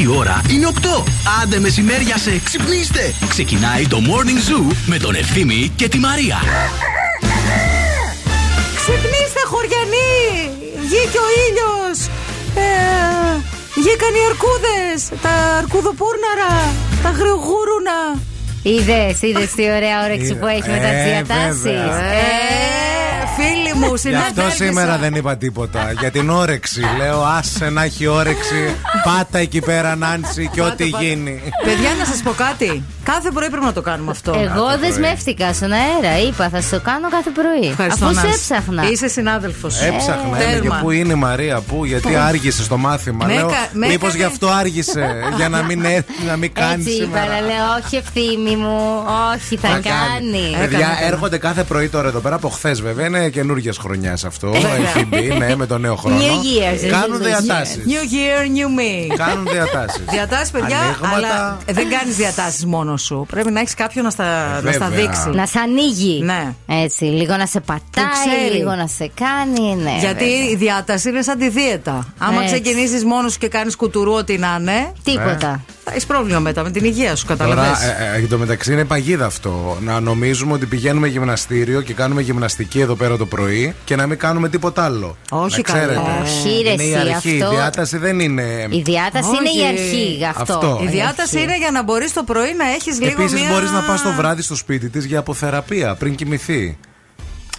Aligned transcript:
Η 0.00 0.06
ώρα 0.06 0.42
είναι 0.50 0.68
8. 0.82 1.02
Άντε 1.42 1.58
μεσημέρια 1.58 2.18
σε 2.18 2.40
ξυπνήστε. 2.44 3.14
Ξεκινάει 3.28 3.86
το 3.86 3.98
Morning 4.08 4.50
Zoo 4.50 4.74
με 4.86 4.98
τον 4.98 5.14
Ευθύμη 5.14 5.72
και 5.76 5.88
τη 5.88 5.98
Μαρία. 5.98 6.36
Ξυπνήστε 8.76 9.40
χωριανοί! 9.46 10.50
Βγήκε 10.80 11.18
ο 11.18 11.28
ήλιος! 11.46 12.06
Ε, 12.54 13.40
βγήκαν 13.74 14.14
οι 14.14 14.24
αρκούδες! 14.30 15.20
Τα 15.22 15.30
αρκουδοπούρναρα! 15.58 16.74
Τα 17.02 17.10
γρηγούρουνα! 17.10 18.27
Είδες, 18.62 19.22
είδες 19.22 19.50
τι 19.54 19.62
ωραία 19.62 20.04
όρεξη 20.04 20.34
που 20.34 20.46
έχει 20.46 20.70
με 20.70 20.76
τα 20.78 20.86
Ε, 20.86 21.04
διατάσεις. 21.04 21.62
βέβαια. 21.62 22.02
Ε, 22.02 22.18
φίλοι 23.36 23.74
μου, 23.74 23.78
Γι' 23.80 23.84
αυτό 23.84 23.96
συνάδελφοι 23.96 24.56
σήμερα 24.64 24.92
σας. 24.92 25.00
δεν 25.00 25.14
είπα 25.14 25.36
τίποτα. 25.36 25.92
Για 26.00 26.10
την 26.10 26.30
όρεξη. 26.30 26.80
Λέω, 26.98 27.22
άσε 27.22 27.70
να 27.70 27.82
έχει 27.82 28.06
όρεξη. 28.06 28.74
Πάτα 29.04 29.38
εκεί 29.38 29.60
πέρα, 29.60 29.96
Νάντσι, 29.96 30.50
και 30.52 30.60
ό,τι 30.62 30.84
πάτε. 30.90 31.04
γίνει. 31.04 31.42
Παιδιά, 31.64 31.90
να 31.98 32.04
σας 32.04 32.20
πω 32.22 32.30
κάτι. 32.30 32.82
Κάθε 33.12 33.30
πρωί 33.30 33.48
πρέπει 33.48 33.64
να 33.64 33.72
το 33.72 33.80
κάνουμε 33.82 34.10
αυτό. 34.10 34.32
Εγώ 34.38 34.78
δεσμεύτηκα 34.80 35.52
στον 35.52 35.72
αέρα. 35.72 36.18
Είπα, 36.28 36.48
θα 36.48 36.62
το 36.70 36.80
κάνω 36.84 37.08
κάθε 37.10 37.30
πρωί. 37.30 37.68
Ευχαριστώ, 37.70 38.04
Αφού 38.04 38.14
σε 38.14 38.26
Νάση. 38.26 38.38
έψαχνα. 38.50 38.90
Είσαι 38.90 39.08
συνάδελφος. 39.08 39.80
Έψαχνα, 39.80 40.22
είναι 40.26 40.38
και 40.54 40.60
τέρμα. 40.60 40.78
πού 40.82 40.90
είναι 40.90 41.12
η 41.12 41.16
Μαρία, 41.16 41.60
πού, 41.60 41.84
γιατί 41.84 42.16
άργησε 42.16 42.62
στο 42.62 42.76
μάθημα. 42.76 43.26
Με 43.26 43.32
Λέω, 43.34 43.46
έκα- 43.48 43.68
με 43.72 43.86
μήπως 43.86 44.08
έκανε- 44.08 44.16
γι' 44.26 44.32
αυτό 44.32 44.48
άργησε, 44.48 45.14
για 45.36 45.48
να 45.48 45.62
μην, 45.62 45.84
έ- 45.84 46.04
να 46.26 46.36
μην 46.36 46.52
κάνει 46.52 46.72
Έτσι 46.82 46.90
είπα, 46.90 47.04
σήμερα. 47.04 47.24
αλλά 47.24 47.40
λέω, 47.46 47.66
όχι 47.84 47.96
ευθύμη 47.96 48.56
μου, 48.56 49.02
όχι, 49.34 49.56
θα, 49.56 49.68
κάνει. 49.68 50.40
Παιδιά, 50.58 50.62
Έκανε, 50.62 50.76
έκανε. 50.92 51.06
έρχονται 51.06 51.38
κάθε 51.38 51.62
πρωί 51.64 51.88
τώρα 51.88 52.08
εδώ 52.08 52.18
πέρα 52.18 52.34
από 52.34 52.48
χθες, 52.48 52.80
βέβαια. 52.82 53.06
Είναι 53.06 53.28
καινούργια 53.28 53.72
χρονιά 53.80 54.12
αυτό. 54.26 54.50
Βέβαια. 54.50 54.70
Έχει 54.94 55.04
μπει, 55.06 55.34
ναι, 55.38 55.56
με 55.56 55.66
το 55.66 55.78
νέο 55.78 55.96
χρόνο. 55.96 56.16
New 56.18 56.20
Year's 56.22 56.88
Κάνουν 56.90 57.16
resolution. 57.16 57.24
διατάσεις. 57.24 57.76
New 57.86 58.04
year, 58.14 58.42
new 58.56 58.68
me. 58.78 59.16
Κάνουν 59.16 59.46
διατάσεις. 59.52 60.02
Διατάσεις, 60.10 60.50
παιδιά, 60.50 60.78
Ανοίγματα. 60.78 61.14
αλλά 61.16 61.58
δεν 61.66 61.88
κάνεις 61.90 62.16
διατάσεις 62.16 62.66
μόνος 62.66 62.97
σου. 62.98 63.26
Πρέπει 63.30 63.50
να 63.50 63.60
έχεις 63.60 63.74
κάποιον 63.74 64.04
να 64.04 64.10
στα, 64.10 64.60
να 64.62 64.72
στα 64.72 64.88
βέβαια. 64.88 64.88
δείξει. 65.06 65.28
Να 65.30 65.46
σε 65.46 65.58
ανοίγει. 65.58 66.22
Ναι. 66.24 66.54
Έτσι, 66.66 67.04
λίγο 67.04 67.36
να 67.36 67.46
σε 67.46 67.60
ξέρει. 67.60 67.64
πατάει, 67.66 68.50
λίγο 68.58 68.74
να 68.74 68.86
σε 68.86 69.10
κάνει. 69.14 69.74
Ναι, 69.82 69.96
Γιατί 70.00 70.24
βέβαια. 70.24 70.48
η 70.50 70.56
διάταση 70.56 71.08
είναι 71.08 71.22
σαν 71.22 71.38
τη 71.38 71.48
δίαιτα. 71.48 72.06
Άμα 72.18 72.42
Έτσι. 72.42 72.60
ξεκινήσεις 72.60 73.04
μόνος 73.04 73.32
σου 73.32 73.38
και 73.38 73.48
κάνεις 73.48 73.76
κουτουρού 73.76 74.12
ό,τι 74.12 74.38
να 74.38 74.56
είναι, 74.60 74.92
Τίποτα. 75.04 75.60
θα 75.84 75.90
έχεις 75.90 76.06
πρόβλημα 76.06 76.38
μετά 76.38 76.62
με 76.62 76.70
την 76.70 76.84
υγεία 76.84 77.16
σου, 77.16 77.26
Τώρα, 77.26 77.38
καταλαβες. 77.44 77.82
ε, 77.82 77.96
ε, 78.14 78.18
εν 78.18 78.28
τω 78.28 78.38
μεταξύ 78.38 78.72
είναι 78.72 78.84
παγίδα 78.84 79.26
αυτό. 79.26 79.76
Να 79.80 80.00
νομίζουμε 80.00 80.52
ότι 80.52 80.66
πηγαίνουμε 80.66 81.06
γυμναστήριο 81.08 81.80
και 81.80 81.92
κάνουμε 81.94 82.20
γυμναστική 82.22 82.80
εδώ 82.80 82.94
πέρα 82.94 83.16
το 83.16 83.26
πρωί 83.26 83.74
και 83.84 83.96
να 83.96 84.06
μην 84.06 84.18
κάνουμε 84.18 84.48
τίποτα 84.48 84.84
άλλο. 84.84 85.16
Όχι 85.30 85.56
να 85.56 85.62
καλά. 85.62 85.78
ξέρετε. 85.78 86.00
Όχι, 86.22 86.62
ρε, 86.62 86.70
είναι 86.72 86.82
η 86.82 86.92
εσύ, 86.92 86.98
αρχή. 86.98 87.12
αυτό- 87.42 87.52
Η 87.52 87.56
διάταση 87.56 87.96
δεν 87.98 88.20
είναι. 88.20 88.66
Η 88.70 88.80
διάταση 88.82 89.28
είναι 89.28 89.48
η 89.56 89.60
Όχι. 89.60 89.66
αρχή. 89.82 90.14
γι' 90.18 90.24
Αυτό. 90.24 90.42
Αυτό. 90.52 90.80
Η 90.82 90.86
διάταση 90.86 91.40
είναι 91.40 91.56
για 91.58 91.70
να 91.70 91.82
μπορείς 91.82 92.12
το 92.12 92.22
πρωί 92.22 92.54
να 92.58 92.64
έχεις 92.70 92.87
λίγο 92.96 93.22
Επίσης, 93.22 93.40
μια... 93.40 93.50
μπορείς 93.50 93.70
να 93.70 93.82
πας 93.82 94.02
το 94.02 94.12
βράδυ 94.12 94.42
στο 94.42 94.54
σπίτι 94.54 94.88
της 94.88 95.04
για 95.04 95.18
αποθεραπεία 95.18 95.94
πριν 95.94 96.14
κοιμηθεί. 96.14 96.78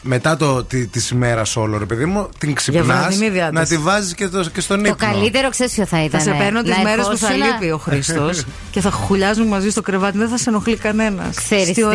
Μετά 0.02 0.38
το, 0.38 0.64
τη, 0.64 0.88
της 0.88 1.09
ημέρας 1.09 1.55
όλο, 1.55 1.78
ρε 1.78 1.86
παιδί 1.86 2.05
μου, 2.05 2.30
την 2.38 2.53
ξυπνάς 2.53 2.86
βραδινή 2.86 3.30
διάταση. 3.30 3.53
να 3.53 3.66
της 3.66 3.78
βάζεις 3.81 4.14
και, 4.14 4.28
το, 4.28 4.44
και 4.53 4.61
στον 4.61 4.83
Το 4.83 4.89
ύπνο. 4.89 5.08
καλύτερο 5.11 5.50
ξέρεις 5.50 5.73
ποιο 5.73 5.86
θα 5.86 6.03
ήταν. 6.03 6.19
Θα 6.22 6.31
σε 6.31 6.38
παίρνω 6.39 6.61
τις 6.61 6.75
Να 6.78 6.83
μέρες 6.83 7.08
που 7.08 7.17
θα 7.17 7.28
ερχόσουνα- 7.28 7.45
λείπει 7.59 7.72
ο 7.72 7.78
Χρήστος 7.78 8.44
και 8.72 8.81
θα 8.81 8.89
χουλιάζουμε 8.92 9.45
μαζί 9.47 9.70
στο 9.70 9.81
κρεβάτι. 9.81 10.17
Δεν 10.17 10.30
θα 10.30 10.38
σε 10.38 10.50
ενοχλεί 10.50 10.75
κανένας. 10.77 11.36
Ξέρεις 11.36 11.66
τι, 11.73 11.81
το- 11.81 11.92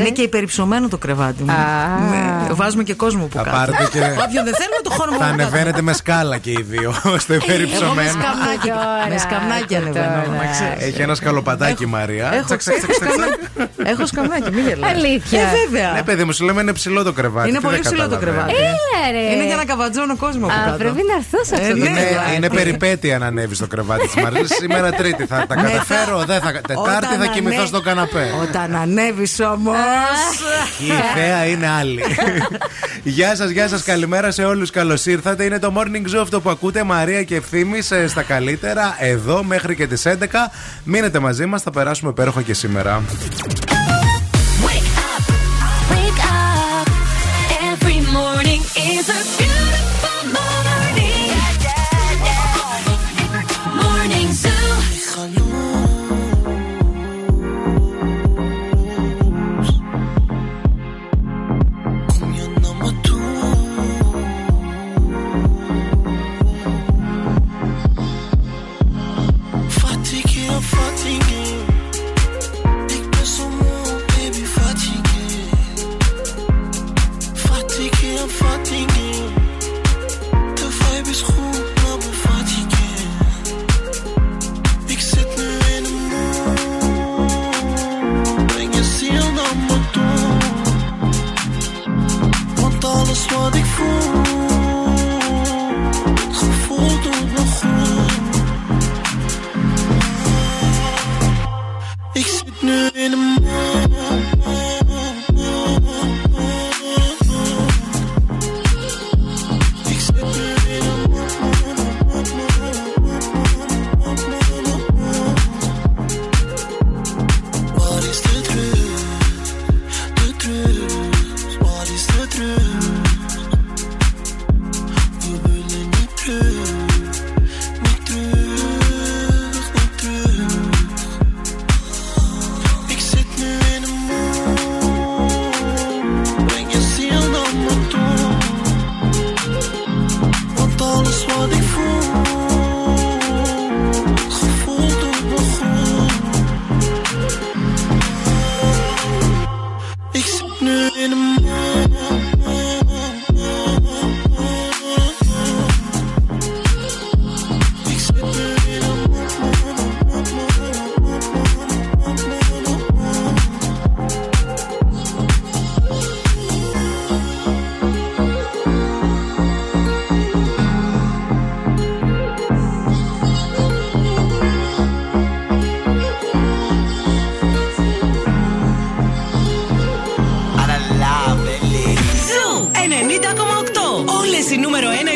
Είναι 0.00 0.10
και 0.12 0.22
υπερυψωμένο 0.22 0.88
το 0.88 0.98
κρεβάτι 0.98 1.42
μου. 1.42 1.52
Α. 1.52 1.56
Ναι, 2.10 2.54
Βάζουμε 2.54 2.82
και 2.82 2.94
κόσμο 2.94 3.24
που 3.26 3.36
Θα 3.36 3.42
κάτω. 3.42 3.56
πάρετε 3.56 3.88
και- 3.92 3.98
Όποιον 4.24 4.44
δεν 4.44 4.54
θέλουμε 4.54 4.80
το 4.82 4.90
χώρο 4.90 5.12
Θα 5.18 5.24
ανεβαίνετε 5.24 5.82
με 5.82 5.92
σκάλα 5.92 6.38
και 6.38 6.50
οι 6.50 6.64
δύο 6.68 6.92
στο 6.92 7.08
Εγώ 7.08 7.18
με 7.28 7.52
υπερυψωμένο. 7.52 8.10
σκαμνάκι. 8.10 8.68
Τώρα, 8.68 9.06
Με 9.08 9.18
σκαμνάκι 9.18 9.74
ανεβαίνω, 9.76 10.22
τώρα. 10.24 10.36
να 10.38 10.50
ξέρεις. 10.50 10.84
Έχει 10.84 11.02
ένα 11.02 11.14
σκαλοπατάκι 11.14 11.82
η 11.82 11.86
Μαρία. 11.86 12.30
Έχω 12.34 12.44
Τσακ, 12.44 12.58
τσακ, 12.58 12.74
τσακ, 12.76 12.90
τσακ, 12.90 13.08
τσακ. 13.08 13.88
Έχω 13.88 14.06
σκαμνάκι, 14.06 14.50
μην 14.50 14.66
γελάς. 14.68 14.90
Αλήθεια. 14.90 15.40
Ε, 15.40 15.44
βέβαια. 15.64 15.92
Ναι, 15.92 16.02
παιδί 16.02 16.24
μου, 16.24 16.32
σου 16.32 16.44
λέμε 16.44 16.60
είναι 16.60 16.72
ψηλό 16.72 17.02
το 17.02 17.12
κρεβάτι. 17.12 17.36
Είναι 17.46 17.58
τι 17.58 17.64
πολύ 17.64 17.74
δεν 17.78 17.84
ψηλό 17.84 18.08
το 18.08 18.14
καταλαβαίνω. 18.14 18.46
κρεβάτι. 18.46 18.62
Έλα, 18.74 19.20
ρε. 19.20 19.32
Είναι 19.34 19.44
για 19.46 19.56
να 19.56 19.64
καβατζώνω 19.64 20.16
κόσμο 20.16 20.46
από 20.46 20.54
Α, 20.54 20.64
κάτω. 20.64 20.76
πρέπει 20.76 21.02
να 21.10 21.14
έρθω 21.20 21.38
σε 21.44 21.54
αυτό 21.54 21.66
Ε, 21.66 21.70
το 21.70 21.76
ναι. 21.76 21.88
Είναι, 21.88 22.00
κρεβάτι. 22.00 22.34
είναι 22.36 22.48
περιπέτεια 22.50 23.18
να 23.18 23.26
ανέβεις 23.26 23.56
στο 23.56 23.66
κρεβάτι 23.66 24.06
της 24.08 24.22
Μαρία. 24.22 24.42
Σήμερα 24.60 24.90
Τρίτη 24.92 25.26
θα 25.26 25.36
τα 25.48 25.54
Μετά- 25.56 25.68
καταφέρω. 25.68 26.18
Δεν 26.24 26.40
θα... 26.40 26.50
Τετάρτη 26.52 27.06
Όταν 27.14 27.18
θα 27.20 27.26
κοιμηθώ 27.26 27.56
ανέ- 27.56 27.68
στο 27.68 27.80
καναπέ. 27.80 28.26
Όταν 28.42 28.76
ανέβεις 28.76 29.40
όμω. 29.40 29.72
Η 30.88 30.90
θέα 31.18 31.44
είναι 31.46 31.68
άλλη. 31.80 32.02
γεια 33.18 33.36
σας, 33.36 33.50
γεια 33.50 33.68
σας, 33.68 33.82
καλημέρα 33.82 34.30
σε 34.30 34.44
όλους. 34.44 34.70
Καλώς 34.70 35.06
ήρθατε. 35.06 35.44
Είναι 35.44 35.58
το 35.58 35.72
morning 35.76 36.14
zoo 36.16 36.20
αυτό 36.22 36.40
που 36.40 36.50
ακούτε. 36.50 36.82
Μαρία 36.82 37.22
και 37.22 37.36
ευθύνη 37.36 37.82
στα 38.08 38.22
καλύτερα. 38.22 38.96
Εδώ 38.98 39.42
μέχρι 39.42 39.74
και 39.74 39.86
τις 39.86 40.02
11. 40.06 40.12
Μείνετε 40.84 41.18
μαζί 41.18 41.46
μας, 41.46 41.62
θα 41.62 41.70
περάσουμε 41.70 42.10
υπέροχα 42.10 42.42
και 42.42 42.54
σήμερα. 42.54 43.02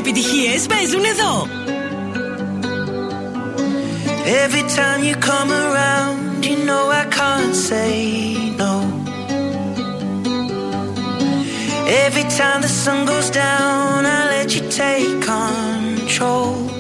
επιτυχίες 0.07 0.65
παίζουν 0.65 1.03
εδώ. 1.03 1.47
Every 4.45 4.65
time 4.77 5.01
you 5.07 5.15
come 5.31 5.51
around, 5.65 6.45
you 6.49 6.57
know 6.67 6.83
I 7.01 7.05
can't 7.19 7.55
say 7.69 7.93
no. 8.61 8.73
Every 12.05 12.25
time 12.39 12.59
the 12.65 12.73
sun 12.83 12.99
goes 13.11 13.29
down, 13.43 14.05
I 14.17 14.19
let 14.33 14.49
you 14.55 14.63
take 14.83 15.17
control. 15.33 16.70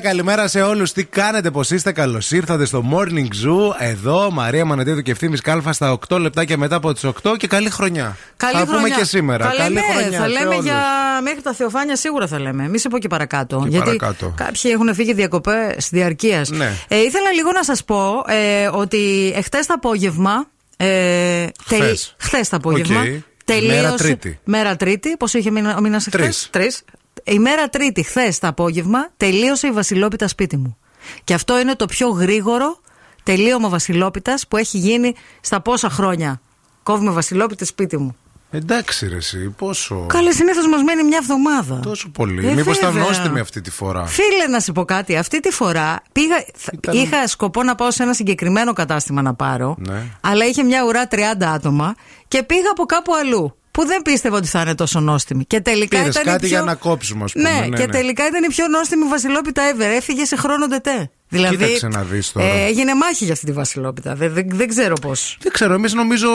Καλημέρα, 0.00 0.34
καλημέρα 0.36 0.48
σε 0.48 0.62
όλους. 0.62 0.92
Τι 0.92 1.04
κάνετε, 1.04 1.50
πώ 1.50 1.60
είστε, 1.70 1.92
καλώς 1.92 2.30
ήρθατε 2.30 2.64
στο 2.64 2.84
Morning 2.92 3.24
Zoo. 3.44 3.74
Εδώ, 3.78 4.30
Μαρία 4.30 4.64
Μανατίδου 4.64 5.00
και 5.02 5.10
Ευθύμης 5.10 5.38
Κάλφας 5.38 5.72
στα 5.72 5.98
8 6.08 6.18
λεπτά 6.18 6.44
και 6.44 6.56
μετά 6.56 6.76
από 6.76 6.92
τις 6.92 7.04
8 7.04 7.36
και 7.36 7.46
καλή 7.46 7.70
χρονιά. 7.70 8.16
Καλή 8.36 8.52
θα 8.52 8.58
χρονιά. 8.66 8.76
πούμε 8.82 8.88
και 8.96 9.04
σήμερα. 9.04 9.44
Θα 9.50 9.54
καλή 9.56 9.74
λέμε, 9.74 9.86
χρονιά. 9.92 10.18
θα 10.18 10.24
σε 10.24 10.30
λέμε 10.32 10.54
όλους. 10.54 10.64
για 10.64 10.82
μέχρι 11.22 11.42
τα 11.42 11.52
Θεοφάνεια 11.52 11.96
σίγουρα 11.96 12.26
θα 12.26 12.40
λέμε. 12.40 12.68
Μη 12.68 12.78
σε 12.78 12.88
πω 12.88 12.98
και 12.98 13.08
παρακάτω. 13.08 13.60
Και 13.62 13.68
γιατί 13.68 13.84
παρακάτω. 13.96 14.32
κάποιοι 14.36 14.70
έχουν 14.74 14.94
φύγει 14.94 15.12
διακοπές 15.12 15.88
διαρκεία. 15.90 16.44
Ναι. 16.48 16.72
Ε, 16.88 16.96
ήθελα 16.96 17.30
λίγο 17.34 17.52
να 17.52 17.64
σας 17.64 17.84
πω 17.84 18.22
ε, 18.26 18.66
ότι 18.72 19.32
εχθές 19.36 19.66
το 19.66 19.74
απόγευμα. 19.76 20.46
Ε, 20.76 21.46
Χθες. 21.64 22.14
χθες 22.18 22.48
το 22.48 22.56
απόγευμα. 22.56 23.00
Οκ. 23.00 23.06
τελείωσε- 23.44 23.82
Μέρα 23.82 23.94
Τρίτη. 23.94 24.38
Μέρα 24.44 24.76
Τρίτη. 24.76 25.16
Πόσο 25.16 25.26
έχει 25.32 25.50
μήνα, 25.50 25.76
ο 25.76 25.80
μήνας 25.80 26.04
Τρεις. 26.10 26.48
Τρεις. 26.50 26.82
Η 27.30 27.38
μέρα 27.38 27.68
Τρίτη, 27.68 28.02
χθες 28.02 28.38
το 28.38 28.46
απόγευμα, 28.48 29.08
τελείωσε 29.16 29.66
η 29.66 29.70
Βασιλόπιτα 29.70 30.28
σπίτι 30.28 30.56
μου. 30.56 30.76
Και 31.24 31.34
αυτό 31.34 31.58
είναι 31.60 31.74
το 31.74 31.86
πιο 31.86 32.08
γρήγορο 32.08 32.80
τελείωμα 33.22 33.68
Βασιλόπιτας 33.68 34.46
που 34.48 34.56
έχει 34.56 34.78
γίνει 34.78 35.14
στα 35.40 35.60
πόσα 35.60 35.90
χρόνια. 35.90 36.40
Κόβουμε 36.82 37.10
Βασιλόπιτα 37.10 37.64
σπίτι 37.64 37.96
μου. 37.96 38.16
Εντάξει, 38.52 39.08
ρε, 39.08 39.16
εσύ, 39.16 39.54
πόσο. 39.58 40.06
Καλέ, 40.06 40.32
συνήθως 40.32 40.66
μας 40.66 40.82
μένει 40.82 41.02
μια 41.04 41.18
εβδομάδα. 41.22 41.80
Τόσο 41.80 42.08
πολύ. 42.08 42.48
Ε, 42.48 42.54
Μήπως 42.54 42.76
ήταν 42.76 42.92
βέβαια. 42.92 43.08
νόστιμη 43.08 43.40
αυτή 43.40 43.60
τη 43.60 43.70
φορά; 43.70 44.06
Φίλε, 44.06 44.46
να 44.50 44.60
σου 44.60 44.72
πω 44.72 44.84
κάτι. 44.84 45.16
Αυτή 45.16 45.40
τη 45.40 45.50
φορά 45.50 46.02
πήγα, 46.12 46.36
θα- 46.56 46.70
Ήταν- 46.74 46.94
είχα 46.96 47.26
σκοπό 47.26 47.62
να 47.62 47.74
πάω 47.74 47.90
σε 47.90 48.02
ένα 48.02 48.12
συγκεκριμένο 48.14 48.72
κατάστημα 48.72 49.22
να 49.22 49.34
πάρω. 49.34 49.76
Ναι. 49.78 50.02
Αλλά 50.20 50.44
είχε 50.46 50.62
μια 50.62 50.84
ουρά 50.84 51.08
30 51.08 51.52
άτομα 51.52 51.94
και 52.28 52.42
πήγα 52.42 52.70
από 52.70 52.84
κάπου 52.84 53.14
αλλού. 53.14 53.54
Που 53.70 53.86
δεν 53.86 54.02
πίστευα 54.02 54.36
ότι 54.36 54.46
θα 54.46 54.60
είναι 54.60 54.74
τόσο 54.74 55.00
νόστιμη. 55.00 55.44
Και 55.44 55.60
τελικά 55.60 55.98
Πήρες 55.98 56.14
ήταν 56.14 56.26
η 56.26 56.30
κάτι 56.30 56.46
πιο... 56.46 56.48
για 56.48 56.62
να 56.62 56.74
κόψουμε, 56.74 57.24
ας 57.24 57.32
πούμε, 57.32 57.50
Ναι, 57.50 57.66
ναι, 57.66 57.76
και 57.76 57.86
ναι. 57.86 57.92
τελικά 57.92 58.26
ήταν 58.26 58.42
η 58.42 58.46
πιο 58.46 58.68
νόστιμη 58.68 59.04
βασιλόπιτα 59.08 59.62
ever. 59.74 59.80
Έφυγε 59.96 60.24
σε 60.24 60.36
χρόνο 60.36 60.66
τετέ. 60.66 61.10
Δηλαδή, 61.32 61.56
Κοίταξε 61.56 61.88
να 61.88 62.02
δεις 62.02 62.32
τώρα. 62.32 62.46
ε, 62.46 62.64
έγινε 62.64 62.94
μάχη 62.94 63.24
για 63.24 63.32
αυτή 63.32 63.46
τη 63.46 63.52
Βασιλόπιτα. 63.52 64.14
Δεν, 64.14 64.32
δεν, 64.32 64.46
δεν 64.50 64.68
ξέρω 64.68 64.94
πώς. 64.94 65.36
Δεν 65.40 65.52
ξέρω, 65.52 65.74
εμείς 65.74 65.92
νομίζω 65.92 66.28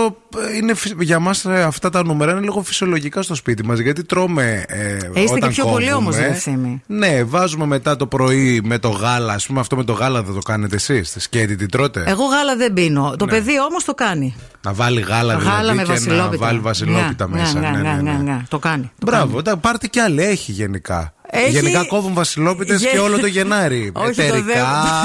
ε, 0.51 0.55
είναι, 0.55 0.73
φυσ- 0.73 1.01
για 1.01 1.19
μας 1.19 1.45
αυτά 1.45 1.89
τα 1.89 2.03
νούμερα 2.05 2.31
είναι 2.31 2.39
λίγο 2.41 2.61
φυσιολογικά 2.63 3.21
στο 3.21 3.35
σπίτι 3.35 3.65
μας. 3.65 3.79
Γιατί 3.79 4.03
τρώμε. 4.03 4.63
Ε, 4.67 4.93
Είστε 4.95 5.21
όταν 5.35 5.39
και 5.39 5.47
πιο 5.47 5.65
πολύ 5.65 5.85
κόβουμε. 5.89 5.93
όμως, 5.93 6.15
ρε 6.17 6.25
Ευθύμη. 6.25 6.81
Ναι, 6.87 7.23
βάζουμε 7.23 7.65
μετά 7.65 7.95
το 7.95 8.07
πρωί 8.07 8.61
με 8.63 8.79
το 8.79 8.89
γάλα. 8.89 9.33
Α 9.33 9.39
πούμε, 9.47 9.59
αυτό 9.59 9.75
με 9.75 9.83
το 9.83 9.93
γάλα 9.93 10.23
δεν 10.23 10.33
το 10.33 10.39
κάνετε 10.41 10.75
εσείς. 10.75 11.11
Τη 11.11 11.19
σκέτη 11.19 11.55
τι 11.55 11.65
τρώτε; 11.65 12.03
Εγώ 12.07 12.23
γάλα 12.25 12.55
δεν 12.55 12.73
πίνω. 12.73 13.15
Το 13.17 13.25
παιδί 13.25 13.59
όμως 13.69 13.83
το 13.83 13.93
κάνει. 13.93 14.35
Να 14.61 14.73
βάλει 14.73 15.01
γάλα, 15.01 15.37
δηλαδή 15.37 15.55
γάλα 15.55 15.73
με 15.73 15.81
και 15.81 15.87
να 15.87 15.93
βασιλόπιτα. 15.93 16.45
βάλει 16.45 16.59
βασιλόπιτα 16.59 17.27
Ναι, 17.27 17.39
μέσα. 17.39 17.59
ναι, 17.59 17.69
ναι, 17.69 17.77
ναι, 17.77 17.81
ναι, 17.81 18.01
ναι, 18.01 18.11
ναι. 18.11 18.17
ναι. 18.23 18.41
Το 18.49 18.59
κάνει. 18.59 18.83
το 18.99 19.05
Μπράβο, 19.05 19.31
κάνει. 19.31 19.43
τα 19.43 19.57
πάρτε 19.57 19.87
κι 19.87 19.99
άλλα, 19.99 20.23
έχει 20.23 20.51
γενικά. 20.51 21.13
Έχει- 21.37 21.49
Γενικά 21.49 21.85
κόβουν 21.85 22.13
βασιλόπιτες 22.13 22.79
Γε- 22.81 22.91
και 22.91 22.99
όλο 22.99 23.19
το 23.19 23.25
Γενάρη. 23.27 23.91
Όχι, 23.93 24.13
το 24.15 24.21
Εταιρικά, 24.21 24.43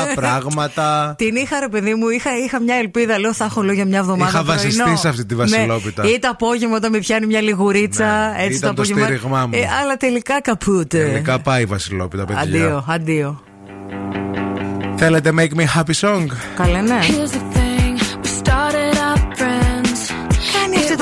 δε- 0.09 0.15
πράγματα. 0.21 1.15
Την 1.19 1.37
είχα 1.37 1.61
ρε 1.61 1.69
παιδί 1.69 1.95
μου, 1.95 2.09
είχα, 2.09 2.31
είχα 2.45 2.61
μια 2.61 2.75
ελπίδα. 2.77 3.19
Λέω 3.19 3.35
θα 3.35 3.45
έχω 3.45 3.63
λέω 3.63 3.75
για 3.75 3.85
μια 3.85 3.99
εβδομάδα. 3.99 4.31
Είχα 4.31 4.45
βασιστεί 4.45 4.81
πρωινό. 4.81 4.97
σε 4.99 5.09
αυτή 5.09 5.25
τη 5.25 5.35
βασιλόπιτα. 5.35 6.03
Ναι, 6.05 6.09
ή 6.11 6.19
το 6.19 6.29
απόγευμα 6.29 6.77
όταν 6.77 6.91
με 6.91 6.99
πιάνει 6.99 7.27
μια 7.27 7.41
λιγουρίτσα. 7.41 8.05
Ναι, 8.37 8.43
έτσι 8.45 8.57
ήταν 8.57 8.75
το 8.75 8.83
απόγευμα. 8.83 9.05
στήριγμά 9.05 9.47
μου. 9.47 9.53
Ε, 9.55 9.69
αλλά 9.83 9.97
τελικά 9.97 10.41
καπούτε. 10.41 10.99
Τελικά 11.05 11.39
πάει 11.39 11.63
η 11.63 11.67
βασιλόπιτα, 11.67 12.25
παιδιά. 12.25 12.43
Αντίο, 12.43 12.85
αντίο. 12.89 13.43
Θέλετε 14.97 15.33
make 15.37 15.61
me 15.61 15.65
happy 15.79 15.95
song; 16.09 16.27
Καλέ, 16.57 16.81
ναι. 16.81 16.99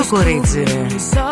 Κορίτσι. 0.09 0.63
ρε. 0.63 0.85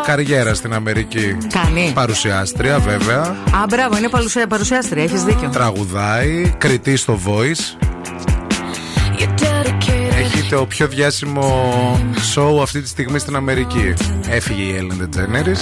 Καριέρα 0.06 0.54
στην 0.54 0.74
Αμερική. 0.74 1.38
Κάνει. 1.54 1.92
Παρουσιάστρια, 1.94 2.80
βέβαια. 2.80 3.22
Α, 3.22 3.66
μπράβο, 3.70 3.98
είναι 3.98 4.10
παρουσία, 4.10 4.48
παρουσιάστρια, 4.48 5.04
έχεις 5.04 5.24
δίκιο. 5.24 5.50
Τραγουδάει. 5.50 6.54
Κριτή 6.58 6.96
στο 6.96 7.20
voice. 7.26 7.88
You're 10.50 10.56
dedicated. 10.56 10.56
Έχει 10.56 10.56
το 10.56 10.66
πιο 10.66 10.88
διάσημο 10.88 12.00
show 12.36 12.62
αυτή 12.62 12.82
τη 12.82 12.88
στιγμή 12.88 13.20
στην 13.20 13.36
Αμερική. 13.36 13.94
Έφυγε 14.30 14.62
η 14.62 14.76
Ellen 14.80 15.04
DeGeneres. 15.04 15.58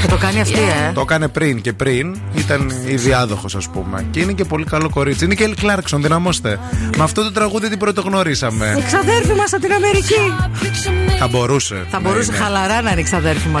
Και 0.00 0.06
το 0.08 0.16
κάνει 0.16 0.40
αυτή, 0.40 0.58
ε. 0.58 0.92
Το 0.94 1.00
έκανε 1.00 1.28
πριν 1.28 1.60
και 1.60 1.72
πριν. 1.72 2.16
Ήταν 2.34 2.72
η 2.86 2.94
διάδοχο, 2.94 3.46
ας 3.56 3.68
πούμε. 3.68 4.06
Και 4.10 4.20
είναι 4.20 4.32
και 4.32 4.44
πολύ 4.44 4.64
καλό 4.64 4.88
κορίτσι. 4.88 5.24
Είναι 5.24 5.34
και 5.34 5.44
η 5.44 5.54
Ellie 5.56 5.64
Clarkson, 5.64 5.98
δυναμώστε. 6.00 6.58
Με 6.96 7.02
αυτό 7.02 7.22
το 7.22 7.32
τραγούδι 7.32 7.68
την 7.68 7.78
πρωτογνωρίσαμε. 7.78 8.74
Η 8.78 8.82
ξαδέρφη 8.82 9.32
μας 9.32 9.52
από 9.52 9.62
την 9.62 9.72
Αμερική. 9.72 10.32
Picture 10.62 11.12
me. 11.12 11.16
Θα 11.18 11.28
μπορούσε. 11.28 11.86
Θα 11.90 12.00
να 12.00 12.08
μπορούσε 12.08 12.30
είναι. 12.34 12.42
χαλαρά 12.42 12.82
να 12.82 12.90
είναι 12.90 13.00
η 13.00 13.04
ξαδέρφη 13.04 13.48
μα. 13.48 13.60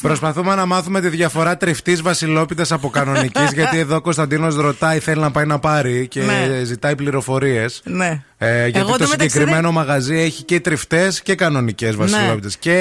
Προσπαθούμε 0.00 0.54
να 0.54 0.66
μάθουμε 0.66 1.00
τη 1.00 1.08
διαφορά 1.08 1.56
τριφτής 1.56 2.02
βασιλόπιτας 2.02 2.72
από 2.72 2.88
κανονικής. 2.90 3.52
γιατί 3.58 3.78
εδώ 3.78 3.96
ο 3.96 4.00
Κωνσταντίνος 4.00 4.56
ρωτάει, 4.56 4.98
θέλει 4.98 5.20
να 5.20 5.30
πάει 5.30 5.44
να 5.46 5.58
πάρει 5.58 6.08
και 6.08 6.22
Ναι. 6.22 6.64
ζητάει 6.64 6.94
πληροφορίες. 6.94 7.82
Ναι. 7.84 8.22
Ε, 8.38 8.62
γιατί 8.62 8.78
Εγώ 8.78 8.90
το 8.90 8.96
το 8.98 9.08
μεταξύ 9.08 9.28
συγκεκριμένο 9.28 9.72
μαγαζί 9.72 10.16
έχει 10.18 10.42
και 10.42 10.60
τριφτές 10.60 11.20
και 11.22 11.34
κανονικές 11.34 11.96
βασιλόπιτες. 11.96 12.56
Και 12.56 12.72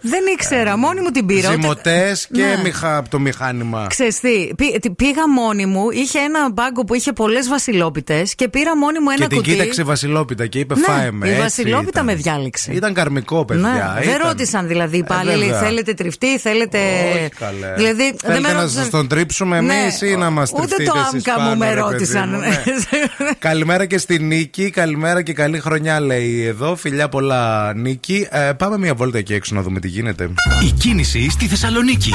Δεν 0.00 0.20
ήξερα, 0.32 0.76
μόνη 0.78 1.00
μου 1.00 1.10
την 1.10 1.26
πήρα. 1.26 1.48
ούτε- 1.48 1.60
ζυμωτές 1.60 2.28
και 2.32 2.42
Ναι. 2.42 2.60
μηχα, 2.62 2.96
από 2.96 3.08
το 3.08 3.18
μηχάνημα. 3.18 3.86
Ξέρεις 3.88 4.20
τι, 4.20 4.50
πή- 4.56 4.80
τι, 4.80 4.90
πήγα 4.90 5.28
μόνη 5.28 5.66
μου, 5.66 5.90
είχε 5.90 6.18
ένα 6.18 6.50
μπάγκο 6.52 6.84
που 6.84 6.94
είχε 6.94 7.12
πολλές 7.12 7.48
βασιλόπιτες 7.48 8.34
και 8.34 8.48
πήρα 8.48 8.76
μόνη 8.76 8.98
μου 8.98 9.10
ένα 9.10 9.18
Και 9.20 9.26
την 9.26 9.36
κουτί. 9.36 9.50
κοίταξε 9.50 9.80
η 9.80 9.84
Βασιλόπιτα 9.84 10.46
και 10.46 10.58
είπε: 10.58 10.74
Ναι, 10.74 10.82
Φάε 10.82 11.10
με. 11.10 11.26
η 11.26 11.30
έτσι 11.30 11.42
Βασιλόπιτα 11.42 11.88
ήταν. 11.88 12.04
με 12.04 12.14
διάλεξε. 12.14 12.72
Ήταν 12.72 12.94
καρμικό, 12.94 13.44
παιδιά. 13.44 13.68
Ναι, 13.94 14.00
δεν 14.04 14.14
ήταν. 14.14 14.26
ρώτησαν 14.28 14.66
δηλαδή 14.68 14.96
οι 14.96 14.98
Ε, 14.98 15.02
υπάλληλοι, 15.02 15.44
βέβαια. 15.44 15.58
θέλετε 15.60 15.94
τριφτή, 15.94 16.38
θέλετε. 16.38 16.78
Όχι, 17.14 17.28
καλέ. 17.28 17.72
Δηλαδή, 17.76 17.94
δεν 18.02 18.16
Θέλετε 18.22 18.40
με 18.40 18.48
να 18.52 18.60
ρώτησαν- 18.60 18.82
σας 18.82 18.90
τον 18.90 19.08
τρίψουμε 19.08 19.60
Ναι, 19.60 19.74
εμείς 19.74 20.00
ή 20.00 20.16
να 20.16 20.30
μας 20.30 20.50
Ούτε 20.50 20.60
τριφτείτε 20.66 20.90
το 20.90 20.98
εσείς 20.98 21.28
άμκα 21.28 21.42
μου 21.42 21.48
πάνω, 21.48 21.58
με 21.58 21.68
ρε 21.74 21.80
παιδί 21.80 21.90
ρώτησαν. 21.90 22.28
μου, 22.28 22.38
ναι. 22.38 22.62
Καλημέρα 23.48 23.86
και 23.86 23.98
στη 23.98 24.18
Νίκη. 24.18 24.70
Καλημέρα 24.84 25.22
και 25.22 25.32
καλή 25.32 25.60
χρονιά, 25.60 26.00
λέει 26.00 26.44
εδώ. 26.44 26.76
Φιλιά 26.76 27.08
πολλά, 27.08 27.74
Νίκη. 27.74 28.26
Ε, 28.30 28.52
πάμε 28.52 28.78
μια 28.78 28.94
βόλτα 28.94 29.18
εκεί 29.18 29.34
έξω 29.34 29.54
να 29.54 29.62
δούμε 29.62 29.80
τι 29.80 29.88
γίνεται. 29.88 30.30
Η 30.62 30.70
κίνηση 30.70 31.30
στη 31.30 31.46
Θεσσαλονίκη. 31.46 32.12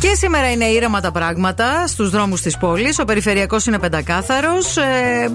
Και 0.00 0.14
σήμερα 0.14 0.50
είναι 0.50 0.64
ήρεμα 0.64 1.00
τα 1.00 1.12
πράγματα 1.12 1.86
στους 1.86 2.10
δρόμους 2.10 2.40
της 2.40 2.56
πόλης. 2.56 2.98
Ο 2.98 3.04
περιφερειακός 3.04 3.66
είναι 3.66 3.78
πεντακάθαρος. 3.78 4.76
Ε, 4.76 4.82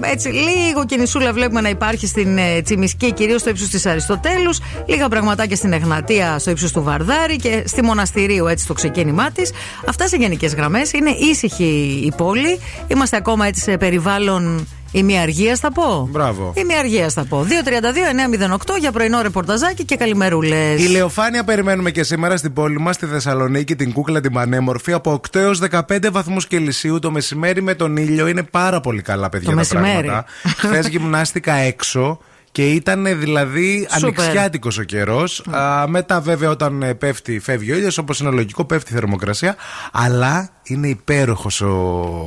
έτσι, 0.00 0.28
λίγο 0.28 0.84
κινησούλα 0.86 1.32
βλέπουμε 1.32 1.60
να 1.60 1.68
υπάρχει 1.68 2.06
στην 2.06 2.38
ε, 2.38 2.62
Τσιμισκή, 2.62 3.12
κυρίως 3.12 3.40
στο 3.40 3.50
ύψος 3.50 3.68
της 3.68 3.86
Αριστοτέλους. 3.86 4.58
Λίγα 4.86 5.08
πραγματάκια 5.08 5.56
στην 5.56 5.72
Εγνατία, 5.72 6.38
στο 6.38 6.50
ύψος 6.50 6.72
του 6.72 6.82
Βαρδάρη 6.82 7.36
και 7.36 7.62
στη 7.66 7.82
Μοναστηρίου, 7.82 8.46
έτσι, 8.46 8.64
στο 8.64 8.74
ξεκίνημά 8.74 9.30
της. 9.30 9.50
Αυτά 9.86 10.08
σε 10.08 10.16
γενικές 10.16 10.54
γραμμές. 10.54 10.92
Είναι 10.92 11.10
ήσυχη 11.10 12.02
η 12.04 12.12
πόλη. 12.16 12.58
Είμαστε 12.86 13.16
ακόμα 13.16 13.46
έτσι 13.46 13.62
σε 13.62 13.76
περιβάλλον 13.76 14.66
ημιαργία, 14.98 15.56
θα 15.56 15.72
πω. 15.72 16.08
Μπράβο. 16.10 16.52
Ημιαργία, 16.56 17.08
θα 17.08 17.24
πω. 17.24 17.46
232-908 17.48 18.76
για 18.78 18.92
πρωινό 18.92 19.22
ρεπορταζάκι 19.22 19.84
και 19.84 19.96
καλημερούλες. 19.96 20.82
Η 20.84 20.86
Λεωφάνεια 20.88 21.44
περιμένουμε 21.44 21.90
και 21.90 22.02
σήμερα 22.02 22.36
στην 22.36 22.52
πόλη 22.52 22.80
μας, 22.80 22.94
στη 22.94 23.06
Θεσσαλονίκη, 23.06 23.76
την 23.76 23.92
κούκλα 23.92 24.20
την 24.20 24.32
πανέμορφη, 24.32 24.92
από 24.92 25.12
8 25.12 25.38
έως 25.38 25.58
15 25.70 26.10
βαθμούς 26.10 26.46
Κελσίου 26.46 26.98
το 26.98 27.10
μεσημέρι 27.10 27.62
με 27.62 27.74
τον 27.74 27.96
ήλιο. 27.96 28.26
Είναι 28.26 28.42
πάρα 28.42 28.80
πολύ 28.80 29.02
καλά, 29.02 29.28
παιδιά, 29.28 29.44
Το 29.46 29.50
τα 29.50 29.56
μεσημέρι. 29.56 30.06
πράγματα. 30.06 30.24
Χθες 30.58 30.88
γυμνάστηκα 30.88 31.52
έξω. 31.54 32.18
Και 32.56 32.70
ήταν 32.70 33.18
δηλαδή 33.18 33.88
Σούπερ. 33.98 34.20
ανοιξιάτικος 34.20 34.78
ο 34.78 34.82
καιρός. 34.82 35.42
Μετά, 35.88 36.20
βέβαια, 36.20 36.50
όταν 36.50 36.82
ε, 36.82 36.94
πέφτει, 36.94 37.38
φεύγει 37.38 37.72
ο 37.72 37.76
ήλιος, 37.76 37.98
όπως 37.98 38.20
είναι 38.20 38.30
λογικό, 38.30 38.64
πέφτει 38.64 38.92
η 38.92 38.94
θερμοκρασία. 38.94 39.56
Αλλά 39.92 40.48
είναι 40.62 40.88
υπέροχος 40.88 41.60
ο, 41.60 41.66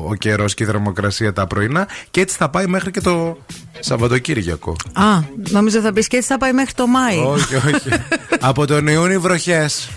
ο 0.10 0.16
καιρός 0.16 0.54
και 0.54 0.64
η 0.64 0.66
θερμοκρασία 0.66 1.34
τα 1.34 1.48
πρωινά. 1.48 1.88
Και 2.12 2.22
έτσι 2.22 2.38
θα 2.38 2.50
πάει 2.50 2.66
μέχρι 2.68 2.92
και 2.92 3.02
το 3.02 3.38
Σαββατοκύριακο. 3.80 4.76
Α, 4.94 5.04
νομίζω 5.50 5.80
θα 5.80 5.94
πεις 5.94 6.08
και 6.08 6.18
έτσι 6.18 6.28
θα 6.28 6.38
πάει 6.38 6.54
μέχρι 6.54 6.74
το 6.74 6.88
Μάη. 6.88 7.18
όχι, 7.18 7.56
όχι. 7.56 7.90
Από 8.50 8.66
τον 8.66 8.88
Ιούνιο 8.88 9.12
οι 9.12 9.18
βροχές. 9.18 9.90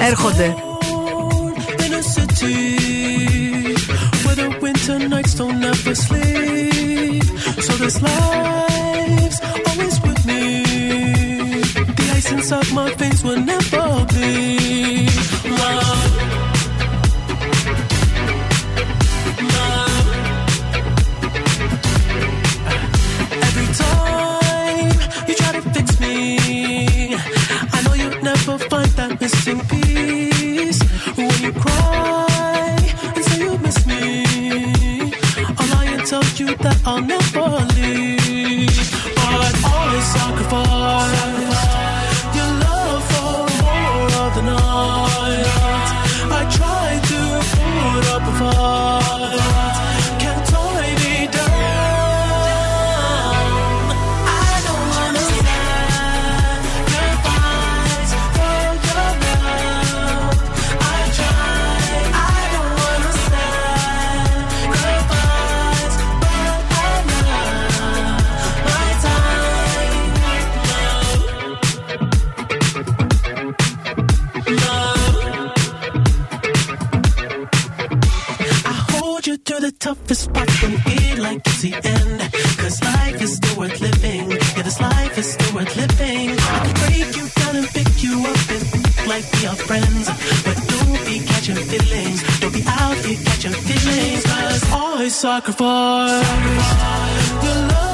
Έρχονται. 0.00 0.54
in 1.86 1.92
a 1.94 2.02
city 2.16 2.60
where 4.24 4.36
the 4.42 4.48
winter 4.62 4.98
nights 5.08 5.34
don't 5.40 5.62
ever 5.72 5.94
sleep. 6.06 7.24
So 7.66 7.72
this 7.82 7.96
life's 8.02 8.73
try 25.34 25.52
to 25.52 25.62
fix 25.70 26.00
me, 26.00 27.14
I 27.72 27.82
know 27.84 27.94
you'll 27.94 28.22
never 28.22 28.58
find 28.58 28.90
that 28.98 29.20
missing 29.20 29.60
piece. 29.66 30.80
When 31.16 31.30
you 31.42 31.52
cry 31.52 32.76
and 33.14 33.24
say 33.24 33.38
you 33.44 33.58
miss 33.58 33.86
me, 33.86 34.24
I'll 35.58 35.68
lie 35.74 35.90
and 35.96 36.06
tell 36.06 36.24
you 36.36 36.54
that 36.56 36.78
I'll 36.84 37.02
never 37.02 37.46
leave. 37.74 38.90
But 39.14 39.54
always 39.72 40.06
sacrifice 40.16 41.83
toughest 79.84 80.32
parts 80.32 80.60
don't 80.62 80.78
feel 80.88 81.22
like 81.22 81.40
it's 81.46 81.60
the 81.60 81.74
end. 81.74 82.20
Cause 82.56 82.82
life 82.82 83.20
is 83.20 83.36
still 83.36 83.58
worth 83.58 83.78
living. 83.82 84.30
Yeah, 84.30 84.62
this 84.62 84.80
life 84.80 85.18
is 85.18 85.32
still 85.34 85.54
worth 85.56 85.76
living. 85.76 86.30
I 86.30 86.58
could 86.64 86.78
break 86.84 87.10
you 87.18 87.26
down 87.40 87.56
and 87.56 87.68
pick 87.76 87.90
you 88.02 88.14
up 88.30 88.50
and 88.54 88.64
like 89.12 89.26
we 89.34 89.46
are 89.46 89.60
friends. 89.68 90.06
But 90.46 90.56
don't 90.72 91.02
be 91.04 91.16
catching 91.30 91.60
feelings. 91.70 92.18
Don't 92.40 92.54
be 92.54 92.62
out 92.66 92.96
here 93.04 93.20
catching 93.26 93.52
feelings. 93.52 94.24
Cause 94.24 94.72
always 94.72 95.14
sacrifice. 95.14 96.26
sacrifice. 96.26 97.44
Your 97.44 97.68
love. 97.68 97.93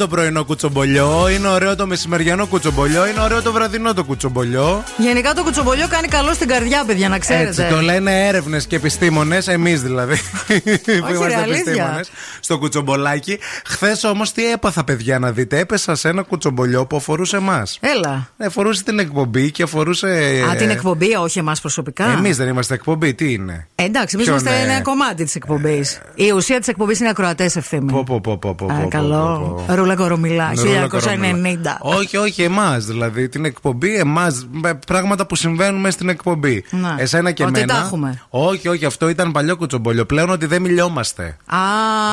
το 0.00 0.08
πρωινό 0.08 0.44
κουτσομπολιό, 0.44 1.28
είναι 1.28 1.48
ωραίο 1.48 1.76
το 1.76 1.86
μεσημεριανό 1.86 2.46
κουτσομπολιό, 2.46 3.06
είναι 3.06 3.20
ωραίο 3.20 3.42
το 3.42 3.52
βραδινό 3.52 3.94
το 3.94 4.04
κουτσομπολιό. 4.04 4.84
Γενικά 4.96 5.34
το 5.34 5.42
κουτσομπολιό 5.42 5.88
κάνει 5.88 6.08
καλό 6.08 6.32
στην 6.32 6.48
καρδιά, 6.48 6.84
παιδιά, 6.84 7.08
να 7.08 7.18
ξέρετε. 7.18 7.48
Έτσι, 7.48 7.74
το 7.74 7.80
λένε 7.80 8.26
έρευνες 8.26 8.66
και 8.66 8.76
επιστήμονες, 8.76 9.48
εμείς 9.48 9.82
δηλαδή. 9.82 10.16
που 11.06 11.14
είμαστε 11.14 11.42
επιστήμονες. 11.42 12.10
Στο 12.40 12.58
κουτσομπολάκι. 12.58 13.38
Χθες 13.66 14.04
όμως 14.04 14.32
τι 14.32 14.50
έπαθα, 14.50 14.84
παιδιά, 14.84 15.18
να 15.18 15.32
δείτε. 15.32 15.58
Έπεσα 15.58 15.94
σε 15.94 16.08
ένα 16.08 16.22
κουτσομπολιό 16.22 16.86
που 16.86 16.96
αφορούσε 16.96 17.36
εμάς. 17.36 17.78
Έλα. 17.80 18.28
Ε, 18.36 18.46
αφορούσε 18.46 18.82
την 18.82 18.98
εκπομπή 18.98 19.50
και 19.50 19.62
αφορούσε. 19.62 20.08
Α, 20.50 20.56
την 20.56 20.68
ε, 20.68 20.72
εκπομπή, 20.72 21.14
όχι 21.14 21.38
εμάς 21.38 21.60
προσωπικά. 21.60 22.10
Εμείς 22.10 22.36
δεν 22.36 22.48
είμαστε 22.48 22.74
εκπομπή, 22.74 23.14
τι 23.14 23.32
είναι; 23.32 23.68
εντάξει, 23.84 24.16
εμείς 24.16 24.28
είμαστε 24.28 24.50
ναι. 24.50 24.56
ένα 24.56 24.82
κομμάτι 24.82 25.24
της 25.24 25.34
εκπομπής. 25.34 26.00
Η 26.14 26.30
ουσία 26.30 26.58
της 26.58 26.68
εκπομπής 26.68 27.00
είναι 27.00 27.08
ακροατές 27.08 27.56
ευθύνη. 27.56 27.92
Πω, 27.92 28.04
πω, 28.04 28.20
πω, 28.20 28.36
πω, 28.36 28.54
πω, 28.54 28.66
Παρακαλώ. 28.66 29.64
Ρούλα 29.68 29.94
Κορομιλά, 29.94 30.52
1990. 30.54 31.78
Όχι, 31.80 32.16
όχι, 32.16 32.42
εμάς. 32.42 32.84
Δηλαδή 32.84 33.28
την 33.28 33.44
εκπομπή, 33.44 33.96
εμάς. 33.96 34.48
Πράγματα 34.86 35.26
που 35.26 35.36
συμβαίνουν 35.36 35.80
μέσα 35.80 35.92
στην 35.92 36.08
εκπομπή. 36.08 36.64
Ναι. 36.70 36.94
Εσένα 36.98 37.30
και 37.30 37.42
εμένα. 37.42 37.90
Όχι, 38.28 38.68
όχι, 38.68 38.84
αυτό 38.84 39.08
ήταν 39.08 39.32
παλιό 39.32 39.56
κουτσομπολιό. 39.56 40.04
Πλέον 40.04 40.30
ότι 40.30 40.46
δεν 40.46 40.62
μιλιόμαστε. 40.62 41.36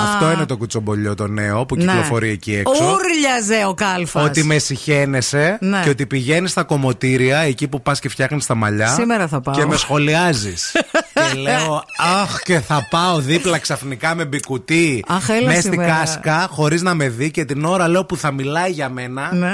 Αυτό 0.04 0.32
είναι 0.32 0.46
το 0.46 0.58
κουτσομπολιό 0.58 1.16
το 1.16 1.28
νέο 1.28 1.66
που 1.66 1.76
ναι. 1.76 1.86
κυκλοφορεί 1.86 2.30
εκεί 2.30 2.54
έξω. 2.56 2.84
Ούρλιαζε 2.84 3.66
ο 3.68 3.74
κάλφας. 3.74 4.24
Ότι 4.24 4.44
με 4.44 4.58
συχαίνεσαι 4.58 5.60
και 5.84 5.90
ότι 5.90 6.06
πηγαίνεις 6.06 6.52
στα 6.52 6.64
κομμωτήρια 6.64 7.38
εκεί 7.40 7.68
που 7.68 7.82
πας 7.82 8.00
και 8.00 8.10
φτιάχνεις 8.10 8.46
τα 8.46 8.56
μαλλιά. 8.56 8.88
Σήμερα 8.88 9.28
θα 9.28 9.42
πάω. 9.42 9.56
Και 9.56 9.66
με 9.66 9.76
σχολιάζεις. 9.76 10.72
και 11.34 11.40
λέω, 11.40 11.84
Αχ, 12.22 12.40
και 12.42 12.60
θα 12.60 12.88
πάω 12.90 13.20
δίπλα 13.20 13.58
ξαφνικά 13.58 14.16
με 14.16 14.26
μπικουτί 14.26 15.04
Αχ, 15.08 15.30
έλα 15.30 15.48
μέσα 15.48 15.60
στην 15.60 15.72
σήμερα. 15.72 15.94
κάσκα, 15.98 16.48
χωρίς 16.52 16.82
να 16.82 16.94
με 16.94 17.10
δει 17.10 17.32
και 17.32 17.46
την 17.46 17.66
ώρα 17.66 17.88
λέω 17.88 18.06
που 18.06 18.18
θα 18.18 18.32
μιλάει 18.32 18.72
για 18.72 18.90
μένα. 18.90 19.34
Ναι. 19.34 19.54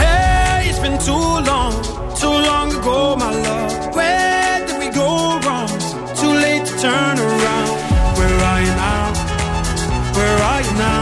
Hey, 0.00 0.70
it's 0.70 0.78
been 0.78 0.98
too 0.98 1.12
long, 1.12 1.74
too 2.16 2.36
long 2.50 2.68
ago, 2.74 3.16
my 3.16 3.32
love. 3.34 3.94
Where 3.94 4.66
did 4.66 4.78
we 4.78 4.88
go 4.88 5.38
wrong? 5.44 5.68
Too 6.16 6.32
late 6.44 6.64
to 6.64 6.74
turn 6.78 7.18
around. 7.18 7.76
Where 8.16 8.38
are 8.50 8.60
you 8.66 8.74
now? 8.86 9.12
Where 10.16 10.38
are 10.50 10.62
you 10.62 10.72
now? 10.78 11.01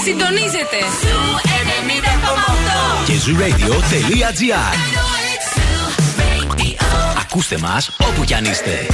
συντονίζεται. 0.00 0.78
Zoo 1.02 1.26
90,8. 2.22 3.06
Και 3.06 3.12
zooradio.gr 3.24 4.72
know 4.94 5.10
it's 5.32 5.48
Zoo 5.56 5.86
Radio. 6.18 6.80
Ακούστε 7.20 7.58
μας 7.58 7.90
όπου 8.00 8.24
κι 8.24 8.34
αν 8.34 8.44
είστε. 8.44 8.86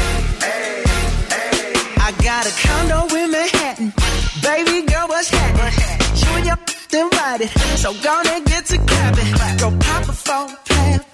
I 2.06 2.10
got 2.26 2.44
a 2.50 2.52
condo 2.62 2.98
in 3.20 3.28
Manhattan. 3.34 3.88
Baby 4.46 4.76
girl, 4.90 5.06
what's 5.12 5.30
happening? 5.38 5.76
You 6.20 6.30
and 6.38 6.46
your 6.50 6.58
invited, 7.02 7.50
so 7.82 7.88
gonna 8.08 8.36
get 8.50 8.62
to 8.70 8.76
clapping. 8.88 9.32
Go 9.62 9.68
pop 9.86 10.04
it 10.12 10.18
for 10.26 10.42
a 10.52 10.58
plan, 10.68 10.98
pop, 10.98 11.05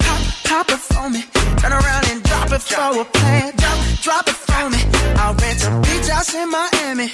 pop 0.53 0.69
it 0.69 0.83
for 0.91 1.09
me. 1.09 1.21
Turn 1.61 1.73
around 1.73 2.05
and 2.11 2.19
drop 2.29 2.51
it 2.57 2.61
for 2.61 3.01
a 3.01 3.05
plan, 3.15 3.47
drop, 3.61 3.79
drop 4.05 4.25
it 4.31 4.39
for 4.45 4.65
me. 4.73 4.81
I'll 5.21 5.35
rent 5.41 5.59
a 5.67 5.69
beach 5.85 6.09
house 6.13 6.33
in 6.41 6.47
Miami. 6.57 7.07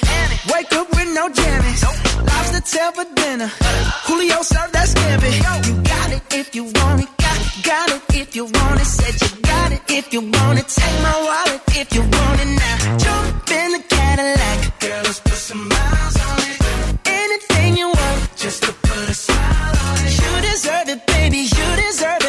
Wake 0.51 0.71
up 0.79 0.87
with 0.95 1.09
no 1.19 1.23
jammies. 1.39 1.81
Lobster 2.29 2.63
tail 2.71 2.91
for 2.97 3.07
dinner. 3.19 3.49
Julio 4.07 4.39
served 4.51 4.73
that 4.75 4.87
scampi. 4.93 5.31
You 5.67 5.73
got 5.93 6.09
it 6.17 6.23
if 6.39 6.47
you 6.57 6.63
want 6.77 6.99
it. 7.03 7.11
Got, 7.23 7.39
got 7.69 7.87
it 7.95 8.03
if 8.21 8.35
you 8.35 8.45
want 8.57 8.77
it. 8.83 8.89
Said 8.97 9.15
you 9.23 9.31
got 9.53 9.71
it 9.75 9.81
if 9.97 10.05
you 10.13 10.21
want 10.35 10.59
it. 10.61 10.67
Take 10.79 10.97
my 11.07 11.17
wallet 11.27 11.61
if 11.81 11.87
you 11.95 12.03
want 12.15 12.37
it 12.43 12.51
now. 12.63 12.77
Jump 13.03 13.51
in 13.59 13.69
the 13.75 13.81
Cadillac. 13.95 14.57
Girl, 14.83 15.01
let's 15.07 15.19
put 15.27 15.39
some 15.49 15.63
miles 15.73 16.17
on 16.27 16.39
it. 16.51 16.57
Anything 17.23 17.77
you 17.77 17.87
want, 17.87 18.19
just 18.43 18.63
to 18.63 18.71
put 18.87 19.03
a 19.13 19.15
smile 19.25 19.75
on 19.87 19.97
it. 20.07 20.13
You 20.21 20.31
deserve 20.49 20.87
it, 20.95 21.01
baby. 21.13 21.41
You 21.57 21.67
deserve 21.87 22.23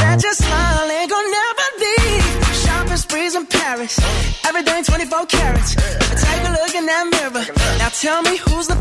That 0.00 0.22
your 0.22 0.34
smile 0.34 0.90
ain't 0.90 1.10
gonna 1.10 1.36
never 1.40 1.66
leave. 1.84 2.24
Shopping 2.64 2.96
sprees 2.96 3.34
in 3.34 3.46
Paris. 3.46 3.94
Everything 4.48 4.84
24 4.84 5.26
carats. 5.26 5.74
Take 5.74 6.42
a 6.48 6.52
look 6.58 6.74
in 6.74 6.86
that 6.86 7.04
mirror. 7.14 7.44
Now 7.78 7.90
tell 7.90 8.22
me 8.22 8.36
who's 8.36 8.66
the 8.66 8.79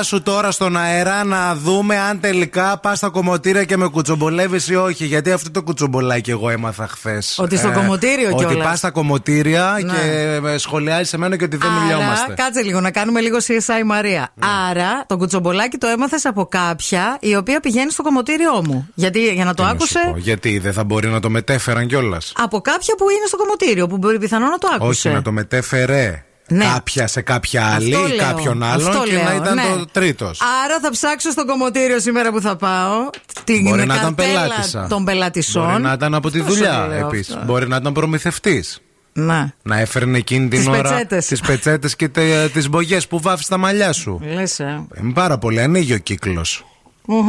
κομμότριά 0.00 0.02
σου 0.02 0.22
τώρα 0.22 0.50
στον 0.50 0.76
αέρα 0.76 1.24
να 1.24 1.54
δούμε 1.54 1.98
αν 1.98 2.20
τελικά 2.20 2.78
πας 2.78 2.96
στα 2.98 3.08
κομμωτήρια 3.08 3.64
και 3.64 3.76
με 3.76 3.88
κουτσομπολεύεις 3.88 4.68
ή 4.68 4.74
όχι. 4.74 5.04
Γιατί 5.04 5.32
αυτό 5.32 5.50
το 5.50 5.62
κουτσομπολάκι 5.62 6.30
εγώ 6.30 6.50
έμαθα 6.50 6.86
χθες. 6.88 7.38
Ότι 7.38 7.56
στο 7.56 7.72
κομμωτήριο 7.72 8.28
Ότι 8.32 8.44
κιόλας. 8.44 8.66
πας 8.66 8.78
στα 8.78 8.90
κομμωτήρια 8.90 9.78
Ναι. 9.84 9.92
και 9.92 10.58
σχολιάζεις 10.58 11.12
εμένα 11.12 11.36
και 11.36 11.44
ότι 11.44 11.56
δεν 11.56 11.70
Άρα, 11.70 11.80
μιλιόμαστε. 11.80 12.34
κάτσε 12.34 12.62
λίγο 12.62 12.80
να 12.80 12.90
κάνουμε 12.90 13.20
λίγο 13.20 13.36
CSI 13.38 13.84
Μαρία. 13.84 14.32
Άρα, 14.70 15.04
το 15.06 15.16
κουτσομπολάκι 15.16 15.76
το 15.78 15.86
έμαθες 15.86 16.24
από 16.26 16.46
κάποια 16.46 17.16
η 17.20 17.36
οποία 17.36 17.60
πηγαίνει 17.60 17.90
στο 17.90 18.02
κομμωτήριό 18.02 18.62
μου. 18.66 18.88
Γιατί 18.94 19.32
για 19.32 19.44
να 19.44 19.54
το 19.54 19.62
Τι 19.62 19.68
να 19.68 19.68
σου 19.68 19.74
άκουσες; 19.74 20.10
πω, 20.12 20.18
Γιατί 20.18 20.58
δεν 20.58 20.72
θα 20.72 20.84
μπορεί 20.84 21.08
να 21.08 21.20
το 21.20 21.30
μετέφεραν 21.30 21.86
κιόλας. 21.86 22.32
Από 22.36 22.60
κάποια 22.60 22.94
που 22.98 23.10
είναι 23.10 23.26
στο 23.26 23.36
κομμωτήριο, 23.36 23.86
που 23.86 23.96
μπορεί 23.96 24.18
πιθανόν 24.18 24.48
να 24.48 24.58
το 24.58 24.68
άκουσες. 24.74 25.04
Όχι, 25.04 25.14
να 25.14 25.22
το 25.22 25.32
μετέφερε 25.32 26.24
Ναι. 26.52 26.64
κάποια 26.64 27.06
σε 27.06 27.20
κάποια 27.20 27.66
άλλη 27.74 27.94
Αυτό 27.94 28.06
ή 28.06 28.16
λέω. 28.16 28.26
κάποιον 28.26 28.62
άλλον 28.62 28.86
Αυτό 28.88 29.02
και 29.04 29.12
λέω, 29.12 29.22
να 29.24 29.34
ήταν 29.34 29.54
ναι. 29.54 29.62
το 29.78 29.86
τρίτος. 29.92 30.40
Άρα 30.64 30.80
θα 30.82 30.90
ψάξω 30.90 31.30
στο 31.30 31.44
κομμωτήριο 31.44 32.00
σήμερα 32.00 32.30
που 32.32 32.40
θα 32.40 32.56
πάω. 32.56 33.10
Την 33.44 33.62
Μπορεί 33.62 33.86
να 33.86 33.94
ήταν 33.94 34.14
καρτέλα 34.14 34.40
πελάτησα. 34.42 34.86
Των 34.88 35.04
πελατησών. 35.04 35.70
Μπορεί 35.70 35.82
να 35.82 35.92
ήταν 35.92 36.14
από 36.14 36.30
τη 36.30 36.38
Αυτό 36.40 36.50
σου 36.50 36.56
δουλειά 36.58 36.86
λέω 36.86 37.06
επίσης. 37.06 37.34
αυτό. 37.34 37.44
Μπορεί 37.46 37.68
να 37.68 37.76
ήταν 37.76 37.92
προμηθευτής. 37.92 38.80
Να. 39.12 39.52
Να 39.62 39.78
έφερνε 39.78 40.18
εκείνη 40.18 40.48
την 40.48 40.58
Τις 40.58 40.68
ώρα 40.68 40.82
πετσέτες. 40.82 41.26
τις 41.26 41.40
πετσέτες 41.40 41.96
και 41.96 42.08
τις 42.52 42.68
μπογιές 42.68 43.06
που 43.06 43.20
βάφει 43.20 43.42
στα 43.44 43.56
μαλλιά 43.56 43.92
σου. 43.92 44.20
Λες, 44.34 44.60
ε. 44.60 44.86
Είναι 45.02 45.12
πάρα 45.12 45.38
πολύ, 45.38 45.60
ανοίγει 45.60 45.92
ο 45.94 45.98
κύκλος. 45.98 46.64
Μμμ. 47.06 47.28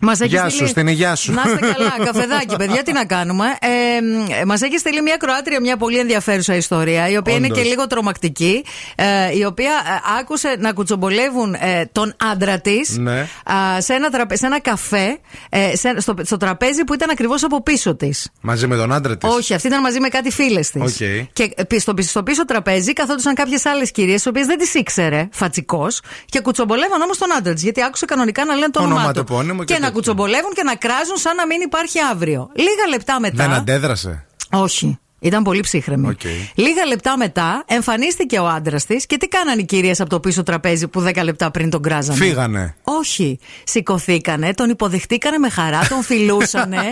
Μας 0.00 0.20
έχεις 0.20 0.32
Γεια 0.32 0.40
στείλει- 0.48 0.58
σου, 0.64 0.66
στην 0.68 0.86
υγεία 0.86 1.14
σου. 1.14 1.32
Να 1.32 1.42
είστε 1.46 1.72
καλά, 1.72 1.94
καφεδάκι, 2.04 2.56
παιδιά, 2.56 2.82
τι 2.82 2.92
να 2.92 3.04
κάνουμε. 3.04 3.44
Ε, 4.40 4.44
Μας 4.44 4.60
έχεις 4.62 4.80
στείλει 4.80 5.02
μια 5.02 5.16
ακροάτρια 5.16 5.60
μια 5.60 5.76
πολύ 5.76 5.98
ενδιαφέρουσα 5.98 6.54
ιστορία, 6.54 7.08
η 7.08 7.16
οποία 7.16 7.34
είναι 7.34 7.46
Όντως. 7.46 7.58
και 7.58 7.64
λίγο 7.68 7.86
τρομακτική. 7.86 8.64
Ε, 8.94 9.04
η 9.36 9.44
οποία 9.44 9.70
ε, 9.70 10.18
άκουσε 10.20 10.56
να 10.58 10.72
κουτσομπολεύουν 10.72 11.54
ε, 11.54 11.84
τον 11.92 12.14
άντρα 12.32 12.60
της 12.60 12.96
Ναι. 12.98 13.28
σε, 13.78 13.94
ένα 13.94 14.10
τραπε- 14.10 14.38
σε 14.38 14.46
ένα 14.46 14.60
καφέ, 14.60 15.18
ε, 15.48 15.76
σε- 15.76 16.00
στο, 16.00 16.14
στο 16.22 16.36
τραπέζι 16.36 16.84
που 16.84 16.94
ήταν 16.94 17.10
ακριβώς 17.10 17.44
από 17.44 17.62
πίσω 17.62 17.94
της. 17.96 18.30
Μαζί 18.40 18.66
με 18.66 18.76
τον 18.76 18.92
άντρα 18.92 19.16
της; 19.16 19.30
Όχι, 19.30 19.54
αυτή 19.54 19.66
ήταν 19.66 19.80
μαζί 19.80 20.00
με 20.00 20.08
κάτι 20.08 20.30
φίλες 20.30 20.70
της. 20.70 20.82
Οκ. 20.82 21.28
Και 21.32 21.52
ε, 21.56 21.62
πι- 21.64 21.80
στο, 21.80 21.94
πι- 21.94 22.04
στο 22.08 22.22
πίσω 22.22 22.44
τραπέζι 22.44 22.92
καθόντουσαν 22.92 23.34
κάποιες 23.34 23.66
άλλες 23.66 23.90
κυρίες, 23.90 24.22
τις 24.22 24.28
οποίες 24.28 24.46
δεν 24.46 24.58
τις 24.58 24.74
ήξερε 24.74 25.28
φατσικώς 25.32 26.00
και 26.24 26.40
κουτσομπολεύαν 26.40 27.00
όμως 27.02 27.18
τον 27.18 27.32
άντρα 27.36 27.52
της. 27.52 27.62
Γιατί 27.62 27.82
άκουσε 27.82 28.04
κανονικά 28.04 28.44
να 28.44 28.54
λένε 28.54 28.70
το 28.70 28.78
όνομά 28.80 28.94
του. 28.94 29.00
Ονοματεπώνυμο 29.06 29.64
και 29.64 29.74
Και, 29.74 29.80
να 29.86 29.92
τέτοια. 29.92 30.12
κουτσομπολεύουν 30.14 30.52
και 30.52 30.62
να 30.62 30.74
κράζουν 30.74 31.16
σαν 31.16 31.36
να 31.36 31.46
μην 31.46 31.60
υπάρχει 31.60 31.98
αύριο. 32.12 32.50
Λίγα 32.54 32.86
λεπτά 32.88 33.20
μετά. 33.20 33.44
Δεν 33.44 33.52
αντέδρασε. 33.52 34.26
Όχι. 34.50 34.98
Ήταν 35.18 35.42
πολύ 35.42 35.60
ψύχραιμη. 35.60 36.08
Οκ. 36.08 36.20
Λίγα 36.54 36.86
λεπτά 36.86 37.16
μετά 37.16 37.64
εμφανίστηκε 37.66 38.38
ο 38.38 38.46
άντρας 38.48 38.84
της 38.84 39.06
και 39.06 39.16
τι 39.16 39.28
κάνανε 39.28 39.60
οι 39.60 39.64
κυρίες 39.64 40.00
από 40.00 40.10
το 40.10 40.20
πίσω 40.20 40.42
τραπέζι 40.42 40.88
που 40.88 41.04
10 41.06 41.22
λεπτά 41.22 41.50
πριν 41.50 41.70
τον 41.70 41.82
κράζανε; 41.82 42.18
Φύγανε. 42.18 42.74
Όχι. 42.82 43.38
Σηκωθήκανε, 43.64 44.54
τον 44.54 44.70
υποδεχτήκανε 44.70 45.38
με 45.38 45.48
χαρά, 45.48 45.86
τον 45.88 46.02
φιλούσανε. 46.02 46.82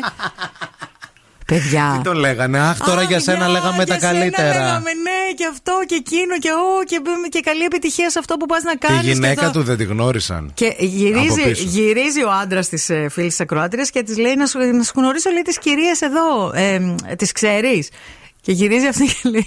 Παιδιά. 1.46 1.94
Τι 1.96 2.02
τον 2.02 2.16
λέγανε; 2.16 2.58
Αχ, 2.60 2.78
τώρα 2.78 3.00
Α, 3.00 3.04
για 3.04 3.20
σένα 3.20 3.38
παιδιά, 3.38 3.52
λέγαμε 3.52 3.84
τα 3.84 3.94
για 3.96 4.08
σένα 4.08 4.12
καλύτερα. 4.12 4.48
Λέγαμε 4.48 4.90
ναι, 4.92 5.32
και 5.36 5.46
αυτό 5.50 5.72
και 5.86 5.94
εκείνο 5.94 6.38
και, 6.38 6.48
ο, 6.50 6.84
και, 6.84 7.00
και 7.28 7.40
καλή 7.40 7.64
επιτυχία 7.64 8.10
σε 8.10 8.18
αυτό 8.18 8.36
που 8.36 8.46
πας 8.46 8.62
να 8.62 8.72
Τη 8.72 8.78
κάνεις. 8.78 9.02
γυναίκα 9.12 9.50
του 9.50 9.62
δεν 9.62 9.76
τη 9.76 9.84
γνώρισαν. 9.84 10.50
Και 10.54 10.66
Από 10.66 10.84
γυρίζει, 10.84 11.42
πίσω. 11.42 11.64
γυρίζει 11.66 12.22
ο 12.24 12.30
άντρας 12.42 12.68
της 12.68 12.90
ε, 12.90 13.08
φίλης 13.10 13.30
της 13.30 13.40
ακροάτριας 13.40 13.90
και 13.90 14.02
της 14.02 14.18
λέει 14.18 14.34
να 14.34 14.46
σου, 14.46 14.58
να 14.58 14.82
σου 14.82 14.92
γνωρίσω 14.96 15.30
λέει 15.30 15.42
τις 15.42 15.58
κυρίες 15.58 16.00
εδώ. 16.00 16.52
Ε, 16.54 16.94
τις 17.16 17.32
ξέρεις. 17.32 17.88
Και 18.44 18.52
γυρίζει 18.52 18.86
αυτή 18.86 19.04
και 19.06 19.28
λέει: 19.28 19.46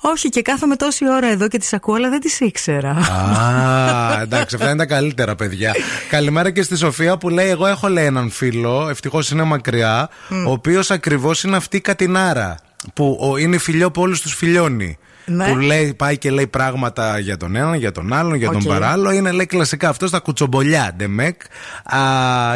Όχι, 0.00 0.28
και 0.28 0.42
κάθομαι 0.42 0.76
τόση 0.76 1.08
ώρα 1.10 1.26
εδώ 1.30 1.48
και 1.48 1.58
τις 1.58 1.72
ακούω, 1.72 1.94
αλλά 1.94 2.08
δεν 2.10 2.20
τις 2.20 2.40
ήξερα. 2.40 2.90
Α, 2.90 4.20
εντάξει, 4.22 4.54
αυτά 4.56 4.68
είναι 4.68 4.76
τα 4.78 4.86
καλύτερα, 4.86 5.34
παιδιά. 5.36 5.74
Καλημέρα 6.08 6.50
και 6.50 6.62
στη 6.62 6.76
Σοφία 6.76 7.16
που 7.16 7.28
λέει: 7.28 7.48
Εγώ 7.48 7.66
έχω 7.66 7.88
λέει 7.88 8.04
έναν 8.04 8.30
φίλο, 8.30 8.88
ευτυχώς 8.88 9.30
είναι 9.30 9.42
μακριά, 9.42 10.08
ο 10.46 10.50
οποίος 10.50 10.90
ακριβώς 10.90 11.42
είναι 11.42 11.56
αυτή 11.56 11.76
η 11.76 11.80
κατινάρα. 11.80 12.56
Που 12.94 13.18
ο- 13.20 13.36
είναι 13.36 13.58
Φιλιώ 13.58 13.90
που 13.90 14.00
όλους 14.02 14.20
τους 14.20 14.34
φιλιώνει. 14.34 14.98
Ναι. 15.30 15.48
που 15.48 15.56
λέει, 15.56 15.94
πάει 15.94 16.18
και 16.18 16.30
λέει 16.30 16.46
πράγματα 16.46 17.18
για 17.18 17.36
τον 17.36 17.56
έναν, 17.56 17.74
για 17.74 17.92
τον 17.92 18.12
άλλον, 18.12 18.34
για 18.34 18.48
Οκ. 18.48 18.52
τον 18.52 18.64
παράλληλο. 18.64 19.12
Είναι 19.12 19.30
λέει 19.30 19.46
κλασικά 19.46 19.88
αυτό 19.88 20.06
στα 20.06 20.18
κουτσομπολιά, 20.18 20.94
ντεμεκ. 20.96 21.40
Α, 21.84 21.98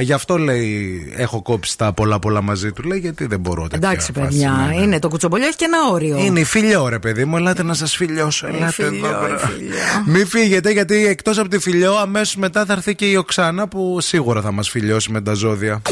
γι' 0.00 0.12
αυτό 0.12 0.38
λέει 0.38 1.12
έχω 1.16 1.42
κόψει 1.42 1.78
τα 1.78 1.92
πολλά 1.92 2.18
πολλά 2.18 2.42
μαζί 2.42 2.72
του. 2.72 2.82
Λέει 2.82 2.98
γιατί 2.98 3.26
δεν 3.26 3.40
μπορώ 3.40 3.62
τέτοια 3.68 3.88
Εντάξει, 3.88 4.12
φάση, 4.12 4.26
παιδιά, 4.26 4.50
ναι, 4.50 4.74
ναι. 4.76 4.82
είναι 4.82 4.98
το 4.98 5.08
κουτσομπολιό 5.08 5.46
έχει 5.46 5.56
και 5.56 5.64
ένα 5.64 5.78
όριο. 5.92 6.18
Είναι 6.18 6.40
η 6.40 6.44
Φιλιώ, 6.44 6.88
ρε 6.88 6.98
παιδί 6.98 7.24
μου. 7.24 7.36
Ελάτε 7.36 7.62
να 7.62 7.74
σας 7.74 7.96
φιλιώσω. 7.96 8.46
Ελάτε 8.46 8.70
Φιλιώ, 8.72 9.06
εδώ. 9.06 9.24
η 9.24 9.26
πέρα. 9.26 9.38
φιλιό. 9.38 9.74
Μην 10.06 10.26
φύγετε, 10.26 10.70
γιατί 10.70 11.06
εκτός 11.06 11.38
από 11.38 11.48
τη 11.48 11.58
φιλιό, 11.58 11.94
αμέσως 11.94 12.36
μετά 12.36 12.64
θα 12.64 12.72
έρθει 12.72 12.94
και 12.94 13.04
η 13.04 13.16
Οξάνα 13.16 13.68
που 13.68 13.98
σίγουρα 14.00 14.40
θα 14.40 14.52
μας 14.52 14.68
φιλιώσει 14.68 15.12
με 15.12 15.20
τα 15.20 15.32
ζώδια. 15.32 15.82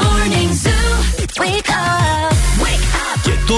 Morning 0.00 0.52
Zoo. 0.64 0.91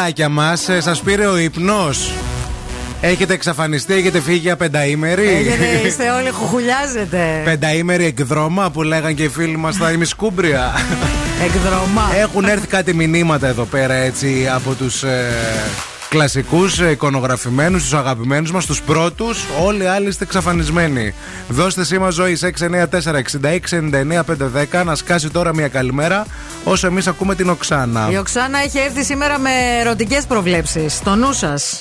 Πού 0.00 0.06
είστε 0.06 0.10
πουλάκια 0.24 0.28
μα, 0.28 0.56
σας 0.80 1.00
πήρε 1.00 1.26
ο 1.26 1.38
ύπνος. 1.38 2.12
Έχετε 3.00 3.34
εξαφανιστεί, 3.34 3.94
έχετε 3.94 4.20
φύγει 4.20 4.38
για 4.38 4.56
πενταήμερη; 4.56 5.28
Έχετε, 5.28 5.86
είστε 5.86 6.10
όλοι 6.10 6.30
χουχουλιάζετε. 6.30 7.18
Πενταήμερη 7.50 8.04
εκδρόμα 8.04 8.70
που 8.70 8.82
λέγαν 8.82 9.14
και 9.14 9.22
οι 9.22 9.28
φίλοι 9.28 9.56
μας 9.56 9.74
στα 9.74 9.92
ημισκούμπρια. 9.92 10.72
Εκδρομά. 11.46 12.10
Έχουν 12.20 12.44
έρθει 12.44 12.66
κάτι 12.66 12.94
μηνύματα 12.94 13.46
εδώ 13.46 13.64
πέρα 13.64 13.94
έτσι 13.94 14.48
από 14.54 14.74
τους 14.74 15.02
ε, 15.02 15.26
κλασικούς 16.08 16.78
ε, 16.78 16.90
εικονογραφημένους, 16.90 17.82
τους 17.82 17.94
αγαπημένους 17.94 18.52
μας, 18.52 18.66
τους 18.66 18.82
πρώτους. 18.82 19.44
Όλοι 19.64 19.82
οι 19.82 19.86
άλλοι 19.86 20.08
είστε 20.08 20.24
εξαφανισμένοι. 20.24 21.14
Δώστε 21.48 21.84
σήμα 21.84 22.10
ζωή 22.10 22.38
694-6699-510 22.40 24.84
να 24.84 24.94
σκάσει 24.94 25.30
τώρα 25.30 25.54
μια 25.54 25.68
καλημέρα 25.68 26.26
όσο 26.64 26.86
εμείς 26.86 27.06
ακούμε 27.06 27.34
την 27.34 27.48
Οξάνα. 27.48 28.08
Η 28.10 28.16
Οξάνα 28.16 28.58
έχει 28.58 28.78
έρθει 28.78 29.04
σήμερα 29.04 29.38
με 29.38 29.50
ερωτικές 29.80 30.24
προβλέψεις. 30.26 30.94
Στο 30.94 31.14
νου 31.14 31.32
σας. 31.32 31.80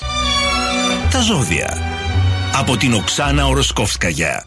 Τα 1.11 1.21
ζώδια. 1.21 1.77
Από 2.55 2.77
την 2.77 2.93
Οξάνα 2.93 3.47
Οροσκόφσκαγια. 3.47 4.43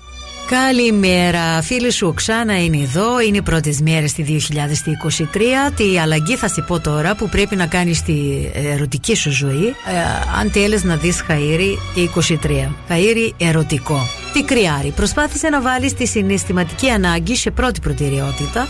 Καλημέρα, 0.46 1.62
φίλη 1.62 1.90
σου 1.90 2.06
Οξάνα 2.06 2.64
είναι 2.64 2.76
εδώ. 2.76 3.20
Είναι 3.20 3.36
οι 3.36 3.42
πρώτες 3.42 3.80
μέρες 3.80 4.12
του 4.12 4.22
2023. 4.22 5.70
Τι 5.76 5.98
αλλαγή 5.98 6.36
θα 6.36 6.48
σου 6.48 6.64
πω 6.66 6.80
τώρα 6.80 7.14
που 7.14 7.28
πρέπει 7.28 7.56
να 7.56 7.66
κάνεις 7.66 7.98
στη 7.98 8.50
ερωτική 8.72 9.14
σου 9.14 9.30
ζωή. 9.30 9.66
Ε, 9.66 9.92
αν 10.40 10.50
θέλεις 10.50 10.84
να 10.84 10.96
δεις 10.96 11.24
χαΐρι 11.28 11.76
23. 11.94 12.70
Χαΐρι 12.88 13.32
ερωτικό. 13.36 14.21
Τι 14.32 14.42
κρυάρι. 14.42 14.90
Προσπάθησε 14.90 15.48
να 15.48 15.60
βάλει 15.60 15.92
τη 15.92 16.06
συναισθηματική 16.06 16.88
ανάγκη 16.88 17.36
σε 17.36 17.50
πρώτη 17.50 17.80
προτεραιότητα. 17.80 18.68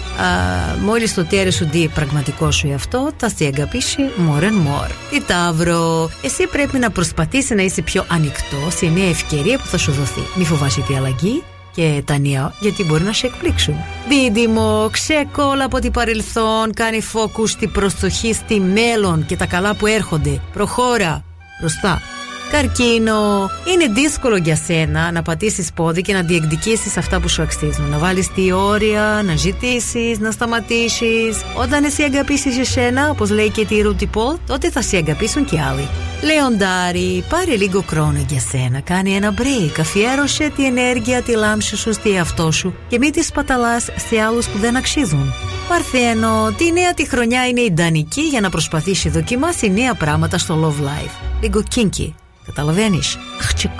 Μόλις 0.84 1.14
το 1.14 1.24
τέρι 1.24 1.52
σου 1.52 1.68
δει 1.70 1.90
πραγματικό 1.94 2.50
σου 2.50 2.68
εαυτό, 2.68 3.10
θα 3.16 3.28
σε 3.28 3.44
αγαπήσει 3.44 3.98
more 4.28 4.42
and 4.42 4.66
more. 4.66 4.90
Τι 5.10 5.22
ταύρο. 5.22 6.10
Εσύ 6.22 6.46
πρέπει 6.46 6.78
να 6.78 6.90
προσπαθήσεις 6.90 7.50
να 7.50 7.62
είσαι 7.62 7.82
πιο 7.82 8.04
ανοιχτό 8.08 8.70
σε 8.76 8.86
μια 8.86 9.08
ευκαιρία 9.08 9.58
που 9.58 9.66
θα 9.66 9.78
σου 9.78 9.92
δοθεί. 9.92 10.20
Μη 10.34 10.44
φοβάσαι 10.44 10.80
τη 10.80 10.94
αλλαγή 10.94 11.42
και 11.74 12.02
τα 12.04 12.18
νέα 12.18 12.52
γιατί 12.60 12.84
μπορεί 12.84 13.02
να 13.02 13.12
σε 13.12 13.26
εκπλήξουν. 13.26 13.74
Δίδυμο, 14.08 14.88
ξεκόλα 14.92 15.64
από 15.64 15.78
την 15.78 15.90
παρελθόν, 15.90 16.72
κάνει 16.74 17.00
φόκου 17.00 17.46
στη 17.46 17.66
προσοχή 17.66 18.32
στη 18.32 18.60
μέλλον 18.60 19.26
και 19.26 19.36
τα 19.36 19.46
καλά 19.46 19.74
που 19.74 19.86
έρχονται. 19.86 20.40
Προχώρα 20.52 21.24
μπροστά. 21.60 22.02
Καρκίνο, 22.50 23.50
είναι 23.72 23.86
δύσκολο 23.92 24.36
για 24.36 24.56
σένα 24.56 25.12
να 25.12 25.22
πατήσεις 25.22 25.72
πόδι 25.72 26.02
και 26.02 26.12
να 26.12 26.22
διεκδικήσεις 26.22 26.96
αυτά 26.96 27.20
που 27.20 27.28
σου 27.28 27.42
αξίζουν. 27.42 27.88
Να 27.88 27.98
βάλεις 27.98 28.32
τη 28.32 28.52
όρια, 28.52 29.22
να 29.24 29.36
ζητήσεις, 29.36 30.18
να 30.18 30.30
σταματήσεις. 30.30 31.42
Όταν 31.56 31.84
εσύ 31.84 32.02
αγαπήσεις 32.02 32.58
εσένα, 32.58 33.10
όπως 33.10 33.30
λέει 33.30 33.50
και 33.50 33.66
τη 33.66 33.80
Ρουτι 33.80 34.06
Πολ, 34.06 34.36
τότε 34.46 34.70
θα 34.70 34.82
σε 34.82 34.96
αγαπήσουν 34.96 35.44
και 35.44 35.60
άλλοι. 35.60 35.88
Λεοντάρι, 36.22 37.24
πάρε 37.28 37.56
λίγο 37.56 37.84
χρόνο 37.88 38.24
για 38.28 38.40
σένα. 38.40 38.80
Κάνει 38.80 39.14
ένα 39.14 39.34
break. 39.38 39.80
Αφιέρωσε 39.80 40.52
τη 40.56 40.66
ενέργεια, 40.66 41.22
τη 41.22 41.32
λάμψη 41.32 41.76
σου 41.76 41.92
στη 41.92 42.10
εαυτό 42.10 42.50
σου 42.50 42.74
και 42.88 42.98
μην 42.98 43.12
τη 43.12 43.22
σπαταλάς 43.22 43.88
σε 44.08 44.20
άλλους 44.20 44.46
που 44.46 44.58
δεν 44.58 44.76
αξίζουν. 44.76 45.32
Παρθένο, 45.68 46.54
τη 46.56 46.72
νέα 46.72 46.94
τη 46.94 47.08
χρονιά 47.08 47.46
είναι 47.48 47.60
ιδανική 47.60 48.20
για 48.20 48.40
να 48.40 48.50
προσπαθήσει 48.50 49.08
δοκιμάσει 49.08 49.70
νέα 49.70 49.94
πράγματα 49.94 50.38
στο 50.38 50.74
love 50.78 50.84
life. 50.84 51.10
Λίγο 51.40 51.62
kinky. 51.74 52.12
Καταλαβαίνεις; 52.46 53.18
Αχτσικ. 53.40 53.70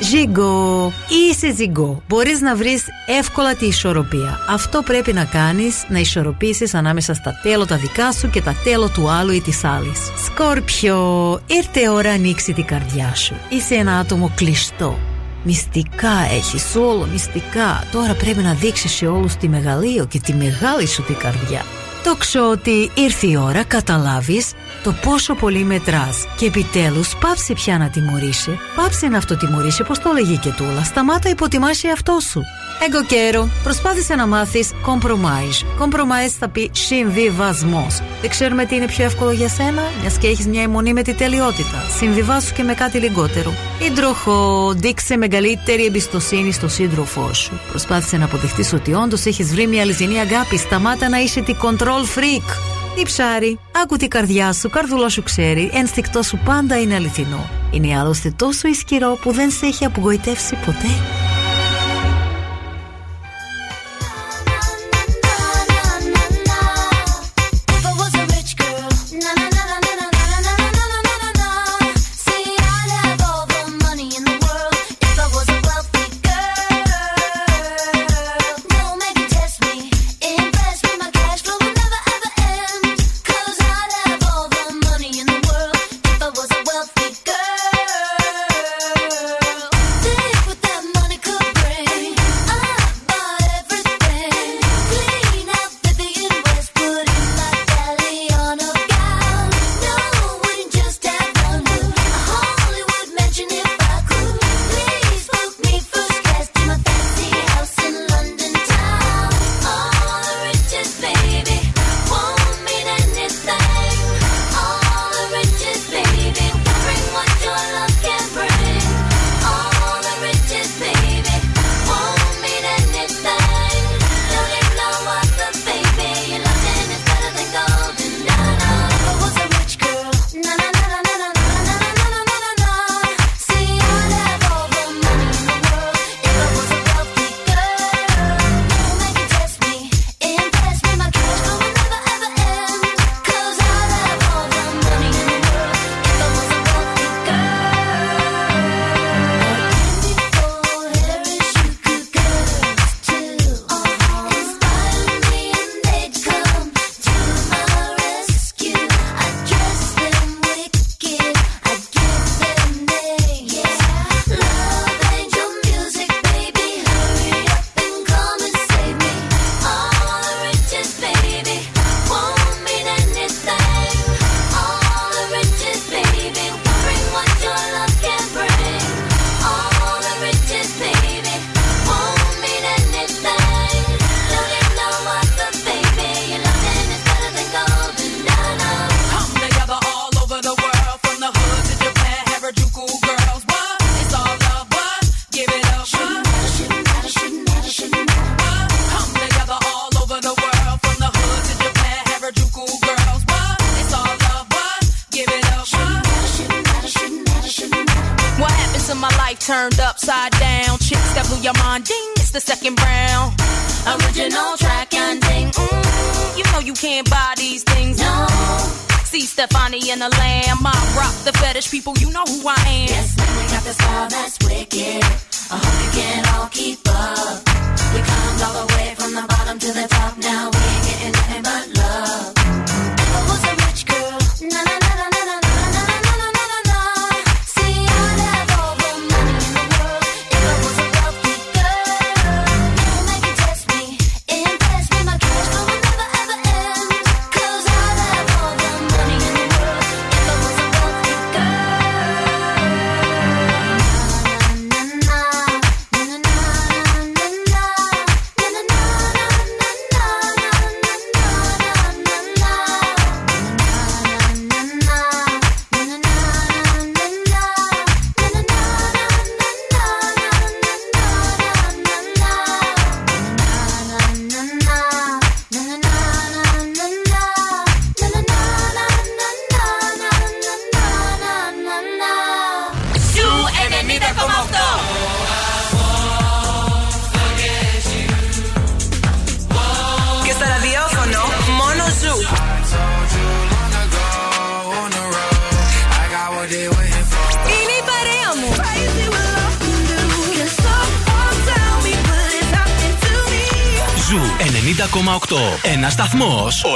Ζύγκο, 0.00 0.92
είσαι 1.08 1.54
ζύγκο. 1.54 2.02
Μπορείς 2.08 2.40
να 2.40 2.56
βρεις 2.56 2.84
εύκολα 3.18 3.54
τη 3.54 3.66
ισορροπία. 3.66 4.38
Αυτό 4.48 4.82
πρέπει 4.82 5.12
να 5.12 5.24
κάνεις, 5.24 5.84
να 5.88 5.98
ισορροπήσεις 5.98 6.74
ανάμεσα 6.74 7.14
στα 7.14 7.40
τέλο 7.42 7.66
τα 7.66 7.76
δικά 7.76 8.12
σου 8.12 8.30
και 8.30 8.42
τα 8.42 8.54
τέλο 8.64 8.88
του 8.88 9.10
άλλου 9.10 9.32
ή 9.32 9.40
της 9.40 9.64
άλλης. 9.64 9.98
Σκόρπιο, 10.24 11.40
ήρθε 11.46 11.88
ώρα 11.90 12.10
ανοίξεις 12.10 12.54
την 12.54 12.64
καρδιά 12.64 13.14
σου. 13.14 13.34
Είσαι 13.48 13.74
ένα 13.74 13.98
άτομο 13.98 14.32
κλειστό. 14.34 14.98
Μυστικά 15.42 16.26
έχεις 16.32 16.74
όλο 16.76 17.08
μυστικά 17.12 17.84
Τώρα 17.92 18.14
πρέπει 18.14 18.42
να 18.42 18.52
δείξεις 18.54 18.92
σε 18.92 19.06
όλους 19.06 19.34
τη 19.34 19.48
μεγαλείο 19.48 20.06
και 20.06 20.20
τη 20.20 20.32
μεγάλη 20.32 20.86
σου 20.86 21.02
την 21.02 21.16
καρδιά 21.16 21.62
Τόξο 22.04 22.50
ότι 22.50 22.90
ήρθε 22.94 23.26
η 23.26 23.36
ώρα 23.36 23.64
καταλάβεις 23.64 24.52
το 24.82 24.94
πόσο 25.02 25.34
πολύ 25.34 25.64
μετράς. 25.64 26.26
και 26.36 26.46
επιτέλους, 26.46 27.16
πάψε 27.16 27.52
πια 27.52 27.78
να 27.78 27.88
τιμωρήσει. 27.88 28.58
Πάψε 28.76 29.08
να 29.08 29.16
αυτοτιμωρήσει, 29.16 29.82
πώς 29.82 29.98
το 29.98 30.10
λέγει 30.12 30.36
και 30.36 30.50
τούλα. 30.50 30.84
Σταμάτα 30.84 31.28
υποτιμάς 31.28 31.84
εαυτό 31.84 32.18
σου. 32.30 32.42
Εγώ 32.88 33.04
καιρό 33.04 33.48
προσπάθησε 33.62 34.14
να 34.14 34.26
μάθεις 34.26 34.70
compromise. 34.86 35.82
Compromise 35.84 36.34
θα 36.38 36.48
πει 36.48 36.70
συμβιβασμός. 36.72 38.02
Δεν 38.20 38.30
ξέρουμε 38.30 38.64
τι 38.64 38.74
είναι 38.74 38.86
πιο 38.86 39.04
εύκολο 39.04 39.30
για 39.30 39.48
σένα, 39.48 39.82
μιας 40.00 40.18
και 40.18 40.26
έχεις 40.26 40.46
μια 40.46 40.62
αιμονή 40.62 40.92
με 40.92 41.02
τη 41.02 41.14
τελειότητα. 41.14 41.84
Συμβιβάσου 41.96 42.54
και 42.54 42.62
με 42.62 42.74
κάτι 42.74 42.98
λιγότερο. 42.98 43.52
Ιντροχό, 43.86 44.72
δείξε 44.76 45.16
μεγαλύτερη 45.16 45.84
εμπιστοσύνη 45.84 46.52
στο 46.52 46.68
σύντροφό 46.68 47.34
σου. 47.34 47.60
Προσπάθησε 47.68 48.16
να 48.16 48.24
αποδεχτείς 48.24 48.72
ότι 48.72 48.92
όντως 48.92 49.24
έχεις 49.24 49.48
βρει 49.48 49.66
μια 49.66 49.82
αληθινή 49.82 50.18
αγάπη. 50.18 50.56
Σταμάτα 50.56 51.08
να 51.08 51.18
είσαι 51.18 51.40
τη 51.40 51.54
κοντρό 51.54 51.87
control 51.88 52.18
freak. 52.18 52.56
Ψάρι, 53.04 53.58
άκου 53.82 53.96
τη 53.96 54.08
καρδιά 54.08 54.52
σου, 54.52 54.70
καρδουλό 54.70 55.08
σου 55.08 55.22
ξέρει, 55.22 55.70
ενστικτό 55.72 56.22
σου 56.22 56.38
πάντα 56.44 56.80
είναι 56.80 56.94
αληθινό. 56.94 57.48
Είναι 57.70 57.98
άλλωστε 57.98 58.30
τόσο 58.30 58.68
ισχυρό 58.68 59.18
που 59.22 59.32
δεν 59.32 59.50
σε 59.50 59.66
έχει 59.66 59.84
απογοητεύσει 59.84 60.54
ποτέ. 60.54 61.27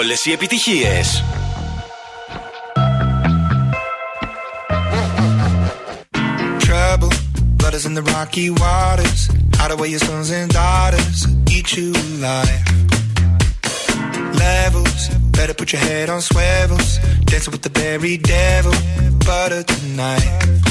όλες 0.03 0.25
οι 0.25 0.33
επιτυχίες. 0.33 1.25
Trouble, 6.67 7.13
brothers 7.61 7.85
in 7.89 7.95
the 7.99 8.05
rocky 8.15 8.49
waters. 8.63 9.21
Out 9.61 9.71
of 9.73 9.77
way 9.81 9.91
your 9.95 10.05
sons 10.09 10.29
and 10.39 10.51
daughters 10.61 11.19
eat 11.55 11.69
you 11.77 11.89
alive. 12.05 12.65
Levels, 14.47 15.03
better 15.37 15.55
put 15.61 15.69
your 15.75 15.83
head 15.89 16.07
on 16.15 16.21
swivels. 16.31 16.91
Dancing 17.31 17.53
with 17.55 17.65
the 17.69 17.75
very 17.85 18.15
devil, 18.37 18.75
butter 19.27 19.63
tonight. 19.75 20.62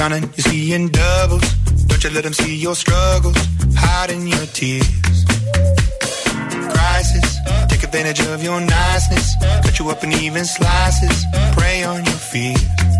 Drowning, 0.00 0.22
you're 0.22 0.48
seeing 0.48 0.88
doubles. 0.88 1.42
Don't 1.86 2.02
you 2.02 2.08
let 2.08 2.24
them 2.24 2.32
see 2.32 2.56
your 2.56 2.74
struggles, 2.74 3.36
hiding 3.76 4.26
your 4.26 4.46
tears. 4.46 5.24
Crisis, 6.72 7.36
take 7.68 7.82
advantage 7.82 8.20
of 8.20 8.42
your 8.42 8.60
niceness. 8.62 9.34
Cut 9.62 9.78
you 9.78 9.90
up 9.90 10.02
in 10.02 10.14
even 10.14 10.46
slices, 10.46 11.24
prey 11.54 11.84
on 11.84 12.02
your 12.02 12.20
fears. 12.32 12.99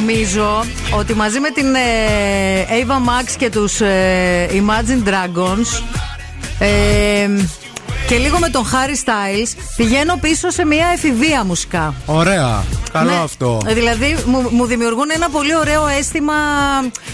Νομίζω 0.00 0.64
ότι 0.98 1.14
μαζί 1.14 1.40
με 1.40 1.50
την 1.50 1.74
ε, 1.74 1.80
Ava 2.68 2.92
Max 2.92 3.34
και 3.38 3.50
τους 3.50 3.80
ε, 3.80 4.48
Imagine 4.50 5.08
Dragons 5.08 5.82
ε, 6.58 7.28
και 8.08 8.16
λίγο 8.16 8.38
με 8.38 8.48
τον 8.48 8.64
Harry 8.64 9.08
Styles 9.08 9.58
πηγαίνω 9.76 10.16
πίσω 10.20 10.50
σε 10.50 10.64
μια 10.64 10.86
εφηβεία 10.94 11.44
μουσικά. 11.44 11.94
Ωραία. 12.06 12.64
Καλό 12.92 13.10
Ναι. 13.10 13.16
αυτό. 13.16 13.60
Ε, 13.66 13.74
Δηλαδή 13.74 14.16
μου, 14.26 14.48
μου 14.50 14.64
δημιουργούν 14.66 15.06
ένα 15.14 15.28
πολύ 15.30 15.56
ωραίο 15.56 15.86
αίσθημα 15.98 16.32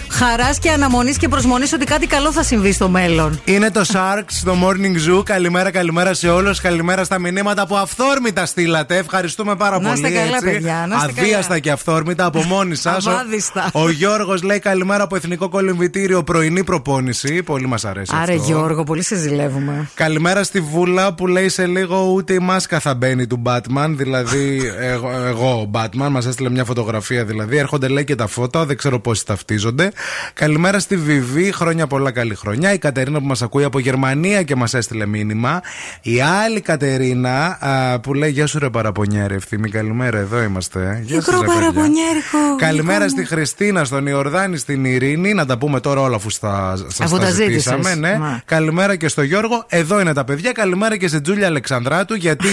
χαράς 0.09 0.59
και 0.59 0.71
αναμονής 0.71 1.17
και 1.17 1.29
προσμονής 1.29 1.73
ότι 1.73 1.85
κάτι 1.85 2.07
καλό 2.07 2.33
θα 2.33 2.43
συμβεί 2.43 2.73
στο 2.73 2.89
μέλλον. 2.89 3.41
Είναι 3.45 3.71
το 3.71 3.85
Sharks 3.93 4.25
στο 4.27 4.55
Morning 4.63 5.11
Zoo. 5.19 5.23
Καλημέρα, 5.25 5.71
καλημέρα 5.71 6.15
σε 6.15 6.29
όλους. 6.29 6.61
Καλημέρα 6.61 7.05
στα 7.05 7.19
μηνύματα 7.19 7.67
που 7.67 7.77
αυθόρμητα 7.77 8.47
στείλατε. 8.47 8.97
Ευχαριστούμε 8.97 9.57
πάρα 9.57 9.81
Να 9.81 9.93
είστε 9.93 10.09
πολύ. 10.09 10.19
καλά, 10.21 10.37
έτσι. 10.37 10.45
παιδιά, 10.51 10.87
να 10.89 10.97
είστε 10.97 11.09
Αβίαστα 11.21 11.47
καλά. 11.47 11.59
και 11.59 11.71
αυθόρμητα 11.71 12.25
από 12.25 12.43
μόνοι 12.43 12.75
σας. 12.75 13.07
Αβάδιστα. 13.07 13.71
Ο, 13.73 13.91
Γιώργος 13.91 14.43
λέει 14.43 14.59
καλημέρα 14.59 15.03
από 15.03 15.17
Εθνικό 15.17 15.49
Κολυμβητήριο 15.49 16.23
πρωινή 16.23 16.65
προπόνηση. 16.65 17.43
Πολύ 17.43 17.67
μας 17.67 17.85
αρέσει 17.85 18.13
Άρε 18.23 18.33
αυτό. 18.33 18.45
Γιώργο, 18.47 18.85
πολύ 18.85 19.03
σε 19.03 19.17
ζηλεύουμε. 19.17 19.89
Καλημέρα 19.95 20.43
στη 20.45 20.61
Βούλα 20.85 21.15
που 21.15 21.27
λέει 21.27 21.49
σε 21.49 21.67
λίγο 21.67 22.11
ούτε 22.13 22.33
η 22.35 22.39
μάσκα 22.39 22.81
θα 22.81 22.95
μπαίνει 22.95 23.27
του 23.27 23.43
Batman. 23.47 23.89
Δηλαδή, 23.91 24.61
εγώ, 24.93 25.11
εγώ 25.27 25.61
ο 25.61 25.71
Batman, 25.73 26.09
μας 26.11 26.27
έστειλε 26.27 26.51
μια 26.51 26.65
φωτογραφία 26.65 27.25
δηλαδή. 27.25 27.57
Έρχονται 27.57 27.89
λέει 27.89 28.05
και 28.05 28.15
τα 28.15 28.27
φώτα, 28.27 28.65
δεν 28.65 28.77
ξέρω 28.77 29.01
πόσοι 29.01 29.27
ταυτίζονται. 29.27 29.93
Καλημέρα 30.35 30.79
στη 30.79 30.97
Βιβί, 30.97 31.53
χρόνια 31.53 31.87
πολλά 31.87 32.11
καλή 32.11 32.35
χρονιά. 32.35 32.73
Η 32.73 32.79
Κατερίνα 32.79 33.19
που 33.19 33.27
μας 33.27 33.43
ακούει 33.43 33.65
από 33.65 33.79
Γερμανία 33.79 34.43
και 34.43 34.57
μας 34.57 34.75
έστειλε 34.75 35.07
μήνυμα. 35.07 35.61
Η 36.03 36.21
άλλη 36.21 36.61
Κατερίνα 36.61 37.59
α, 37.61 38.01
που 38.01 38.15
λέει 38.15 38.31
Γεια 38.31 38.47
σου 38.47 38.59
ρε 38.59 38.71
παραπονιέρη 38.71 39.35
ευθύμη. 39.35 39.69
Καλημέρα, 39.71 40.19
εδώ 40.19 40.43
είμαστε. 40.43 41.01
Γεια 41.05 41.21
σας, 41.23 41.27
Μικρό 41.27 41.41
ρε, 41.41 41.47
παιδιά. 41.47 41.61
παραπονιέρικο. 41.61 42.57
Καλημέρα 42.59 43.09
στη 43.09 43.25
Χριστίνα, 43.25 43.85
στον 43.85 44.07
Ιορδάνη, 44.07 44.57
στην 44.57 44.85
Ειρήνη. 44.85 45.33
Να 45.35 45.47
τα 45.47 45.59
πούμε 45.59 45.81
τώρα 45.81 46.01
όλα 46.01 46.17
αφού 46.17 46.31
στα, 46.31 46.77
σας 46.77 47.01
Αφού 47.01 47.17
τα 47.19 47.25
τα 47.25 47.31
ζητήσαμε. 47.31 47.77
ζήτησες. 47.77 47.99
Ναι. 47.99 48.09
Ναι. 48.09 48.41
Καλημέρα 48.45 48.97
και 48.97 49.09
στο 49.09 49.23
Γιώργο. 49.23 49.65
Εδώ 49.69 50.01
είναι 50.01 50.13
τα 50.13 50.25
παιδιά. 50.25 50.53
Καλημέρα 50.53 50.71
και 50.99 51.09
στην 51.09 51.23
Τζούλια 51.23 51.47
Αλεξανδράτου. 51.47 52.15
Γιατί 52.15 52.49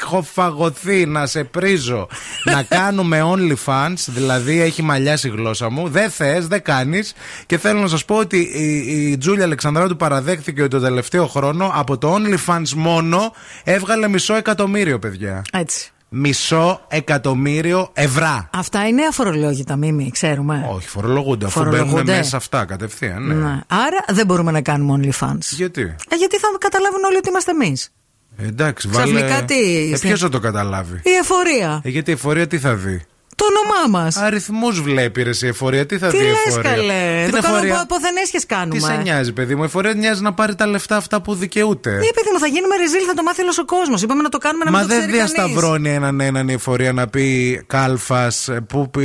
έχω 0.00 0.22
φαγωθεί 0.22 1.06
να 1.06 1.26
σε 1.26 1.44
πρίζω 1.44 2.08
να 2.44 2.62
κάνουμε 2.76 3.22
OnlyFans. 3.34 3.94
Δηλαδή 4.06 4.60
έχει 4.60 4.82
μαλλιάσει 4.82 5.28
η 5.28 5.30
γλώσσα 5.30 5.70
μου. 5.70 5.88
Δεν 5.88 6.10
θες, 6.10 6.46
δεν 6.46 6.62
κάνεις. 6.62 7.14
Και 7.46 7.58
θέλω 7.58 7.80
να 7.80 7.88
σας 7.88 8.04
πω 8.04 8.16
ότι 8.16 8.38
η, 8.38 9.10
η 9.10 9.18
Τζούλια 9.18 9.44
Αλεξανδράτου 9.44 9.96
παραδέχθηκε 9.96 10.60
ότι 10.60 10.70
το 10.70 10.80
τελευταίο 10.80 11.26
χρόνο 11.26 11.70
από 11.74 11.98
το 11.98 12.14
OnlyFans 12.14 12.68
μόνο 12.76 13.32
έβγαλε 13.64 14.08
μισό 14.08 14.34
εκατομμύριο, 14.34 14.98
παιδιά. 14.98 15.42
Έτσι. 15.52 15.92
Μισό 16.08 16.80
εκατομμύριο 16.88 17.90
ευρώ. 17.92 18.48
Αυτά 18.52 18.86
είναι 18.88 19.06
αφορολόγητα, 19.06 19.76
μίμη, 19.76 20.10
ξέρουμε. 20.10 20.66
Όχι, 20.72 20.88
φορολογούνται 20.88 21.46
αφού 21.46 21.60
μπαίνουν 21.60 21.74
Φορολογούνται. 21.76 22.16
μέσα 22.16 22.36
αυτά 22.36 22.64
κατευθείαν. 22.64 23.22
Ναι. 23.26 23.34
Ναι. 23.34 23.60
Άρα 23.66 24.04
δεν 24.08 24.26
μπορούμε 24.26 24.50
να 24.50 24.60
κάνουμε 24.62 25.00
OnlyFans. 25.12 25.38
Γιατί; 25.50 25.80
Ε, 26.08 26.14
γιατί 26.16 26.36
θα 26.38 26.46
καταλάβουν 26.58 27.04
όλοι 27.04 27.16
ότι 27.16 27.28
είμαστε 27.28 27.50
εμείς. 27.50 27.90
Ε, 28.36 28.46
εντάξει, 28.46 28.88
βάλε. 28.88 29.12
Ξαφνικά 29.12 29.44
τι 29.44 29.54
Ε, 29.54 29.78
είστε; 29.80 30.06
Ποιος 30.06 30.20
θα 30.20 30.28
το 30.28 30.38
καταλάβει; 30.40 30.94
Η 31.04 31.10
εφορία. 31.20 31.80
Ε, 31.84 31.88
γιατί 31.88 32.10
η 32.10 32.12
εφορία 32.12 32.46
τι 32.46 32.58
θα 32.58 32.74
δει; 32.74 33.02
Το 33.40 33.44
όνομά 33.52 33.98
μας. 33.98 34.16
Αριθμούς 34.16 34.80
βλέπει 34.80 35.22
ρε, 35.22 35.30
η 35.42 35.46
εφορία. 35.46 35.86
Τι 35.86 35.98
θα 35.98 36.08
Τι 36.08 36.16
δει 36.16 36.24
η 36.24 36.26
λες, 36.28 36.38
εφορία; 36.46 36.70
καλέ; 36.70 37.22
Την 37.24 37.34
Το 37.34 37.40
κάνουμε 37.40 37.58
εφορία. 37.58 37.74
από 37.74 37.82
αποθενέσχε 37.82 38.38
κάνουμε. 38.46 38.74
Τι 38.78 38.84
σε 38.84 38.96
νοιάζει, 39.02 39.32
παιδί 39.32 39.54
μου; 39.54 39.62
Η 39.62 39.64
εφορία 39.64 39.92
νοιάζει 39.94 40.22
να 40.22 40.32
πάρει 40.32 40.54
τα 40.54 40.66
λεφτά 40.66 40.96
αυτά 40.96 41.20
που 41.22 41.34
δικαιούται. 41.34 41.90
Ε, 41.90 41.94
παιδί 41.98 42.30
μου, 42.32 42.38
θα 42.38 42.46
γίνουμε 42.46 42.76
ρεζίλ, 42.76 43.00
θα 43.06 43.14
το 43.14 43.22
μάθει 43.22 43.42
όλος 43.42 43.58
ο 43.58 43.64
κόσμος. 43.64 44.02
Είπαμε 44.02 44.22
να 44.22 44.28
το 44.28 44.38
κάνουμε 44.38 44.64
να 44.64 44.70
Μα 44.70 44.78
μην 44.78 44.88
το 44.88 44.94
δεν 44.94 45.02
ξέρει 45.06 45.16
κανείς. 45.18 45.32
διασταυρώνει 45.34 45.90
έναν 45.90 46.20
έναν 46.20 46.48
η 46.48 46.52
εφορία 46.52 46.92
να 46.92 47.06
πει 47.06 47.60
κάλφας 47.66 48.48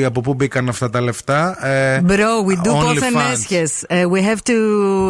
από 0.05 0.21
πού 0.21 0.33
μπήκαν 0.33 0.69
αυτά 0.69 0.89
τα 0.89 1.01
λεφτά. 1.01 1.65
Ε, 1.67 2.01
Bro, 2.07 2.11
we 2.47 2.55
do 2.67 2.71
OnlyFans. 2.71 2.93
ποθενέσχε. 2.93 3.63
we 3.87 4.19
have 4.29 4.41
to 4.49 4.53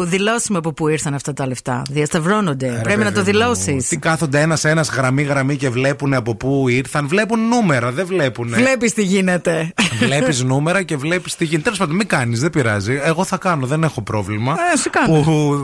δηλώσουμε 0.04 0.58
από 0.58 0.72
πού 0.72 0.88
ήρθαν 0.88 1.14
αυτά 1.14 1.32
τα 1.32 1.46
λεφτά. 1.46 1.82
Διασταυρώνονται. 1.90 2.66
Ρε, 2.68 2.80
Πρέπει 2.82 2.98
να 3.04 3.12
το 3.12 3.22
παιδί 3.22 3.32
μου, 3.32 3.38
δηλώσεις. 3.38 3.88
Τι 3.88 3.96
κάθονται 3.96 4.40
ένα-ένα 4.40 4.84
γραμμή-γραμμή 4.96 5.56
και 5.56 5.68
βλέπουν 5.70 6.14
από 6.14 6.34
πού 6.36 6.68
ήρθαν. 6.68 7.08
Βλέπουν 7.08 7.48
νούμερα, 7.48 7.90
δεν 7.90 8.06
βλέπουν. 8.06 8.48
Βλέπεις 8.48 8.92
τι 8.94 9.02
γίνεται. 9.14 9.72
Βλέπεις 9.98 10.42
νούμερα 10.42 10.82
και 10.82 10.96
βλέπεις 10.96 11.34
τι 11.36 11.44
γίνεται. 11.44 11.62
Τέλος 11.62 11.78
πάντων, 11.78 11.94
μην 11.96 12.06
κάνεις, 12.06 12.40
δεν 12.40 12.50
πειράζει. 12.50 13.00
Εγώ 13.04 13.24
θα 13.24 13.36
κάνω, 13.36 13.66
δεν 13.66 13.82
έχω 13.82 14.02
πρόβλημα. 14.02 14.52
Ε, 14.52 14.72
εσύ 14.74 14.90
κάνε. 14.90 15.22
Που, 15.22 15.56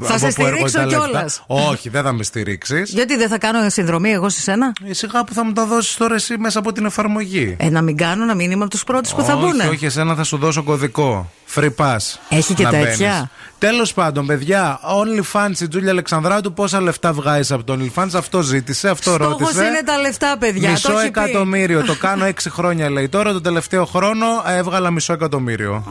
Θα 0.00 0.14
από 0.14 0.26
σε 0.30 0.32
πού 0.40 0.46
έρχονται 0.46 0.68
στηρίξω 0.68 0.78
τα 0.78 0.84
λεφτά. 0.86 1.04
κιόλας. 1.10 1.42
Όχι, 1.46 1.88
δεν 1.88 2.02
θα 2.02 2.12
με 2.12 2.22
στηρίξεις. 2.22 2.90
Γιατί 2.92 3.16
δεν 3.16 3.28
θα 3.28 3.38
κάνω 3.38 3.68
συνδρομή 3.68 4.10
εγώ 4.10 4.28
σε 4.28 4.40
σένα; 4.40 4.72
Ε, 4.88 4.92
σιγά 4.92 5.24
που 5.24 5.34
θα 5.34 5.44
μου 5.44 5.52
τα 5.52 5.66
δώσεις 5.66 5.96
τώρα 5.96 6.14
εσύ 6.14 6.38
μέσα 6.38 6.58
από 6.58 6.72
την 6.72 6.84
εφαρμογή. 6.84 7.56
Ε, 7.58 7.70
να 7.70 7.82
μην 7.82 7.96
κάνω, 7.96 8.24
να 8.24 8.34
μην 8.34 8.50
είμαι 8.50 8.62
από 8.62 8.70
τους 8.70 8.84
πρώτους 8.84 9.14
που 9.14 9.22
θα 9.22 9.34
όχι, 9.34 9.44
μπουν. 9.44 9.68
όχι, 9.68 9.84
εσένα 9.84 10.14
θα 10.14 10.24
σου 10.24 10.36
δώσω 10.36 10.62
κωδικό. 10.62 11.30
Free 11.54 11.70
pass. 11.76 11.96
Έχει 12.28 12.54
και 12.54 12.66
τέτοια; 12.66 13.30
Τέλος 13.64 13.94
πάντων, 13.94 14.26
παιδιά, 14.26 14.80
OnlyFans 14.82 15.60
η 15.60 15.68
Τζούλια 15.68 15.90
Αλεξανδράτου 15.90 16.52
πόσα 16.52 16.80
λεφτά 16.80 17.12
βγάζεις 17.12 17.50
από 17.52 17.64
το 17.64 17.76
OnlyFans; 17.78 18.08
Αυτό 18.14 18.42
ζήτησε, 18.42 18.88
αυτό 18.88 19.10
Στόχος 19.12 19.38
ρώτησε. 19.40 19.64
είναι 19.64 19.82
τα 19.84 19.98
λεφτά, 19.98 20.36
παιδιά. 20.38 20.70
Μισό 20.70 20.92
το 20.92 20.98
έχει 20.98 21.10
πει. 21.10 21.20
εκατομμύριο. 21.20 21.84
το 21.84 21.94
κάνω 21.94 22.24
έξι 22.24 22.50
χρόνια, 22.50 22.90
λέει. 22.90 23.08
Τώρα 23.08 23.32
το 23.32 23.40
τελευταίο 23.40 23.84
χρόνο 23.84 24.26
ε, 24.46 24.56
έβγαλα 24.56 24.90
μισό 24.90 25.12
εκατομμύριο. 25.12 25.84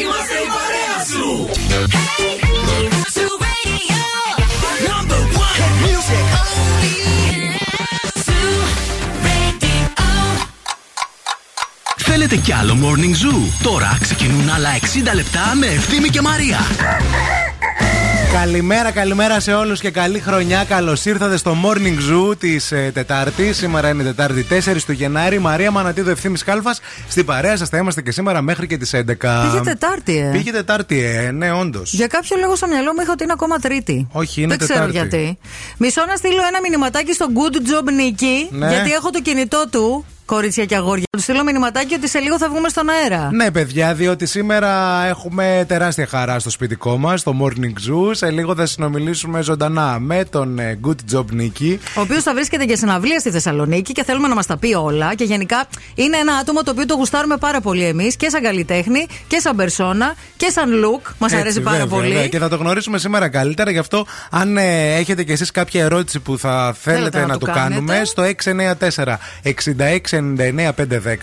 Είμαστε 0.01 0.35
η 0.45 0.49
παρέα 0.57 0.99
σου. 1.11 1.49
Θέλετε 11.97 12.37
κι 12.37 12.53
άλλο 12.53 12.77
Morning 12.83 13.25
Zoo. 13.25 13.63
Τώρα 13.63 13.99
ξεκινούν 14.01 14.51
άλλα 14.51 14.69
60 15.11 15.15
λεπτά 15.15 15.55
με 15.55 15.67
Ευθύμη 15.67 16.09
και 16.09 16.21
Μαρία. 16.21 16.59
Καλημέρα, 18.33 18.91
καλημέρα 18.91 19.41
σε 19.41 19.53
όλους 19.55 19.81
και 19.81 19.91
καλή 19.91 20.21
χρονιά. 20.21 20.65
Καλώς 20.65 21.05
ήρθατε 21.05 21.37
στο 21.37 21.57
Morning 21.65 21.97
Zoo 22.13 22.39
της 22.39 22.73
ε, 22.73 22.91
Τετάρτη. 22.95 23.53
Σήμερα 23.53 23.89
είναι 23.89 24.03
Τετάρτη 24.03 24.47
4 24.51 24.77
του 24.87 24.93
Γενάρη. 24.93 25.39
Μαρία 25.39 25.71
Μανατίδου 25.71 26.11
Ευθύμης 26.11 26.45
Κάλφας. 26.45 26.81
Στην 27.09 27.25
παρέα 27.25 27.57
σας 27.57 27.69
θα 27.69 27.77
είμαστε 27.79 28.03
και 28.03 28.11
σήμερα 28.11 28.43
μέχρι 28.43 28.67
και 28.67 28.77
τις 28.77 28.91
11. 28.95 29.01
Πήγε 29.01 29.61
Τετάρτη, 29.65 30.19
ε. 30.19 30.31
Πήγε 30.33 30.51
Τετάρτη, 30.53 31.05
ε, 31.05 31.31
ναι, 31.31 31.53
όντως. 31.53 31.93
Για 31.93 32.07
κάποιο 32.07 32.37
λόγο 32.41 32.57
στο 32.57 32.67
μυαλό 32.67 32.93
μου 32.95 33.01
είχα 33.03 33.13
ότι 33.13 33.23
είναι 33.23 33.33
ακόμα 33.33 33.59
Τρίτη. 33.59 34.07
Όχι, 34.13 34.43
είναι 34.43 34.57
Δεν 34.57 34.69
ξέρω 34.69 34.87
Τετάρτη. 34.87 35.17
γιατί. 35.17 35.39
Μισό 35.77 36.05
να 36.07 36.17
στείλω 36.17 36.43
ένα 36.49 36.61
μηνυματάκι 36.63 37.13
στο 37.13 37.27
Good 37.35 37.57
Job 37.57 37.93
Νίκη, 37.93 38.49
Ναι. 38.51 38.69
γιατί 38.69 38.93
έχω 38.93 39.11
το 39.11 39.21
κινητό 39.21 39.65
του, 39.71 40.05
κορίτσια 40.25 40.65
και 40.65 40.75
αγόρια. 40.77 41.05
Του 41.29 41.35
στείλω 41.35 41.47
μηνυματάκι 41.51 41.95
ότι 41.95 42.09
σε 42.09 42.19
λίγο 42.19 42.39
θα 42.39 42.49
βγούμε 42.49 42.69
στον 42.69 42.89
αέρα. 42.89 43.29
Ναι, 43.33 43.51
παιδιά, 43.51 43.95
διότι 43.95 44.27
σήμερα 44.27 45.05
έχουμε 45.07 45.65
τεράστια 45.69 46.07
χαρά 46.07 46.39
στο 46.39 46.51
σπιτικό 46.51 46.97
μας, 46.97 47.21
στο 47.21 47.35
Morning 47.43 47.65
Zoo. 47.91 48.11
Σε 48.11 48.31
λίγο 48.31 48.55
θα 48.55 48.67
συνομιλήσουμε 48.67 49.43
ζωντανά 49.43 49.99
με 49.99 50.25
τον 50.31 50.59
ε, 50.59 50.79
Good 50.87 51.17
Job 51.17 51.25
Νίκη. 51.31 51.79
Ο 51.97 52.01
οποίος 52.01 52.23
θα 52.23 52.35
βρίσκεται 52.35 52.65
για 52.65 52.77
συναυλία 52.77 53.19
στη 53.19 53.31
Θεσσαλονίκη 53.31 53.93
και 53.93 54.05
θέλουμε 54.05 54.29
να 54.29 54.35
μας 54.35 54.47
τα 54.47 54.57
πει 54.57 54.75
όλα. 54.75 55.15
Και 55.15 55.25
γενικά 55.25 55.67
είναι 55.95 56.17
ένα 56.17 56.33
άτομο 56.35 56.63
το 56.63 56.71
οποίο 56.71 56.87
το 56.87 56.95
γουστάρουμε 56.95 57.37
πάρα 57.37 57.61
πολύ 57.61 57.85
εμείς 57.85 58.17
και 58.17 58.29
σαν 58.29 58.43
καλλιτέχνη 58.43 59.07
και 59.27 59.39
σαν 59.39 59.57
περσόνα 59.57 60.15
και 60.37 60.51
σαν 60.51 60.71
look. 60.85 61.11
Μας 61.19 61.31
Έτσι, 61.33 61.43
αρέσει 61.43 61.61
πάρα 61.61 61.77
βέβαια, 61.79 61.99
πολύ. 61.99 62.09
βέβαια. 62.13 62.29
Και 62.29 62.39
θα 62.39 62.49
το 62.49 62.57
γνωρίσουμε 62.57 62.99
σήμερα 62.99 63.29
καλύτερα. 63.29 63.71
Γι' 63.71 63.79
αυτό, 63.79 64.07
αν 64.31 64.57
ε, 64.57 64.95
έχετε 64.95 65.25
κι 65.25 65.33
εσείς 65.33 65.51
κάποια 65.51 65.83
ερώτηση 65.85 66.21
που 66.21 66.39
θα 66.39 66.75
θέλετε 66.81 67.01
Θέλετε 67.01 67.21
να 67.21 67.27
να, 67.27 67.33
του 67.33 67.39
του 67.39 67.53
κάνετε. 67.53 67.75
κάνουμε, 67.75 68.05
στο 68.05 68.23
694 68.93 69.17
6699 69.45 70.71
510. 70.77 71.18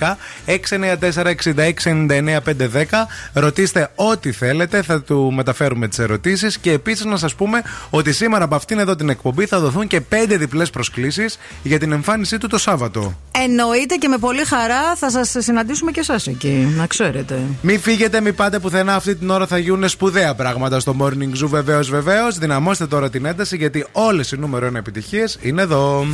694 0.46 1.26
6699 1.26 2.42
510. 2.42 3.08
Ρωτήστε 3.34 3.92
ό,τι 3.96 4.32
θέλετε, 4.32 4.82
θα 4.82 5.02
του 5.02 5.32
μεταφέρουμε 5.34 5.88
τις 5.88 6.00
ερωτήσεις. 6.00 6.58
Και 6.58 6.72
επίσης 6.72 7.06
να 7.06 7.18
σας 7.18 7.36
πούμε 7.36 7.62
ότι 7.90 8.14
σήμερα 8.14 8.44
από 8.44 8.56
αυτήν 8.56 8.80
εδώ 8.80 8.96
την 8.96 9.10
εκπομπή 9.10 9.46
θα 9.46 9.60
δοθούν 9.60 9.88
και 9.88 10.02
5 10.02 10.38
διπλές 10.38 10.70
προσκλήσεις 10.70 11.38
για 11.64 11.80
την 11.80 11.92
εμφάνισή 11.92 12.38
του 12.38 12.48
το 12.48 12.58
Σάββατο. 12.58 13.18
Εννοείται 13.44 13.96
και 13.96 14.08
με 14.08 14.18
πολύ 14.18 14.46
χαρά 14.46 14.96
θα 14.96 15.10
σας 15.10 15.36
συναντήσουμε 15.38 15.92
και 15.92 16.00
εσάς 16.00 16.28
εκεί. 16.28 16.74
Να 16.78 16.88
ξέρετε. 16.88 17.40
Μην 17.62 17.80
φύγετε, 17.80 18.22
μην 18.22 18.36
πάτε 18.36 18.60
πουθενά. 18.60 18.96
Αυτή 18.96 19.16
την 19.16 19.30
ώρα 19.30 19.48
θα 19.48 19.58
γίνουν 19.58 19.90
σπουδαία 19.90 20.36
πράγματα 20.36 20.80
στο 20.80 20.96
Morning 21.00 21.44
Zoo, 21.44 21.48
βεβαίως, 21.48 21.90
βεβαίως. 21.90 22.38
Δυναμώστε 22.38 22.88
τώρα 22.88 23.10
την 23.10 23.26
ένταση 23.26 23.58
γιατί 23.58 23.86
όλες 23.92 24.32
οι 24.32 24.38
νούμερο 24.38 24.68
1 24.68 24.76
επιτυχίες 24.76 25.38
είναι 25.42 25.62
εδώ. 25.62 26.06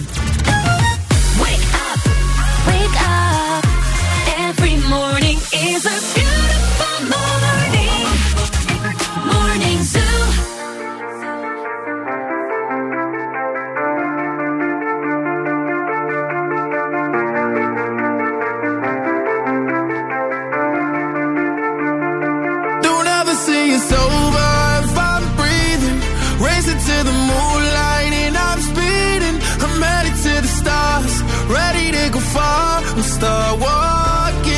And 32.95 33.05
start 33.05 33.59
walking. 33.59 34.51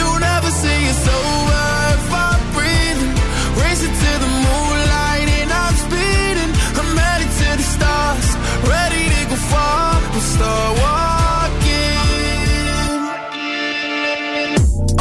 Don't 0.00 0.22
ever 0.22 0.50
say 0.62 0.76
it's 0.90 1.06
over 1.18 1.64
if 1.96 2.12
I'm 2.24 2.40
breathing. 2.54 3.14
Racing 3.62 3.94
to 4.02 4.10
the 4.24 4.30
moonlight 4.46 5.28
and 5.40 5.50
I'm 5.62 5.74
speeding. 5.84 6.52
I'm 6.80 6.90
headed 7.02 7.30
to 7.40 7.48
the 7.60 7.66
stars, 7.74 8.28
ready 8.72 9.02
to 9.14 9.20
go 9.30 9.36
far 9.50 9.94
and 10.16 10.24
start 10.34 10.70
walking. 10.84 12.02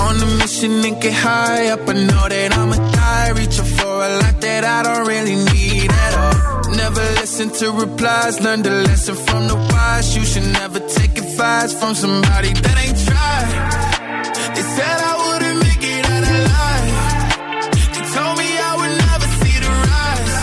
On 0.05 0.15
a 0.25 0.29
mission 0.41 0.73
and 0.87 0.95
get 1.01 1.13
high 1.13 1.67
up, 1.73 1.87
I 1.87 1.93
know 1.93 2.25
that 2.33 2.49
I'ma 2.57 2.77
die. 2.91 3.29
Reaching 3.39 3.69
for 3.77 3.95
a 4.07 4.09
lot 4.21 4.35
that 4.41 4.63
I 4.63 4.83
don't 4.83 5.05
really 5.07 5.35
need 5.53 5.91
at 5.91 6.13
all. 6.23 6.35
Never 6.75 7.03
listen 7.21 7.49
to 7.59 7.71
replies, 7.71 8.41
learn 8.41 8.61
the 8.63 8.71
lesson 8.71 9.15
from 9.15 9.47
the 9.47 9.55
wise. 9.55 10.15
You 10.15 10.23
should 10.25 10.47
never 10.53 10.79
take 10.79 11.22
advice 11.43 11.73
from 11.73 11.93
somebody 11.93 12.51
that 12.63 12.75
ain't 12.83 12.99
tried. 13.07 13.51
They 14.55 14.65
said 14.75 14.97
I 15.11 15.13
wouldn't 15.23 15.59
make 15.65 15.83
it 15.95 16.03
out 16.13 16.25
alive. 16.35 16.95
They 17.93 18.03
told 18.15 18.35
me 18.41 18.49
I 18.69 18.73
would 18.79 18.95
never 19.07 19.27
see 19.39 19.57
the 19.65 19.71
rise. 19.91 20.37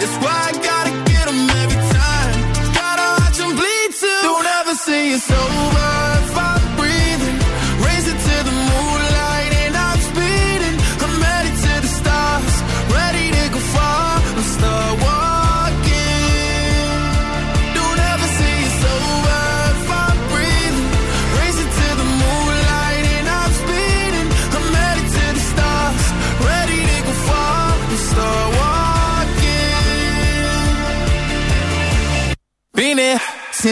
That's 0.00 0.16
why 0.22 0.38
I 0.48 0.52
gotta 0.70 0.92
get 1.10 1.26
every 1.62 1.80
time. 1.96 2.34
Gotta 2.80 3.06
watch 3.18 3.38
bleed 3.58 3.90
too. 4.00 4.22
Don't 4.28 4.48
ever 4.60 4.74
say 4.74 5.12
it's 5.16 5.30
over 5.30 5.91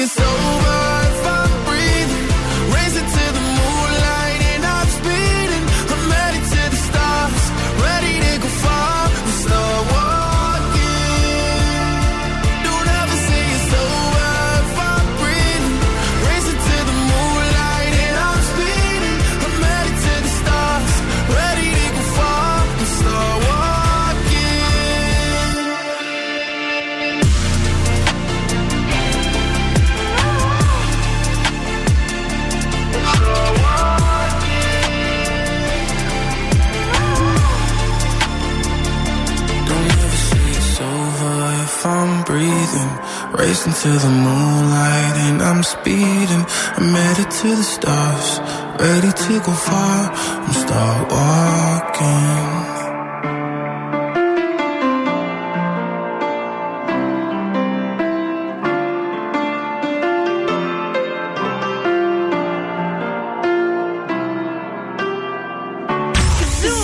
you 0.00 0.06
so 0.06 0.29
Racing 43.59 43.73
to 43.73 43.89
the 44.05 44.11
moonlight 44.25 45.15
and 45.27 45.41
I'm 45.41 45.61
speeding. 45.61 46.43
I'm 46.77 46.93
headed 47.03 47.29
to 47.39 47.49
the 47.59 47.67
stars, 47.75 48.29
ready 48.79 49.11
to 49.23 49.33
go 49.45 49.51
far 49.51 50.01
and 50.45 50.53
start 50.63 51.11
walking. 51.11 52.75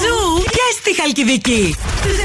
Ζου 0.01 0.43
και 0.43 0.65
στη 0.79 0.95
Χαλκιδική. 1.01 1.75
Στους 1.99 2.17
99,5. 2.17 2.24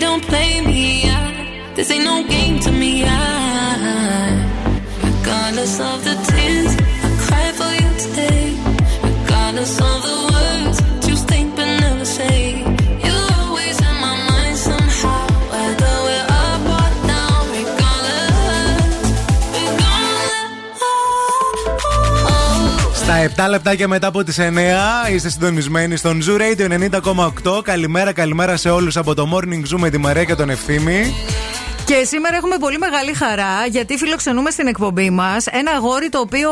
don't 0.00 0.24
play 0.24 0.60
me. 0.62 1.02
I, 1.04 1.72
this 1.74 1.90
ain't 1.90 2.04
no 2.04 2.26
game 2.26 2.58
to 2.60 2.72
me. 2.72 3.04
I, 3.06 3.12
regardless 5.02 5.78
of 5.78 6.02
the 6.04 6.14
tears, 6.14 6.29
7 23.20 23.48
λεπτάκια 23.48 23.88
μετά 23.88 24.06
από 24.06 24.24
τις 24.24 24.38
9 24.40 25.10
είστε 25.14 25.28
συντονισμένοι 25.28 25.96
στον 25.96 26.20
Zoo 26.26 26.40
Radio 26.40 26.90
90,8. 27.44 27.62
Καλημέρα, 27.62 28.12
καλημέρα 28.12 28.56
σε 28.56 28.70
όλους 28.70 28.96
από 28.96 29.14
το 29.14 29.28
Morning 29.34 29.74
Zoo 29.74 29.78
με 29.78 29.90
τη 29.90 29.98
Μαρία 29.98 30.24
και 30.24 30.34
τον 30.34 30.50
Ευθύμη. 30.50 31.14
Και 31.84 32.04
σήμερα 32.04 32.36
έχουμε 32.36 32.56
πολύ 32.58 32.78
μεγάλη 32.78 33.12
χαρά 33.12 33.66
γιατί 33.66 33.96
φιλοξενούμε 33.96 34.50
στην 34.50 34.66
εκπομπή 34.66 35.10
μας 35.10 35.46
ένα 35.46 35.70
αγόρι 35.70 36.08
το 36.08 36.18
οποίο 36.18 36.50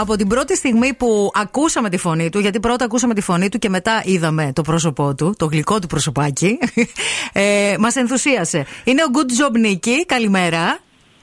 από 0.00 0.16
την 0.16 0.26
πρώτη 0.26 0.56
στιγμή 0.56 0.94
που 0.94 1.30
ακούσαμε 1.34 1.88
τη 1.88 1.96
φωνή 1.96 2.28
του, 2.28 2.38
γιατί 2.38 2.60
πρώτα 2.60 2.84
ακούσαμε 2.84 3.14
τη 3.14 3.20
φωνή 3.20 3.48
του 3.48 3.58
και 3.58 3.68
μετά 3.68 4.02
είδαμε 4.04 4.52
το 4.54 4.62
πρόσωπό 4.62 5.14
του, 5.14 5.34
το 5.36 5.46
γλυκό 5.46 5.78
του 5.78 5.86
προσωπάκι, 5.86 6.58
ε, 7.32 7.74
μας 7.78 7.96
ενθουσίασε. 7.96 8.66
Είναι 8.84 9.02
ο 9.02 9.06
Good 9.12 9.40
Job 9.40 9.66
Nicky. 9.66 10.04
Καλημέρα. 10.06 10.78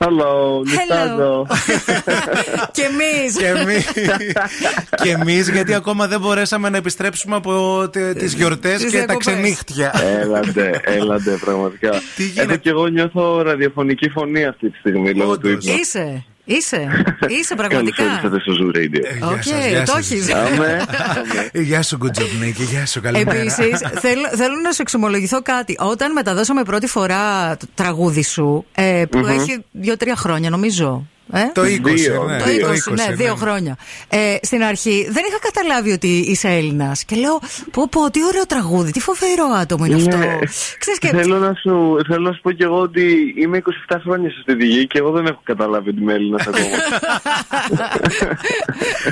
Hello, 0.05 0.63
νιστάζω. 0.65 1.47
και 2.75 2.81
εμείς. 2.81 3.35
Και 3.37 3.47
εμείς. 3.47 3.85
και 5.03 5.09
εμείς, 5.09 5.49
γιατί 5.49 5.73
ακόμα 5.73 6.07
δεν 6.07 6.19
μπορέσαμε 6.19 6.69
να 6.69 6.77
επιστρέψουμε 6.77 7.35
από 7.35 7.89
τις 8.17 8.33
γιορτές 8.33 8.81
Τις 8.81 8.91
και 8.91 8.97
τα 8.97 9.05
διακοπές. 9.05 9.25
ξενύχτια. 9.25 9.91
Έλα 10.21 10.47
ντε, 10.47 10.81
έλα 10.83 11.04
ντε, 11.04 11.31
πραγματικά. 11.31 11.89
Έχω 12.35 12.55
και 12.55 12.69
εγώ 12.69 12.87
νιώθω 12.87 13.41
ραδιοφωνική 13.41 14.09
φωνή 14.09 14.45
αυτή 14.45 14.69
τη 14.69 14.77
στιγμή 14.77 15.13
λόγω 15.13 15.37
του 15.39 15.49
ύπνου. 15.49 15.73
Είσαι. 15.73 16.25
Είσαι; 16.45 16.77
Είσαι 17.27 17.55
Καλώς 17.55 17.67
πραγματικά; 17.69 18.03
ήρθατε 18.03 18.39
στο 18.39 18.53
Zoo 18.59 18.75
Radio. 18.77 19.31
OK, 19.31 19.43
το 19.85 19.97
έχεις. 19.97 20.33
Αμέ. 20.33 20.85
Γεια 21.53 21.81
σου, 21.81 21.97
Good 22.01 22.19
Job 22.19 22.43
Nicky. 22.43 22.65
Γεια 22.69 22.85
σου, 22.85 23.01
καλημέρα. 23.01 23.39
Επίσης, 23.39 23.79
θέλω, 23.99 24.27
θέλω 24.35 24.55
να 24.63 24.71
σου 24.71 24.81
εξομολογηθώ 24.81 25.41
κάτι. 25.41 25.75
Όταν 25.79 26.11
μεταδώσαμε 26.11 26.63
πρώτη 26.63 26.87
φορά 26.87 27.57
το 27.57 27.65
τραγούδι 27.75 28.23
σου, 28.23 28.65
ε, 28.75 29.03
που 29.09 29.17
Μμμ. 29.17 29.27
έχει 29.27 29.63
δύο-τρία 29.71 30.15
χρόνια 30.15 30.49
νομίζω. 30.49 31.07
Ε; 31.34 31.51
Το 31.53 31.61
20, 31.61 31.65
Δύο, 31.65 32.23
ναι. 32.23 32.38
Το 32.38 32.45
δύο. 32.45 32.67
20, 32.67 32.93
ναι, 32.93 33.03
ναι. 33.03 33.15
δύο 33.15 33.36
χρόνια. 33.36 33.78
Ε, 34.09 34.36
στην 34.41 34.63
αρχή 34.63 35.07
δεν 35.11 35.23
είχα 35.28 35.39
καταλάβει 35.41 35.91
ότι 35.91 36.07
είσαι 36.07 36.47
Έλληνας. 36.47 37.03
Και 37.03 37.15
λέω, 37.15 37.39
πω, 37.71 37.88
πω, 37.89 38.11
τι 38.11 38.26
ωραίο 38.26 38.45
τραγούδι, 38.45 38.91
τι 38.91 38.99
φοβερό 38.99 39.45
άτομο 39.61 39.86
είναι 39.86 39.95
αυτό. 39.95 40.17
Ναι. 40.17 40.38
Ξέρεις 40.80 40.99
και. 40.99 41.07
Θέλω, 41.07 41.38
να 41.38 41.53
σου, 41.53 41.97
θέλω 42.07 42.21
να 42.21 42.32
σου 42.34 42.41
πω 42.41 42.51
και 42.51 42.63
εγώ 42.63 42.80
ότι 42.80 43.34
είμαι 43.38 43.61
27 43.89 43.95
χρόνια 44.03 44.30
στη 44.41 44.65
γη 44.65 44.88
και 44.88 44.97
εγώ 44.97 45.11
δεν 45.11 45.26
έχω 45.26 45.41
καταλάβει 45.43 45.89
ότι 45.89 46.01
είμαι 46.01 46.13
Έλληνας 46.13 46.47
ακόμα. 46.47 46.65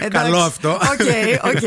Καλό 0.09 0.37
αυτό. 0.37 0.69
OK, 0.69 1.05
OK, 1.43 1.63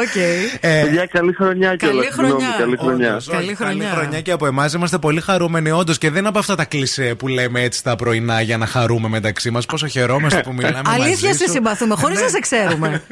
OK. 0.00 0.16
Ε, 0.60 0.82
Παιδιά, 0.82 1.06
καλή 1.06 1.32
χρονιά 1.32 1.76
Καλή 1.76 1.92
κιόλας. 1.92 2.14
Συγγνώμη, 2.14 2.30
χρονιά. 2.32 2.56
Καλή 2.58 2.76
χρονιά. 2.76 3.10
Όντως, 3.10 3.26
Καλή 3.26 3.44
όχι, 3.46 3.54
χρονιά. 3.54 3.84
Καλή 3.84 3.96
χρονιά 3.96 4.20
και 4.20 4.30
από 4.32 4.46
εμάς 4.46 4.72
είμαστε 4.72 4.98
πολύ 4.98 5.20
χαρούμενοι, 5.20 5.70
όντως. 5.70 5.98
Και 5.98 6.10
δεν 6.10 6.18
είναι 6.18 6.28
από 6.28 6.38
αυτά 6.38 6.54
τα 6.54 6.64
κλισέ 6.64 7.14
που 7.18 7.28
λέμε 7.28 7.62
έτσι 7.62 7.82
τα 7.82 7.96
πρωινά 7.96 8.40
για 8.40 8.58
να 8.58 8.66
χαρούμε 8.66 9.08
μεταξύ 9.08 9.50
μας. 9.50 9.66
Πόσο 9.66 9.83
χαιρόμαστε 9.88 10.40
που 10.40 10.52
μιλάμε 10.52 10.80
Αλήθεια 10.90 11.28
μαζί 11.28 11.38
σε 11.38 11.44
σου. 11.46 11.50
συμπαθούμε, 11.52 11.94
χωρίς 11.94 12.20
να 12.20 12.28
σε 12.28 12.38
ξέρουμε. 12.38 13.02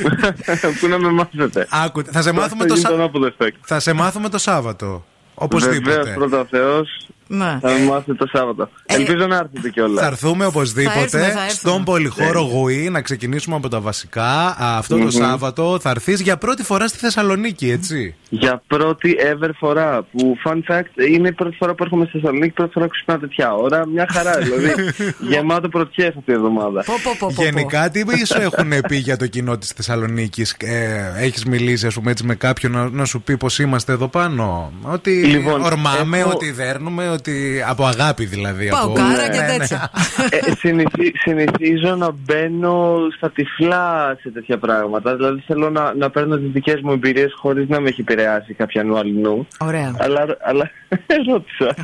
Πού 0.80 0.86
να 0.88 0.98
με 0.98 1.08
μάθετε; 1.10 1.66
Άκου, 1.70 2.02
θα 2.12 2.22
σε 2.22 2.32
μάθουμε 2.32 2.64
το, 2.66 2.72
Αυτό 2.74 2.80
Σα- 2.82 2.88
γίνεται 2.88 3.02
ανάποδο 3.02 3.32
effect. 3.38 3.56
θα 3.64 3.80
σε 3.80 3.92
μάθουμε 3.92 4.28
το 4.28 4.38
Σάββατο. 4.38 5.04
Οπωσδήποτε. 5.34 5.96
Βεβαίως, 5.96 6.14
πρώτα 6.16 6.46
Θεός, 6.50 7.06
Ναι. 7.34 7.58
θα 7.60 7.68
με 7.70 7.84
μάθετε 7.88 8.14
το 8.14 8.26
Σάββατο. 8.32 8.68
Ελπίζω 8.86 9.26
να 9.26 9.36
έρθετε 9.36 9.68
κιόλας. 9.70 10.00
Θα 10.00 10.06
έρθουμε 10.06 10.42
Θα 10.44 10.48
οπωσδήποτε 10.48 10.98
έρθουμε, 11.00 11.22
θα 11.22 11.28
έρθουμε. 11.28 11.48
στον 11.50 11.84
πολυχώρο 11.84 12.40
Γουή 12.40 12.88
να 12.90 13.00
ξεκινήσουμε 13.00 13.56
από 13.56 13.68
τα 13.68 13.80
βασικά. 13.80 14.24
Α, 14.46 14.76
Αυτό 14.78 14.96
το 14.96 15.02
Μμμ. 15.02 15.08
Σάββατο 15.10 15.78
θα 15.80 15.90
έρθεις 15.90 16.20
για 16.20 16.36
πρώτη 16.36 16.62
φορά 16.62 16.88
στη 16.88 16.98
Θεσσαλονίκη, 16.98 17.70
έτσι. 17.70 18.14
Για 18.28 18.62
πρώτη 18.66 19.16
ever 19.32 19.50
φορά. 19.58 20.02
Που, 20.12 20.36
fun 20.46 20.72
fact, 20.72 21.08
είναι 21.10 21.28
η 21.28 21.32
πρώτη 21.32 21.56
φορά 21.56 21.74
που 21.74 21.82
έρχομαι 21.82 22.04
στη 22.04 22.18
Θεσσαλονίκη, 22.18 22.52
πρώτη 22.52 22.72
φορά 22.72 22.84
που 22.84 22.90
ξυπνάω 22.90 23.18
τέτοια 23.18 23.54
ώρα. 23.54 23.86
Μια 23.86 24.06
χαρά, 24.12 24.32
δηλαδή. 24.38 24.72
γεμάτο 25.30 25.68
πρωτιέ 25.68 26.06
αυτή 26.06 26.30
η 26.30 26.32
εβδομάδα. 26.32 26.82
Πω, 26.86 26.92
πω, 27.02 27.10
πω, 27.18 27.26
πω, 27.26 27.32
πω. 27.36 27.42
Γενικά, 27.42 27.90
τι 27.90 28.26
σου 28.26 28.40
έχουν 28.40 28.72
πει 28.88 28.96
για 28.96 29.16
το 29.16 29.26
κοινό 29.26 29.58
της 29.58 29.68
Θεσσαλονίκης, 29.70 30.54
ε, 30.58 31.12
Έχεις 31.16 31.44
μιλήσει, 31.44 31.86
ας 31.86 31.94
πούμε, 31.94 32.10
έτσι 32.10 32.24
με 32.24 32.34
κάποιον 32.34 32.72
να, 32.72 32.88
να 32.90 33.04
σου 33.04 33.22
πει 33.22 33.36
πώ 33.36 33.46
είμαστε 33.60 33.92
εδώ 33.92 34.08
πάνω; 34.08 34.72
Ότι 34.82 35.10
Λοιπόν, 35.24 35.62
ορμάμε, 35.62 36.18
έχω- 36.18 36.30
ότι 36.30 36.50
δέρνουμε, 36.50 37.08
ότι 37.08 37.21
από 37.68 37.84
αγάπη 37.84 38.24
δηλαδή. 38.24 38.68
από... 38.68 38.76
Παοκάρα 38.76 39.28
και 39.28 39.40
Ναι, 39.40 39.46
ναι. 39.46 39.56
τέτοια. 39.58 39.90
ε, 40.30 40.52
συνηθι- 40.58 41.16
συνηθίζω 41.20 41.94
να 41.96 42.10
μπαίνω 42.10 42.96
στα 43.16 43.30
τυφλά 43.30 44.16
σε 44.20 44.30
τέτοια 44.30 44.58
πράγματα. 44.58 45.16
Δηλαδή 45.16 45.42
θέλω 45.46 45.70
να, 45.70 45.94
να 45.94 46.10
παίρνω 46.10 46.36
τις 46.38 46.50
δικές 46.50 46.80
μου 46.80 46.92
εμπειρίες 46.92 47.32
χωρίς 47.36 47.68
να 47.68 47.80
με 47.80 47.88
έχει 47.88 48.00
επηρεάσει 48.00 48.54
κάποια 48.54 48.82
νου 48.84 48.98
αλληνού. 48.98 49.46
Ωραία. 49.58 49.94
Αλλά, 49.98 50.36
αλλά 50.42 50.70
ρώτησα. 51.30 51.74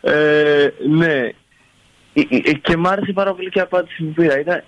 ε, 0.00 0.68
ναι. 0.88 1.14
Ε, 2.16 2.20
ε, 2.44 2.52
Και 2.52 2.76
μ' 2.76 2.86
άρεσε 2.86 3.12
πάρα 3.12 3.34
πολύ 3.34 3.48
και 3.50 3.58
η 3.58 3.62
απάντηση 3.62 4.02
που 4.02 4.12
πήρα. 4.12 4.40
Ήταν, 4.40 4.62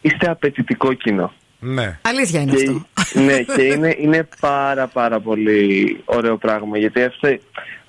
είστε 0.00 0.30
απαιτητικό 0.30 0.92
κοινό. 0.92 1.32
Ναι. 1.64 1.98
Αλήθεια 2.02 2.40
είναι 2.40 2.52
Και, 2.54 2.70
αυτό. 2.96 3.20
ναι, 3.20 3.38
και 3.42 3.62
είναι, 3.62 3.96
είναι 4.00 4.28
πάρα 4.40 4.86
πάρα 4.86 5.20
πολύ 5.20 6.00
ωραίο 6.04 6.36
πράγμα 6.36 6.78
γιατί 6.78 7.02
αυτά, 7.02 7.38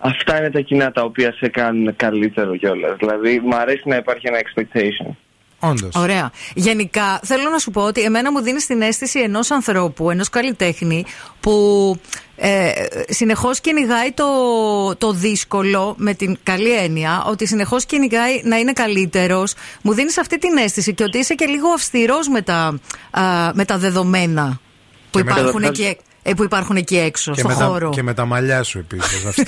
αυτά 0.04 0.38
είναι 0.38 0.50
τα 0.52 0.60
κοινά 0.60 0.92
τα 0.92 1.02
οποία 1.04 1.34
σε 1.34 1.48
κάνουν 1.48 1.96
καλύτερο 1.96 2.56
κιόλας. 2.58 2.96
Δηλαδή, 2.98 3.40
μου 3.44 3.56
αρέσει 3.56 3.82
να 3.86 3.96
υπάρχει 3.96 4.28
ένα 4.28 4.38
expectation. 4.40 5.16
Όντως. 5.60 5.96
Ωραία. 5.96 6.32
Γενικά, 6.54 7.20
θέλω 7.24 7.50
να 7.50 7.58
σου 7.58 7.72
πω 7.72 7.82
ότι 7.82 8.02
εμένα 8.02 8.32
μου 8.32 8.42
δίνεις 8.42 8.66
την 8.66 8.82
αίσθηση 8.82 9.20
ενός 9.20 9.52
ανθρώπου, 9.52 10.10
ενός 10.12 10.30
καλλιτέχνη, 10.30 11.06
που 11.40 11.96
ε, 12.36 12.72
συνεχώς 13.10 13.60
κυνηγάει 13.60 14.12
το, 14.12 14.26
το 14.98 15.12
δύσκολο 15.12 15.96
με 15.98 16.14
την 16.14 16.38
καλή 16.44 16.72
έννοια, 16.72 17.24
ότι 17.28 17.48
συνεχώς 17.48 17.86
κυνηγάει 17.86 18.42
να 18.44 18.58
είναι 18.58 18.74
καλύτερος. 18.74 19.54
Μου 19.82 19.94
δίνεις 19.94 20.18
αυτή 20.18 20.38
την 20.38 20.58
αίσθηση 20.58 20.94
και 20.94 21.04
ότι 21.04 21.18
είσαι 21.18 21.34
και 21.34 21.46
λίγο 21.46 21.70
αυστηρός 21.70 22.28
με, 22.28 22.42
τα, 22.42 22.80
α, 23.12 23.52
με 23.54 23.66
τα 23.66 23.78
δεδομένα 23.78 24.60
που, 25.12 25.18
Και 25.18 25.24
με 25.24 25.32
τα- 25.34 25.40
υπάρχουν 25.40 25.64
εκεί, 25.64 25.84
ε, 25.84 25.94
που 26.36 26.44
υπάρχουν 26.44 26.76
εκεί 26.76 26.98
έξω, 26.98 27.32
Και 27.32 27.40
στο 27.40 27.48
με, 27.48 27.54
χώρο. 27.54 27.90
τα, 27.90 27.96
και 27.96 28.04
με 28.04 28.14
τα 28.14 28.26
μαλλιά 28.26 28.64
σου 28.64 28.78
επίσης. 28.80 29.38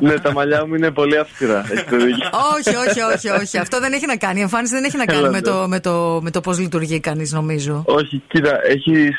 ναι, 0.00 0.14
τα 0.18 0.32
μαλλιά 0.32 0.66
μου 0.66 0.74
είναι 0.74 0.90
πολύ 0.90 1.18
αυστηρά. 1.18 1.64
έχετε 1.72 1.96
δίκιο. 1.96 2.28
όχι, 2.56 2.76
όχι, 2.88 3.00
όχι, 3.00 3.28
όχι. 3.42 3.58
Αυτό 3.58 3.80
δεν 3.80 3.92
έχει 3.92 4.06
να 4.06 4.16
κάνει. 4.16 4.38
Η 4.38 4.42
εμφάνιση 4.42 4.74
δεν 4.74 4.84
έχει 4.84 4.96
να 4.96 5.04
κάνει 5.04 5.18
Έλα, 5.18 5.30
με 5.30 5.36
ναι. 5.36 5.42
το, 5.42 5.64
με 5.68 5.80
το, 5.80 6.18
με 6.22 6.30
το 6.30 6.40
πώς 6.40 6.58
λειτουργεί 6.58 7.00
κανείς, 7.00 7.32
νομίζω. 7.32 7.82
Όχι, 7.86 8.22
κοίτα, 8.28 8.60
έχεις 8.66 9.16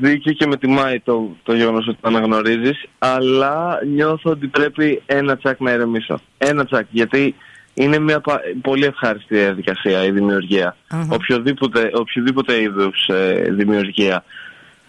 δίκιο 0.00 0.32
και 0.32 0.46
με 0.46 0.56
τιμάει 0.56 1.00
το, 1.00 1.36
το 1.42 1.54
γεγονός 1.54 1.86
ότι 1.88 1.98
το 2.00 2.08
αναγνωρίζεις, 2.08 2.84
αλλά 2.98 3.78
νιώθω 3.94 4.30
ότι 4.30 4.46
πρέπει 4.46 5.02
ένα 5.06 5.36
τσακ 5.36 5.60
να 5.60 5.72
ηρεμήσω. 5.72 6.20
Ένα 6.38 6.64
τσακ, 6.64 6.86
γιατί 6.90 7.34
είναι 7.74 7.98
μια 7.98 8.20
πα- 8.20 8.40
πολύ 8.62 8.84
ευχάριστη 8.84 9.34
διαδικασία 9.36 10.04
η 10.04 10.10
δημιουργία. 10.10 10.76
Αχα. 10.88 11.06
Οποιοδήποτε, 11.10 11.90
οποιοδήποτε 11.94 12.60
είδους 12.60 13.08
δημιουργία. 13.50 14.24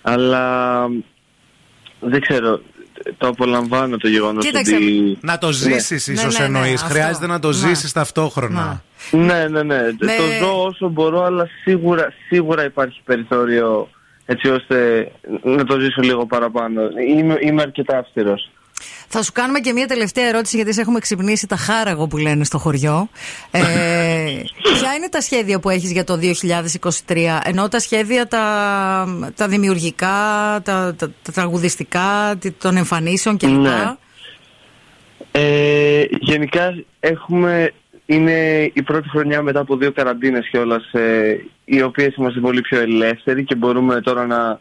Αλλά 0.01 0.85
δεν 1.99 2.21
ξέρω, 2.21 2.61
το 3.17 3.27
απολαμβάνω 3.27 3.97
το 3.97 4.07
γεγονός 4.07 4.45
Κοίταξε, 4.45 4.75
ότι. 4.75 5.17
να 5.21 5.37
το 5.37 5.51
ζήσεις, 5.51 6.07
Ναι. 6.07 6.13
ίσως 6.13 6.37
Ναι, 6.39 6.45
ναι, 6.45 6.49
ναι, 6.51 6.57
εννοείς. 6.57 6.81
αυτό. 6.81 6.93
Χρειάζεται 6.93 7.27
να 7.27 7.39
το 7.39 7.47
Ναι. 7.47 7.53
ζήσεις 7.53 7.91
ταυτόχρονα. 7.91 8.83
Ναι, 9.11 9.47
ναι, 9.47 9.63
ναι. 9.63 9.77
Το 9.99 10.05
ζω 10.41 10.63
όσο 10.63 10.89
μπορώ, 10.89 11.23
αλλά 11.23 11.47
σίγουρα, 11.63 12.13
σίγουρα 12.27 12.63
υπάρχει 12.65 13.01
περιθώριο 13.05 13.89
έτσι 14.25 14.49
ώστε 14.49 15.11
να 15.43 15.63
το 15.65 15.79
ζήσω 15.79 16.01
λίγο 16.01 16.25
παραπάνω. 16.25 16.81
Είμαι, 17.17 17.37
είμαι 17.41 17.61
αρκετά 17.61 17.97
αυστηρός. 17.97 18.49
Θα 19.07 19.23
σου 19.23 19.31
κάνουμε 19.31 19.59
και 19.59 19.73
μια 19.73 19.87
τελευταία 19.87 20.27
ερώτηση, 20.27 20.55
γιατί 20.55 20.73
σε 20.73 20.81
έχουμε 20.81 20.99
ξυπνήσει 20.99 21.47
τα 21.47 21.55
χάραγο 21.55 22.07
που 22.07 22.17
λένε 22.17 22.43
στο 22.43 22.57
χωριό. 22.57 23.09
Ε, 23.51 23.61
ποια 24.79 24.93
είναι 24.97 25.09
τα 25.11 25.21
σχέδια 25.21 25.59
που 25.59 25.69
έχεις 25.69 25.91
για 25.91 26.03
το 26.03 26.19
2023, 27.07 27.39
ενώ 27.43 27.67
τα 27.67 27.79
σχέδια 27.79 28.27
τα, 28.27 29.31
τα 29.35 29.47
δημιουργικά, 29.47 30.07
τα, 30.63 30.95
τα, 30.97 31.11
τα 31.21 31.31
τραγουδιστικά, 31.33 32.35
τι- 32.39 32.51
των 32.51 32.77
εμφανίσεων 32.77 33.37
κλπ. 33.37 33.49
Ναι. 33.49 33.95
Ε, 35.31 36.03
γενικά 36.19 36.83
έχουμε, 36.99 37.73
είναι 38.05 38.69
η 38.73 38.81
πρώτη 38.81 39.09
χρονιά 39.09 39.41
μετά 39.41 39.59
από 39.59 39.77
δύο 39.77 39.91
καραντίνες 39.91 40.47
κιόλας, 40.49 40.91
ε, 40.91 41.37
οι 41.65 41.81
οποίες 41.81 42.15
είμαστε 42.15 42.39
πολύ 42.39 42.61
πιο 42.61 42.79
ελεύθεροι 42.79 43.43
και 43.43 43.55
μπορούμε 43.55 44.01
τώρα 44.01 44.25
να, 44.25 44.59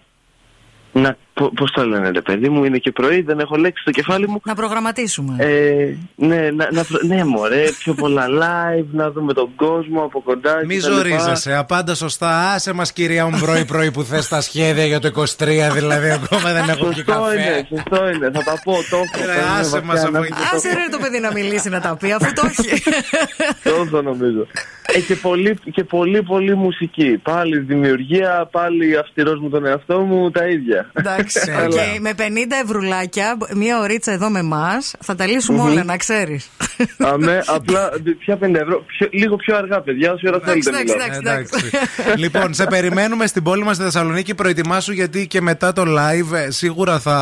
να 0.93 1.17
Πώς 1.55 1.71
το 1.73 1.87
λένε, 1.87 2.11
ρε 2.11 2.21
παιδί 2.21 2.49
μου, 2.49 2.65
είναι 2.65 2.79
και 2.79 2.91
πρωί, 2.93 3.21
δεν 3.23 3.39
έχω 3.39 3.57
λέξει 3.57 3.83
στο 3.83 3.91
κεφάλι 3.91 4.29
μου. 4.29 4.41
Να 4.45 4.55
προγραμματίσουμε. 4.55 5.37
Ε, 5.39 5.95
ναι, 6.17 6.51
να, 6.51 6.69
να, 6.73 6.85
προ- 6.85 7.03
ναι, 7.03 7.25
μωρέ, 7.25 7.65
πιο 7.79 7.95
πολλά 7.95 8.27
live, 8.27 8.87
να 8.93 9.11
δούμε 9.11 9.33
τον 9.33 9.51
κόσμο 9.57 10.03
από 10.03 10.21
κοντά. 10.21 10.61
Μη 10.67 10.77
κτλ. 10.77 10.91
ζορίζεσαι, 10.93 11.55
απάντα 11.57 11.95
σωστά. 11.95 12.53
Άσε 12.53 12.73
μας, 12.73 12.93
κυρία 12.93 13.27
μου, 13.27 13.39
πρωί-πρωί 13.39 13.91
που 13.91 14.03
θες 14.03 14.29
τα 14.29 14.41
σχέδια 14.41 14.85
για 14.85 15.01
το 15.01 15.11
23, 15.15 15.25
δηλαδή 15.75 16.11
ακόμα 16.11 16.53
δεν 16.53 16.69
έχω 16.69 16.89
και 16.93 17.03
Σωστό 17.07 17.33
είναι, 17.33 17.45
καφέ. 17.45 17.67
σωστό 17.69 18.09
είναι. 18.09 18.31
Θα 18.35 18.43
τα 18.45 18.61
πω, 18.65 18.73
το 18.91 18.97
έχω. 18.97 19.27
Ρε, 19.27 19.33
παίρνουμε 19.33 19.59
άσε 19.59 19.71
βαθιά 19.71 19.83
μας 19.87 20.05
από 20.05 20.17
ανάσα. 20.17 20.25
εκεί. 20.27 20.43
Άσε 20.55 20.69
ρε 20.69 20.87
το 20.91 20.99
παιδί 20.99 21.19
να 21.21 21.33
μιλήσει 21.33 21.69
να 21.69 21.81
τα 21.81 21.97
πει, 21.97 22.13
αφού 22.13 22.33
το 22.33 22.43
έχει. 22.51 22.83
Τόσο 23.63 24.03
νομίζω. 24.03 24.47
Ε, 24.95 25.01
και, 25.01 25.15
πολύ, 25.15 25.59
και 25.73 25.85
πολύ 25.85 26.23
πολύ 26.23 26.55
μουσική. 26.57 27.21
Πάλι 27.23 27.59
δημιουργία, 27.59 28.49
πάλι 28.53 28.97
αυστηρός 28.99 29.41
μου 29.41 29.49
τον 29.49 29.67
εαυτό 29.67 29.99
μου, 30.01 30.31
τα 30.31 30.47
ίδια. 30.47 30.91
Εντάξει, 30.93 31.28
Αλλά- 31.57 31.67
οκ. 31.67 32.01
με 32.01 32.13
50 32.17 32.57
ευρουλάκια, 32.65 33.37
μία 33.55 33.79
ωρίτσα 33.81 34.13
εδώ 34.13 34.29
με 34.31 34.39
εμάς, 34.39 34.95
θα 35.01 35.15
τα 35.15 35.27
λύσουμε 35.27 35.59
Μμμ. 35.59 35.71
όλα, 35.71 35.85
να 35.85 35.97
ξέρεις. 35.97 36.49
Αμέ, 36.99 37.43
απλά 37.47 37.91
ποια 38.19 38.37
50 38.37 38.61
ευρώ. 38.61 38.85
Πιο- 38.87 39.09
λίγο 39.11 39.37
πιο 39.37 39.57
αργά, 39.57 39.81
παιδιά, 39.81 40.13
όση 40.13 40.29
ώρα 40.29 40.41
θέλετε. 40.45 40.69
εντάξει, 40.71 40.95
μιλάω. 40.95 41.19
εντάξει. 41.19 41.71
λοιπόν, 42.23 42.55
σε 42.55 42.65
περιμένουμε 42.67 43.27
στην 43.27 43.43
πόλη 43.43 43.63
μας 43.65 43.75
στη 43.77 43.85
Θεσσαλονίκη. 43.85 44.35
Προετοιμάσου 44.35 44.93
γιατί 44.93 45.27
και 45.27 45.41
μετά 45.41 45.73
το 45.73 45.83
live 45.87 46.35
ε, 46.37 46.51
σίγουρα 46.51 46.99
θα, 46.99 47.13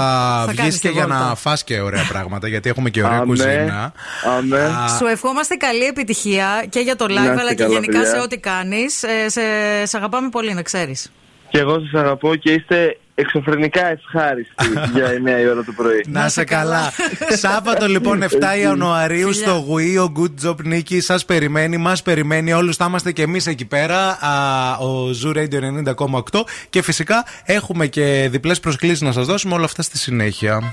Θα 0.40 0.44
βγεις 0.46 0.56
κάνεις 0.60 0.78
και 0.78 0.88
τη 0.88 0.94
για 0.94 1.06
βόλτα. 1.06 1.18
να 1.28 1.34
φας 1.34 1.64
και 1.64 1.80
ωραία 1.80 2.04
πράγματα. 2.08 2.48
Γιατί 2.48 2.68
έχουμε 2.68 2.90
και 2.90 3.02
ωραία 3.04 3.16
Αμέ, 3.16 3.26
κουζίνα. 3.26 3.92
αμέ. 4.38 4.60
Α, 4.60 4.88
Σου 4.98 5.06
ευχόμαστε 5.06 5.54
καλή 5.54 5.84
επιτυχία 5.84 6.64
και 6.68 6.80
για 6.80 6.96
το 6.96 7.06
Να 7.08 7.14
live, 7.14 7.18
είστε 7.28 7.40
αλλά 7.40 7.54
και 7.54 7.62
καλά, 7.62 7.72
γενικά 7.72 7.98
παιδιά. 7.98 8.14
σε 8.14 8.20
ό,τι 8.20 8.38
κάνεις. 8.38 9.02
Ε, 9.02 9.28
σε, 9.28 9.40
σε 9.86 9.96
αγαπάμε 9.96 10.28
πολύ, 10.28 10.54
να 10.54 10.62
ξέρεις. 10.62 11.12
Και 11.48 11.58
εγώ 11.58 11.80
σας 11.80 12.00
αγαπώ 12.00 12.34
και 12.34 12.52
είστε 12.52 12.98
εξωφρενικά 13.18 13.86
ευχάριστοι 13.86 14.54
για 14.92 15.06
9 15.38 15.40
η 15.40 15.48
ώρα 15.48 15.64
το 15.64 15.72
πρωί. 15.72 16.04
Να 16.06 16.28
σε 16.28 16.44
καλά. 16.44 16.92
Σάββατο 17.28 17.86
λοιπόν 17.86 18.22
7 18.22 18.26
Ιανουαρίου 18.60 19.32
Φιλιά. 19.32 19.46
στο 19.46 19.64
Γουίο 19.66 20.12
Good 20.16 20.48
Job 20.48 20.56
Νίκη. 20.64 21.00
Σας 21.00 21.24
περιμένει, 21.24 21.76
μας 21.76 22.02
περιμένει 22.02 22.52
όλους. 22.52 22.76
Θα 22.76 22.84
είμαστε 22.88 23.12
και 23.12 23.22
εμείς 23.22 23.46
εκεί 23.46 23.64
πέρα. 23.64 24.18
Α, 24.20 24.76
ο 24.76 25.10
Zoo 25.24 25.36
Radio 25.36 25.60
90,8. 25.60 26.44
Και 26.70 26.82
φυσικά 26.82 27.24
έχουμε 27.44 27.86
και 27.86 28.28
διπλές 28.30 28.60
προσκλήσεις 28.60 29.00
να 29.00 29.12
σας 29.12 29.26
δώσουμε 29.26 29.54
όλα 29.54 29.64
αυτά 29.64 29.82
στη 29.82 29.98
συνέχεια. 29.98 30.72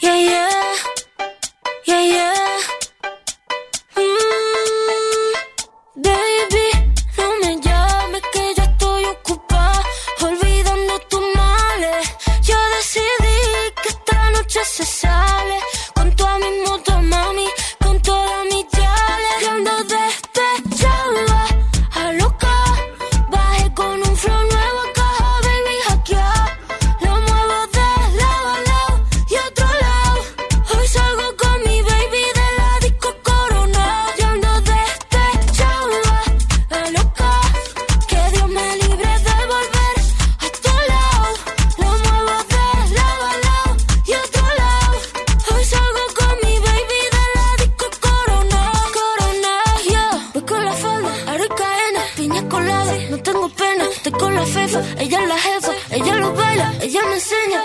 Yeah, 0.00 0.06
yeah. 0.06 0.52
Yeah, 1.88 2.04
yeah. 2.14 2.83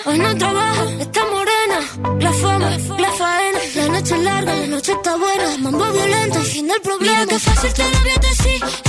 Hoy 0.10 0.18
no 0.18 0.36
trabaja, 0.38 0.86
está 1.00 1.22
morena. 1.26 2.20
La 2.20 2.34
fama, 2.34 2.70
la 2.98 3.12
faena. 3.12 3.60
La 3.76 3.90
noche 3.90 4.16
es 4.16 4.24
larga, 4.24 4.56
la 4.56 4.66
noche 4.66 4.92
está 4.92 5.16
buena. 5.16 5.58
Mambo 5.60 5.86
violento, 5.92 6.40
el 6.40 6.46
fin 6.46 6.68
del 6.68 6.82
problema. 6.82 7.14
Mira 7.14 7.28
que 7.28 7.38
fácil 7.38 7.74
te 7.74 7.84
lo 7.84 8.00
voy 8.00 8.10
a 8.10 8.89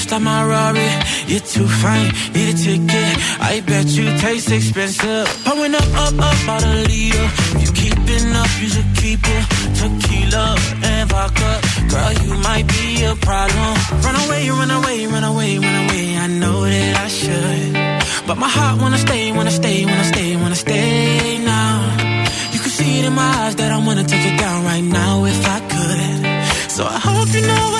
Just 0.00 0.12
like 0.12 0.22
my 0.22 0.42
Rari. 0.48 0.90
You're 1.28 1.44
too 1.44 1.68
fine, 1.68 2.08
need 2.32 2.48
a 2.48 2.56
ticket. 2.56 3.12
I 3.38 3.60
bet 3.66 3.84
you 3.84 4.06
taste 4.16 4.50
expensive. 4.50 5.28
Pouring 5.44 5.74
up, 5.74 5.88
up, 5.92 6.14
up 6.18 6.48
out 6.48 6.64
a 6.64 6.74
leader. 6.88 7.28
You 7.60 7.68
keeping 7.80 8.32
up, 8.32 8.48
you 8.62 8.68
should 8.72 8.90
keep 8.96 9.20
it. 9.20 9.44
Tequila 9.76 10.56
and 10.88 11.10
vodka. 11.10 11.52
Girl, 11.92 12.12
you 12.24 12.32
might 12.48 12.66
be 12.66 13.04
a 13.04 13.14
problem. 13.16 13.72
Run 14.00 14.16
away, 14.24 14.48
run 14.48 14.70
away, 14.70 15.06
run 15.06 15.24
away, 15.24 15.58
run 15.58 15.76
away. 15.84 16.16
I 16.16 16.26
know 16.28 16.64
that 16.64 16.96
I 17.04 17.08
should. 17.08 18.26
But 18.26 18.38
my 18.38 18.48
heart 18.48 18.80
wanna 18.80 18.96
stay, 18.96 19.32
wanna 19.32 19.50
stay, 19.50 19.84
wanna 19.84 20.04
stay, 20.04 20.36
wanna 20.36 20.60
stay 20.66 21.44
now. 21.44 21.76
You 22.54 22.58
can 22.58 22.70
see 22.70 23.00
it 23.00 23.04
in 23.04 23.12
my 23.12 23.30
eyes 23.42 23.54
that 23.56 23.70
I 23.70 23.76
wanna 23.76 24.04
take 24.04 24.24
it 24.24 24.38
down 24.38 24.64
right 24.64 24.82
now 24.82 25.26
if 25.26 25.46
I 25.46 25.60
could. 25.72 26.70
So 26.70 26.86
I 26.86 26.98
hope 26.98 27.28
you 27.34 27.42
know 27.42 27.64
I 27.76 27.79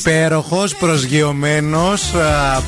Υπέροχος, 0.00 0.74
προσγειωμένος, 0.74 2.12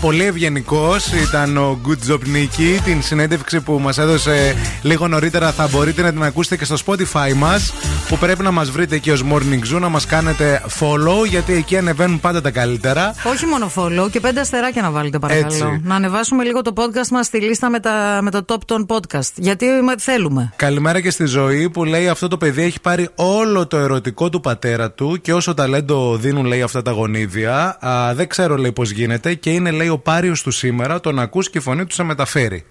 πολύ 0.01 0.25
ευγενικός 0.25 1.07
ήταν 1.07 1.57
ο 1.57 1.81
Good 1.87 2.11
Job 2.11 2.19
Nicky. 2.19 2.81
Την 2.85 3.03
συνέντευξη 3.03 3.61
που 3.61 3.79
μας 3.79 3.99
έδωσε 3.99 4.57
λίγο 4.83 5.09
νωρίτερα 5.09 5.53
θα 5.53 5.69
μπορείτε 5.73 6.03
να 6.03 6.11
την 6.11 6.23
ακούσετε 6.23 6.57
και 6.57 6.65
στο 6.65 6.77
Spotify 6.87 7.33
μας. 7.35 7.73
Που 8.12 8.18
πρέπει 8.18 8.43
να 8.43 8.51
μας 8.51 8.70
βρείτε 8.70 8.94
εκεί 8.94 9.10
ως 9.10 9.24
Morning 9.32 9.74
Zoo, 9.74 9.80
να 9.80 9.89
μας 9.89 10.06
κάνετε 10.06 10.62
follow, 10.80 11.26
γιατί 11.28 11.52
εκεί 11.52 11.76
ανεβαίνουν 11.76 12.20
πάντα 12.20 12.40
τα 12.40 12.51
καλύτερα. 12.51 13.14
Όχι 13.24 13.47
μόνο 13.47 13.70
follow 13.76 14.10
και 14.10 14.20
πέντε 14.20 14.40
αστεράκια 14.40 14.82
να 14.82 14.90
βάλετε 14.90 15.18
παρακαλώ. 15.18 15.47
Έτσι. 15.47 15.80
Να 15.84 15.94
ανεβάσουμε 15.94 16.44
λίγο 16.44 16.62
το 16.62 16.72
podcast 16.76 17.09
μας 17.10 17.26
στη 17.26 17.40
λίστα 17.40 17.70
με, 17.70 17.80
τα, 17.80 18.18
με 18.22 18.30
το 18.30 18.44
top 18.48 18.56
των 18.66 18.86
podcast. 18.89 19.30
Γιατί 19.34 19.66
μα- 19.84 19.98
θέλουμε. 19.98 20.52
Καλημέρα 20.56 21.01
και 21.01 21.10
στη 21.10 21.24
ζωή 21.24 21.70
που 21.70 21.84
λέει 21.84 22.09
αυτό 22.09 22.28
το 22.28 22.36
παιδί 22.39 22.62
έχει 22.62 22.80
πάρει 22.80 23.09
όλο 23.14 23.66
το 23.66 23.76
ερωτικό 23.76 24.28
του 24.28 24.40
πατέρα 24.40 24.90
του 24.90 25.18
και 25.20 25.32
όσο 25.32 25.55
ταλέντο 25.55 26.16
δίνουν 26.16 26.44
λέει 26.44 26.62
αυτά 26.62 26.82
τα 26.82 26.90
γονίδια 26.90 27.78
α, 27.86 28.14
δεν 28.14 28.28
ξέρω 28.28 28.56
λέει 28.56 28.72
πως 28.72 28.90
γίνεται 28.90 29.34
και 29.34 29.51
είναι 29.51 29.70
λέει 29.70 29.89
ο 29.89 29.98
πάριος 29.98 30.43
του 30.43 30.51
σήμερα 30.51 31.01
τον 31.01 31.18
ακούς 31.18 31.51
και 31.51 31.59
η 31.59 31.60
φωνή 31.60 31.86
του 31.86 31.94
σε 31.94 32.02
μεταφέρει. 32.02 32.64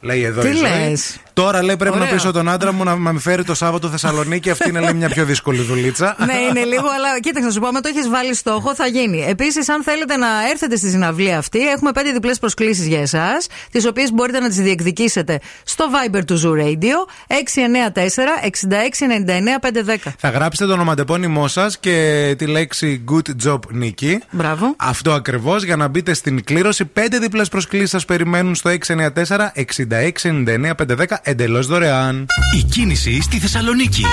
Λέει 0.00 0.22
εδώ 0.22 0.40
Τι 0.40 0.48
η 0.48 0.52
ζωή. 0.52 0.60
λες; 0.88 1.16
Τώρα 1.34 1.62
λέει 1.62 1.76
πρέπει 1.76 1.96
Ωραία. 1.96 2.08
να 2.08 2.14
πείσω 2.14 2.30
τον 2.32 2.48
άντρα 2.48 2.72
μου 2.72 2.84
να 2.84 2.96
με 2.96 3.20
φέρει 3.20 3.44
το 3.44 3.54
Σάββατο 3.54 3.88
Θεσσαλονίκη. 3.88 4.50
Αυτή 4.50 4.68
είναι 4.68 4.80
λέει 4.80 4.92
μια 4.92 5.08
πιο 5.08 5.24
δύσκολη 5.24 5.62
δουλίτσα. 5.62 6.16
ναι, 6.26 6.34
είναι 6.48 6.64
λίγο, 6.64 6.86
αλλά 6.96 7.20
κοίταξε 7.20 7.46
να 7.46 7.52
σου 7.52 7.60
πω, 7.60 7.66
άμα 7.66 7.80
το 7.80 7.88
έχεις 7.88 8.08
βάλει 8.08 8.34
στόχο, 8.34 8.74
θα 8.74 8.86
γίνει. 8.86 9.24
Επίσης, 9.28 9.68
αν 9.68 9.82
θέλετε 9.82 10.16
να 10.16 10.26
έρθετε 10.50 10.76
στη 10.76 10.90
συναυλία 10.90 11.38
αυτή, 11.38 11.68
έχουμε 11.68 11.92
πέντε 11.92 12.12
διπλές 12.12 12.38
προσκλήσεις 12.38 12.86
για 12.86 13.00
εσάς, 13.00 13.46
τις 13.70 13.86
οποίες 13.86 14.12
μπορείτε 14.12 14.40
να 14.40 14.48
τις 14.48 14.56
διεκδικήσετε 14.56 15.40
στο 15.64 15.84
Viber 15.92 16.20
του 16.26 16.40
Zoo 16.44 16.52
Radio 16.64 16.96
694 17.28 18.38
6699 18.42 19.58
510. 19.60 20.12
Θα 20.18 20.28
γράψετε 20.28 20.66
το 20.66 20.72
ονοματεπώνυμό 20.72 21.48
σας 21.48 21.78
και 21.78 22.34
τη 22.38 22.46
λέξη 22.46 23.04
Good 23.10 23.30
Job 23.48 23.58
Νίκη. 23.70 24.20
Μπράβο. 24.30 24.74
Αυτό 24.76 25.12
ακριβώς 25.12 25.64
για 25.64 25.76
να 25.76 25.88
μπείτε 25.88 26.14
στην 26.14 26.44
κλήρωση. 26.44 26.84
Πέντε 26.84 27.18
διπλές 27.18 27.48
προσκλήσεις 27.48 27.90
σας 27.90 28.04
περιμένουν 28.04 28.54
στο 28.54 28.70
694-6699-510 28.70 31.22
εντελώς 31.24 31.66
δωρεάν. 31.66 32.26
Η 32.56 32.62
κίνηση 32.62 33.22
στη 33.22 33.38
Θεσσαλονίκη. 33.38 34.04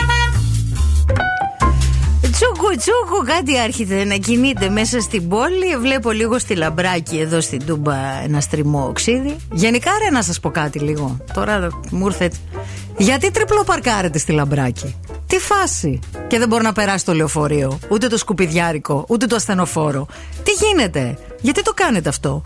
Τσούκου, 2.32 2.76
τσούκου, 2.78 3.26
κάτι 3.26 3.60
άρχεται 3.60 4.04
να 4.04 4.16
κινείται 4.16 4.70
μέσα 4.70 5.00
στην 5.00 5.28
πόλη. 5.28 5.78
Βλέπω 5.80 6.12
λίγο 6.12 6.40
στη 6.40 6.56
λαμπράκι 6.56 7.18
εδώ 7.18 7.42
στην 7.42 7.66
Τούμπα 7.66 7.96
ένα 8.24 8.42
στριμό 8.42 8.86
οξύδι. 8.88 9.36
Γενικά, 9.52 9.92
ρε, 10.04 10.10
να 10.10 10.22
σας 10.22 10.40
πω 10.40 10.50
κάτι 10.50 10.80
λίγο. 10.80 11.18
Τώρα 11.34 11.68
μου 11.90 12.06
ήρθε 12.06 12.24
έτσι. 12.24 12.40
Γιατί 12.98 13.32
τριπλό 13.32 13.64
παρκάρετε 13.64 14.18
στη 14.18 14.32
λαμπράκι. 14.32 14.96
Τι 15.28 15.38
φάση; 15.38 16.00
Και 16.28 16.40
δεν 16.40 16.48
μπορεί 16.48 16.64
να 16.64 16.74
περάσει 16.74 17.06
το 17.06 17.14
λεωφορείο, 17.14 17.80
ούτε 17.90 18.08
το 18.08 18.18
σκουπιδιάρικο, 18.18 19.06
ούτε 19.08 19.26
το 19.26 19.36
ασθενοφόρο. 19.36 20.08
Τι 20.44 20.52
γίνεται; 20.52 21.18
Γιατί 21.42 21.62
το 21.62 21.72
κάνετε 21.74 22.10
αυτό; 22.10 22.44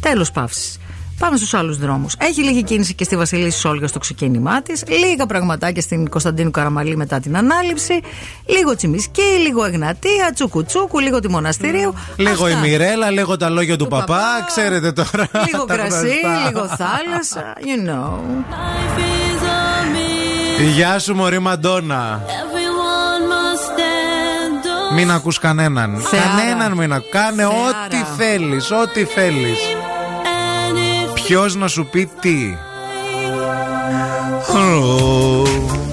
Τέλος 0.00 0.30
παύσης. 0.30 0.78
Πάμε 1.18 1.36
στους 1.36 1.54
άλλους 1.54 1.78
δρόμους. 1.78 2.14
Έχει 2.18 2.42
λίγη 2.42 2.62
κίνηση 2.62 2.94
και 2.94 3.04
στη 3.04 3.16
Βασιλίση 3.16 3.58
Σόλγα 3.58 3.86
στο 3.86 3.98
ξεκίνημά 3.98 4.62
της. 4.62 4.82
Λίγα 4.86 5.26
πραγματάκια 5.26 5.82
στην 5.82 6.08
Κωνσταντίνου 6.08 6.50
Καραμαλή 6.50 6.96
μετά 6.96 7.20
την 7.20 7.36
ανάληψη. 7.36 8.00
Λίγο 8.46 8.76
τσιμισκή, 8.76 9.22
λίγο 9.22 9.64
Εγνατία, 9.64 10.30
τσούκου-τσούκου, 10.34 10.98
λίγο 10.98 11.20
τη 11.20 11.28
Μοναστηρίου. 11.28 11.94
Λίγο 12.16 12.48
η 12.48 12.52
Αυτά. 12.52 12.66
Μιρέλα, 12.66 13.10
λίγο 13.10 13.36
τα 13.36 13.48
λόγια 13.48 13.76
του, 13.76 13.86
παπά, 13.88 14.22
ξέρετε 14.46 14.92
τώρα. 14.92 15.28
Λίγο 15.52 15.64
τα 15.68 15.74
κρασί, 15.74 15.96
γνωστά. 15.96 16.46
λίγο 16.46 16.66
θάλασσα. 16.66 17.52
You 17.56 17.88
know. 17.90 18.18
Γεια 20.74 20.98
σου, 20.98 21.14
Μωρή 21.14 21.38
Μαντόνα. 21.38 22.22
Μην 24.94 25.10
ακούς 25.10 25.38
κανέναν. 25.38 25.96
Θεάρα. 25.96 26.26
Κανέναν 26.28 26.72
μην 26.72 26.92
ακούς. 26.92 27.10
Κάνε 27.10 27.44
ό,τι 27.46 27.96
θέλεις, 28.16 28.70
ό,τι 28.70 29.04
θέλεις. 29.04 29.58
Ποιος 31.26 31.56
να 31.56 31.68
σου 31.68 31.86
πει 31.90 32.08
τι; 32.20 32.56
Ω. 34.54 35.85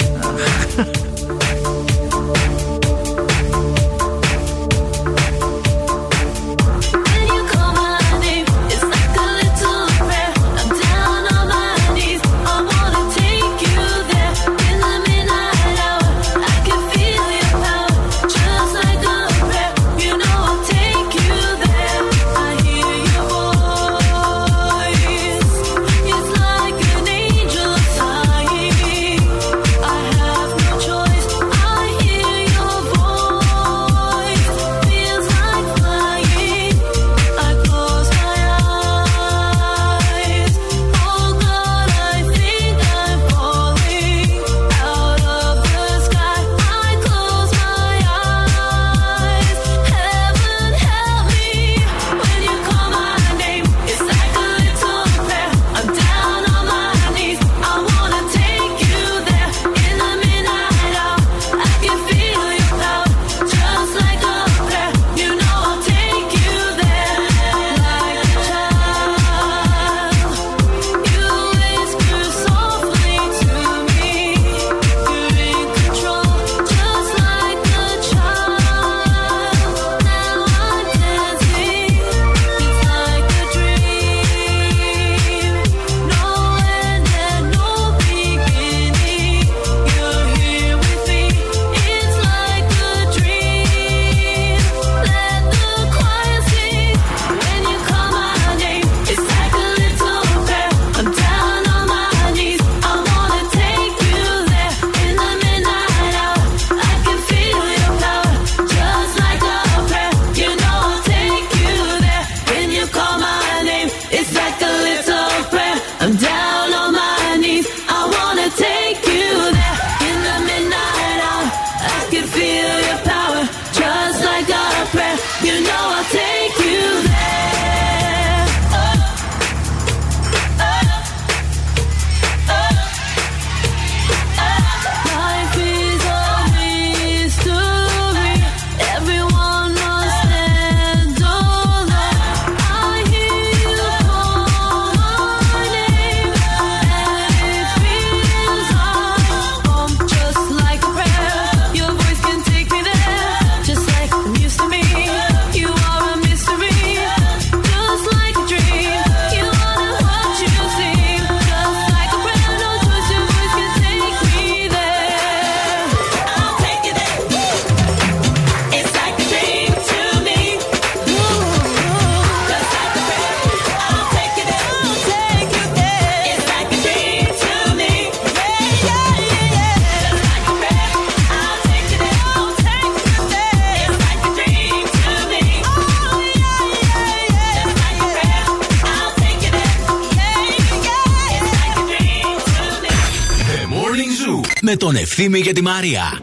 Ευθύμη 195.15 195.41
και 195.41 195.53
τη 195.53 195.61
Μαρία. 195.61 196.19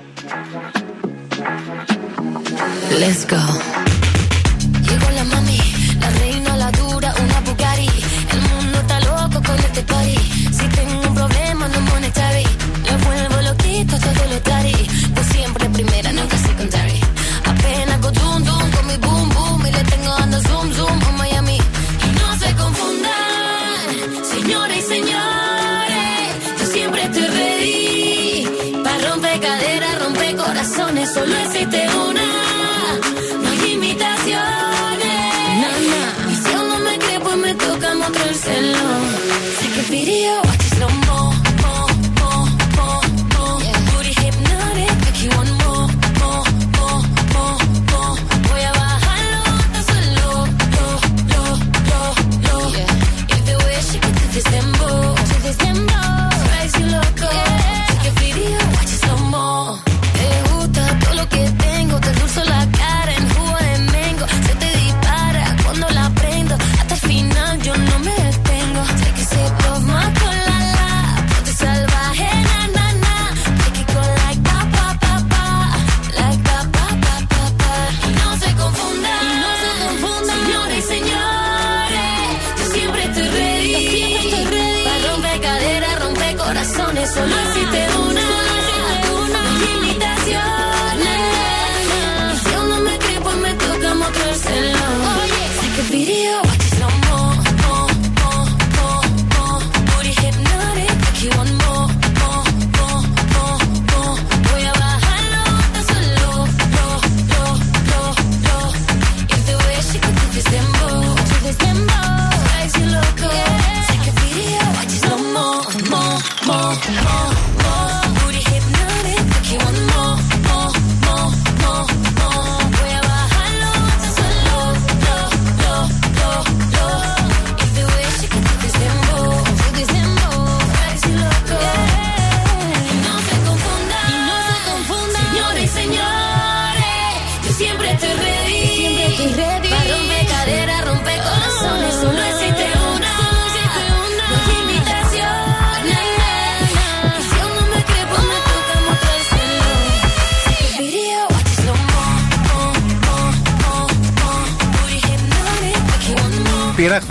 Let's 3.01 3.33
go. 3.33 3.70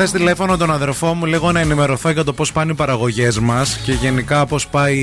Χθε 0.06 0.18
τηλέφωνο 0.18 0.58
τον 0.58 0.72
αδερφό 0.72 1.14
μου 1.14 1.26
λίγο 1.26 1.52
να 1.52 1.60
ενημερωθώ 1.60 2.10
για 2.10 2.24
το 2.24 2.34
πώς 2.34 2.52
πάνε 2.52 2.72
οι 2.72 2.76
παραγωγές 2.76 3.40
μας 3.40 3.78
και 3.84 3.92
γενικά 3.92 4.46
πώς 4.46 4.68
πάει 4.68 4.98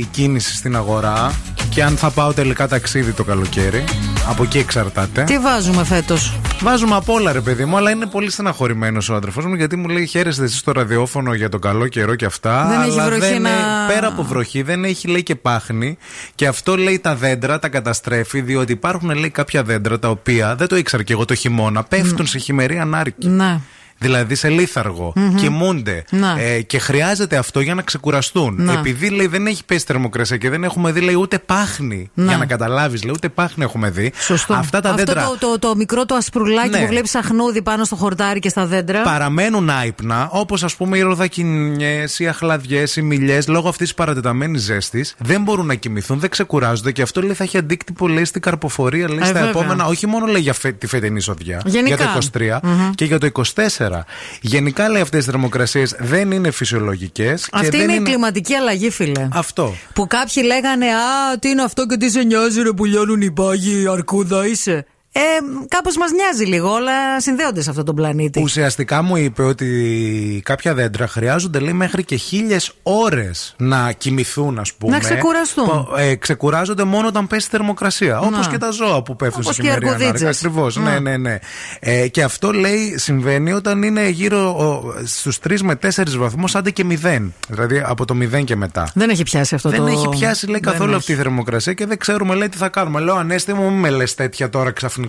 η 0.00 0.08
κίνηση 0.10 0.56
στην 0.56 0.76
αγορά 0.76 1.32
και 1.70 1.82
αν 1.84 1.96
θα 1.96 2.10
πάω 2.10 2.32
τελικά 2.32 2.68
ταξίδι 2.68 3.12
το 3.12 3.24
καλοκαίρι. 3.24 3.84
Από 4.28 4.42
εκεί 4.42 4.58
εξαρτάται. 4.58 5.24
Τι 5.24 5.38
βάζουμε 5.38 5.84
φέτος; 5.84 6.38
Βάζουμε 6.60 6.94
απ' 6.94 7.08
όλα, 7.08 7.32
ρε 7.32 7.40
παιδί 7.40 7.64
μου, 7.64 7.76
αλλά 7.76 7.90
είναι 7.90 8.06
πολύ 8.06 8.30
στεναχωρημένος 8.30 9.08
ο 9.08 9.14
αδερφός 9.14 9.44
μου 9.46 9.54
γιατί 9.54 9.76
μου 9.76 9.88
λέει: 9.88 10.06
Χαίρεστε 10.06 10.44
εσείς 10.44 10.58
στο 10.58 10.72
ραδιόφωνο 10.72 11.34
για 11.34 11.48
τον 11.48 11.60
καλό 11.60 11.88
καιρό 11.88 12.14
και 12.14 12.24
αυτά. 12.24 12.66
Δεν 12.68 12.80
έχει 12.80 12.90
αλλά 12.90 13.04
βροχή 13.04 13.20
δεν 13.20 13.42
να- 13.42 13.48
ε- 13.48 13.94
Πέρα 13.94 14.06
από 14.06 14.22
βροχή, 14.22 14.62
δεν 14.62 14.84
έχει 14.84 15.08
λέει 15.08 15.22
και 15.22 15.34
πάχνη. 15.34 15.96
Και 16.34 16.46
αυτό 16.46 16.76
λέει 16.76 16.98
τα 16.98 17.14
δέντρα 17.14 17.58
τα 17.58 17.68
καταστρέφει, 17.68 18.40
διότι 18.40 18.72
υπάρχουν 18.72 19.10
λέει 19.10 19.30
κάποια 19.30 19.62
δέντρα 19.62 19.98
τα 19.98 20.08
οποία 20.08 20.56
δεν 20.56 20.68
το 20.68 20.76
ήξερα 20.76 21.02
και 21.02 21.12
εγώ 21.12 21.24
το 21.24 21.34
χειμώνα, 21.34 21.82
πέφτουν 21.82 22.26
σε 22.26 22.38
χειμερή 22.38 22.78
ανάρκη. 22.78 23.28
Ναι. 23.28 23.60
Δηλαδή 24.02 24.34
σε 24.34 24.48
λίθαργο, 24.48 25.12
Μμμ. 25.16 25.34
κοιμούνται. 25.34 26.04
Να. 26.10 26.40
Ε, 26.40 26.60
και 26.60 26.78
χρειάζεται 26.78 27.36
αυτό 27.36 27.60
για 27.60 27.74
να 27.74 27.82
ξεκουραστούν. 27.82 28.54
Να. 28.58 28.72
Επειδή 28.72 29.10
λέει 29.10 29.26
δεν 29.26 29.46
έχει 29.46 29.64
πέσει 29.64 29.84
θερμοκρασία 29.86 30.36
και 30.36 30.50
δεν 30.50 30.64
έχουμε 30.64 30.92
δει 30.92 31.00
λέει, 31.00 31.14
ούτε 31.14 31.38
πάχνη. 31.38 32.10
Να. 32.14 32.24
Για 32.24 32.36
να 32.36 32.46
καταλάβεις, 32.46 33.02
λέει, 33.04 33.12
ούτε 33.16 33.28
πάχνη 33.28 33.64
έχουμε 33.64 33.90
δει. 33.90 34.12
Σωστό. 34.18 34.54
Αυτά 34.54 34.80
τα 34.80 34.90
Αυτό 34.90 35.04
δέντρα. 35.04 35.24
το, 35.40 35.46
το, 35.46 35.58
το 35.58 35.76
μικρό 35.76 36.06
το 36.06 36.14
ασπρουλάκι 36.14 36.68
Ναι. 36.68 36.78
που 36.80 36.86
βλέπεις 36.86 37.14
αχνούδι 37.14 37.62
πάνω 37.62 37.84
στο 37.84 37.96
χορτάρι 37.96 38.38
και 38.40 38.48
στα 38.48 38.66
δέντρα. 38.66 39.02
παραμένουν 39.02 39.70
άϊπνα, 39.70 40.28
όπως 40.30 40.62
ας 40.64 40.76
πούμε 40.76 40.98
οι 40.98 41.00
ροδακινιές, 41.00 42.18
οι 42.18 42.26
αχλαδιές, 42.26 42.96
οι 42.96 43.02
μιλιές, 43.02 43.48
λόγω 43.48 43.68
αυτής 43.68 43.86
της 43.86 43.94
παρατεταμένης 43.96 44.62
ζέστης, 44.62 45.14
δεν 45.18 45.42
μπορούν 45.42 45.66
να 45.66 45.74
κοιμηθούν, 45.74 46.18
δεν 46.18 46.30
ξεκουράζονται 46.30 46.92
και 46.92 47.02
αυτό 47.02 47.20
λέει 47.22 47.34
θα 47.34 47.44
έχει 47.44 47.58
αντίκτυπο 47.58 48.08
λέει 48.08 48.24
στην 48.24 48.40
καρποφορία 48.40 49.08
λέει, 49.08 49.18
Ε, 49.20 49.24
στα 49.24 49.32
βέβαια. 49.32 49.48
επόμενα, 49.48 49.86
όχι 49.86 50.06
μόνο 50.06 50.26
λέει 50.26 50.40
για 50.42 50.52
φε- 50.52 50.78
τη 50.78 50.86
φετινή 50.86 51.20
σοδιά, 51.20 51.60
Γενικά. 51.64 51.94
για 51.96 52.04
το 52.04 52.12
23 52.38 52.60
Μμμ. 52.62 52.90
και 52.94 53.04
για 53.04 53.18
το 53.18 53.26
24. 53.26 53.91
Γενικά 54.40 54.88
λέει 54.88 55.02
αυτές 55.02 55.22
οι 55.22 55.24
θερμοκρασίες 55.24 55.96
δεν 55.98 56.30
είναι 56.30 56.50
φυσιολογικές. 56.50 57.48
Αυτή 57.52 57.78
είναι, 57.78 57.92
η 57.92 58.02
κλιματική 58.02 58.54
αλλαγή, 58.54 58.90
φίλε. 58.90 59.28
Αυτό. 59.32 59.74
Που 59.94 60.06
κάποιοι 60.06 60.42
λέγανε 60.46 60.86
Α, 60.86 61.38
τι 61.38 61.48
είναι 61.48 61.62
αυτό 61.62 61.86
και 61.86 61.96
τι 61.96 62.10
σε 62.10 62.22
νοιάζει, 62.22 62.62
ρε 62.62 62.72
που 62.72 62.84
λιώνουν 62.84 63.20
οι 63.20 63.30
πάγοι, 63.30 63.88
αρκούδα 63.88 64.46
είσαι. 64.46 64.86
Ε, 65.14 65.20
κάπως 65.68 65.96
μας 65.96 66.10
νοιάζει 66.12 66.44
λίγο, 66.44 66.70
όλα 66.72 67.20
συνδέονται 67.20 67.62
σε 67.62 67.70
αυτόν 67.70 67.84
τον 67.84 67.94
πλανήτη. 67.94 68.40
Ουσιαστικά 68.42 69.02
μου 69.02 69.16
είπε 69.16 69.42
ότι 69.42 70.40
κάποια 70.44 70.74
δέντρα 70.74 71.06
χρειάζονται 71.08 71.58
λέει 71.58 71.72
μέχρι 71.72 72.04
και 72.04 72.16
χίλιες 72.16 72.72
ώρες 72.82 73.54
να 73.58 73.92
κοιμηθούν, 73.92 74.58
ας 74.58 74.72
πούμε. 74.72 74.92
Να 74.92 74.98
ξεκουραστούν. 74.98 75.66
Πο- 75.66 75.88
Ε, 75.98 76.14
ξεκουράζονται 76.14 76.84
μόνο 76.84 77.06
όταν 77.06 77.26
πέσει 77.26 77.46
η 77.46 77.50
θερμοκρασία. 77.50 78.18
Όπως 78.20 78.46
Να. 78.46 78.52
και 78.52 78.58
τα 78.58 78.70
ζώα 78.70 79.02
που 79.02 79.16
πέφτουν 79.16 79.40
Όπως 79.42 79.54
σε 79.54 79.62
και 79.62 79.68
οι 79.68 79.70
χειμερή 79.70 79.86
αρκουδίτσες. 79.88 80.20
ανάρκα. 80.22 80.38
Ακριβώς. 80.38 80.76
Να. 80.76 80.90
Ναι, 80.90 80.98
ναι, 80.98 81.16
ναι. 81.16 81.38
Ε, 81.80 82.08
και 82.08 82.22
αυτό 82.22 82.52
λέει 82.52 82.94
συμβαίνει 82.98 83.52
όταν 83.52 83.82
είναι 83.82 84.08
γύρω 84.08 84.56
στους 85.04 85.38
3 85.38 85.62
με 85.62 85.74
4 85.74 86.16
βαθμούς, 86.18 86.54
άντε 86.54 86.70
και 86.70 86.84
0. 86.84 87.32
Δηλαδή 87.48 87.82
από 87.86 88.04
το 88.04 88.14
0 88.14 88.44
και 88.44 88.56
μετά. 88.56 88.90
Δεν 88.94 89.10
έχει 89.10 89.22
πιάσει 89.22 89.54
αυτό 89.54 89.68
δεν 89.70 89.78
το. 89.80 89.86
έχει 89.86 90.08
πιάσει 90.08 90.46
λέει 90.46 90.60
Δεν 90.62 90.72
καθόλου 90.72 90.90
έχει. 90.90 90.98
αυτή 90.98 91.12
η 91.12 91.14
θερμοκρασία 91.14 91.72
και 91.72 91.86
δεν 91.86 91.98
ξέρουμε 91.98 92.34
λέει 92.34 92.48
τι 92.48 92.56
θα 92.56 92.68
κάνουμε. 92.68 93.00
Λέω 93.00 93.14
Ανέστη 93.16 93.52
μου, 93.54 93.70
μην 93.70 93.78
με 93.78 93.90
λες 93.90 94.14
τέτοια 94.14 94.48
τώρα 94.48 94.70
ξαφνικά. 94.70 95.00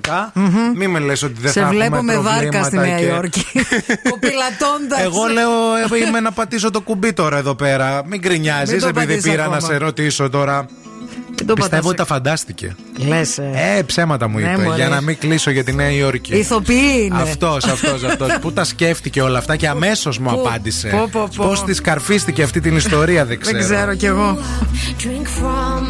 Μην 0.76 0.90
με 0.90 0.99
λες 0.99 1.24
ότι 1.24 1.34
δεν 1.41 1.52
Σε 1.52 1.61
θα 1.61 1.68
βλέπω 1.68 1.95
έχουμε 1.95 2.14
με 2.14 2.20
βάρκα 2.20 2.40
προβλήματα 2.40 2.65
στη 2.65 2.78
Νέα 2.78 2.98
και- 2.99 3.06
Υόρκη. 3.06 3.45
Κοπηλατώντα. 4.10 5.02
Εγώ 5.02 5.26
λέω 5.34 5.52
ε, 6.02 6.07
είμαι 6.07 6.20
να 6.20 6.32
πατήσω 6.32 6.70
το 6.70 6.82
κουμπί 6.82 7.14
τώρα 7.14 7.38
εδώ 7.38 7.56
πέρα. 7.56 8.02
Μην 8.06 8.20
γκρινιάζεις 8.20 8.72
Μην 8.72 8.82
το 8.82 8.88
επειδή 8.88 9.06
πατήσεις 9.06 9.32
πήρα 9.32 9.44
ακόμα. 9.44 9.60
να 9.60 9.65
σε 9.68 9.78
ρωτήσω 9.78 10.30
τώρα. 10.30 10.65
Το 11.45 11.53
Πιστεύω 11.53 11.69
πατάς. 11.69 11.85
ότι 11.85 11.95
τα 11.95 12.05
φαντάστηκε. 12.05 12.76
Λες. 13.07 13.38
Ε, 13.38 13.84
ψέματα 13.85 14.27
μου 14.27 14.38
Ναι, 14.39 14.51
είπε. 14.51 14.61
μωρέ. 14.61 14.76
για 14.76 14.88
να 14.89 15.01
μην 15.01 15.18
κλείσω 15.18 15.51
για 15.51 15.64
τη 15.64 15.73
Νέα 15.73 15.89
Υόρκη. 15.91 16.35
Ηθοποιοί 16.35 16.77
είναι. 17.05 17.22
Αυτός, 17.22 17.64
αυτός, 17.65 18.03
αυτός. 18.03 18.27
Πού 18.41 18.51
τα 18.53 18.64
σκέφτηκε 18.64 19.22
όλα 19.22 19.38
αυτά 19.38 19.55
και 19.55 19.68
αμέσως 19.68 20.18
μου 20.19 20.30
Πού; 20.30 20.39
απάντησε. 20.39 20.88
Πω, 20.88 21.10
πω, 21.11 21.30
πω. 21.35 21.45
Πώς 21.47 21.64
της 21.64 21.81
καρφίστηκε 21.81 22.43
αυτή 22.43 22.60
την 22.60 22.76
ιστορία, 22.76 23.26
δεν 23.26 23.39
ξέρω. 23.41 23.57
Δεν 23.57 23.65
ξέρω 23.68 23.95
κι 23.95 24.05
εγώ. 24.05 24.38
Drink 24.99 25.27
from 25.41 25.84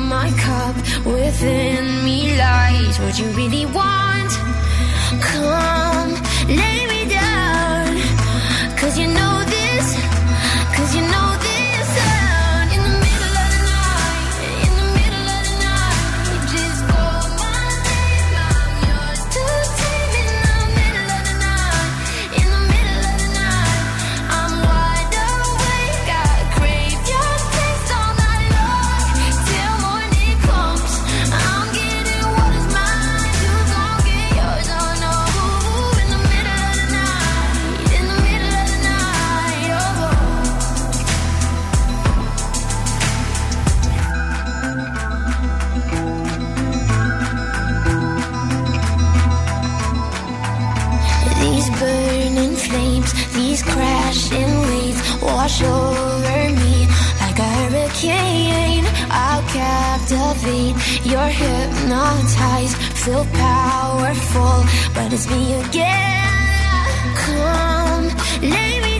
crashing 53.61 54.53
waves 54.61 55.01
wash 55.21 55.61
over 55.61 56.49
me 56.61 56.87
like 57.21 57.37
a 57.37 57.49
hurricane. 57.59 58.85
I'll 59.11 59.43
captivate. 59.59 60.75
You're 61.05 61.33
hypnotized, 61.41 62.75
feel 63.03 63.25
powerful, 63.25 64.57
but 64.95 65.13
it's 65.13 65.29
me 65.29 65.53
again. 65.61 67.15
Come, 67.25 68.07
lay 68.41 68.79
me 68.81 68.92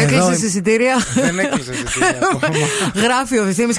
Έκλεισε 0.00 0.46
εισιτήρια. 0.46 0.96
Δεν 1.14 1.38
έκλεισε 1.38 1.72
εισιτήρια 1.72 2.18
ακόμα. 2.32 2.56
Γράφει 3.04 3.38
ο 3.38 3.44
Ευθύνη 3.44 3.74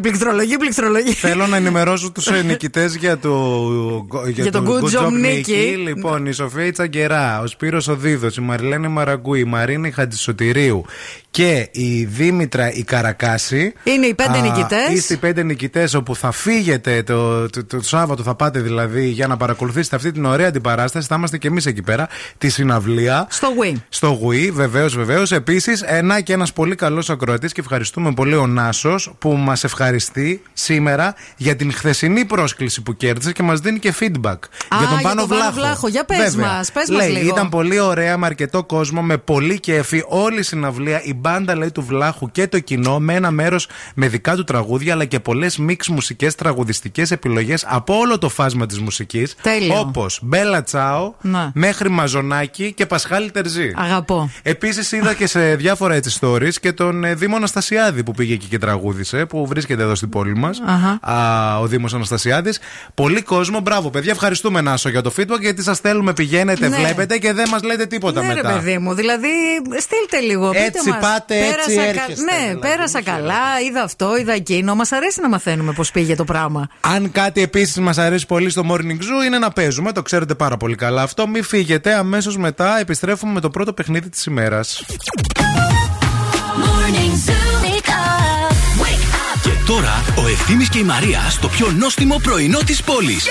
πληκτρολογεί, 0.00 0.56
πληκτρολογεί. 0.56 1.12
Θέλω 1.12 1.46
να 1.46 1.56
ενημερώσω 1.56 2.12
τους 2.12 2.30
νικητές 2.44 2.96
για 2.96 3.18
το, 3.18 3.66
Για 4.34 4.52
το 4.52 4.64
Good 4.66 5.00
Job 5.00 5.12
Νίκη. 5.12 5.76
Λοιπόν, 5.78 6.26
η 6.26 6.32
Σοφία 6.32 6.64
Ιτσαγκερά, 6.64 7.40
ο 7.40 7.46
Σπύρος 7.46 7.88
Οδίδος, 7.88 8.36
η 8.36 8.40
Μαριλένη 8.40 8.88
Μαραγκού, 8.88 9.34
η 9.34 9.44
Μαρίνη 9.44 9.90
Χατζησωτηρίου 9.90 10.84
και 11.36 11.68
η 11.72 12.04
Δήμητρα 12.04 12.72
η 12.72 12.82
Καρακάση. 12.82 13.72
Είναι 13.84 14.06
οι 14.06 14.14
πέντε 14.14 14.38
Α, 14.38 14.40
νικητές. 14.40 14.88
Είστε 14.92 15.14
οι 15.14 15.16
πέντε 15.16 15.42
νικητές 15.42 15.94
όπου 15.94 16.16
θα 16.16 16.30
φύγετε 16.30 17.02
το, 17.02 17.50
το, 17.50 17.64
το, 17.64 17.82
Σάββατο, 17.82 18.22
θα 18.22 18.34
πάτε 18.34 18.60
δηλαδή 18.60 19.08
για 19.08 19.26
να 19.26 19.36
παρακολουθήσετε 19.36 19.96
αυτή 19.96 20.12
την 20.12 20.24
ωραία 20.24 20.48
αντιπαράσταση. 20.48 21.06
Θα 21.06 21.14
είμαστε 21.14 21.38
και 21.38 21.48
εμείς 21.48 21.66
εκεί 21.66 21.82
πέρα, 21.82 22.08
τη 22.38 22.48
συναυλία. 22.48 23.26
Στο 23.30 23.48
Wii. 23.62 23.74
Στο 23.88 24.20
Wii, 24.26 24.50
βεβαίως, 24.52 24.96
βεβαίως. 24.96 25.32
Επίσης, 25.32 25.82
ένα 25.82 26.20
και 26.20 26.32
ένας 26.32 26.52
πολύ 26.52 26.74
καλός 26.74 27.10
ακροατής 27.10 27.52
και 27.52 27.60
ευχαριστούμε 27.60 28.12
πολύ 28.12 28.34
ο 28.34 28.46
Νάσος 28.46 29.14
που 29.18 29.32
μας 29.32 29.64
ευχαριστεί 29.64 30.42
σήμερα 30.52 31.14
για 31.36 31.56
την 31.56 31.72
χθεσινή 31.72 32.24
πρόσκληση 32.24 32.82
που 32.82 32.96
κέρδισε 32.96 33.32
και 33.32 33.42
μας 33.42 33.60
δίνει 33.60 33.78
και 33.78 33.94
feedback. 34.00 34.38
Α, 34.68 34.78
για 34.78 34.88
τον 34.88 34.98
για 34.98 35.08
Πάνο 35.08 35.20
τον 35.20 35.28
Πάνο 35.28 35.50
Βλάχο. 35.50 35.52
Βλάχο. 35.52 35.88
Για 35.88 36.04
πες 36.04 36.18
Βέβαια. 36.18 36.46
μας, 36.46 36.72
πες 36.72 36.88
μας 36.88 36.98
λέει, 36.98 37.16
λίγο. 37.16 37.28
Ήταν 37.28 37.48
πολύ 37.48 37.78
ωραία 37.78 38.16
με 38.16 38.26
αρκετό 38.26 38.64
κόσμο, 38.64 39.02
με 39.02 39.16
πολύ 39.16 39.60
κέφι. 39.60 40.02
Όλη 40.08 40.38
η 40.38 40.42
συναυλία, 40.42 41.02
η 41.02 41.14
μπάντα 41.26 41.56
λέει 41.56 41.70
του 41.70 41.82
Βλάχου 41.82 42.30
και 42.30 42.46
το 42.46 42.58
κοινό 42.58 42.98
με 42.98 43.14
ένα 43.14 43.30
μέρος 43.30 43.68
με 43.94 44.08
δικά 44.08 44.34
του 44.36 44.44
τραγούδια 44.44 44.92
αλλά 44.92 45.04
και 45.04 45.20
πολλές 45.20 45.58
μίξ 45.58 45.88
μουσικές 45.88 46.34
τραγουδιστικές 46.34 47.10
επιλογές 47.10 47.64
από 47.68 47.94
όλο 47.98 48.18
το 48.18 48.28
φάσμα 48.28 48.66
της 48.66 48.80
μουσικής. 48.80 49.34
Τέλειο. 49.42 49.78
Όπως 49.78 50.18
Μπέλα 50.22 50.62
Τσάο 50.62 51.12
Ναι. 51.20 51.50
μέχρι 51.54 51.88
Μαζονάκη 51.90 52.72
και 52.72 52.86
Πασχάλη 52.86 53.30
Τερζή. 53.30 53.72
Αγαπώ. 53.76 54.30
Επίσης 54.42 54.92
είδα 54.92 55.14
και 55.14 55.26
σε 55.26 55.54
διάφορα 55.54 55.94
έτσι 55.94 56.18
stories 56.20 56.54
και 56.60 56.72
τον 56.72 57.04
ε, 57.04 57.14
Δήμο 57.14 57.36
Αναστασιάδη 57.36 58.02
που 58.02 58.12
πήγε 58.12 58.34
εκεί 58.34 58.46
και 58.46 58.58
τραγούδισε, 58.58 59.26
που 59.26 59.46
βρίσκεται 59.46 59.82
εδώ 59.82 59.94
στην 59.94 60.08
πόλη 60.08 60.36
μας. 60.36 60.62
Αχα. 60.66 61.58
Ο 61.60 61.66
Δήμος 61.66 61.94
Αναστασιάδης. 61.94 62.58
Πολύ 62.94 63.22
κόσμο, 63.22 63.60
μπράβο 63.60 63.90
παιδιά. 63.90 64.12
Ευχαριστούμε 64.12 64.60
Νάσο 64.60 64.88
για 64.88 65.02
το 65.02 65.12
feedback 65.16 65.40
γιατί 65.40 65.62
σας 65.62 65.78
θέλουμε, 65.78 66.12
πηγαίνετε, 66.12 66.68
Ναι. 66.68 66.76
βλέπετε 66.76 67.18
και 67.18 67.32
δεν 67.32 67.48
μας 67.48 67.62
λέτε 67.62 67.86
τίποτα 67.86 68.20
Ναι, 68.20 68.26
μετά. 68.34 68.48
ρε 68.52 68.54
παιδί 68.58 68.78
μου, 68.78 68.94
δηλαδή 68.94 69.28
στείλτε 69.80 70.26
λίγο. 70.26 70.50
πείτε 70.50 70.64
Έτσι 70.64 70.88
μας. 70.88 70.98
Πάτε, 71.10 71.34
έτσι 71.38 71.50
Πέρασα 71.74 71.92
κα- 71.92 72.02
έρχεστε, 72.02 72.24
Ναι, 72.24 72.38
δηλαδή, 72.46 72.58
πέρασα 72.68 73.02
καλά, 73.02 73.60
είδα 73.68 73.82
αυτό, 73.82 74.16
είδα 74.16 74.32
εκείνο. 74.32 74.74
Μας 74.74 74.92
αρέσει 74.92 75.20
να 75.20 75.28
μαθαίνουμε 75.28 75.72
πώς 75.72 75.90
πήγε 75.90 76.14
το 76.14 76.24
πράγμα. 76.24 76.68
Αν 76.80 77.12
κάτι 77.12 77.42
επίσης 77.42 77.76
μας 77.78 77.98
αρέσει 77.98 78.26
πολύ 78.26 78.50
στο 78.50 78.62
Morning 78.70 78.98
Zoo 79.02 79.24
είναι 79.26 79.38
να 79.38 79.50
παίζουμε, 79.50 79.92
το 79.92 80.02
ξέρετε 80.02 80.34
πάρα 80.34 80.56
πολύ 80.56 80.74
καλά 80.74 81.02
αυτό. 81.02 81.28
Μην 81.28 81.44
φύγετε, 81.44 81.94
αμέσως 81.94 82.36
μετά 82.36 82.78
επιστρέφουμε 82.80 83.32
με 83.32 83.40
το 83.40 83.50
πρώτο 83.50 83.72
παιχνίδι 83.72 84.08
της 84.08 84.24
ημέρας. 84.24 84.84
Morning 86.64 87.12
Zoo. 87.28 87.64
Wake 87.64 87.88
up. 87.88 88.52
Wake 88.82 89.06
up. 89.14 89.40
Και 89.42 89.50
τώρα 89.66 90.02
ο 90.24 90.28
Ευθύμης 90.28 90.68
και 90.68 90.78
η 90.78 90.82
Μαρία 90.82 91.20
στο 91.30 91.48
πιο 91.48 91.70
νόστιμο 91.78 92.18
πρωινό 92.22 92.58
της 92.66 92.82
πόλης. 92.82 93.24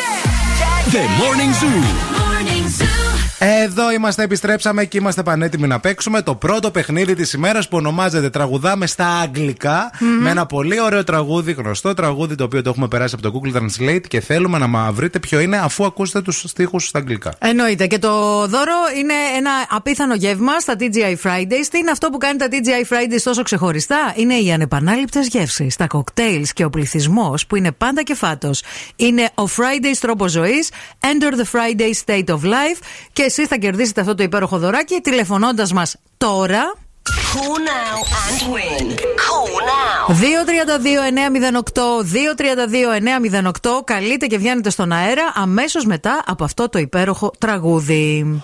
The 0.91 0.95
Morning 0.95 1.63
Zoo. 1.63 1.83
Morning 2.19 2.81
Zoo. 2.81 2.94
Εδώ 3.39 3.91
είμαστε, 3.91 4.23
επιστρέψαμε 4.23 4.85
και 4.85 4.97
είμαστε 4.97 5.23
πανέτοιμοι 5.23 5.67
να 5.67 5.79
παίξουμε 5.79 6.21
το 6.21 6.35
πρώτο 6.35 6.71
παιχνίδι 6.71 7.15
της 7.15 7.33
ημέρας 7.33 7.67
που 7.67 7.77
ονομάζεται 7.77 8.29
Τραγουδάμε 8.29 8.87
στα 8.87 9.07
αγγλικα 9.07 9.91
Με 10.21 10.29
ένα 10.29 10.45
πολύ 10.45 10.81
ωραίο 10.81 11.03
τραγούδι, 11.03 11.51
γνωστό 11.51 11.93
τραγούδι 11.93 12.35
το 12.35 12.43
οποίο 12.43 12.61
το 12.61 12.69
έχουμε 12.69 12.87
περάσει 12.87 13.15
από 13.19 13.31
το 13.31 13.39
Google 13.39 13.57
Translate 13.57 14.01
και 14.07 14.19
θέλουμε 14.19 14.57
να 14.57 14.67
μα 14.67 14.91
βρείτε 14.91 15.19
ποιο 15.19 15.39
είναι 15.39 15.57
αφού 15.57 15.85
ακούσετε 15.85 16.21
τους 16.21 16.43
στίχους 16.45 16.87
στα 16.87 16.99
αγγλικά. 16.99 17.33
Εννοείται. 17.39 17.87
Και 17.87 17.99
το 17.99 18.09
δώρο 18.47 18.75
είναι 18.97 19.13
ένα 19.37 19.51
απίθανο 19.69 20.15
γεύμα 20.15 20.59
στα 20.59 20.75
TGI 20.79 21.15
Fridays. 21.23 21.65
Τι 21.71 21.77
είναι 21.77 21.91
αυτό 21.91 22.09
που 22.09 22.17
κάνει 22.17 22.37
τα 22.37 22.47
TGI 22.51 22.93
Fridays 22.93 23.21
τόσο 23.23 23.43
ξεχωριστά, 23.43 24.13
Είναι 24.15 24.33
οι 24.33 24.51
ανεπανάληπτες 24.51 25.27
γεύσεις, 25.27 25.75
τα 25.75 25.87
κοκτέιλς 25.87 26.53
και 26.53 26.65
ο 26.65 26.69
πληθυσμός 26.69 27.45
που 27.45 27.55
είναι 27.55 27.71
πάντα 27.71 28.03
και 28.03 28.15
φάτο. 28.15 28.51
Είναι 28.95 29.29
ο 29.35 29.43
Fridays 29.43 29.97
τρόπος 29.99 30.31
ζωής, 30.31 30.69
Enter 30.99 31.33
the 31.33 31.59
Friday 31.59 31.91
State 32.05 32.33
of 32.35 32.39
Life 32.43 32.79
και 33.13 33.24
εσείς 33.25 33.47
θα 33.47 33.57
κερδίσετε 33.57 34.01
αυτό 34.01 34.15
το 34.15 34.23
υπέροχο 34.23 34.57
δωράκι 34.57 34.99
τηλεφωνώντας 35.01 35.73
μας 35.73 35.95
τώρα. 36.17 36.73
Call 37.35 37.57
now 37.73 37.97
and 38.25 38.41
win. 38.53 38.85
Call 39.25 39.53
now. 39.71 40.03
232-908, 41.71 42.03
232-908. 43.41 43.83
Καλείτε 43.83 44.25
και 44.25 44.37
βγαίνετε 44.37 44.69
στον 44.69 44.91
αέρα 44.91 45.31
αμέσως 45.35 45.85
μετά 45.85 46.23
από 46.25 46.43
αυτό 46.43 46.69
το 46.69 46.79
υπέροχο 46.79 47.31
τραγούδι. 47.39 48.41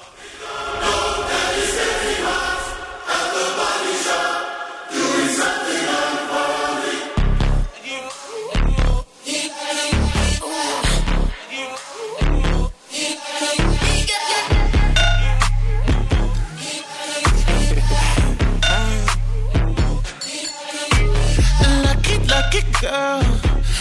Girl. 22.81 23.21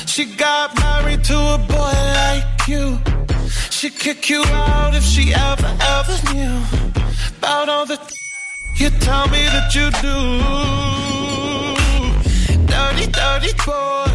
She 0.06 0.26
got 0.36 0.76
married 0.78 1.24
to 1.24 1.36
a 1.54 1.58
boy 1.58 1.96
like 2.20 2.68
you. 2.68 2.98
She'd 3.70 3.98
kick 3.98 4.28
you 4.28 4.42
out 4.44 4.94
if 4.94 5.02
she 5.02 5.32
ever, 5.32 5.70
ever 5.96 6.16
knew 6.34 6.60
about 7.38 7.68
all 7.70 7.86
the 7.86 7.98
you 8.76 8.90
tell 8.90 9.26
me 9.28 9.42
that 9.54 9.74
you 9.74 9.86
do. 10.06 10.16
Dirty, 12.66 13.06
dirty 13.10 13.52
boy. 13.66 14.12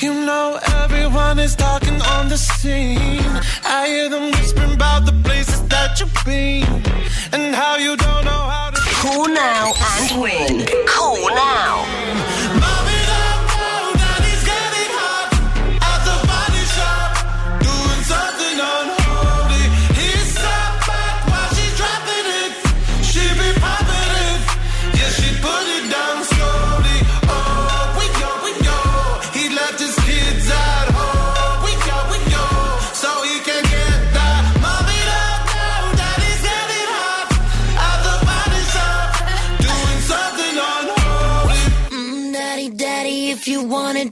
You 0.00 0.12
know 0.26 0.58
everyone 0.82 1.38
is 1.38 1.54
talking 1.54 2.00
on 2.14 2.28
the 2.28 2.38
scene. 2.38 3.30
I 3.64 3.86
hear 3.88 4.08
them 4.08 4.30
whispering 4.32 4.74
about 4.74 5.04
the 5.04 5.12
places 5.22 5.60
that 5.68 6.00
you've 6.00 6.24
been 6.24 6.64
and 7.32 7.54
how 7.54 7.76
you 7.76 7.96
don't 7.96 8.24
know 8.24 8.44
how 8.54 8.70
to. 8.70 8.80
Call 9.02 9.28
now 9.28 9.72
and 9.98 10.22
win. 10.22 10.66
Call 10.86 11.28
now. 11.28 11.84
Mm, 11.84 12.93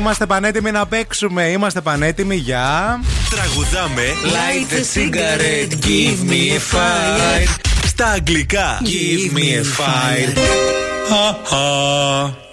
Είμαστε 0.00 0.26
πανέτοιμοι 0.26 0.70
να 0.70 0.86
παίξουμε. 0.86 1.42
Είμαστε 1.42 1.80
πανέτοιμοι 1.80 2.36
για. 2.36 3.00
Τραγουδάμε 3.30 4.02
Light 4.24 4.72
a 4.72 4.82
cigarette, 4.94 5.74
give 5.86 6.30
me 6.30 6.56
a 6.56 6.60
fire. 6.74 7.60
Στα 7.84 8.06
αγγλικά 8.06 8.80
Give 8.82 9.36
me 9.36 9.60
a 9.60 9.64
fire. 9.78 10.38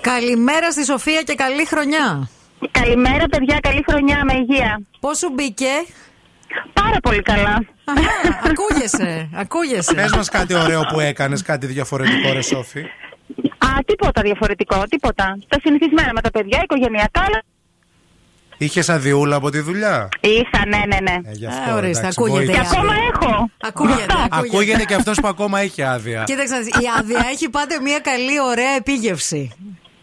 Καλημέρα 0.01 0.71
στη 0.71 0.85
Σοφία 0.85 1.21
και 1.21 1.33
καλή 1.33 1.65
χρονιά. 1.65 2.29
Καλημέρα, 2.71 3.25
παιδιά. 3.27 3.59
Καλή 3.61 3.83
χρονιά 3.89 4.21
με 4.25 4.33
υγεία. 4.33 4.81
Πώς 4.99 5.17
σου 5.17 5.29
μπήκε, 5.35 5.71
Πάρα 6.73 6.99
πολύ 7.01 7.21
καλά. 7.21 7.65
Ακούγεσαι, 8.43 9.29
ακούγεσαι. 9.33 9.93
Πες 9.93 10.11
μας 10.11 10.29
κάτι 10.29 10.53
ωραίο 10.53 10.81
που 10.81 10.99
έκανες, 10.99 11.41
κάτι 11.41 11.65
διαφορετικό, 11.65 12.33
ρε 12.33 12.41
Σόφη. 12.41 12.83
Α, 13.57 13.67
τίποτα 13.85 14.21
διαφορετικό, 14.21 14.83
τίποτα. 14.89 15.37
Τα 15.47 15.57
συνηθισμένα 15.63 16.11
με 16.13 16.21
τα 16.21 16.31
παιδιά, 16.31 16.59
οικογενειακά, 16.63 17.21
αλλά 17.21 17.43
Είχες 18.59 18.89
αδειούλα 18.89 19.35
από 19.35 19.49
τη 19.49 19.59
δουλειά; 19.59 20.09
είχα, 20.19 20.65
ναι, 20.67 20.77
ναι, 20.77 21.11
ναι. 21.11 21.29
Ε, 21.29 21.31
γι' 21.31 21.45
αυτό, 21.45 21.75
ορίστε, 21.75 21.99
εντάξει, 21.99 22.17
ακούγεται. 22.21 22.45
Και 22.45 22.51
βοήθησε. 22.51 22.75
ακόμα 22.75 22.93
έχω. 23.13 23.49
Ακούγεται, 23.61 24.03
ακούγεται. 24.03 24.47
Ακούγεται 24.47 24.83
και 24.83 24.93
αυτός 24.93 25.19
που 25.21 25.27
ακόμα 25.27 25.59
έχει 25.59 25.83
άδεια. 25.83 26.23
Κοίταξε, 26.23 26.53
να 26.53 26.59
δεις, 26.59 26.67
η 26.67 26.85
άδεια 26.99 27.27
έχει 27.31 27.49
πάντα 27.49 27.81
μια 27.81 27.99
καλή, 27.99 28.39
ωραία 28.41 28.71
επίγευση. 28.77 29.51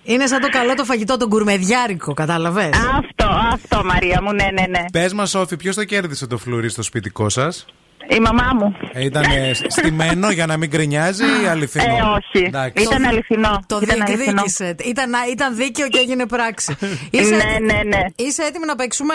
Είναι 0.02 0.26
σαν 0.26 0.40
το 0.40 0.48
καλό 0.48 0.74
το 0.74 0.84
φαγητό, 0.84 1.16
το 1.16 1.26
γκουρμεδιάρικο, 1.26 2.14
κατάλαβες; 2.14 2.70
Αυτό, 2.98 3.26
αυτό, 3.52 3.84
Μαρία 3.84 4.22
μου, 4.22 4.32
ναι, 4.32 4.48
ναι, 4.52 4.66
ναι. 4.68 4.84
Πες 4.92 5.12
μας, 5.12 5.30
Σόφη, 5.30 5.56
ποιος 5.56 5.74
το 5.74 5.84
κέρδισε 5.84 6.26
το 6.26 6.38
φλουρί 6.38 6.68
στο 6.68 6.82
σπιτικό 6.82 7.28
σας; 7.28 7.66
Η 8.08 8.20
μαμά 8.20 8.50
μου. 8.54 8.76
Ήταν 9.00 9.22
ε, 9.22 9.52
στημένο 9.68 10.30
για 10.30 10.46
να 10.46 10.56
μην 10.56 10.68
γκρινιάζει 10.68 11.24
ή 11.42 11.46
αληθινό; 11.46 11.84
Ε, 11.84 12.00
όχι. 12.00 12.44
Εντάξει. 12.46 12.82
Ήταν 12.82 13.04
αληθινό. 13.04 13.62
Το 13.66 13.80
Ήταν 13.82 14.02
αληθινό. 14.02 14.24
διεκδίκησε. 14.24 14.74
Ήταν, 14.84 15.12
ήταν 15.32 15.56
δίκαιο 15.56 15.88
και 15.88 15.98
έγινε 15.98 16.26
πράξη. 16.26 16.76
Ναι, 17.12 17.72
ναι, 17.72 17.80
ναι. 17.82 18.00
Είσαι 18.16 18.42
έτοιμη 18.42 18.66
να 18.66 18.74
παίξουμε; 18.76 19.14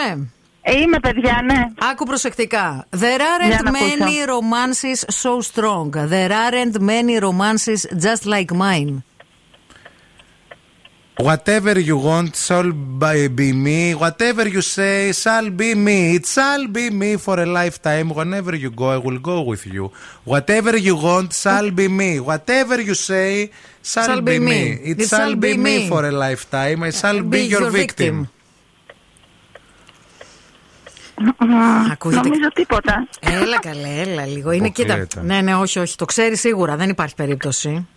Είμαι, 0.83 0.99
παιδιά, 0.99 1.41
ναι. 1.45 1.63
Άκου 1.91 2.05
προσεκτικά. 2.05 2.85
There 2.89 2.99
Για 3.47 3.59
aren't 3.59 3.63
να 3.63 3.71
many 3.71 4.01
ακούσω. 4.01 4.39
romances 4.39 4.99
so 5.23 5.41
strong. 5.51 6.09
There 6.09 6.31
aren't 6.31 6.79
many 6.81 7.19
romances 7.19 7.85
just 8.05 8.25
like 8.25 8.51
mine. 8.53 9.03
Whatever 11.27 11.77
you 11.89 11.97
want 11.97 12.33
shall 12.47 12.71
by- 12.71 13.27
be 13.39 13.49
me. 13.51 13.93
Whatever 14.03 14.47
you 14.55 14.61
say 14.61 15.11
shall 15.11 15.49
be 15.61 15.69
me. 15.87 16.15
It 16.17 16.25
shall 16.35 16.63
be 16.77 16.85
me 17.01 17.09
for 17.25 17.35
a 17.45 17.47
lifetime. 17.59 18.07
Whenever 18.19 18.55
you 18.63 18.69
go, 18.81 18.87
I 18.97 18.99
will 19.05 19.19
go 19.31 19.37
with 19.41 19.63
you. 19.75 19.85
Whatever 20.23 20.73
you 20.77 20.95
want 21.07 21.29
shall 21.43 21.67
be 21.79 21.87
me. 21.89 22.11
Whatever 22.29 22.77
you 22.89 22.95
say 23.09 23.51
shall, 23.91 24.05
Shall 24.07 24.21
be, 24.21 24.31
be 24.33 24.39
me. 24.39 24.45
me. 24.45 24.91
It, 24.91 24.97
shall, 25.11 25.35
be, 25.35 25.51
me 25.57 25.75
for 25.89 26.01
a 26.05 26.13
lifetime. 26.25 26.79
I 26.83 26.91
shall 26.91 27.19
be, 27.33 27.41
your, 27.53 27.69
victim. 27.69 28.15
Ακούγεται. 31.91 32.21
Νομίζω 32.27 32.47
τίποτα. 32.53 33.07
Έλα 33.19 33.59
καλέ, 33.59 34.01
έλα 34.01 34.25
λίγο. 34.25 34.51
Είναι, 34.51 34.69
κοίτα. 34.69 34.93
Αποκλείεται. 34.93 35.21
Ναι, 35.33 35.41
ναι, 35.41 35.55
όχι, 35.55 35.79
όχι. 35.79 35.95
Το 35.95 36.05
ξέρει 36.05 36.37
σίγουρα. 36.37 36.75
Δεν 36.75 36.89
υπάρχει 36.89 37.15
περίπτωση. 37.15 37.87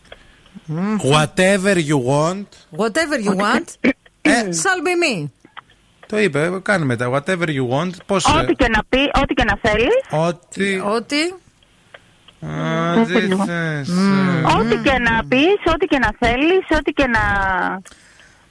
Whatever 1.14 1.76
you 1.90 1.98
want. 2.12 2.48
Whatever 2.82 3.18
you 3.26 3.34
want, 3.44 3.66
shall 4.62 4.80
be 4.86 4.94
me. 5.04 5.30
Το 6.06 6.18
είπε, 6.18 6.58
κάνε 6.62 6.84
μετά. 6.84 7.10
Whatever 7.10 7.46
you 7.48 7.68
want. 7.68 7.90
Πώς... 8.06 8.24
ε, 8.24 8.38
Ό,τι 8.38 8.54
και 8.54 8.68
να 8.68 8.84
πει, 8.88 8.98
ό,τι 9.22 9.34
και 9.34 9.44
να 9.44 9.58
θέλεις. 9.62 9.94
Ό,τι... 10.10 10.78
Ό,τι. 10.78 11.16
Ό,τι 13.00 13.44
θες. 13.46 13.88
Ό,τι 14.58 14.76
και 14.76 14.98
να 14.98 15.24
πεις, 15.28 15.72
ό,τι 15.74 15.86
και 15.86 15.98
να 15.98 16.10
θέλεις, 16.18 16.66
ό,τι 16.78 16.92
και 16.92 17.06
να. 17.06 17.20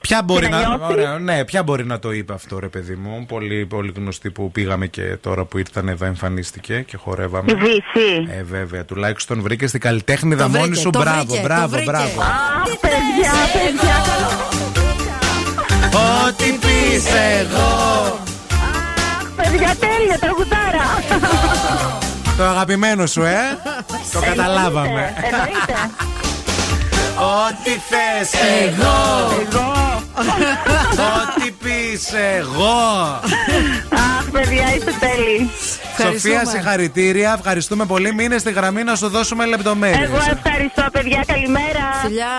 Ποια 0.02 0.22
μπορεί 0.24 0.44
Και 0.44 0.50
να 0.50 0.60
να, 0.60 0.76
νιώθει. 0.76 0.92
ωραία, 0.92 1.18
ναι, 1.18 1.44
ποια 1.44 1.62
μπορεί 1.62 1.84
να 1.86 1.98
το 1.98 2.12
είπε 2.12 2.32
αυτό 2.32 2.58
ρε 2.58 2.68
παιδί 2.68 2.94
μου. 2.94 3.24
Πολύ, 3.28 3.66
πολύ 3.66 3.92
γνωστή 3.96 4.30
που 4.30 4.50
πήγαμε 4.52 4.86
και 4.86 5.02
τώρα 5.02 5.44
που 5.44 5.58
ήρθαν 5.58 5.88
εδώ 5.88 6.04
εμφανίστηκε 6.04 6.80
και 6.86 6.96
χορεύαμε. 6.96 7.52
Η 7.52 7.54
Δύση. 7.54 8.26
Ε, 8.38 8.42
βέβαια. 8.42 8.84
Τουλάχιστον 8.84 9.40
βρήκε 9.42 9.66
την 9.66 9.80
καλλιτέχνηδα 9.80 10.42
Το 10.42 10.48
μόνη 10.48 10.62
βρήκε, 10.62 10.80
σου. 10.80 10.90
το 10.90 10.98
Μπράβο, 10.98 11.18
βρήκε, 11.24 11.36
το 11.40 11.42
μπράβο, 11.42 11.68
βρήκε. 11.68 11.84
μπράβο. 11.90 12.20
Αχ, 12.20 12.78
παιδιά, 12.80 13.32
παιδιά, 13.52 13.94
Ό,τι 16.26 16.44
πεις 16.44 17.04
εγώ. 17.40 18.18
παιδιά, 19.36 19.76
τέλεια, 19.80 20.18
τραγουδάρα. 20.20 20.84
Το 22.36 22.44
αγαπημένο 22.44 23.06
σου, 23.06 23.22
ε. 23.22 23.38
το 24.12 24.20
καταλάβαμε. 24.20 25.14
Εννοείται. 25.22 26.11
Ό,τι 27.22 27.70
θες 27.70 28.40
εγώ. 28.62 29.22
Ό,τι 30.96 31.50
πεις 31.50 32.12
εγώ. 32.38 33.20
Αχ, 33.92 34.30
παιδιά, 34.32 34.74
είστε 34.74 34.92
τέλειοι. 35.00 35.50
Σοφία, 36.00 36.44
συγχαρητήρια. 36.46 37.34
Ευχαριστούμε 37.38 37.84
πολύ. 37.84 38.14
Μείνε 38.14 38.38
στη 38.38 38.52
γραμμή 38.52 38.82
να 38.82 38.94
σου 38.96 39.08
δώσουμε 39.08 39.46
λεπτομέρειες. 39.46 40.02
Εγώ 40.02 40.16
ευχαριστώ, 40.16 40.84
παιδιά, 40.92 41.24
καλημέρα. 41.26 41.84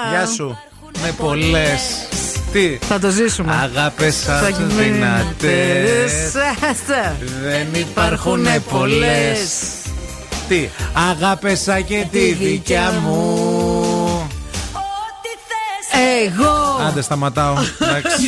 Γεια 0.10 0.26
σου. 0.36 0.58
Με 1.02 1.12
πολλές. 1.18 2.08
Τι; 2.52 2.78
Θα 2.82 3.00
το 3.00 3.10
ζήσουμε. 3.10 3.54
Αγάπες 3.54 4.16
σας 4.16 4.58
δυνατές. 4.68 6.32
Δεν 7.44 7.68
υπάρχουν 7.74 8.46
πολλές. 8.70 9.50
Τι; 10.48 10.70
Αγάπες 11.12 11.60
σαν 11.62 11.86
και 11.86 12.06
τη 12.12 12.34
δικιά 12.34 12.94
μου. 13.04 13.93
Εγώ. 15.94 16.86
Άντε, 16.88 17.02
σταματάω. 17.02 17.54
Εντάξει. 17.80 18.28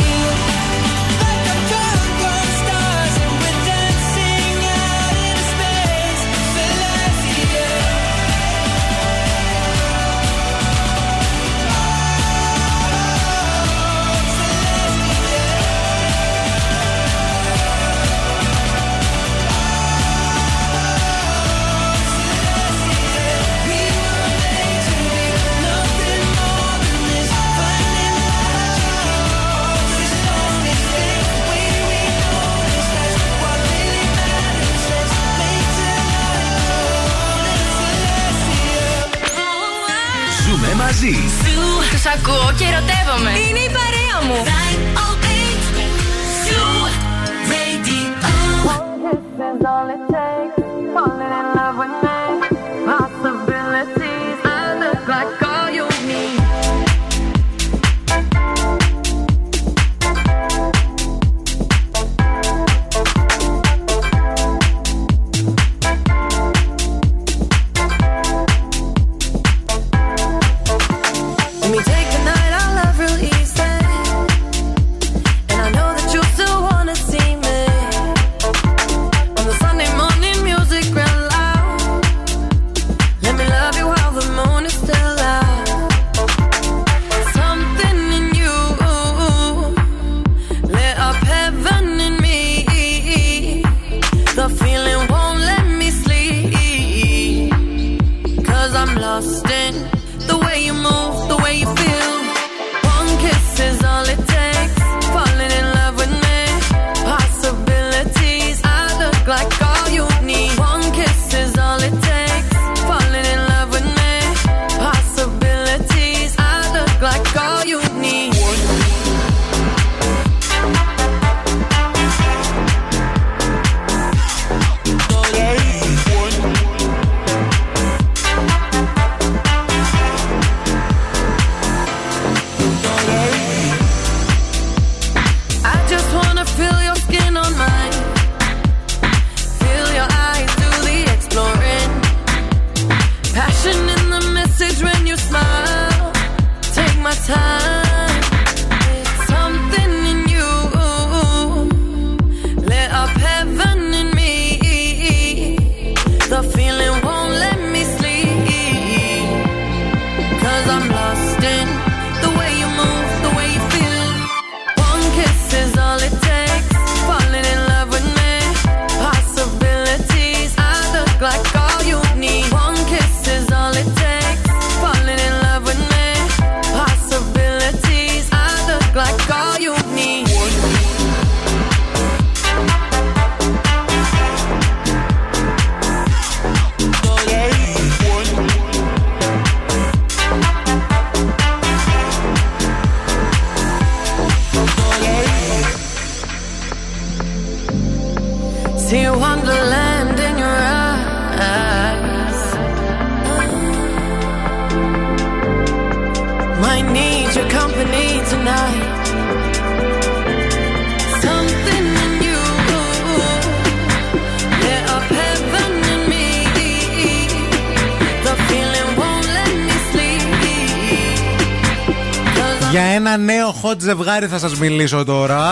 Ζευγάρι 223.81 224.27
θα 224.27 224.39
σας 224.39 224.55
μιλήσω 224.55 225.03
τώρα 225.03 225.43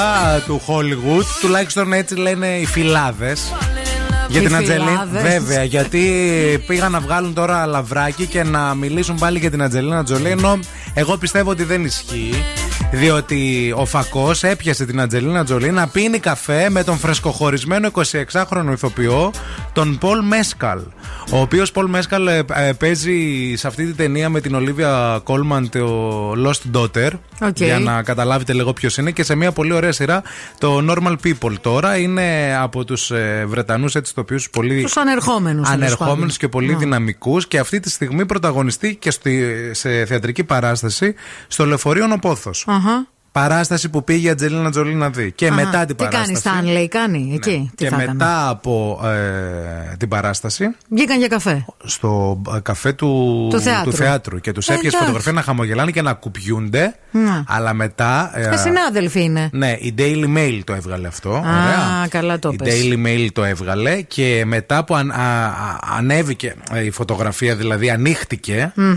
του 0.46 0.62
Hollywood. 0.68 1.24
Τουλάχιστον 1.42 1.94
έτσι 1.94 2.16
λένε 2.16 2.48
οι 2.48 2.66
φυλάδες. 2.66 3.54
Για 4.30 4.42
Οι 4.42 4.46
την 4.46 4.56
Ατζελίν. 4.56 4.88
φυλάδες. 4.88 5.22
Βέβαια, 5.22 5.64
γιατί 5.64 6.02
πήγαν 6.68 6.92
να 6.92 7.00
βγάλουν 7.00 7.34
τώρα 7.34 7.66
λαβράκι 7.66 8.26
και 8.26 8.44
να 8.44 8.74
μιλήσουν 8.76 9.16
πάλι 9.16 9.40
για 9.40 9.50
την 9.50 9.62
Ατζελίνα 9.64 10.04
Τζολί. 10.04 10.30
Ενώ 10.30 10.60
εγώ 10.94 11.18
πιστεύω 11.18 11.50
ότι 11.50 11.64
δεν 11.64 11.86
ισχύει. 11.86 12.44
Διότι 12.92 13.74
ο 13.78 13.86
φακός 13.86 14.44
έπιασε 14.44 14.86
την 14.86 15.02
Ατζελίνα 15.02 15.44
Τζολί 15.46 15.72
να 15.72 15.88
πίνει 15.88 16.20
καφέ 16.20 16.70
με 16.70 16.84
τον 16.84 16.98
φρεσκοχωρισμένο 16.98 17.90
26χρονο 18.32 18.72
ηθοποιό, 18.72 19.32
τον 19.74 19.98
Πολ 19.98 20.24
Μέσκαλ. 20.26 20.80
Ο 21.32 21.42
οποίος 21.42 21.72
Πολ 21.72 21.90
Μέσκαλ 21.90 22.28
ε, 22.28 22.44
ε, 22.54 22.74
παίζει 22.74 23.54
σε 23.56 23.68
αυτή 23.68 23.86
τη 23.86 23.94
ταινία 23.94 24.30
με 24.30 24.42
την 24.42 24.56
Ολίβια 24.56 25.22
Κόλμαν 25.24 25.70
το 25.70 26.32
Lost 26.32 26.78
Daughter. 26.78 27.10
Οκ. 27.42 27.60
Για 27.60 27.80
να 27.80 28.04
καταλάβετε 28.04 28.54
λίγο 28.54 28.74
ποιος 28.74 28.98
είναι. 28.98 29.12
Και 29.12 29.24
σε 29.24 29.36
μια 29.36 29.52
πολύ 29.52 29.74
ωραία 29.74 29.92
σειρά 29.92 30.24
το 30.58 30.86
Normal 30.90 31.16
People 31.24 31.54
τώρα. 31.62 31.98
Είναι 31.98 32.58
από 32.62 32.86
τους 32.86 33.12
ε, 33.12 33.46
Βρετανούς 33.48 33.96
έτσι 33.96 34.14
το 34.14 34.22
οποίο 34.22 34.40
πολύ. 34.52 34.82
Τους 34.82 34.98
ανερχόμενους. 34.98 35.70
Ανερχόμενους 35.70 36.38
και 36.38 36.48
πολύ 36.48 36.74
δυναμικούς 36.74 37.48
και 37.48 37.60
αυτή 37.60 37.80
τη 37.80 37.90
στιγμή 37.90 38.26
πρωταγωνιστεί 38.26 38.96
και 38.96 39.12
στη, 39.12 39.56
σε 39.72 40.06
θεατρική 40.06 40.44
παράσταση 40.44 41.16
στο 41.48 41.66
Λεωφορείον 41.66 42.08
ο 42.08 42.15
Πόθος. 42.15 42.66
Παράσταση 43.32 43.90
που 43.90 44.04
πήγε 44.04 44.28
η 44.28 44.30
Ατζελίνα 44.30 44.72
Τζολί 44.72 44.94
να 44.94 45.10
δει. 45.10 45.32
Και 45.32 45.52
μετά 45.52 45.86
την 45.86 45.96
Τι 45.96 46.04
κάνει, 46.04 46.12
παράσταση. 46.16 46.40
Στάνλεϊ, 46.42 46.88
κάνει; 46.88 47.32
Εκεί. 47.34 47.72
Τι 47.76 47.84
και 47.84 47.90
θα 47.90 47.96
έκανε. 47.96 48.12
μετά 48.14 48.50
από 48.50 49.02
ε, 49.06 49.96
την 49.98 50.08
παράσταση 50.10 50.76
Βγήκαν 50.90 51.18
για 51.20 51.28
καφέ. 51.28 51.66
στο 51.84 52.42
ε, 52.56 52.60
καφέ 52.60 52.94
του, 52.94 53.48
Του 53.84 53.92
θεάτρου. 53.94 54.40
και 54.40 54.52
τους 54.52 54.68
Ε, 54.68 54.74
έπιασε 54.74 54.88
εντάξει. 54.88 54.98
φωτογραφία 54.98 55.32
να 55.32 55.42
χαμογελάνε 55.42 55.92
και 55.92 56.02
να 56.02 56.14
κουπιούνται. 56.14 56.96
Ναι. 57.12 57.44
Αλλά 57.48 57.74
μετά. 57.74 58.32
ε, 58.34 58.50
Ε, 58.54 58.58
συνάδελφοι 58.58 59.24
είναι. 59.24 59.50
ναι, 59.52 59.72
η 59.80 59.96
Daily 59.98 60.38
Mail 60.38 60.60
το 60.64 60.74
έβγαλε 60.74 61.08
αυτό. 61.08 61.30
Α, 61.34 61.40
ωραία. 61.40 62.08
καλά 62.10 62.40
το 62.40 62.50
Η 62.54 62.56
πες. 62.56 62.74
Daily 62.84 63.06
Mail 63.06 63.28
το 63.34 63.44
έβγαλε 63.44 64.02
και 64.02 64.44
μετά 64.46 64.84
που 64.84 64.96
αν- 64.96 65.12
α- 65.12 65.46
α- 65.46 65.80
ανέβηκε 65.98 66.56
ε, 66.74 66.84
η 66.86 66.92
φωτογραφία, 66.92 67.56
δηλαδή 67.56 67.90
ανοίχτηκε, 67.90 68.72
Μμμ. 68.76 68.96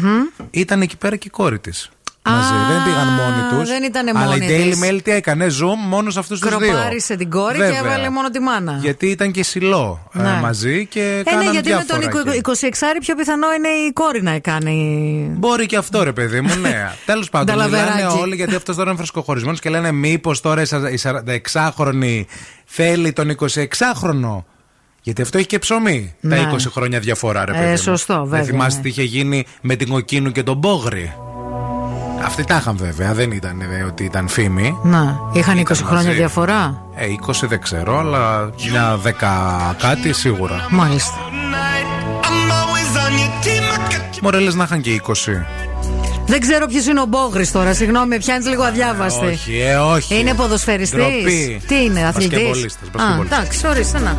ήταν 0.50 0.80
εκεί 0.82 0.96
πέρα 0.96 1.16
και 1.16 1.26
η 1.26 1.30
κόρη 1.30 1.58
της. 1.58 1.90
Μαζί. 2.30 2.52
δεν 2.72 2.84
πήγαν 2.84 3.06
μόνοι 3.08 3.42
τους. 3.60 3.68
δεν 3.68 3.82
ήτανε 3.82 4.12
Αλλά 4.14 4.36
η 4.36 4.40
μόνη 4.40 4.46
Daily 4.50 4.70
της. 4.70 4.80
Mail 4.90 4.98
τι 5.02 5.10
έκανε, 5.10 5.46
zoom 5.46 5.76
μόνος 5.88 6.12
σε 6.12 6.18
αυτούς 6.18 6.40
τους 6.40 6.56
δύο. 6.56 6.58
Κροπάρισε 6.72 7.16
την 7.16 7.30
κόρη 7.30 7.52
και 7.56 7.62
Βέβαια. 7.62 7.78
έβαλε 7.78 8.10
μόνο 8.10 8.30
τη 8.30 8.40
μάνα. 8.40 8.78
Γιατί 8.80 9.06
ήταν 9.06 9.30
και 9.30 9.42
σιλό 9.42 10.08
ε, 10.14 10.22
Ναι. 10.22 10.38
μαζί 10.42 10.86
και 10.86 11.00
Ε, 11.00 11.16
ναι, 11.16 11.22
κάναν 11.22 11.52
γιατί 11.52 11.68
με 11.68 11.74
διάφορα 11.86 12.08
τον 12.10 12.28
εκεί. 12.28 12.40
26 12.40 13.00
πιο 13.00 13.14
πιθανό 13.14 13.46
είναι 13.52 13.68
η 13.68 13.92
κόρη 13.92 14.22
να 14.22 14.38
κάνει. 14.38 15.26
Μπορεί 15.38 15.66
και 15.66 15.76
αυτό, 15.76 16.02
ρε 16.02 16.12
παιδί 16.12 16.40
μου, 16.40 16.54
ναι. 16.60 16.90
Τέλος 17.06 17.30
πάντων, 17.30 17.46
Νταλαβεράκι. 17.56 17.92
μιλάνε 17.96 18.20
όλοι 18.20 18.34
γιατί 18.36 18.54
αυτός 18.54 18.76
τώρα 18.76 18.88
είναι 18.88 18.98
φρεσκοχωρισμένος 18.98 19.60
και 19.60 19.70
λένε 19.70 19.92
μήπως 19.92 20.40
τώρα 20.40 20.60
η 20.62 20.64
σα- 20.64 20.90
η 20.90 20.98
46χρονη 21.02 22.24
θέλει 22.64 23.12
τον 23.12 23.36
26χρονο. 23.40 24.44
Γιατί 25.02 25.22
αυτό 25.22 25.38
έχει 25.38 25.46
και 25.46 25.58
ψωμί. 25.58 26.14
Ναι. 26.20 26.36
Τα 26.36 26.42
20 26.42 26.70
χρόνια 26.70 26.98
διαφορά, 27.00 27.44
ρε 27.44 27.52
Ε, 27.52 27.54
παιδί. 27.58 27.70
μου. 27.70 27.76
σωστό, 27.76 28.14
βέβαια, 28.24 28.38
Δεν 28.38 28.44
θυμάσαι 28.48 28.76
ναι. 28.76 28.82
τι 28.82 28.88
είχε 28.88 29.02
γίνει 29.02 29.46
με 29.60 29.76
την 29.76 29.88
Κοκκίνου 29.88 30.32
και 30.32 30.42
τον 30.42 30.56
Μπόγρι. 30.56 31.12
Αυτοί 32.24 32.44
τα 32.44 32.56
είχαν 32.56 32.76
βέβαια, 32.76 33.12
δεν 33.14 33.30
ήταν 33.30 33.60
ε, 33.60 33.82
ότι 33.86 34.04
ήταν 34.04 34.28
φήμη. 34.28 34.78
Να, 34.82 35.18
είχαν 35.32 35.56
20 35.56 35.60
Ήταν 35.60 35.76
χρόνια 35.76 36.04
μαζί. 36.06 36.16
διαφορά. 36.18 36.82
Ε, 36.94 37.06
20 37.26 37.32
δεν 37.48 37.60
ξέρω, 37.60 37.98
αλλά 37.98 38.50
μια 38.70 38.98
10 39.04 39.74
κάτι 39.78 40.12
σίγουρα. 40.12 40.66
Μάλιστα. 40.70 41.14
Μωρέλες 44.20 44.54
να 44.54 44.64
είχαν 44.64 44.80
και 44.80 45.00
20. 45.06 45.12
Δεν 46.26 46.40
ξέρω 46.40 46.66
ποιος 46.66 46.86
είναι 46.86 47.00
ο 47.00 47.04
Μπόγρης 47.04 47.52
τώρα. 47.52 47.74
Συγγνώμη, 47.74 48.06
με 48.06 48.16
πιάνεις 48.18 48.46
λίγο 48.48 48.62
αδιάβαστη. 48.62 49.26
Όχι, 49.26 49.58
ε, 49.60 49.76
όχι. 49.76 50.18
Είναι 50.20 50.34
ποδοσφαιριστής. 50.34 50.98
Ντροπή. 51.00 51.62
Τι 51.66 51.84
είναι, 51.84 52.04
αθλητής; 52.06 52.30
Μπασκετμπολίστας, 52.38 52.88
Α, 52.88 52.90
μπασκετμπολίστας. 52.92 53.38
εντάξει, 53.38 53.66
ορίστε 53.66 53.98
να. 54.00 54.18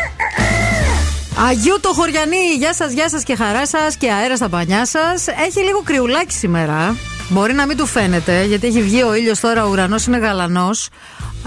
Αγίου 1.47 1.79
το 1.81 1.89
Χωριανή, 1.93 2.53
γεια 2.57 2.73
σας, 2.73 2.91
γεια 2.91 3.09
σας 3.09 3.23
και 3.23 3.35
χαρά 3.35 3.67
σας 3.67 3.95
και 3.95 4.11
αέρα 4.11 4.35
στα 4.35 4.49
πανιά 4.49 4.85
σας. 4.85 5.27
Έχει 5.27 5.59
λίγο 5.65 5.81
κρυουλάκι 5.83 6.33
σήμερα. 6.33 6.95
Μπορεί 7.29 7.53
να 7.53 7.65
μην 7.65 7.77
του 7.77 7.85
φαίνεται, 7.85 8.43
γιατί 8.45 8.67
έχει 8.67 8.81
βγει 8.81 9.03
ο 9.03 9.15
ήλιος 9.15 9.39
τώρα, 9.39 9.65
ο 9.65 9.69
ουρανός 9.69 10.05
είναι 10.05 10.17
γαλανός. 10.17 10.89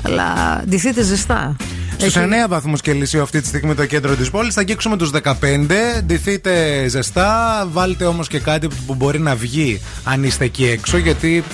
Αλλά 0.05 0.63
ντυθείτε 0.69 1.03
ζεστά. 1.03 1.57
Στους 1.97 2.17
9 2.17 2.49
βαθμούς 2.49 2.81
Κελσίου 2.81 3.23
αυτή 3.23 3.41
τη 3.41 3.47
στιγμή 3.47 3.75
το 3.75 3.87
κέντρο 3.87 4.15
της 4.15 4.31
πόλης. 4.31 4.55
Θα 4.55 4.61
αγγίξουμε 4.61 4.97
τους 4.97 5.11
15. 5.11 6.03
Ντυθείτε 6.05 6.85
ζεστά. 6.89 7.69
Βάλτε 7.73 8.05
όμως 8.05 8.29
και 8.29 8.39
κάτι 8.39 8.69
που 8.87 8.95
μπορεί 8.95 9.19
να 9.19 9.35
βγει 9.35 9.81
αν 10.05 10.25
είστε 10.25 10.45
εκεί 10.45 10.67
έξω. 10.67 10.97
Γιατί 10.97 11.45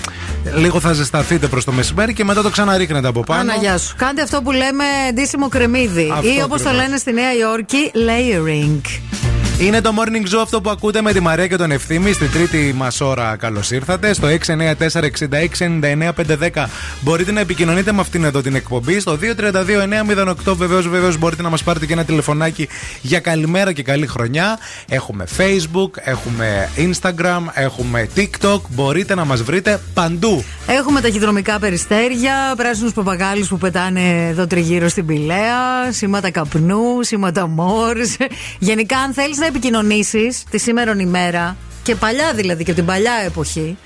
λίγο 0.54 0.80
θα 0.80 0.92
ζεσταθείτε 0.92 1.46
προς 1.46 1.64
το 1.64 1.72
μεσημέρι 1.72 2.14
και 2.14 2.24
μετά 2.24 2.42
το 2.42 2.50
ξαναρίχνετε 2.50 3.08
από 3.08 3.20
πάνω. 3.20 3.40
Άνα, 3.40 3.54
γεια 3.54 3.78
σου. 3.78 3.94
Κάντε 3.96 4.22
αυτό 4.22 4.42
που 4.42 4.52
λέμε 4.52 4.84
ντύσιμο 5.12 5.48
κρεμμύδι. 5.48 6.10
Αυτό 6.12 6.28
ή 6.28 6.42
όπως 6.42 6.62
το 6.62 6.68
ακριβώς. 6.68 6.86
λένε 6.86 6.96
στη 6.96 7.12
Νέα 7.12 7.34
Υόρκη, 7.34 7.90
layering. 7.94 8.80
Είναι 9.60 9.80
το 9.80 9.92
morning 9.96 10.34
show 10.34 10.38
αυτό 10.42 10.60
που 10.60 10.70
ακούτε 10.70 11.02
με 11.02 11.12
τη 11.12 11.20
Μαρία 11.20 11.46
και 11.46 11.56
τον 11.56 11.70
Ευθύμη. 11.70 12.12
Στη 12.12 12.26
τρίτη 12.26 12.72
μας 12.76 13.00
ώρα 13.00 13.36
καλώς 13.36 13.70
ήρθατε. 13.70 14.12
Στο 14.12 14.28
694-6699-510 14.28 16.66
μπορείτε 17.00 17.32
να 17.32 17.40
επικοινωνείτε 17.40 17.92
με 17.92 18.00
αυτήν 18.00 18.24
εδώ 18.24 18.40
την 18.40 18.54
εκπομπή. 18.54 19.00
Στο 19.00 19.18
232-908 20.46 20.56
βεβαίως 20.56 20.88
βεβαίως 20.88 21.18
μπορείτε 21.18 21.42
να 21.42 21.48
μας 21.48 21.62
πάρετε 21.62 21.86
και 21.86 21.92
ένα 21.92 22.04
τηλεφωνάκι 22.04 22.68
για 23.02 23.20
καλημέρα 23.20 23.72
και 23.72 23.82
καλή 23.82 24.06
χρονιά. 24.06 24.58
Έχουμε 24.88 25.24
Facebook, 25.36 25.90
έχουμε 25.94 26.68
Instagram, 26.76 27.40
έχουμε 27.54 28.08
TikTok. 28.16 28.60
Μπορείτε 28.68 29.14
να 29.14 29.24
μας 29.24 29.42
βρείτε 29.42 29.80
παντού. 29.94 30.44
Έχουμε 30.66 31.00
ταχυδρομικά 31.00 31.58
περιστέρια, 31.58 32.54
πράσινους 32.56 32.92
παπαγάλους 32.92 33.48
που 33.48 33.58
πετάνε 33.58 34.28
εδώ 34.28 34.46
τριγύρω 34.46 34.88
στην 34.88 35.06
Πηλαία, 35.06 35.56
σήματα 35.90 36.30
καπνού, 36.30 37.02
σήματα 37.02 37.46
μόρς. 37.46 38.16
Γενικά, 38.58 38.98
αν 38.98 39.12
θέλεις 39.12 39.38
να 39.38 39.46
επικοινωνήσεις 39.50 40.42
τη 40.50 40.58
σήμερον 40.58 40.98
ημέρα, 40.98 41.56
και 41.82 41.94
παλιά 41.94 42.32
δηλαδή 42.34 42.64
και 42.64 42.70
από 42.70 42.78
την 42.80 42.88
παλιά 42.88 43.12
εποχή, 43.26 43.76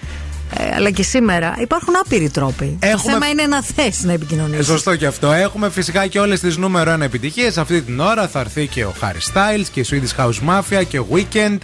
ε, 0.57 0.75
αλλά 0.75 0.91
και 0.91 1.03
σήμερα, 1.03 1.55
υπάρχουν 1.61 1.95
άπειροι 2.05 2.29
τρόποι. 2.31 2.77
Έχουμε- 2.81 3.03
Το 3.03 3.11
θέμα 3.11 3.29
είναι 3.29 3.47
να 3.47 3.63
θες 3.63 4.03
να 4.05 4.13
Ε, 4.13 4.15
επικοινωνήσει. 4.15 4.63
Σωστό 4.65 4.97
και 4.97 5.07
αυτό. 5.07 5.33
Έχουμε 5.33 5.71
φυσικά 5.71 6.07
και 6.07 6.19
όλες 6.19 6.41
τις 6.41 6.57
νούμερο 6.57 6.91
1 6.91 7.05
επιτυχίες. 7.05 7.59
Αυτή 7.59 7.83
την 7.83 8.01
ώρα 8.01 8.29
θα 8.29 8.41
έρθει 8.41 8.67
και 8.67 8.85
ο 8.85 8.95
Harry 9.01 9.33
Styles 9.35 9.65
και 9.73 9.81
η 9.81 9.87
Swedish 9.91 10.25
House 10.25 10.49
Mafia 10.49 10.83
και 10.89 10.99
ο 10.99 11.07
Weekend. 11.13 11.59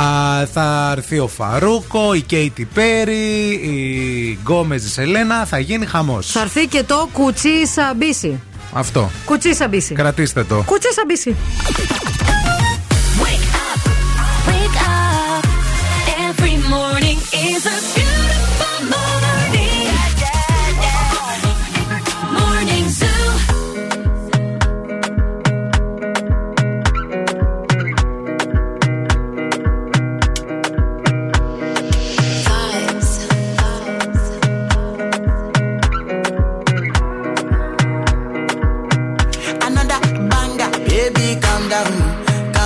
Α, 0.00 0.46
θα 0.52 0.92
έρθει 0.96 1.18
ο 1.18 1.26
Φαρούκο, 1.28 2.14
η 2.14 2.24
Katy 2.30 2.60
Perry, 2.78 3.58
η 3.62 4.38
Γκόμε 4.42 4.76
τη 4.78 5.02
Ελένα. 5.02 5.44
Θα 5.46 5.58
γίνει 5.58 5.86
χαμός. 5.86 6.30
Θα 6.30 6.40
έρθει 6.40 6.66
και 6.66 6.82
το 6.82 7.08
κουτσί 7.12 7.66
σαμπίσι. 7.66 8.40
Αυτό. 8.72 9.10
Κουτσί 9.24 9.54
σαμπίσι. 9.54 9.94
Κρατήστε 9.94 10.44
το. 10.44 10.62
Κουτσί 10.66 10.88
σαμπίσι. 10.92 11.34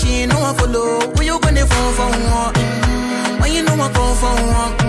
she 0.00 0.08
ain't 0.22 0.32
no 0.32 0.40
one 0.40 0.54
follow. 0.56 1.00
Who 1.14 1.22
you 1.22 1.38
gonna 1.40 1.66
phone 1.66 1.92
for 1.98 2.08
When 3.40 3.52
you 3.52 3.62
know 3.62 3.74
I 3.74 3.88
come 3.92 4.16
for 4.20 4.34
one, 4.56 4.79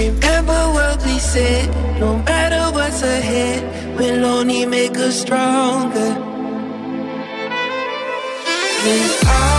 Remember 0.00 0.60
what 0.76 0.96
we 1.04 1.18
said. 1.18 1.68
No 2.00 2.16
matter 2.30 2.62
what's 2.74 3.02
ahead, 3.02 3.60
we'll 3.98 4.24
only 4.24 4.64
make 4.64 4.96
us 4.96 5.20
stronger. 5.20 6.12
'Cause 8.80 9.16
all 9.36 9.49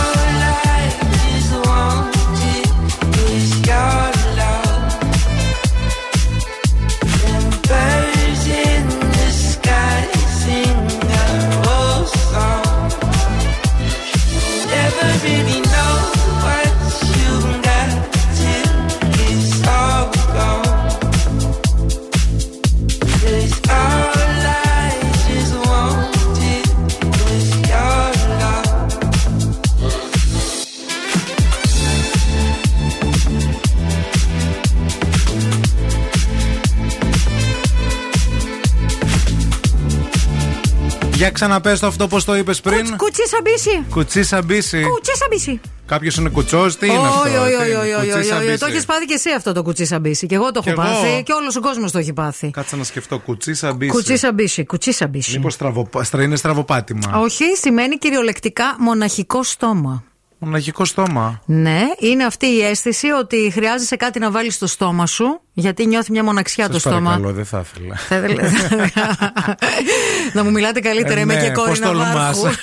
ξαναπες 41.42 41.80
το 41.80 41.86
αυτό 41.86 42.08
πώ 42.08 42.22
το 42.22 42.36
είπες 42.36 42.60
πριν. 42.60 42.96
Κουτσί 42.96 43.26
σαμπίσι. 43.28 43.84
Κουτσί 43.90 44.22
σαμπίσι. 44.24 44.82
Κουτσί 44.82 45.16
σαμπίσι. 45.16 45.60
Κάποιος 45.86 46.16
είναι 46.16 46.28
κουτσός, 46.28 46.76
τι 46.76 46.86
είναι 46.86 46.96
αυτό. 46.96 47.20
Όχι, 47.20 47.36
όχι, 47.36 47.48
τι 47.48 47.54
όχι, 47.54 47.70
είναι, 47.70 47.78
όχι, 47.78 47.92
κουτσί 47.92 48.08
όχι, 48.10 48.18
όχι. 48.18 48.28
σαμπίσι. 48.28 48.58
Το 48.58 48.66
έχεις 48.66 48.84
πάθει 48.84 49.04
και 49.04 49.14
εσύ 49.14 49.30
αυτό 49.30 49.52
το 49.52 49.62
κουτσί 49.62 49.84
σαμπίσι. 49.84 50.26
Και 50.26 50.34
εγώ 50.34 50.52
το 50.52 50.60
Κι 50.60 50.68
έχω 50.68 50.82
εγώ. 50.82 50.90
πάθει 50.90 51.22
και 51.22 51.32
όλος 51.32 51.56
ο 51.56 51.60
κόσμος 51.60 51.92
το 51.92 51.98
έχει 51.98 52.12
πάθει. 52.12 52.50
Κάτσε 52.50 52.76
να 52.76 52.84
σκεφτώ. 52.84 53.18
Κουτσί 53.18 53.54
σαμπίσι. 53.54 53.90
Κουτσί 53.92 54.16
σαμπίσι. 54.16 54.64
Κουτσί 54.64 54.92
σαμπίσι. 54.92 55.36
Μήπως 55.36 55.52
στραβοπα... 55.52 56.04
στρα- 56.04 56.22
είναι 56.22 56.36
στραβοπάτημα. 56.36 57.18
Όχι, 57.20 57.44
σημαίνει 57.60 57.98
κυριολεκτικά 57.98 58.76
μοναχικό 58.78 59.42
στόμα. 59.42 60.04
Μοναχικό 60.38 60.84
στόμα. 60.84 61.42
Ναι, 61.46 61.80
είναι 61.98 62.24
αυτή 62.24 62.46
η 62.46 62.62
αίσθηση 62.64 63.08
ότι 63.10 63.50
χρειάζεσαι 63.54 63.96
κάτι 63.96 64.18
να 64.18 64.30
βάλεις 64.30 64.54
στο 64.54 64.66
στόμα 64.66 65.06
σου, 65.06 65.40
γιατί 65.52 65.86
νιώθει 65.86 66.12
μια 66.12 66.24
μοναξιά 66.24 66.66
το 66.66 66.72
Σας 66.72 66.80
στόμα. 66.82 67.00
παρακαλώ, 67.00 67.32
δεν 67.32 67.44
θα 67.44 67.64
ήθελα. 67.74 67.96
Θα 67.96 68.16
ήθελα- 68.16 68.50
να 70.32 70.44
μου 70.44 70.50
μιλάτε 70.50 70.80
καλύτερα, 70.80 71.18
Ε, 71.18 71.22
είμαι 71.22 71.34
ναι, 71.34 71.42
και 71.42 71.50
κόρη 71.50 71.68
πώς 71.68 71.78
Ναβάρχου. 71.80 72.40
τολμάς. 72.42 72.60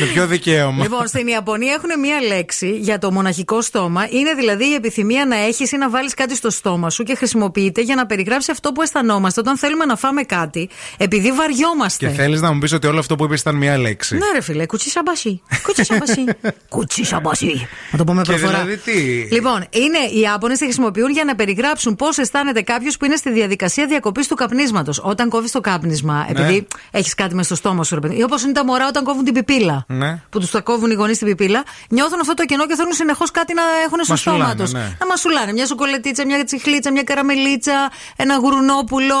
Με 0.00 0.06
ποιο 0.12 0.26
δικαίωμα; 0.26 0.82
Λοιπόν, 0.82 1.06
στην 1.06 1.26
Ιαπωνία 1.26 1.72
έχουν 1.72 2.00
μία 2.00 2.20
λέξη 2.20 2.70
για 2.70 2.98
το 2.98 3.12
μοναχικό 3.12 3.62
στόμα. 3.62 4.06
Είναι 4.10 4.34
δηλαδή 4.34 4.64
η 4.70 4.74
επιθυμία 4.74 5.26
να 5.26 5.36
έχεις 5.36 5.72
ή 5.72 5.76
να 5.76 5.90
βάλεις 5.90 6.14
κάτι 6.14 6.36
στο 6.36 6.50
στόμα 6.50 6.90
σου 6.90 7.02
και 7.02 7.14
χρησιμοποιείται 7.14 7.80
για 7.80 7.94
να 7.94 8.06
περιγράψει 8.06 8.50
αυτό 8.50 8.72
που 8.72 8.82
αισθανόμαστε 8.82 9.40
όταν 9.40 9.58
θέλουμε 9.58 9.84
να 9.84 9.96
φάμε 9.96 10.22
κάτι, 10.22 10.68
επειδή 10.96 11.32
βαριόμαστε. 11.32 12.06
Και 12.06 12.12
θέλεις 12.12 12.40
να 12.40 12.52
μου 12.52 12.58
πεις 12.58 12.72
ότι 12.72 12.86
όλο 12.86 12.98
αυτό 12.98 13.16
που 13.16 13.24
είπες 13.24 13.40
ήταν 13.40 13.54
μία 13.56 13.78
λέξη. 13.78 14.14
Ναι, 14.16 14.26
ρε 14.34 14.40
φίλε, 14.40 14.66
κουτσί 14.66 14.90
σαμπασί. 14.90 15.42
Κουτσί 15.62 15.84
σαμπασί. 15.84 16.24
κουτσί 16.74 17.04
σαμπασί. 17.04 17.68
Να 17.90 17.98
το 17.98 18.04
πούμε 18.04 18.22
Και 18.22 18.30
προφορά. 18.32 18.52
δηλαδή 18.62 18.76
τι; 18.76 18.92
Λοιπόν, 19.34 19.64
είναι 19.70 19.98
οι 20.14 20.20
Ιάπωνες 20.20 20.58
τη 20.58 20.64
χρησιμοποιούν 20.64 21.10
για 21.10 21.24
να 21.24 21.34
περιγράψουν 21.34 21.93
δείχνουν 21.94 21.96
πώς 21.96 22.18
αισθάνεται 22.18 22.62
κάποιος 22.62 22.96
που 22.96 23.04
είναι 23.04 23.16
στη 23.16 23.30
διαδικασία 23.30 23.86
διακοπής 23.86 24.28
του 24.28 24.34
καπνίσματος. 24.34 25.00
Όταν 25.02 25.28
κόβεις 25.28 25.50
το 25.50 25.60
κάπνισμα, 25.60 26.14
ναι. 26.14 26.40
επειδή 26.40 26.66
έχεις 26.90 27.14
κάτι 27.14 27.34
μες 27.34 27.46
στο 27.46 27.54
στόμα 27.54 27.84
σου, 27.84 27.94
ρε 27.94 28.00
παιδί. 28.00 28.18
Ή 28.18 28.22
όπως 28.22 28.42
είναι 28.42 28.52
τα 28.52 28.64
μωρά 28.64 28.86
όταν 28.86 29.04
κόβουν 29.04 29.24
την 29.24 29.34
πιπίλα. 29.34 29.84
Ναι. 29.88 30.20
Που 30.30 30.40
τους 30.40 30.50
τα 30.50 30.60
κόβουν 30.60 30.90
οι 30.90 30.94
γονείς 30.94 31.18
την 31.18 31.26
πιπίλα, 31.26 31.62
νιώθουν 31.88 32.20
αυτό 32.20 32.34
το 32.34 32.44
κενό 32.44 32.66
και 32.66 32.74
θέλουν 32.74 32.92
συνεχώς 32.92 33.30
κάτι 33.30 33.54
να 33.54 33.62
έχουν 33.86 34.04
στο 34.04 34.16
στόμα 34.16 34.54
τους. 34.54 34.72
Ναι. 34.72 34.96
Να 35.00 35.06
μασουλάνε. 35.06 35.52
Μια 35.52 35.66
σοκολατίτσα, 35.66 36.26
μια 36.26 36.44
τσιχλίτσα, 36.44 36.92
μια 36.92 37.02
καραμελίτσα, 37.02 37.90
ένα 38.16 38.36
γουρνόπουλο, 38.36 39.16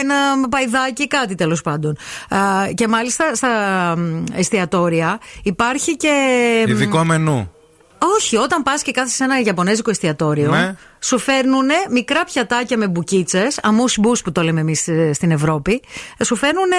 ένα 0.00 0.48
παϊδάκι, 0.48 1.06
κάτι 1.06 1.34
τέλος 1.34 1.62
πάντων. 1.62 1.96
Και 2.74 2.88
μάλιστα 2.88 3.34
στα 3.34 3.50
εστιατόρια 4.32 5.18
υπάρχει 5.42 5.96
και. 5.96 6.14
Ειδικό 6.66 7.04
μενού. 7.04 7.52
Όχι, 7.98 8.36
όταν 8.36 8.62
πας 8.62 8.82
και 8.82 8.92
κάθεσαι 8.92 9.16
σε 9.16 9.24
ένα 9.24 9.40
Ιαπωνέζικο 9.40 9.90
εστιατόριο, 9.90 10.50
ναι. 10.50 10.74
σου 11.00 11.18
φέρνουν 11.18 11.68
μικρά 11.90 12.24
πιατάκια 12.24 12.76
με 12.76 12.88
μπουκίτσες, 12.88 13.58
αμού 13.62 13.84
μπου 14.00 14.12
που 14.24 14.32
το 14.32 14.42
λέμε 14.42 14.60
εμείς 14.60 14.88
ε, 14.88 15.12
στην 15.12 15.30
Ευρώπη, 15.30 15.82
ε, 16.16 16.24
σου 16.24 16.36
φέρνουν 16.36 16.70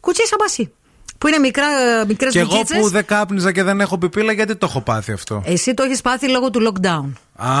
κουτσί 0.00 0.26
σαμπασί. 0.26 0.72
Που 1.18 1.28
είναι 1.28 1.38
μικρά, 1.38 1.66
ε, 2.00 2.04
μικρές 2.06 2.32
Και 2.32 2.38
εγώ 2.38 2.62
που 2.80 2.88
δεν 2.88 3.04
κάπνιζα 3.04 3.52
και 3.52 3.62
δεν 3.62 3.80
έχω 3.80 3.98
πιπίλα, 3.98 4.32
γιατί 4.32 4.56
το 4.56 4.66
έχω 4.68 4.80
πάθει 4.80 5.12
αυτό; 5.12 5.42
Εσύ 5.46 5.74
το 5.74 5.82
έχεις 5.82 6.00
πάθει 6.00 6.28
λόγω 6.28 6.50
του 6.50 6.72
lockdown. 6.72 7.12
Α, 7.36 7.56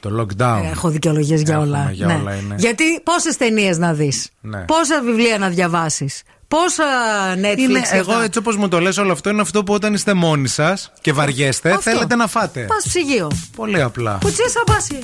το 0.00 0.20
lockdown. 0.20 0.62
Έχω 0.70 0.88
δικαιολογίες 0.88 1.42
για 1.42 1.58
όλα. 1.58 1.90
Για 1.92 2.06
ναι. 2.06 2.14
όλα 2.14 2.34
είναι. 2.34 2.54
Γιατί 2.58 2.84
πόσες 3.02 3.36
ταινίες 3.36 3.78
να 3.78 3.92
δεις, 3.92 4.28
ναι. 4.40 4.58
πόσα 4.58 5.02
βιβλία 5.02 5.38
να 5.38 5.48
διαβάσεις, 5.48 6.22
Πόσα 6.52 6.84
Netflix. 7.34 7.58
Είναι, 7.58 7.82
εγώ 7.92 8.20
έτσι 8.20 8.38
όπως 8.38 8.56
μου 8.56 8.68
το 8.68 8.80
λες, 8.80 8.98
όλο 8.98 9.12
αυτό 9.12 9.30
είναι 9.30 9.40
αυτό 9.40 9.64
που 9.64 9.74
όταν 9.74 9.94
είστε 9.94 10.14
μόνοι 10.14 10.48
σας 10.48 10.92
και 11.00 11.12
βαριέστε, 11.12 11.78
θέλετε 11.80 12.16
να 12.16 12.26
φάτε. 12.26 12.60
Πας 12.60 12.84
ψυγείο. 12.88 13.30
Πολύ 13.56 13.82
απλά. 13.82 14.18
Κουτσί 14.22 14.50
σαν 14.50 14.64
πάση. 14.64 14.98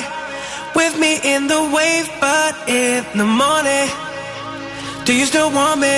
with 0.79 0.95
me 1.03 1.13
in 1.33 1.41
the 1.53 1.63
wave, 1.77 2.09
but 2.27 2.55
in 2.81 2.99
the 3.21 3.29
morning. 3.43 3.89
Do 5.07 5.13
you 5.21 5.27
still 5.33 5.51
want 5.59 5.79
me? 5.87 5.97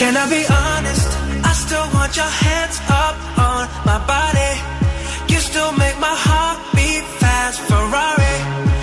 Can 0.00 0.12
I 0.22 0.24
be 0.36 0.42
honest? 0.64 1.08
I 1.50 1.52
still 1.64 1.86
want 1.96 2.12
your 2.20 2.32
hands 2.44 2.76
up 3.04 3.16
on 3.48 3.62
my 3.88 3.98
body. 4.14 4.73
You 5.34 5.40
still 5.40 5.72
make 5.72 5.98
my 5.98 6.16
heart 6.26 6.58
beat 6.76 7.02
fast. 7.18 7.58
Ferrari 7.68 8.73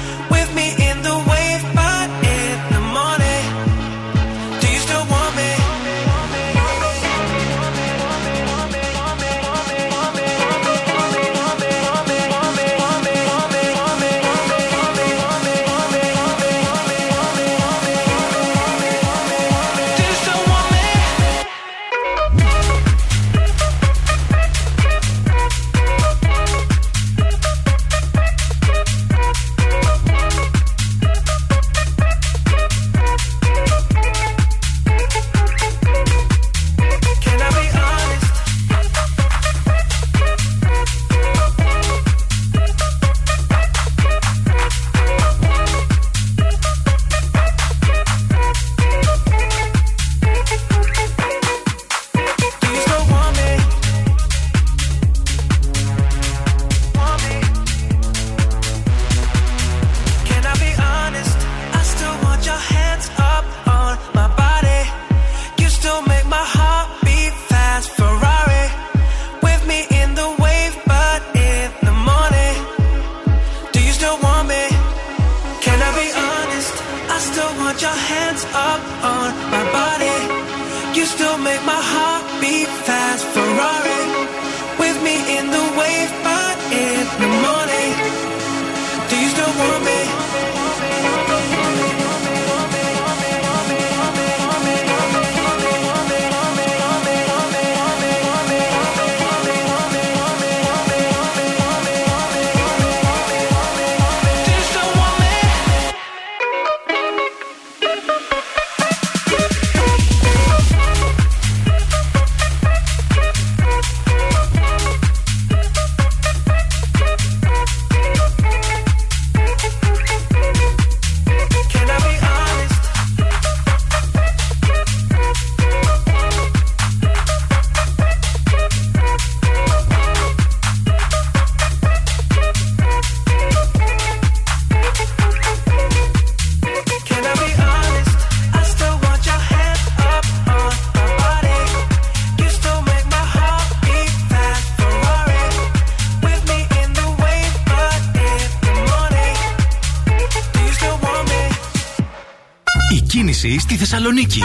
Θεσσαλονίκη. 153.84 154.42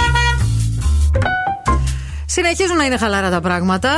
Συνεχίζουν 2.27 2.77
να 2.77 2.85
είναι 2.85 2.97
χαλαρά 2.97 3.31
τα 3.31 3.41
πράγματα. 3.41 3.91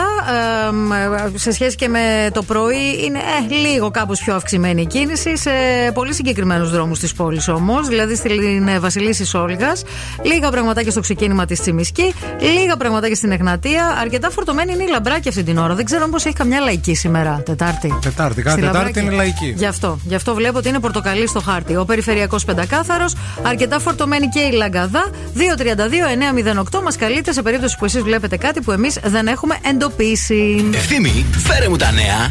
Ε, 0.68 0.72
μ, 0.72 0.92
ε, 0.92 1.32
σε 1.34 1.52
σχέση 1.52 1.76
και 1.76 1.88
με 1.88 2.30
το 2.32 2.42
πρωί, 2.42 3.04
είναι 3.04 3.18
ε, 3.18 3.54
λίγο 3.54 3.90
κάπως 3.90 4.20
πιο 4.20 4.34
αυξημένη 4.34 4.82
η 4.82 4.86
κίνηση 4.86 5.36
σε 5.36 5.50
πολύ 5.94 6.14
συγκεκριμένους 6.14 6.70
δρόμους 6.70 6.98
της 6.98 7.14
πόλης 7.14 7.48
όμως. 7.48 7.88
Δηλαδή 7.88 8.16
στην 8.16 8.68
ε, 8.68 8.78
Βασιλίση 8.78 9.36
Όλγας. 9.36 9.82
Λίγα 10.22 10.50
πραγματάκια 10.50 10.90
στο 10.90 11.00
ξεκίνημα 11.00 11.44
της 11.44 11.60
Τσιμισκή. 11.60 12.14
Λίγα 12.40 12.76
πραγματάκια 12.76 13.16
στην 13.16 13.30
Εγνατία. 13.32 13.96
Αρκετά 14.00 14.30
φορτωμένη 14.30 14.72
είναι 14.72 14.82
η 14.82 14.88
λαμπράκη 14.90 15.28
αυτή 15.28 15.42
την 15.42 15.58
ώρα. 15.58 15.74
Δεν 15.74 15.84
ξέρω 15.84 16.08
πώ 16.08 16.16
έχει 16.16 16.32
καμιά 16.32 16.60
λαϊκή 16.60 16.94
σήμερα, 16.94 17.42
Τετάρτη. 17.44 17.94
Τετάρτη, 18.02 18.42
κάθε 18.42 18.56
Στη 18.56 18.66
Τετάρτη 18.66 18.76
Λαμπράκη. 18.76 19.00
είναι 19.00 19.10
λαϊκή. 19.16 19.54
Γι' 19.56 19.66
αυτό. 19.66 19.98
Γι' 20.04 20.14
αυτό 20.14 20.34
βλέπω 20.34 20.58
ότι 20.58 20.68
είναι 20.68 20.78
πορτοκαλί 20.80 21.26
στο 21.26 21.40
χάρτη. 21.40 21.76
Ο 21.76 21.84
περιφερειακός 21.84 22.44
πεντακάθαρος. 22.44 23.14
Αρκετά 23.42 23.78
φορτωμένη 23.78 24.26
και 24.28 24.40
η 24.40 24.50
Λαγκαδά. 24.52 25.10
232-908 25.34 26.82
μας 26.82 26.96
καλείτε 26.96 27.32
σε 27.32 27.42
περίπτωση 27.42 27.76
που 27.78 27.84
εσείς 27.84 28.02
βλέπετε 28.02 28.36
κάτι 28.36 28.60
που 28.60 28.72
εμείς 28.72 28.98
δεν 29.04 29.26
έχουμε 29.26 29.56
εντοπίσει. 29.70 30.70
Ευθύμη, 30.74 31.24
φέρε 31.46 31.68
μου 31.68 31.76
τα 31.76 31.90
νέα. 31.92 32.30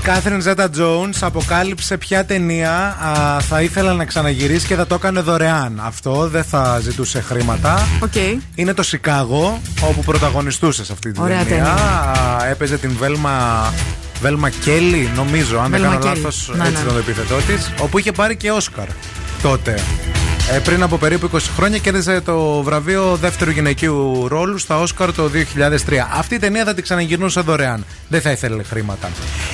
Η 0.00 0.02
Κάθριν 0.02 0.40
Ζέτα 0.40 0.68
Jones 0.76 1.16
αποκάλυψε 1.20 1.96
ποια 1.96 2.24
ταινία 2.24 2.72
α, 2.72 3.40
θα 3.40 3.62
ήθελα 3.62 3.92
να 3.94 4.04
ξαναγυρίσει 4.04 4.66
και 4.66 4.74
θα 4.74 4.86
το 4.86 4.94
έκανε 4.94 5.20
δωρεάν. 5.20 5.80
Αυτό 5.84 6.28
δεν 6.28 6.44
θα 6.44 6.78
ζητούσε 6.82 7.20
χρήματα. 7.20 7.86
Okay. 8.04 8.36
Είναι 8.54 8.74
το 8.74 8.82
Σικάγο, 8.82 9.60
όπου 9.80 10.00
πρωταγωνιστούσες 10.04 10.86
σε 10.86 10.92
αυτή 10.92 11.12
την 11.12 11.22
Ωραία 11.22 11.44
ταινία. 11.44 11.56
ταινία. 11.64 11.72
Α, 11.72 12.46
Έπαιζε 12.50 12.76
την 12.78 12.96
Βέλμα. 12.98 13.72
Βέλμα 14.20 14.48
Κέλλη, 14.50 15.10
νομίζω, 15.16 15.58
αν 15.58 15.70
δεν 15.70 15.80
Βέλμα 15.80 15.96
κάνω 15.96 15.98
Κέλλη. 16.04 16.16
λάθος, 16.16 16.50
Ναι, 16.54 16.62
έτσι 16.62 16.72
ναι. 16.74 16.78
ήταν 16.80 16.92
το 16.92 16.98
επίθετό 16.98 17.34
της. 17.34 17.72
Όπου 17.80 17.98
είχε 17.98 18.12
πάρει 18.12 18.36
και 18.36 18.50
Όσκαρ 18.50 18.86
τότε. 19.42 19.80
Ε, 20.52 20.58
πριν 20.58 20.82
από 20.82 20.96
περίπου 20.96 21.30
20 21.34 21.38
χρόνια 21.56 21.78
κέρδισε 21.78 22.20
το 22.20 22.62
βραβείο 22.62 23.16
δεύτερου 23.20 23.50
γυναικείου 23.50 24.28
ρόλου 24.28 24.58
στα 24.58 24.78
Όσκαρ 24.80 25.12
το 25.12 25.30
2003. 25.88 25.92
Αυτή 26.18 26.34
η 26.34 26.38
ταινία 26.38 26.64
θα 26.64 26.74
την 26.74 26.82
ξαναγυρνούσε 26.82 27.40
δωρεάν. 27.40 27.84
Δεν 28.08 28.20
θα 28.20 28.30
ήθελε 28.30 28.62
χρήματα. 28.62 29.08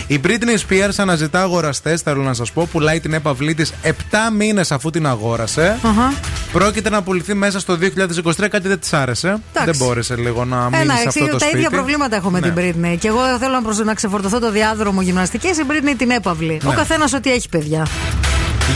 Η 0.07 0.21
Britney 0.25 0.59
Spears 0.69 0.95
αναζητά 0.97 1.41
αγοραστές, 1.43 2.01
θέλω 2.01 2.23
να 2.23 2.35
σας 2.35 2.53
πω, 2.53 2.69
πουλάει 2.73 3.01
την 3.01 3.13
έπαυλή 3.13 3.55
της 3.55 3.73
7 3.83 3.91
μήνες 4.37 4.73
αφού 4.73 4.91
την 4.91 5.07
αγόρασε. 5.07 5.79
Αχα. 5.83 6.13
Πρόκειται 6.53 6.91
να 6.91 7.03
πουληθεί 7.03 7.35
μέσα 7.35 7.61
στο 7.61 7.77
2023, 7.77 8.49
κάτι 8.51 8.69
δεν 8.69 8.79
της 8.81 8.93
άρεσε. 8.93 9.37
Δεν 9.65 9.77
μπόρεσε 9.77 10.17
λίγο 10.17 10.45
να 10.45 10.57
μείνει 10.71 10.83
Ένα, 10.83 10.95
σε 10.97 11.09
αυτό 11.09 11.21
εξή, 11.25 11.31
το 11.33 11.37
τα 11.37 11.45
σπίτι. 11.45 11.57
ίδια 11.57 11.71
προβλήματα 11.71 12.17
έχω 12.17 12.31
με 12.31 12.41
Ναι. 12.41 12.51
την 12.51 12.55
Britney. 12.63 12.97
Και 12.99 13.09
εγώ 13.09 13.21
θέλω 13.39 13.53
να, 13.53 13.63
προσ... 13.63 13.79
να 13.79 13.95
ξεφορτωθώ 13.95 14.39
το 14.39 14.51
διάδρομο 14.51 15.03
γυμναστική. 15.03 15.47
Η 15.47 15.65
Britney 15.71 15.95
την 15.99 16.11
έπαυλη. 16.11 16.61
Ναι. 16.65 16.71
Ο 16.71 16.73
καθένας 16.77 17.13
ό,τι 17.13 17.33
έχει, 17.33 17.49
παιδιά. 17.49 17.87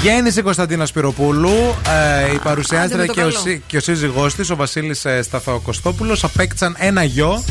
Γέννησε 0.02 0.40
η 0.40 0.42
Κωνσταντίνας 0.42 0.88
Σπυροπούλου, 0.88 1.50
ε, 2.28 2.32
η 2.34 2.38
παρουσιάστρια 2.42 2.94
Άντε 2.94 2.96
με 2.96 3.06
το 3.06 3.12
και, 3.12 3.20
ο, 3.20 3.22
καλό. 3.22 3.38
σύ- 3.38 3.62
και 3.66 3.76
ο 3.76 3.80
σύζυγός 3.80 4.34
της, 4.34 4.50
ο 4.50 4.56
Βασίλης 4.56 5.04
ε, 5.04 5.22
Σταθοκοστόπουλο, 5.22 6.16
απέκτησαν 6.22 6.74
ένα 6.78 7.02
γιο 7.02 7.44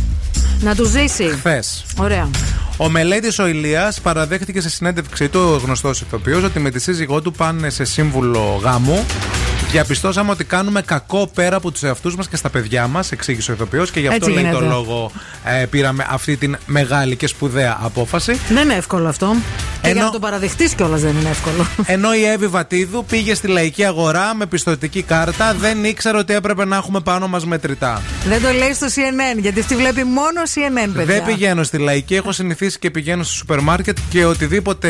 Να 0.61 0.75
του 0.75 0.85
ζήσει. 0.85 1.23
χθες. 1.29 1.85
Ωραία. 1.97 2.29
Ο 2.77 2.89
Μελέτης 2.89 3.39
ο 3.39 3.47
Ηλίας 3.47 4.01
παραδέχτηκε 4.01 4.61
σε 4.61 4.69
συνέντευξή 4.69 5.27
του, 5.29 5.39
ο 5.39 5.57
γνωστός 5.63 6.01
ηθοποιός, 6.01 6.43
ότι 6.43 6.59
με 6.59 6.69
τη 6.69 6.79
σύζυγό 6.79 7.21
του 7.21 7.31
πάνε 7.31 7.69
σε 7.69 7.83
σύμβουλο 7.83 8.59
γάμου. 8.63 9.05
Διαπιστώσαμε 9.71 10.31
ότι 10.31 10.43
κάνουμε 10.43 10.81
κακό 10.81 11.29
πέρα 11.33 11.55
από 11.55 11.71
τους 11.71 11.83
εαυτούς 11.83 12.15
μας 12.15 12.27
και 12.27 12.35
στα 12.35 12.49
παιδιά 12.49 12.87
μας, 12.87 13.11
εξήγησε 13.11 13.51
ο 13.51 13.53
ηθοποιός, 13.53 13.91
και 13.91 13.99
γι' 13.99 14.07
αυτό 14.07 14.25
Έτσι 14.25 14.39
λέει 14.39 14.43
γίνεται. 14.43 14.63
το 14.63 14.69
λόγο 14.69 15.11
ε, 15.45 15.65
πήραμε 15.65 16.07
αυτή 16.09 16.37
την 16.37 16.57
μεγάλη 16.65 17.15
και 17.15 17.27
σπουδαία 17.27 17.77
απόφαση. 17.81 18.39
Δεν 18.49 18.63
είναι 18.63 18.73
εύκολο 18.73 19.07
αυτό. 19.07 19.35
Και 19.81 19.89
για 19.89 20.03
να 20.03 20.09
το 20.11 20.19
παραδεχτείς 20.19 20.73
κιόλας 20.73 21.01
δεν 21.01 21.15
είναι 21.19 21.29
εύκολο. 21.29 21.67
Ενώ 21.85 22.13
η 22.13 22.23
Εύη 22.25 22.47
Βατίδου 22.47 23.05
πήγε 23.05 23.35
στη 23.35 23.47
λαϊκή 23.47 23.85
αγορά 23.85 24.35
με 24.35 24.45
πιστοτική 24.45 25.01
κάρτα, 25.01 25.53
δεν 25.53 25.83
ήξερε 25.83 26.17
ότι 26.17 26.33
έπρεπε 26.33 26.65
να 26.65 26.75
έχουμε 26.75 26.99
πάνω 26.99 27.27
μας 27.27 27.45
μετρητά. 27.45 28.01
Δεν 28.27 28.41
το 28.41 28.51
λέει 28.51 28.73
στο 28.73 28.87
CNN, 28.87 29.39
γιατί 29.39 29.59
αυτή 29.59 29.75
βλέπει 29.75 30.03
μόνο 30.03 30.41
CNN, 30.53 30.89
παιδιά. 30.93 31.05
Δεν 31.15 31.25
πηγαίνω 31.25 31.63
στη 31.63 31.77
λαϊκή, 31.77 32.15
έχω 32.15 32.31
συνηθίσει 32.31 32.79
και 32.79 32.91
πηγαίνω 32.91 33.23
στο 33.23 33.33
σούπερ 33.33 33.59
μάρκετ 33.61 33.97
και 34.09 34.25
οτιδήποτε 34.25 34.89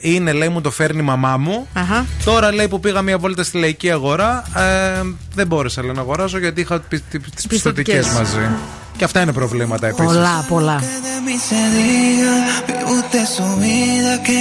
είναι, 0.00 0.32
λέει, 0.32 0.48
μου 0.48 0.60
το 0.60 0.70
φέρνει 0.70 1.00
η 1.00 1.04
μαμά 1.04 1.36
μου. 1.36 1.68
Αχα. 1.72 2.06
Τώρα 2.24 2.52
λέει 2.54 2.68
που 2.68 2.80
πήγα 2.80 3.02
μία 3.02 3.18
βόλτα 3.18 3.42
στη 3.42 3.58
λαϊκή 3.58 3.90
αγορά, 3.90 4.19
ε, 4.56 5.02
δεν 5.34 5.46
μπόρεσα 5.46 5.82
λέει, 5.82 5.92
να 5.94 6.00
αγοράσω 6.00 6.38
γιατί 6.38 6.60
είχα 6.60 6.80
τις 6.80 7.02
πιστοτικές 7.10 7.46
Πιστωτικές. 7.48 8.06
μαζί. 8.08 8.48
Και 8.96 9.04
αυτά 9.04 9.20
είναι 9.20 9.32
προβλήματα 9.32 9.86
επίσης. 9.86 10.06
Πολλά, 10.06 10.44
πολλά. 10.48 10.80
de 10.80 11.16
mí 11.26 11.36
se 11.48 11.60
diga, 11.76 12.34
vive 12.66 12.84
usted 12.98 13.26
su 13.36 13.48
vida, 13.56 14.12
que 14.26 14.40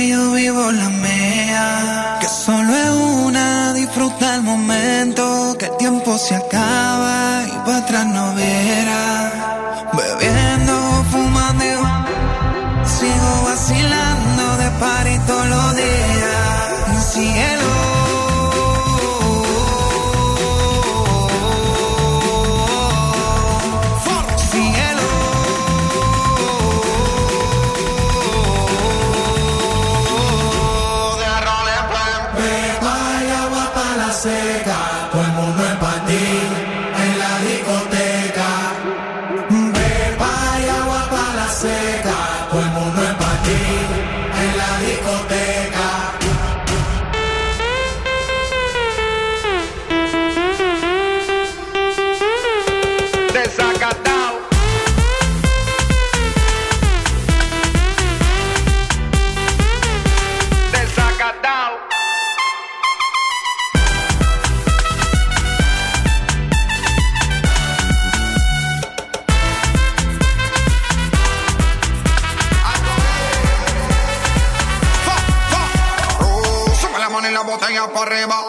arriba. 78.01 78.48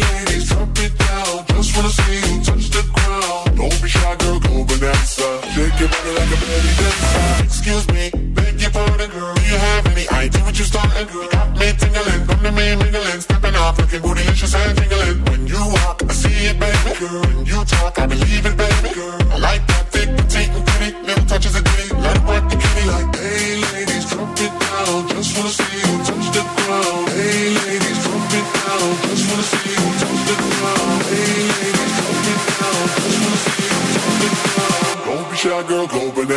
Like 6.11 6.27
a 6.27 6.39
belly 6.43 6.73
dancer. 6.75 7.43
Excuse 7.45 7.87
me, 7.87 8.11
beg 8.35 8.59
your 8.59 8.71
pardon, 8.71 9.09
girl. 9.11 9.33
Do 9.33 9.41
you 9.43 9.55
have 9.55 9.87
any 9.87 10.09
idea 10.09 10.41
what 10.43 10.57
you're 10.57 10.67
starting, 10.67 11.07
girl? 11.07 11.29
Got 11.29 11.57
me 11.57 11.71
tingling, 11.71 12.27
come 12.27 12.43
to 12.43 12.51
me 12.51 12.75
mingling, 12.75 13.21
stepping 13.21 13.55
off, 13.55 13.79
looking 13.79 14.01
bootylicious 14.01 14.53
and 14.53 14.77
tingling. 14.77 15.23
When 15.31 15.47
you 15.47 15.55
walk, 15.55 16.03
I 16.03 16.11
see 16.11 16.47
it, 16.51 16.59
baby, 16.59 16.99
girl. 16.99 17.21
When 17.21 17.45
you 17.45 17.63
talk, 17.63 17.97
I 17.97 18.07
believe 18.07 18.45
it, 18.45 18.57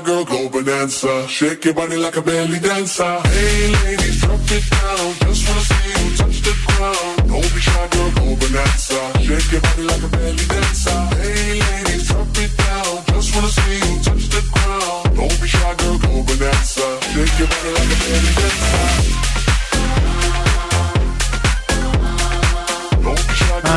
Don't 0.00 0.06
be 0.06 0.12
shy, 0.12 0.24
girl, 0.24 0.24
go 0.24 0.48
bonanza. 0.48 1.28
Shake 1.28 1.64
your 1.64 1.74
body 1.74 1.96
like 1.96 2.16
a 2.16 2.22
belly 2.22 2.58
dancer. 2.58 3.20
Hey 3.24 3.72
ladies, 3.84 4.20
drop 4.20 4.40
it 4.56 4.64
down. 4.70 5.14
Just 5.20 5.48
wanna 5.48 5.64
see 5.70 5.88
you 5.90 6.16
touch 6.16 6.38
the 6.46 6.54
ground. 6.66 7.16
Don't 7.28 7.54
be 7.54 7.60
shy, 7.60 7.88
girl, 7.92 8.10
go 8.16 8.24
bonanza. 8.40 9.00
Shake 9.26 9.52
your 9.52 9.60
body 9.60 9.82
like 9.90 10.02
a 10.02 10.08
belly 10.08 10.46
dancer. 10.52 11.00
Hey 11.20 11.60
ladies, 11.60 12.08
drop 12.08 12.38
it 12.44 12.52
down. 12.56 12.94
Just 13.12 13.34
wanna 13.34 13.48
see 13.58 13.78
you 13.84 13.94
touch 14.06 14.24
the 14.34 14.42
ground. 14.52 15.16
Don't 15.16 15.36
be 15.40 15.48
shy, 15.48 15.74
girl, 15.80 15.98
go 16.04 16.12
bonanza. 16.28 16.86
Shake 17.12 17.38
your 17.40 17.48
body 17.52 17.70
like 17.76 17.92
a 17.94 17.98
belly 18.04 18.32
dancer. 18.38 19.20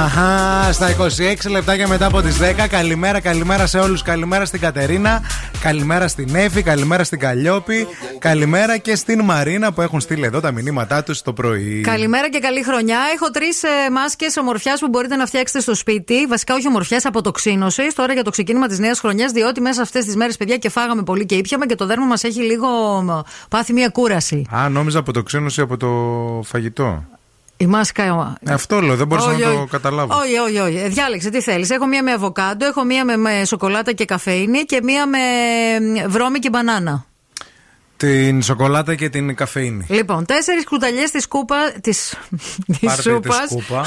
Αχά, 0.04 0.70
στα 0.72 0.96
26 1.46 1.50
λεπτάκια 1.50 1.88
μετά 1.88 2.06
από 2.06 2.22
τι 2.22 2.30
10. 2.64 2.68
Καλημέρα, 2.70 3.20
καλημέρα 3.20 3.68
σε 3.68 3.80
όλου. 3.80 3.98
Καλημέρα 4.04 4.46
στην 4.46 4.60
Κατερίνα, 4.60 5.22
καλημέρα 5.64 6.08
στην 6.08 6.36
Εύη, 6.36 6.62
καλημέρα 6.62 7.04
στην 7.04 7.20
Καλλιόπη, 7.20 7.88
καλημέρα 8.20 8.78
και 8.78 8.96
στην 8.96 9.24
Μαρίνα 9.24 9.74
που 9.74 9.82
έχουν 9.82 10.00
στείλει 10.00 10.26
εδώ 10.26 10.40
τα 10.40 10.52
μηνύματά 10.52 11.04
τους 11.04 11.22
το 11.22 11.34
πρωί. 11.34 11.82
Καλημέρα 11.82 12.30
και 12.30 12.40
καλή 12.40 12.64
χρονιά. 12.64 13.00
Έχω 13.16 13.30
τρεις 13.32 13.64
ε, 13.64 13.68
μάσκες 13.92 14.38
ομορφιάς 14.38 14.80
που 14.80 14.88
μπορείτε 14.88 15.16
να 15.16 15.26
φτιάξετε 15.26 15.60
στο 15.60 15.76
σπίτι. 15.76 16.26
Βασικά, 16.26 16.54
όχι 16.54 16.68
ομορφιάς, 16.68 17.06
αποτοξίνωσης. 17.06 17.94
Τώρα 17.94 18.14
για 18.14 18.24
το 18.24 18.30
ξεκίνημα 18.30 18.68
της 18.68 18.80
νέας 18.80 19.00
χρονιάς, 19.00 19.32
διότι 19.32 19.62
μέσα 19.62 19.82
αυτές 19.82 20.06
τις 20.06 20.16
μέρες, 20.16 20.38
παιδιά, 20.38 20.58
και 20.58 20.70
φάγαμε 20.70 21.04
πολύ 21.04 21.26
και 21.26 21.36
ήπιαμε 21.36 21.66
και 21.66 21.76
το 21.76 21.86
δέρμα 21.86 22.06
μας 22.06 22.24
έχει 22.24 22.42
λίγο 22.42 22.68
μ, 23.02 23.10
πάθει 23.50 23.74
μια 23.74 23.90
κούραση. 23.90 24.46
Α, 24.56 24.70
νόμιζα 24.70 25.00
από 25.00 25.14
το 25.14 25.24
ξένο 25.24 25.48
ή 25.58 25.62
από 25.62 25.78
το 25.78 25.90
φαγητό. 26.44 27.06
Η 27.64 27.68
μάσκα. 27.68 28.38
Ε, 28.42 28.54
Αυτό 28.54 28.82
λέω, 28.82 28.96
δεν 28.96 29.08
μπορούσα 29.08 29.28
Όχι, 29.30 29.42
να 29.42 29.52
το 29.52 29.58
όχι. 29.58 29.68
καταλάβω. 29.70 30.16
Όχι, 30.16 30.38
όχι, 30.38 30.58
όχι. 30.60 30.78
Ε, 30.78 30.88
Διάλεξε 30.88 31.30
τι 31.30 31.42
θέλεις. 31.42 31.70
Έχω 31.70 31.86
μία 31.88 32.04
με 32.04 32.12
αβοκάντο, 32.12 32.66
έχω 32.66 32.84
μία 32.84 33.06
με, 33.06 33.18
με 33.18 33.46
σοκολάτα 33.46 33.92
και 33.92 34.06
καφέινη 34.06 34.60
και 34.64 34.80
μία 34.84 35.06
με 35.08 35.18
μ, 35.82 36.10
βρώμη 36.12 36.40
και 36.40 36.50
μπανάνα. 36.50 37.06
Την 38.04 38.42
σοκολάτα 38.42 38.96
και 38.96 39.10
την 39.10 39.36
καφέινη. 39.36 39.86
Λοιπόν, 39.90 40.26
τέσσερις 40.26 40.66
κουταλιές 40.66 41.12
της 41.12 41.24
σκούπα. 41.24 41.56
Της 41.82 42.16
Πάρτε 42.82 43.02
τη 43.02 43.10
σούπας. 43.10 43.50
σκούπα 43.50 43.86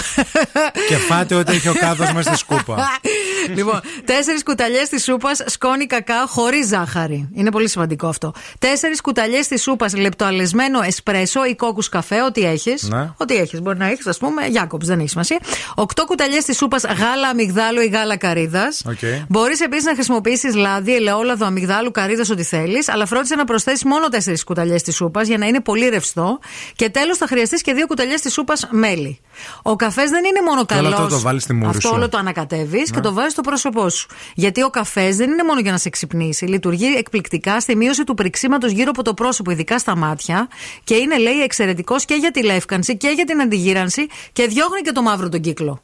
και 0.89 0.97
φάτε 0.97 1.35
ό,τι 1.35 1.53
έχει 1.53 1.69
ο 1.69 1.75
κάδος 1.75 2.13
μέσα 2.13 2.29
στη 2.29 2.39
σκούπα. 2.39 2.77
λοιπόν, 3.57 3.81
τέσσερις 4.05 4.43
κουταλιές 4.43 4.89
της 4.89 5.03
σούπας 5.03 5.43
σκόνη 5.47 5.87
κακάο 5.87 6.27
χωρίς 6.27 6.67
ζάχαρη. 6.67 7.29
Είναι 7.35 7.51
πολύ 7.51 7.69
σημαντικό 7.69 8.07
αυτό. 8.07 8.33
Τέσσερις 8.59 9.01
κουταλιές 9.01 9.49
της 9.49 9.63
σούπας 9.63 9.97
λεπτοαλεσμένο 9.97 10.81
εσπρέσο 10.83 11.45
ή 11.45 11.55
κόκκους 11.55 11.89
καφέ, 11.89 12.23
ό,τι 12.23 12.45
έχεις. 12.45 12.83
Ναι. 12.83 13.11
Ό,τι 13.17 13.35
έχεις. 13.35 13.61
Μπορεί 13.61 13.79
να 13.79 13.87
έχεις, 13.87 14.07
ας 14.07 14.19
πούμε, 14.19 14.47
Γιάκοψ, 14.47 14.87
δεν 14.87 14.99
έχει 14.99 15.09
σημασία. 15.09 15.39
Οκτώ 15.75 16.05
κουταλιές 16.05 16.45
της 16.45 16.57
σούπας 16.57 16.83
γάλα 16.83 17.29
αμυγδάλου 17.29 17.81
ή 17.81 17.87
γάλα 17.87 18.17
καρύδας. 18.17 18.83
Οκ. 18.89 18.99
Μπορείς 19.29 19.61
επίσης 19.61 19.85
να 19.85 19.95
χρησιμοποιήσεις 19.95 20.55
λάδι, 20.55 20.95
ελαιόλαδο, 20.95 21.45
αμυγδάλου, 21.45 21.91
καρύδας, 21.91 22.31
ό,τι 22.31 22.43
θέλεις, 22.43 22.89
αλλά 22.89 23.07
φρόντισε 23.07 23.35
να 23.35 23.45
προσθέσεις 23.45 23.85
μόνο 23.85 24.06
τέσσερις 24.09 24.45
κουταλιές 24.45 24.83
της 24.83 24.95
σούπας 24.95 25.27
για 25.29 25.39
να 25.39 25.47
είναι 25.47 25.61
πολύ 25.61 25.89
ρευστό. 25.89 26.39
Και 26.77 26.89
τέλος 26.91 27.17
θα 27.17 27.27
χρειαστείς 27.27 27.63
και 27.63 27.73
δύο 27.73 27.87
κουταλιές 27.87 28.21
της 28.21 28.33
σούπας 28.33 28.69
μέλι. 28.71 29.21
Ο 29.63 29.77
καφές 29.77 30.11
δεν 30.11 30.25
είναι 30.25 30.41
μόνο 30.49 30.65
Και 30.65 30.75
όλο 30.75 30.83
καλός. 30.83 30.99
αυτό 31.01 31.15
το 31.15 31.21
βάλεις 31.21 31.43
στη 31.43 31.53
μούρη 31.53 31.69
Αυτό 31.69 31.81
σου. 31.89 31.95
όλο 31.95 32.09
το 32.09 32.19
ανακατεύεις 32.19 32.91
και 32.91 32.97
Ναι. 32.97 33.03
το 33.03 33.13
βάζεις 33.13 33.33
στο 33.33 33.41
πρόσωπό 33.41 33.89
σου. 33.89 34.09
Γιατί 34.35 34.63
ο 34.63 34.71
καφές 34.71 35.17
δεν 35.17 35.31
είναι 35.31 35.43
μόνο 35.43 35.61
για 35.61 35.73
να 35.73 35.79
σε 35.79 35.89
ξυπνήσει. 35.91 36.45
Λειτουργεί 36.45 36.95
εκπληκτικά 36.97 37.61
στη 37.61 37.77
μείωση 37.77 38.05
του 38.05 38.15
πρηξίματος 38.15 38.67
γύρω 38.67 38.91
από 38.91 39.03
το 39.03 39.15
πρόσωπο, 39.15 39.51
ειδικά 39.51 39.79
στα 39.79 39.97
μάτια. 39.97 40.49
Και 40.85 40.95
είναι, 40.95 41.19
λέει, 41.19 41.43
εξαιρετικός 41.43 42.05
και 42.05 42.15
για 42.15 42.31
τη 42.31 42.43
λεύκανση 42.45 42.97
και 42.97 43.09
για 43.09 43.25
την 43.25 43.41
αντιγύρανση 43.41 44.07
και 44.33 44.47
διώχνει 44.47 44.81
και 44.81 44.93
το 44.93 45.03
μαύρο 45.03 45.29
τον 45.29 45.41
κύκλο. 45.41 45.83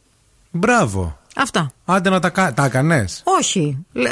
Μπράβο. 0.50 1.18
Αυτά. 1.36 1.72
Άντε 1.84 2.10
να 2.10 2.18
τα, 2.20 2.28
κα... 2.28 2.52
τα 2.54 2.64
έκανες. 2.64 3.22
Όχι. 3.24 3.84
Ε, 3.94 4.00
ε, 4.00 4.06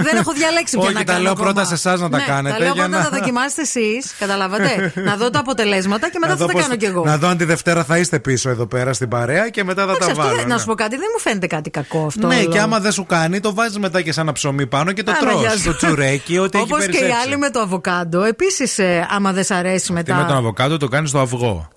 δεν 0.06 0.16
έχω 0.16 0.32
διαλέξει 0.32 0.76
πια 0.76 0.84
Όχι, 0.84 0.92
να 0.94 0.98
τα 0.98 1.04
κάνω 1.12 1.22
λέω 1.22 1.32
ακόμα. 1.32 1.46
πρώτα 1.52 1.66
σε 1.66 1.74
εσάς 1.74 2.00
να 2.00 2.08
τα 2.08 2.16
ναι, 2.16 2.22
κάνετε, 2.24 2.56
Τα 2.56 2.62
λέω 2.64 2.72
για 2.72 2.82
πρώτα 2.88 2.98
να- 3.02 3.10
να 3.10 3.18
δοκιμάσετε 3.18 3.62
εσείς. 3.62 4.14
Καταλάβατε. 4.18 4.92
να 5.08 5.16
δω 5.16 5.30
τα 5.30 5.38
αποτελέσματα 5.38 6.10
και 6.10 6.18
μετά 6.18 6.36
θα 6.36 6.46
τα 6.46 6.52
κάνω 6.52 6.76
κι 6.76 6.84
εγώ. 6.84 7.04
Να 7.04 7.18
δω 7.18 7.28
αν 7.28 7.36
τη 7.36 7.44
Δευτέρα 7.44 7.84
θα 7.84 7.98
είστε 7.98 8.18
πίσω 8.18 8.50
εδώ 8.50 8.66
πέρα 8.66 8.92
στην 8.92 9.08
παρέα 9.08 9.48
και 9.48 9.64
μετά 9.64 9.84
θα 9.86 9.90
Εντάξει, 9.92 10.06
τα 10.06 10.12
αυτό 10.12 10.22
βάλω. 10.22 10.36
δεν- 10.36 10.46
ναι. 10.46 10.52
Να 10.52 10.58
σου 10.60 10.66
πω 10.66 10.74
κάτι, 10.74 10.96
δεν 10.96 11.06
μου 11.14 11.20
φαίνεται 11.20 11.46
κάτι 11.46 11.70
κακό 11.70 12.06
αυτό. 12.06 12.26
Ναι, 12.26 12.36
όλο. 12.36 12.46
και 12.50 12.60
άμα 12.60 12.78
δεν 12.80 12.92
σου 12.92 13.06
κάνει, 13.06 13.40
το 13.40 13.54
βάζεις 13.54 13.78
μετά 13.78 14.02
και 14.02 14.12
σαν 14.12 14.24
ένα 14.24 14.32
ψωμί 14.32 14.66
πάνω 14.66 14.92
και 14.92 15.02
το 15.02 15.12
Άμα, 15.20 15.30
τρως 15.30 15.40
γεια 15.40 15.50
σου. 15.50 15.62
Το 15.64 15.76
τσουρέκι, 15.76 16.38
ό,τι 16.38 16.56
έχει 16.58 16.66
Όπως 16.72 16.84
και 16.84 16.90
οι 16.90 16.90
περισσέψει. 16.92 17.22
άλλοι 17.26 17.36
με 17.38 17.50
το 17.50 17.60
αβοκάντο. 17.60 18.22
Επίσης, 18.22 18.78
άμα 19.10 19.32
δεν 19.32 19.44
σ' 19.44 19.50
αρέσει 19.50 19.86
Τι 19.86 19.92
μετά. 19.92 20.14
με 20.14 20.24
τον 20.24 20.36
αβοκάτο 20.36 20.76
το 20.76 20.88
κάνεις 20.88 21.10
στο 21.10 21.18
αυγό. 21.18 21.68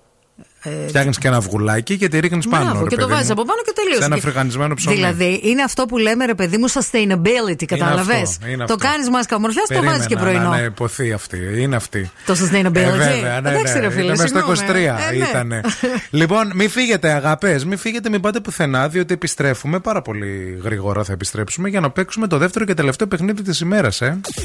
Ε, 0.64 0.86
Φτιάχνεις 0.88 1.18
και 1.18 1.28
ένα 1.28 1.36
αυγουλάκι 1.36 1.96
και 1.96 2.08
τη 2.08 2.20
ρίχνεις 2.20 2.48
πάνω. 2.48 2.64
Μπράβο, 2.64 2.82
ρε 2.82 2.88
και 2.88 2.94
το 2.96 3.00
παιδί 3.00 3.12
βάζεις 3.12 3.26
μου. 3.28 3.32
από 3.32 3.44
πάνω 3.44 3.60
και 3.64 3.72
τελείωσε. 3.74 3.98
Σε 4.00 4.04
ένα 4.04 4.14
Και- 4.14 4.20
φρυγανισμένο 4.20 4.74
ψωμί. 4.74 4.94
Δηλαδή, 4.96 5.40
είναι 5.44 5.62
αυτό 5.62 5.86
που 5.86 5.98
λέμε 5.98 6.24
ρε 6.24 6.34
παιδί 6.34 6.56
μου 6.56 6.70
sustainability, 6.70 7.64
κατάλαβε. 7.66 8.14
αυτό, 8.14 8.46
είναι 8.46 8.56
Το 8.56 8.62
αυτό. 8.72 8.76
κάνεις 8.76 9.08
μάσκα 9.08 9.36
ομορφιάς, 9.36 9.62
το 9.66 9.74
Περίμενα 9.74 9.92
βάζεις 9.92 10.06
και 10.08 10.16
πρωινό. 10.16 10.42
Να, 10.42 10.48
να 10.48 10.58
υποθεί 10.62 11.12
αυτή. 11.12 11.38
Είναι 11.56 11.76
αυτή. 11.76 12.10
Το 12.26 12.32
sustainability; 12.32 12.74
Ε, 12.76 12.90
βέβαια, 12.90 13.40
ναι, 13.40 13.48
Εντάξει, 13.50 13.72
ναι. 13.74 13.80
ρε 13.80 13.90
φίλε, 13.90 14.02
Ήταν 14.12 14.16
μέσα 14.16 14.26
στο 14.26 14.54
συγγνώμη. 14.56 14.96
23 14.96 14.98
Ε, 15.10 15.16
ναι. 15.16 15.24
ήτανε. 15.28 15.60
λοιπόν, 16.20 16.52
μην 16.54 16.70
φύγετε, 16.70 17.12
αγαπέ. 17.12 17.60
Μην 17.66 17.78
φύγετε, 17.78 18.08
μην 18.08 18.20
πάτε 18.20 18.40
πουθενά, 18.40 18.88
διότι 18.88 19.14
επιστρέφουμε 19.14 19.78
πάρα 19.80 20.02
πολύ 20.02 20.60
γρήγορα. 20.64 21.04
Θα 21.04 21.12
επιστρέψουμε 21.12 21.68
για 21.68 21.80
να 21.80 21.90
παίξουμε 21.90 22.26
το 22.26 22.38
δεύτερο 22.38 22.64
και 22.64 22.74
τελευταίο 22.74 23.06
παιχνίδι 23.06 23.42
της 23.42 23.60
ημέρας, 23.60 24.00
ε. 24.00 24.20
Και 24.34 24.42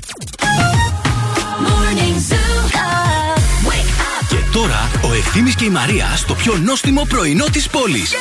τώρα 4.58 5.10
ο 5.10 5.14
Ευθύμης 5.14 5.56
και 5.56 5.66
η 5.66 5.70
Μαρία 5.70 6.06
στο 6.16 6.34
πιο 6.36 6.58
νόστιμο 6.58 7.06
πρωινό 7.10 7.46
της 7.46 7.70
πόλης. 7.70 8.14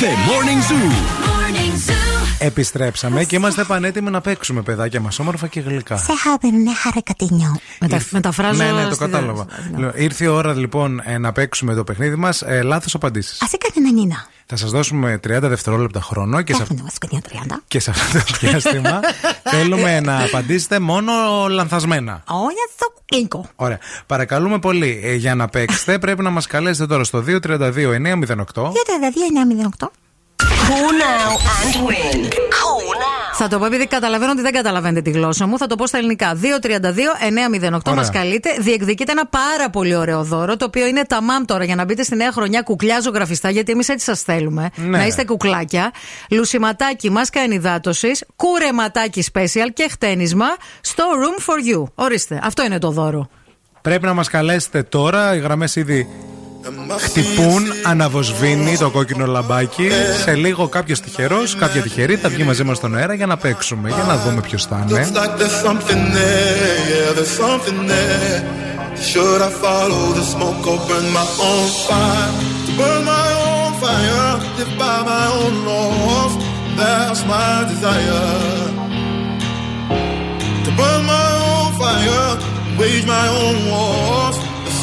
The 0.00 0.04
Morning 0.04 0.70
Zoo. 0.70 0.92
Επιστρέψαμε 2.38 3.24
και 3.24 3.36
είμαστε 3.36 3.64
πανέτοιμοι 3.64 4.10
να 4.10 4.20
παίξουμε, 4.20 4.62
παιδάκια 4.62 5.00
μας, 5.00 5.18
όμορφα 5.18 5.46
και 5.46 5.60
γλυκά. 5.60 5.96
Σε 5.96 6.12
χάπερνε 6.16 6.74
χαρακατινιό. 6.74 7.56
Μετα, 7.80 8.00
μεταφράζω. 8.10 8.62
Ναι, 8.62 8.70
ναι, 8.72 8.84
το 8.84 8.94
στη- 8.94 9.04
κατάλαβα. 9.04 9.46
Λοιπόν, 9.70 9.92
Ήρθε 9.96 10.24
η 10.24 10.26
ώρα 10.26 10.52
λοιπόν 10.54 11.00
ε, 11.04 11.18
να 11.18 11.32
παίξουμε 11.32 11.74
το 11.74 11.84
παιχνίδι 11.84 12.16
μας. 12.16 12.42
Ε, 12.42 12.62
Λάθος 12.62 12.94
απαντήσεις. 12.94 13.42
Α 13.42 13.46
έκανε 13.52 13.86
ένα 13.86 14.00
νίνα. 14.00 14.26
Θα 14.50 14.56
σας 14.56 14.70
δώσουμε 14.70 15.20
30 15.26 15.38
δευτερόλεπτα 15.42 16.00
χρόνο 16.00 16.42
και 16.42 16.54
σε, 16.54 16.62
αυ- 16.62 16.70
Κάθομαι 16.70 16.90
μας 16.90 16.98
κονιά 16.98 17.46
30. 17.56 17.56
και 17.68 17.80
σε 17.80 17.90
αυτό 17.90 18.18
το 18.18 18.34
διάστημα 18.40 19.00
θέλουμε 19.42 20.00
να 20.00 20.24
απαντήσετε 20.24 20.78
μόνο 20.78 21.12
λανθασμένα. 21.48 22.22
Όλα 22.28 22.64
στο 22.74 22.92
κίνκο. 23.04 23.46
Ωραία. 23.56 23.78
Παρακαλούμε 24.06 24.58
πολύ 24.58 25.00
ε, 25.04 25.14
για 25.14 25.34
να 25.34 25.48
παίξετε 25.48 25.98
πρέπει 25.98 26.22
να 26.22 26.30
μας 26.30 26.46
καλέσετε 26.46 26.86
τώρα 26.86 27.04
στο 27.04 27.24
232 27.26 27.30
908. 27.30 27.36
232 27.42 28.68
908. 29.78 29.86
Call 30.68 30.92
now 31.04 31.30
and 31.60 31.76
win. 31.88 32.18
Call 32.58 32.86
now. 33.04 33.17
Θα 33.40 33.48
το 33.48 33.58
πω 33.58 33.66
επειδή 33.66 33.86
καταλαβαίνω 33.86 34.32
ότι 34.32 34.42
δεν 34.42 34.52
καταλαβαίνετε 34.52 35.10
τη 35.10 35.10
γλώσσα 35.10 35.46
μου. 35.46 35.58
Θα 35.58 35.66
το 35.66 35.74
πω 35.76 35.86
στα 35.86 35.98
ελληνικά. 35.98 36.34
232-908 36.34 36.40
Ωραία. 37.86 38.02
μα 38.02 38.08
καλείτε. 38.12 38.50
Διεκδικείτε 38.58 39.12
ένα 39.12 39.26
πάρα 39.26 39.70
πολύ 39.70 39.96
ωραίο 39.96 40.24
δώρο, 40.24 40.56
το 40.56 40.64
οποίο 40.64 40.86
είναι 40.86 41.04
τα 41.04 41.22
μάμ 41.22 41.44
τώρα 41.44 41.64
για 41.64 41.74
να 41.74 41.84
μπείτε 41.84 42.02
στη 42.02 42.16
νέα 42.16 42.32
χρονιά 42.32 42.62
κουκλιά 42.62 43.00
ζωγραφιστά, 43.00 43.50
γιατί 43.50 43.72
εμείς 43.72 43.88
έτσι 43.88 44.04
σας 44.04 44.22
θέλουμε. 44.22 44.70
Ναι. 44.74 44.98
Να 44.98 45.06
είστε 45.06 45.24
κουκλάκια. 45.24 45.92
Λουσιματάκι, 46.30 47.10
μάσκα 47.10 47.40
ενυδάτωσης, 47.40 48.24
κουρεματάκι 48.36 49.24
special 49.32 49.68
και 49.74 49.86
χτένισμα 49.90 50.46
στο 50.80 51.04
room 51.04 51.42
for 51.42 51.76
you. 51.76 51.84
Ορίστε, 51.94 52.40
αυτό 52.42 52.64
είναι 52.64 52.78
το 52.78 52.90
δώρο. 52.90 53.28
Πρέπει 53.82 54.06
να 54.06 54.14
μας 54.14 54.28
καλέσετε 54.28 54.82
τώρα. 54.82 55.34
Οι 55.34 55.38
γραμμές 55.38 55.76
ήδη 55.76 56.08
Χτυπούν 56.98 57.62
αναβοσβήνει 57.84 58.76
το 58.76 58.90
κόκκινο 58.90 59.26
λαμπάκι. 59.26 59.88
Σε 60.24 60.34
λίγο 60.34 60.68
κάποιος 60.68 61.00
τυχερός, 61.00 61.56
κάποια 61.56 61.82
τυχερή, 61.82 62.18
τα 62.18 62.28
βγει 62.28 62.42
μαζί 62.42 62.64
μας 62.64 62.76
στον 62.76 62.96
αέρα 62.96 63.14
για 63.14 63.26
να 63.26 63.36
παίξουμε. 63.36 63.88
Για 63.88 64.04
να 64.06 64.16
δούμε 64.16 64.40
ποιος 64.40 64.66
θα 64.66 64.84
είναι. 64.88 65.00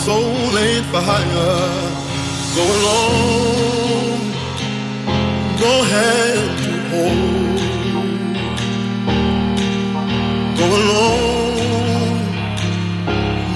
Soul 0.05 0.55
ain't 0.55 0.85
for 0.91 1.01
hire. 1.01 1.61
Go 2.55 2.63
alone, 2.77 4.21
no 5.63 5.73
hand 5.93 6.51
to 6.63 6.73
hold. 6.91 7.59
Go 10.59 10.65
alone, 10.81 12.19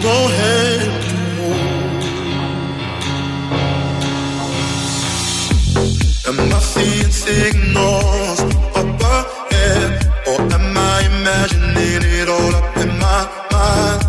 no 0.05 0.15
hand 0.37 0.93
to 1.09 1.17
hold. 1.37 1.67
Am 6.29 6.39
I 6.51 6.59
seeing 6.73 7.11
signals 7.11 8.39
up 8.79 9.01
ahead, 9.17 9.91
or 10.29 10.39
am 10.57 10.67
I 10.75 10.97
imagining 11.13 12.01
it 12.19 12.27
all 12.27 12.53
up 12.55 12.75
in 12.77 12.89
my 12.97 13.21
mind? 13.51 14.08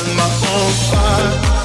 on 0.53 0.71
fire 0.91 1.60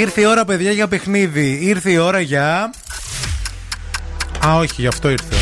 Ήρθε 0.00 0.20
η 0.20 0.24
ώρα, 0.24 0.44
παιδιά, 0.44 0.70
για 0.72 0.88
παιχνίδι. 0.88 1.58
Ήρθε 1.62 1.90
η 1.90 1.96
ώρα 1.96 2.20
για. 2.20 2.70
Α, 4.46 4.56
όχι, 4.56 4.72
γι' 4.80 4.86
αυτό 4.86 5.10
ήρθε. 5.10 5.34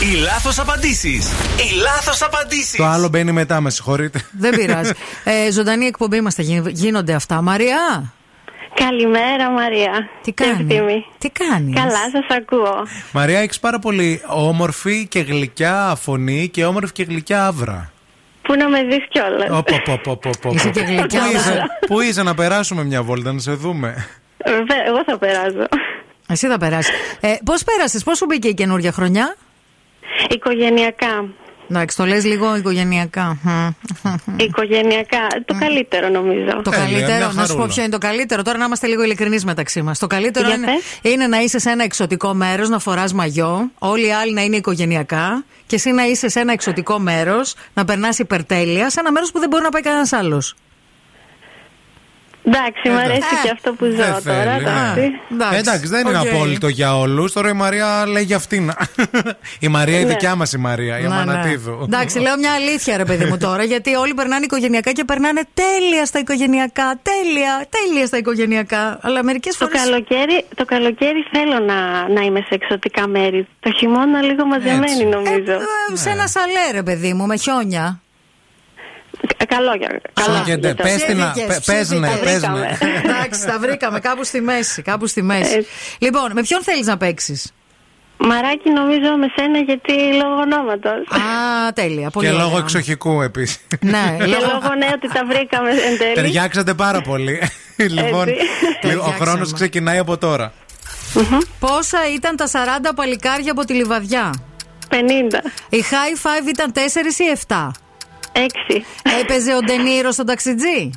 Οι 0.00 0.14
λάθος 0.16 0.58
απαντήσεις. 0.58 1.26
Οι 1.30 1.74
λάθος 1.82 2.22
απαντήσεις. 2.22 2.76
Το 2.76 2.84
άλλο 2.84 3.08
μπαίνει 3.08 3.32
μετά, 3.32 3.60
με 3.60 3.70
συγχωρείτε. 3.70 4.20
Δεν 4.30 4.54
πειράζει. 4.56 4.92
ε, 5.24 5.50
ζωντανή 5.50 5.84
εκπομπή 5.86 6.20
μα 6.20 6.30
θα 6.30 6.42
γι- 6.42 6.62
γίνονται 6.66 7.14
αυτά. 7.14 7.42
Μαρία; 7.42 8.12
Καλημέρα 8.74 9.50
Μαρία. 9.50 10.08
Τι 10.22 10.32
κάνεις; 10.32 10.66
Τι 11.18 11.28
κάνεις; 11.30 11.74
Καλά, 11.74 12.10
σας 12.12 12.36
ακούω. 12.38 12.86
Μαρία, 13.12 13.38
έχεις 13.38 13.60
πάρα 13.60 13.78
πολύ 13.78 14.20
όμορφη 14.26 15.06
και 15.06 15.20
γλυκιά 15.20 15.98
φωνή 16.02 16.48
και 16.48 16.64
όμορφη 16.64 16.92
και 16.92 17.02
γλυκιά 17.02 17.46
άβρα. 17.46 17.91
Πού 18.42 18.54
να 18.56 18.68
με 18.68 18.82
δεις 18.84 19.04
κιόλας; 19.08 19.48
Οπ, 19.50 19.68
οπ, 19.72 19.88
οπ, 19.88 20.06
οπ, 20.06 20.26
οπ, 20.26 20.46
οπ. 20.46 20.54
Είσαι 20.54 20.70
και 20.70 20.80
γλυκιά 20.80 21.20
Πού 21.22 21.30
είσαι- 21.36 21.50
άβρα. 21.50 21.66
Πού 21.86 22.00
είσαι 22.00 22.22
να 22.22 22.34
περάσουμε 22.34 22.84
μια 22.84 23.02
βόλτα, 23.02 23.32
να 23.32 23.38
σε 23.38 23.52
δούμε; 23.52 24.06
Εγώ 24.86 25.02
θα 25.06 25.18
περάσω. 25.18 25.68
Εσύ 26.28 26.46
θα 26.48 26.58
περάσεις. 26.58 26.94
Ε, 27.20 27.34
Πώς 27.44 27.64
πέρασες, 27.64 28.02
πώς 28.02 28.16
σου 28.18 28.24
μπήκε 28.26 28.48
η 28.48 28.54
καινούργια 28.54 28.92
χρονιά; 28.92 29.36
Οικογενειακά. 30.30 31.24
Εντάξει, 31.74 31.96
το 31.96 32.06
λες 32.06 32.24
λίγο 32.24 32.56
οικογενειακά. 32.56 33.38
Μμ. 33.42 33.68
Οικογενειακά. 34.36 35.26
Το 35.44 35.54
καλύτερο 35.58 36.08
νομίζω. 36.08 36.60
Το 36.64 36.70
καλύτερο, 36.70 37.32
να 37.32 37.46
σου 37.46 37.56
πω 37.56 37.66
ποιο 37.66 37.82
είναι 37.82 37.92
το 37.92 37.98
καλύτερο. 37.98 38.42
Τώρα 38.42 38.58
να 38.58 38.64
είμαστε 38.64 38.86
λίγο 38.86 39.02
ειλικρινείς 39.02 39.44
μεταξύ 39.44 39.82
μας. 39.82 39.98
Το 39.98 40.06
καλύτερο 40.06 40.46
Για 40.46 40.56
είναι, 40.56 40.66
πες. 40.66 41.12
είναι 41.12 41.26
να 41.26 41.38
είσαι 41.38 41.58
σε 41.58 41.70
ένα 41.70 41.84
εξωτικό 41.84 42.34
μέρος, 42.34 42.68
να 42.68 42.78
φοράς 42.78 43.12
μαγιό, 43.12 43.70
όλοι 43.78 44.06
οι 44.06 44.12
άλλοι 44.12 44.32
να 44.32 44.42
είναι 44.42 44.56
οικογενειακά 44.56 45.44
και 45.66 45.74
εσύ 45.74 45.90
να 45.90 46.06
είσαι 46.06 46.28
σε 46.28 46.40
ένα 46.40 46.52
εξωτικό 46.52 46.98
μέρος, 46.98 47.54
να 47.74 47.84
περνάς 47.84 48.18
υπερτέλεια, 48.18 48.90
σε 48.90 49.00
ένα 49.00 49.12
μέρος 49.12 49.32
που 49.32 49.38
δεν 49.38 49.48
μπορεί 49.48 49.62
να 49.62 49.70
πάει 49.70 49.82
κανένας 49.82 50.12
άλλος. 50.12 50.54
Εντάξει, 52.44 52.88
μου 52.88 52.96
αρέσει 52.98 53.34
και 53.42 53.50
αυτό 53.52 53.72
που 53.72 53.84
ζω 53.84 53.90
Δεν 53.90 54.06
τώρα. 54.06 54.22
θέλει, 54.22 54.62
ναι. 55.28 55.34
εντάξει. 55.34 55.58
Εντάξει, 55.58 55.86
δεν 55.86 56.06
είναι 56.06 56.18
οκ. 56.18 56.26
απόλυτο 56.26 56.68
για 56.68 56.98
όλους. 56.98 57.32
Τώρα 57.32 57.48
η 57.48 57.52
Μαρία 57.52 58.06
λέει 58.06 58.22
για 58.22 58.36
αυτήν. 58.36 58.72
η 59.66 59.68
Μαρία 59.68 59.98
η 59.98 60.02
Ναι. 60.04 60.08
δικιά 60.08 60.34
μας 60.34 60.52
η 60.52 60.58
Μαρία, 60.58 60.98
η 60.98 61.02
Ναι, 61.02 61.08
ναι. 61.08 61.14
Αμανατίδου. 61.14 61.80
Εντάξει, 61.82 62.18
λέω 62.18 62.36
μια 62.38 62.52
αλήθεια, 62.52 62.96
ρε 62.96 63.04
παιδί 63.04 63.24
μου 63.24 63.36
τώρα, 63.38 63.62
γιατί 63.64 63.94
όλοι 63.94 64.14
περνάνε 64.14 64.44
οικογενειακά 64.44 64.92
και 64.92 65.04
περνάνε 65.04 65.40
τέλεια 65.54 66.04
στα 66.06 66.18
οικογενειακά. 66.18 67.00
Τέλεια, 67.02 67.66
τέλεια 67.68 68.06
στα 68.06 68.16
οικογενειακά. 68.16 68.98
Αλλά 69.02 69.22
μερικές 69.24 69.56
Το 69.56 69.66
φόρε. 69.66 69.78
καλοκαίρι, 69.84 70.44
το 70.54 70.64
καλοκαίρι 70.64 71.24
θέλω 71.32 71.58
να, 71.66 72.08
να 72.08 72.20
είμαι 72.20 72.40
σε 72.40 72.54
εξωτικά 72.54 73.08
μέρη. 73.08 73.46
Το 73.60 73.70
χειμώνα 73.72 74.22
λίγο 74.22 74.44
μαζεμένη 74.46 75.04
νομίζω. 75.04 75.58
Σε 75.92 76.10
ένα 76.10 76.26
σαλέ, 76.26 76.70
ρε 76.72 76.82
παιδί 76.82 77.12
μου, 77.12 77.26
με 77.26 77.36
χιόνια. 77.36 78.00
Ε, 79.36 79.44
Καλό 79.44 79.74
για 79.74 80.00
Καλά, 80.12 80.42
και 80.44 80.56
ντε, 80.56 80.74
πες 80.74 81.04
την 81.04 81.16
να- 81.16 81.32
πε- 81.46 81.64
πες 81.64 81.90
ναι, 81.90 82.08
πες 82.16 82.42
ναι. 82.42 82.76
Εντάξει, 83.04 83.46
τα 83.46 83.58
βρήκαμε 83.58 84.00
κάπου 84.00 84.24
στη 84.24 84.40
μέση. 84.40 84.82
Κάπου 84.82 85.06
στη 85.06 85.22
μέση. 85.22 85.66
Λοιπόν, 85.98 86.30
με 86.34 86.42
ποιον 86.42 86.62
θέλεις 86.62 86.86
να 86.86 86.96
παίξεις; 86.96 87.52
Μαράκι 88.18 88.70
νομίζω 88.70 89.16
με 89.18 89.26
σένα 89.36 89.58
γιατί 89.58 89.92
λόγω 89.92 90.34
ονόματος. 90.40 90.92
Α, 91.10 91.72
τέλεια. 91.74 92.10
Πολύ 92.10 92.26
Και 92.26 92.32
ωραία. 92.32 92.44
λόγω 92.46 92.58
εξοχικού 92.58 93.22
επίσης. 93.22 93.58
Ναι, 93.80 94.14
Και 94.18 94.24
λόγω 94.24 94.74
ναι 94.78 94.88
ότι 94.94 95.08
τα 95.12 95.22
βρήκαμε 95.26 95.70
εν 95.70 95.98
τέλει. 95.98 96.14
Ταιριάξατε 96.14 96.74
πάρα 96.74 97.00
πολύ. 97.00 97.42
λοιπόν, 97.76 98.28
Έτσι. 98.28 98.44
λίγο- 98.88 99.02
ο 99.04 99.10
χρόνος 99.20 99.52
ξεκινάει 99.52 99.98
από 99.98 100.18
τώρα. 100.18 100.52
Πόσα 101.58 101.98
ήταν 102.14 102.36
τα 102.36 102.46
40 102.46 102.92
παλικάρια 102.94 103.52
από 103.52 103.64
τη 103.64 103.72
λιβαδιά; 103.74 104.30
50. 104.90 104.94
Η 105.68 105.84
high 105.90 106.26
five 106.26 106.48
ήταν 106.48 106.72
4 106.72 106.78
ή 107.18 107.38
7. 107.48 107.70
6. 108.32 108.38
Έπαιζε 109.20 109.54
ο 109.54 109.60
Ντενίρο 109.60 110.10
στον 110.10 110.26
ταξιτζή; 110.26 110.90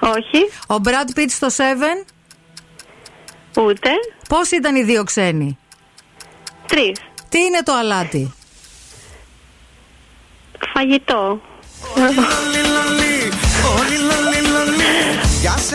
Όχι. 0.00 0.50
Ο 0.66 0.80
Brad 0.84 1.18
Pitt 1.18 1.28
στο 1.28 1.46
7. 1.46 2.06
Ούτε. 3.56 3.90
Πώς 4.28 4.50
ήταν 4.50 4.76
οι 4.76 4.82
δύο 4.82 5.04
ξένοι; 5.04 5.58
Τρεις. 6.66 7.00
Τι 7.28 7.38
είναι 7.38 7.62
το 7.62 7.72
αλάτι; 7.72 8.34
Φαγητό. 10.74 11.40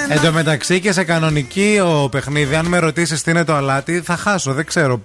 Εν 0.10 0.22
τω 0.22 0.32
μεταξύ 0.32 0.80
και 0.80 0.92
σε 0.92 1.04
κανονική 1.04 1.80
ο 1.84 2.10
παιχνίδι, 2.10 2.56
αν 2.56 2.66
με 2.66 2.80
ρωτήσεις 2.80 3.22
τι 3.22 3.32
είναι 3.32 3.44
το 3.44 3.54
αλάτι, 3.54 4.02
θα 4.02 4.16
χάσω. 4.16 4.54
Δεν 4.54 4.66
ξέρω 4.66 5.02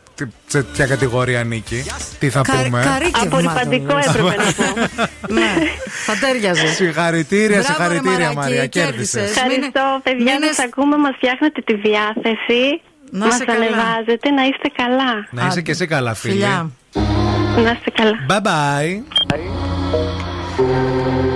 σε 0.47 0.63
ποια 0.63 0.87
κατηγορία 0.87 1.45
νίκη. 1.45 1.85
Τι 2.19 2.31
θα 2.31 2.41
πούμε. 2.41 2.99
Απορριπαντικό 3.23 3.97
έπρεπε 4.09 4.35
να 4.37 4.53
πω. 4.53 4.65
ναι, 5.35 5.55
θα 6.05 6.15
τέριαζες. 6.21 6.75
Συγχαρητήρια, 6.75 7.63
συγχαρητήρια 7.63 8.33
Μαρία. 8.33 8.67
Κέρδισες. 8.67 9.31
Ευχαριστώ, 9.31 10.01
παιδιά. 10.03 10.39
μας 10.41 10.59
ακούμε, 10.59 10.97
μας 10.97 11.15
φτιάχνετε 11.17 11.61
τη 11.61 11.75
διάθεση. 11.75 12.81
Να 13.11 13.27
μας 13.27 13.41
ανεβάζετε, 13.41 14.31
να 14.31 14.43
είστε 14.43 14.69
καλά. 14.77 15.29
Να 15.31 15.47
είσαι 15.47 15.61
και 15.61 15.71
εσύ 15.71 15.87
καλά, 15.87 16.15
φίλοι. 16.15 16.41
Να 17.57 17.71
είστε 17.71 17.91
καλά. 17.95 18.17
Bye 18.29 18.41
bye. 18.43 19.03
bye. 20.61 21.36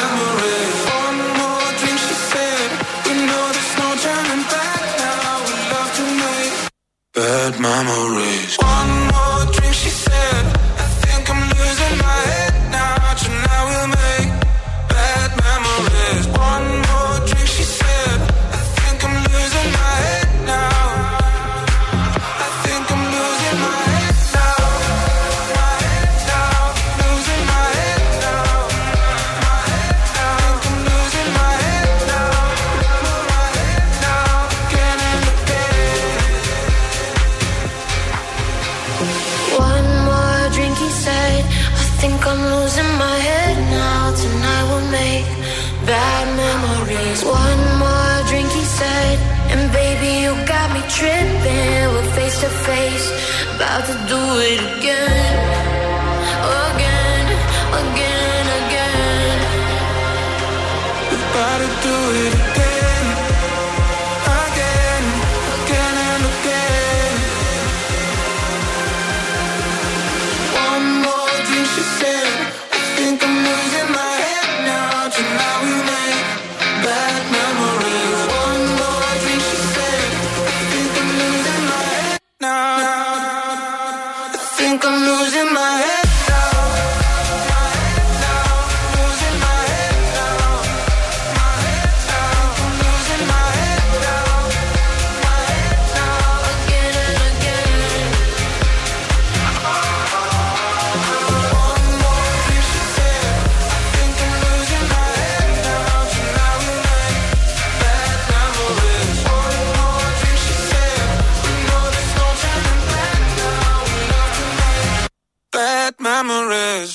bad 7.13 7.59
memories. 7.59 8.57
One 8.57 9.10
glamorous. 116.21 116.91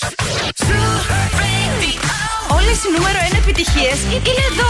Όλες 2.49 2.85
οι 2.85 2.91
νούμερο 2.97 3.19
1 3.31 3.37
επιτυχίες 3.37 3.99
είναι 4.03 4.43
εδώ. 4.51 4.67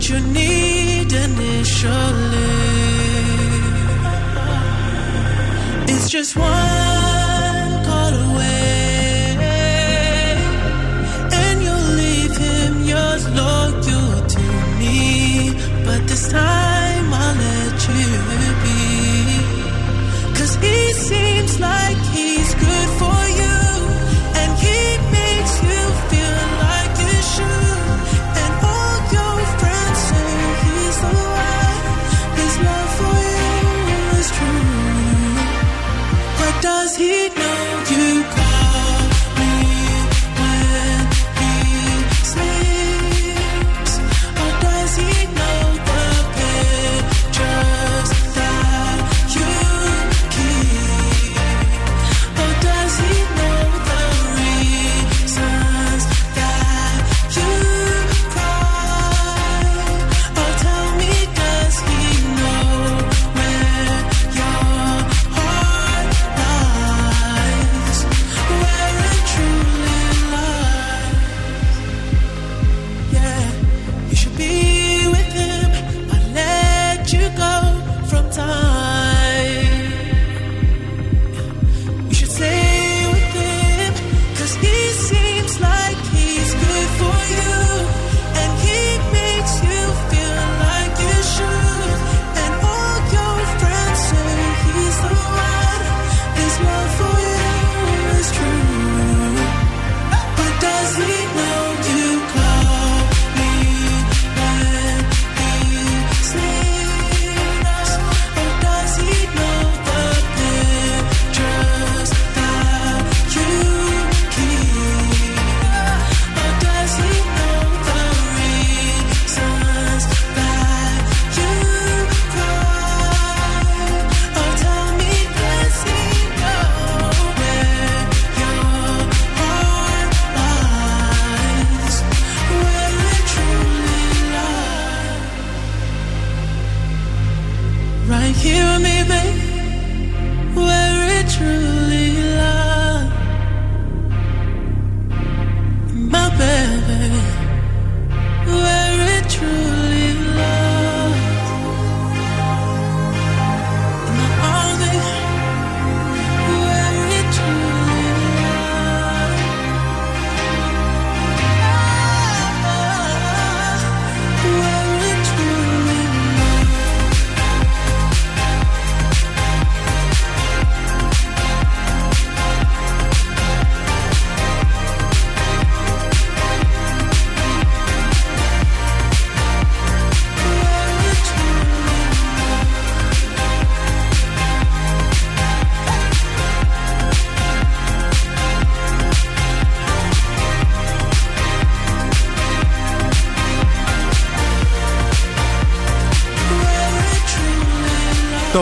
what 0.00 0.08
you 0.08 0.20
need 0.32 1.12
initially. 1.12 1.92
It's 5.92 6.08
just 6.08 6.36
one 6.36 7.84
call 7.84 8.14
away, 8.28 9.36
and 11.42 11.62
you 11.66 11.76
leave 12.00 12.34
him 12.34 12.84
yours 12.84 13.28
loyal 13.40 14.26
to 14.34 14.44
me. 14.78 15.52
But 15.84 16.00
this 16.08 16.30
time 16.30 17.12
I'll 17.12 17.36
let 17.36 17.88
you 17.88 18.20
he 20.62 20.92
seems 20.92 21.60
like 21.60 21.98
he's 22.14 22.54
good 22.54 22.88
for. 22.98 23.19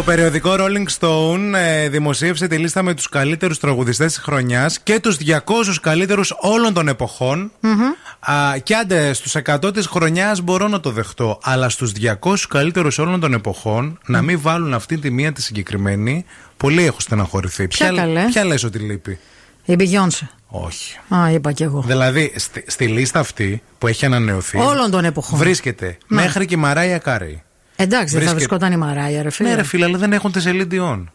Περιοδικό 0.09 0.55
Rolling 0.59 0.87
Stone 0.99 1.53
ε, 1.55 1.89
δημοσίευσε 1.89 2.47
τη 2.47 2.57
λίστα 2.57 2.83
με 2.83 2.95
τους 2.95 3.09
καλύτερους 3.09 3.59
τραγουδιστές 3.59 4.12
της 4.12 4.23
χρονιάς 4.23 4.81
και 4.81 5.01
τους 5.01 5.17
200 5.27 5.41
καλύτερους 5.81 6.35
όλων 6.41 6.73
των 6.75 6.89
εποχών. 6.89 7.53
Α, 8.20 8.59
και 8.62 8.75
άντε 8.75 9.12
στους 9.12 9.35
100 9.45 9.73
της 9.75 9.87
χρονιάς 9.87 10.41
μπορώ 10.41 10.69
να 10.69 10.81
το 10.81 10.91
δεχτώ, 10.91 11.39
αλλά 11.43 11.69
στους 11.69 11.93
200 11.93 12.35
καλύτερους 12.49 12.99
όλων 12.99 13.20
των 13.20 13.33
εποχών 13.33 13.99
να 14.07 14.23
μην 14.23 14.41
βάλουν 14.41 14.75
αυτή 14.75 14.99
τη 14.99 15.11
μία 15.11 15.33
τη 15.33 15.43
συγκεκριμένη, 15.43 16.25
πολύ 16.57 16.85
έχω 16.85 17.01
στεναχωρηθεί. 17.01 17.69
Ποια 17.69 17.93
καλέ; 17.93 18.25
ποια 18.25 18.45
λες 18.45 18.65
ότι 18.65 18.78
λείπει; 18.78 19.19
Η 19.65 19.77
Beyoncé. 19.78 20.27
Όχι. 20.47 20.99
Α, 21.15 21.31
είπα 21.31 21.53
κι 21.53 21.62
εγώ. 21.62 21.85
Δηλαδή, 21.87 22.33
στη, 22.37 22.65
στη 22.67 22.87
λίστα 22.87 23.19
αυτή 23.19 23.62
που 23.78 23.87
έχει 23.87 24.05
ανανεωθεί. 24.07 24.59
Όλων 24.59 24.91
των 24.91 25.05
εποχών. 25.05 25.39
Βρίσκεται 25.39 25.99
Ναι. 26.07 26.23
μέχρι 26.23 26.47
και 26.47 26.55
η 26.55 26.59
Μαράια 26.59 26.99
Κάρεϊ. 26.99 27.43
Εντάξει, 27.81 28.15
δεν 28.15 28.27
θα 28.27 28.35
Βρίσκεται- 28.35 28.35
βρισκόταν 28.35 28.73
η 28.73 28.77
Mariah, 28.77 29.23
ρε 29.23 29.31
φίλε. 29.31 29.49
Ναι, 29.49 29.55
ρε 29.55 29.63
φίλε, 29.63 29.85
αλλά 29.85 29.99
δεν 29.99 30.13
έχουν 30.13 30.33
τη 30.33 30.41
Σελίντιον. 30.41 31.11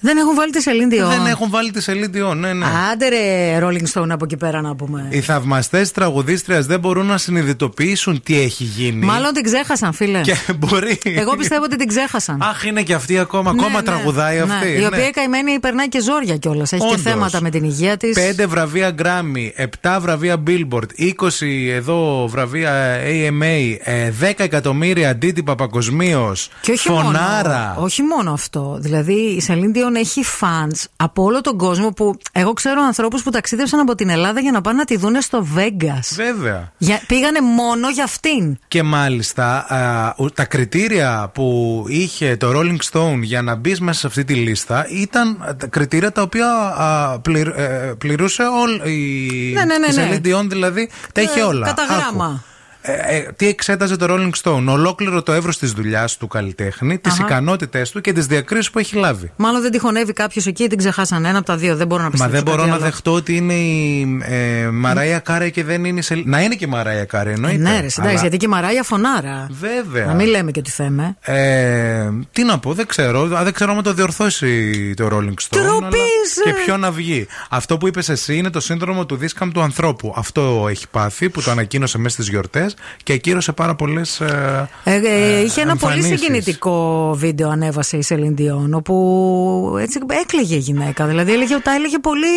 Δεν 0.00 0.16
έχουν 0.16 0.34
βάλει 0.34 0.52
τη 0.52 0.62
Σελίν 0.62 0.88
Ντιόν. 0.88 1.08
Δεν 1.08 1.26
έχουν 1.26 1.50
βάλει 1.50 1.70
τη 1.70 1.82
Σελίν 1.82 2.07
Ντιόν, 2.07 2.38
ναι, 2.38 2.52
ναι. 2.52 2.66
Άντε 2.92 3.08
ρε 3.08 3.58
Rolling 3.62 3.92
Stone 3.92 4.08
από 4.10 4.24
εκεί 4.24 4.36
πέρα 4.36 4.60
να 4.60 4.74
πούμε. 4.74 5.06
Οι 5.10 5.20
θαυμαστές 5.20 5.92
τραγουδίστριας 5.92 6.66
δεν 6.66 6.80
μπορούν 6.80 7.06
να 7.06 7.18
συνειδητοποιήσουν 7.18 8.22
τι 8.22 8.40
έχει 8.40 8.64
γίνει. 8.64 9.06
Μάλλον 9.06 9.32
την 9.32 9.42
ξέχασαν, 9.42 9.92
φίλε. 9.92 10.20
Και 10.20 10.36
μπορεί. 10.58 10.98
Εγώ 11.02 11.36
πιστεύω 11.36 11.64
ότι 11.64 11.76
την 11.76 11.88
ξέχασαν. 11.88 12.42
Αχ, 12.42 12.64
είναι 12.64 12.82
και 12.82 12.94
αυτή 12.94 13.18
ακόμα. 13.18 13.52
Ναι, 13.52 13.60
ακόμα 13.60 13.78
ναι, 13.78 13.84
τραγουδάει 13.84 14.36
ναι. 14.36 14.42
αυτή. 14.42 14.68
Η 14.80 14.84
οποία 14.84 15.10
καημένη 15.10 15.58
περνάει 15.60 15.88
και 15.88 16.00
ζόρια 16.00 16.36
κιόλας. 16.36 16.72
Έχει 16.72 16.82
Όντως. 16.82 16.96
και 16.96 17.08
θέματα 17.08 17.40
με 17.40 17.50
την 17.50 17.64
υγεία 17.64 17.96
της. 17.96 18.14
Πέντε 18.14 18.46
βραβεία 18.46 18.94
Grammy, 18.98 19.64
7 19.82 19.98
βραβεία 20.00 20.42
Billboard, 20.46 20.86
20 20.98 21.68
εδώ 21.70 22.28
βραβεία 22.28 22.98
AMA, 23.02 23.76
ε, 23.82 24.10
10 24.10 24.44
εκατομμύρια 24.44 25.10
αντίτυπα 25.10 25.54
παγκοσμίως. 25.54 26.50
Και 26.60 26.70
όχι 26.70 26.88
Φωνάρα. 26.88 27.72
μόνο, 27.74 27.84
όχι 27.84 28.02
μόνο 28.02 28.32
αυτό. 28.32 28.78
Δηλαδή 28.80 29.12
η 29.12 29.40
Σελήν 29.40 29.72
Διόν 29.72 29.89
έχει 29.94 30.24
fans 30.40 30.84
από 30.96 31.22
όλο 31.22 31.40
τον 31.40 31.56
κόσμο 31.58 31.88
που 31.90 32.14
εγώ 32.32 32.52
ξέρω 32.52 32.82
ανθρώπους 32.82 33.22
που 33.22 33.30
ταξίδευσαν 33.30 33.80
από 33.80 33.94
την 33.94 34.08
Ελλάδα 34.08 34.40
για 34.40 34.50
να 34.50 34.60
πάνε 34.60 34.78
να 34.78 34.84
τη 34.84 34.96
δούνε 34.96 35.20
στο 35.20 35.46
Vegas. 35.56 36.14
Βέβαια. 36.14 36.72
Για, 36.78 37.00
πήγανε 37.06 37.40
μόνο 37.40 37.88
για 37.90 38.04
αυτήν. 38.04 38.58
Και 38.68 38.82
μάλιστα 38.82 39.66
α, 39.68 40.14
ο- 40.16 40.30
τα 40.30 40.44
κριτήρια 40.44 41.30
που 41.34 41.84
είχε 41.88 42.36
το 42.36 42.50
Rolling 42.54 42.76
Stone 42.92 43.18
για 43.22 43.42
να 43.42 43.54
μπεις 43.54 43.80
μέσα 43.80 43.98
σε 44.00 44.06
αυτή 44.06 44.24
τη 44.24 44.34
λίστα 44.34 44.86
ήταν 44.90 45.42
α, 45.48 45.56
τα 45.56 45.66
κριτήρια 45.66 46.12
τα 46.12 46.22
οποία 46.22 46.48
α, 46.76 47.18
πληρ- 47.20 47.58
ε, 47.58 47.94
πληρούσε 47.98 48.42
όλη 48.42 48.92
η, 48.92 49.52
Ναι, 49.52 49.64
ναι, 49.64 49.78
ναι, 49.78 49.86
η 49.86 49.94
ναι. 50.08 50.18
Celine 50.22 50.26
Dion, 50.40 50.46
δηλαδή 50.48 50.90
τα 51.12 51.20
είχε 51.20 51.40
Ε, 51.40 51.42
όλα. 51.42 51.66
Κατά 51.66 51.82
Άκου. 51.82 52.40
Γράμμα. 52.84 53.08
Ε, 53.10 53.16
ε, 53.16 53.32
τι 53.36 53.46
εξέταζε 53.46 53.96
το 53.96 54.06
Rolling 54.08 54.30
Stone, 54.42 54.64
ολόκληρο 54.68 55.22
το 55.22 55.32
εύρος 55.32 55.58
της 55.58 55.72
δουλειάς 55.72 56.16
του 56.16 56.26
καλλιτέχνη, 56.26 56.98
τις 56.98 57.12
Αχα. 57.12 57.24
ικανότητές 57.24 57.90
του 57.90 58.00
και 58.00 58.12
τις 58.12 58.26
διακρίσεις 58.26 58.70
που 58.70 58.78
έχει 58.78 58.96
λάβει. 58.96 59.32
Μάλλον 59.36 59.62
δεν 59.62 59.70
τυχονεύει 59.70 60.12
κάποιος 60.12 60.46
εκεί 60.46 60.62
ή 60.62 60.66
την 60.66 60.78
ξεχάσαν. 60.78 61.24
Ένα 61.24 61.38
από 61.38 61.46
τα 61.46 61.56
δύο. 61.56 61.76
Δεν 61.76 61.86
μπορώ 61.86 61.98
να 62.02 62.04
Μα 62.08 62.10
πιστέψω. 62.10 62.34
δεν 62.34 62.44
μπορώ 62.44 62.56
κάτι 62.56 62.68
να 62.70 62.74
άλλο. 62.76 62.84
δεχτώ 62.84 63.12
ότι 63.12 63.36
είναι 63.36 63.54
η 63.54 64.18
ε, 64.22 64.68
Μαράια 64.70 65.18
Κάρε 65.18 65.48
και 65.50 65.64
δεν 65.64 65.84
είναι 65.84 66.00
η 66.00 66.02
Celine. 66.08 66.22
Να 66.24 66.40
είναι 66.42 66.54
και 66.54 66.64
η 66.64 66.68
Μαράια 66.68 67.04
Κάρε, 67.04 67.30
εννοείται. 67.32 67.62
Ναι, 67.62 67.70
ρε, 67.70 67.76
εντάξει, 67.76 68.00
Αλλά- 68.00 68.12
γιατί 68.12 68.36
και 68.36 68.46
η 68.46 68.48
Μαράια 68.48 68.82
φωνάρα. 68.82 69.46
Βέβαια. 69.50 70.06
Να 70.06 70.14
μην 70.14 70.26
λέμε 70.26 70.50
και 70.50 70.62
τι 70.62 70.70
θέμε. 70.70 71.16
Ε, 71.20 72.08
τι 72.32 72.44
να 72.44 72.58
πω, 72.58 72.72
δεν 72.72 72.86
ξέρω. 72.86 73.20
Α, 73.36 73.42
Δεν 73.44 73.52
ξέρω 73.52 73.72
αν 73.72 73.82
το 73.82 73.92
διορθώσει 73.92 74.94
το 74.96 75.06
Rolling 75.12 75.14
Stone. 75.42 75.48
Τροπή 75.50 75.84
αλλά 75.84 75.86
σε. 76.34 76.42
Και 76.44 76.52
ποιο 76.64 76.76
να 76.76 76.90
βγει. 76.90 77.26
Αυτό 77.50 77.78
που 77.78 77.86
είπες 77.86 78.08
εσύ 78.08 78.36
είναι 78.36 78.50
το 78.50 78.60
σύνδρομο 78.60 79.06
του 79.06 79.16
δίσκαμ 79.16 79.50
του 79.50 79.60
ανθρώπου. 79.60 80.14
Αυτό 80.16 80.66
έχει 80.70 80.88
πάθει 80.90 81.28
που 81.30 81.42
το 81.42 81.50
ανακοίνωσε 81.50 81.98
μέσα 81.98 82.14
στις 82.14 82.28
γιορτές 82.28 82.69
και 83.02 83.12
ακύρωσε 83.12 83.52
πάρα 83.52 83.74
πολλές. 83.74 84.20
Ε, 84.20 84.68
ε, 84.84 85.40
είχε 85.40 85.60
ένα 85.60 85.76
πολύ 85.76 85.94
εμφανίσεις. 85.94 86.20
συγκινητικό 86.20 87.10
βίντεο 87.18 87.48
ανέβασε 87.48 87.96
η 87.96 88.02
Σελήν 88.02 88.36
Διόν 88.36 88.74
όπου 88.74 89.76
έτσι 89.80 90.00
έκλαιγε 90.22 90.54
η 90.54 90.58
γυναίκα. 90.58 91.06
Δηλαδή 91.06 91.32
έλεγε, 91.32 91.58
τα 91.62 91.74
έλεγε 91.74 91.98
πολύ. 91.98 92.28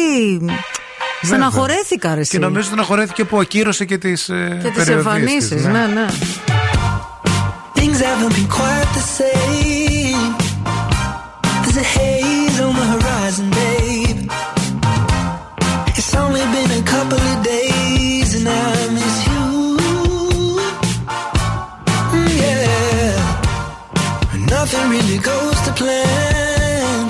Στεναχωρέθηκα, 1.21 2.09
ρε. 2.09 2.15
Και 2.15 2.19
εσύ. 2.21 2.39
νομίζω 2.39 2.65
στεναχωρέθηκε 2.65 3.23
που 3.23 3.39
ακύρωσε 3.39 3.85
και 3.85 3.97
τις 3.97 4.23
Και 4.61 4.69
τις 4.75 4.87
εμφανίσεις, 4.87 5.65
ναι, 5.65 5.85
ναι. 5.93 6.05
Things 7.75 7.99
haven't 7.99 8.33
been 8.37 8.47
quite 8.47 8.89
the 8.99 9.05
same. 9.19 10.23
There's 11.63 11.77
a 11.77 11.87
haze 11.95 12.59
on 12.61 12.73
the 12.79 12.85
horizon, 12.93 13.49
really 24.93 25.17
goes 25.17 25.59
to 25.65 25.71
plan. 25.73 27.07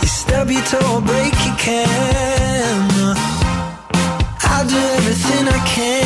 You 0.00 0.08
stub 0.08 0.50
your 0.50 0.64
toe 0.70 0.94
or 0.94 1.02
break 1.02 1.34
your 1.46 1.56
can. 1.66 3.16
I'll 4.50 4.66
do 4.66 4.80
everything 4.98 5.48
I 5.48 5.58
can 5.74 6.05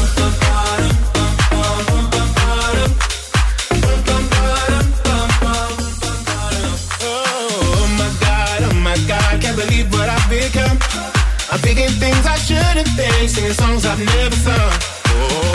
Thinking 11.73 11.95
things 11.99 12.25
I 12.25 12.35
shouldn't 12.35 12.89
think, 12.99 13.29
singing 13.29 13.53
songs 13.53 13.85
I've 13.85 13.99
never 13.99 14.35
sung. 14.35 14.71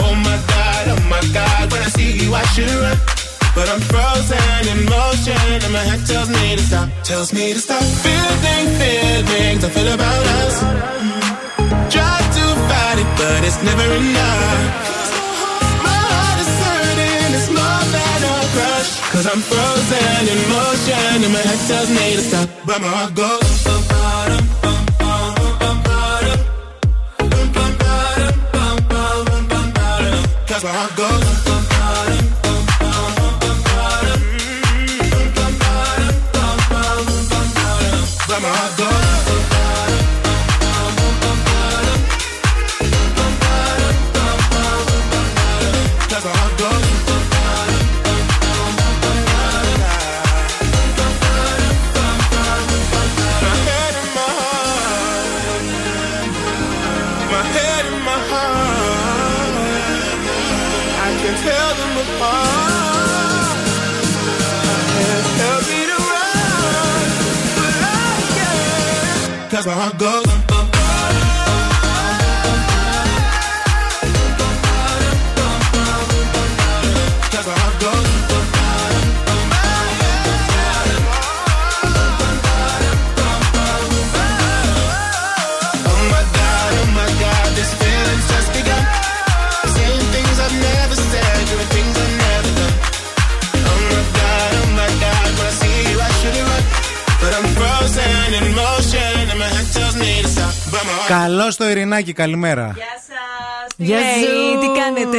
Oh 0.01 0.13
my 0.25 0.37
god, 0.49 0.83
oh 0.93 1.01
my 1.13 1.21
god, 1.33 1.71
when 1.71 1.81
I 1.81 1.89
see 1.93 2.11
you 2.17 2.33
I 2.33 2.43
should 2.53 2.69
run. 2.69 2.97
But 3.53 3.69
I'm 3.69 3.81
frozen 3.81 4.61
in 4.73 4.85
motion 4.89 5.37
and 5.65 5.73
my 5.73 5.85
head 5.89 6.01
tells 6.09 6.29
me 6.29 6.55
to 6.57 6.63
stop, 6.69 6.89
tells 7.03 7.33
me 7.33 7.53
to 7.53 7.59
stop. 7.59 7.83
Feeling, 8.05 8.65
feelings 8.81 9.63
I 9.63 9.69
feel 9.69 9.89
about 9.93 10.25
us. 10.41 10.55
Try 11.93 12.17
to 12.37 12.45
fight 12.69 12.97
it, 13.03 13.09
but 13.21 13.39
it's 13.45 13.61
never 13.61 13.87
enough. 14.01 14.61
My 15.85 16.01
heart 16.13 16.39
is 16.43 16.51
hurting, 16.65 17.29
it's 17.37 17.49
more 17.53 17.83
than 17.93 18.19
a 18.33 18.37
crush. 18.55 18.89
Cause 19.13 19.25
I'm 19.31 19.41
frozen 19.51 20.21
in 20.33 20.39
motion 20.49 21.17
and 21.25 21.33
my 21.33 21.43
head 21.45 21.61
tells 21.69 21.89
me 21.89 22.05
to 22.17 22.23
stop, 22.29 22.49
but 22.65 22.81
my 22.81 22.89
heart 22.89 23.13
goes. 23.13 23.86
that's 30.59 30.63
where 30.63 30.73
I 30.73 30.95
go. 30.95 31.36
Καλώ 101.89 101.99
το 101.99 102.05
Ειρηνάκι, 102.05 102.13
καλημέρα. 102.13 102.75
Γεια 103.77 103.97
Hey, 103.99 104.23
σου. 104.23 104.59
τι 104.59 104.79
κάνετε; 104.79 105.17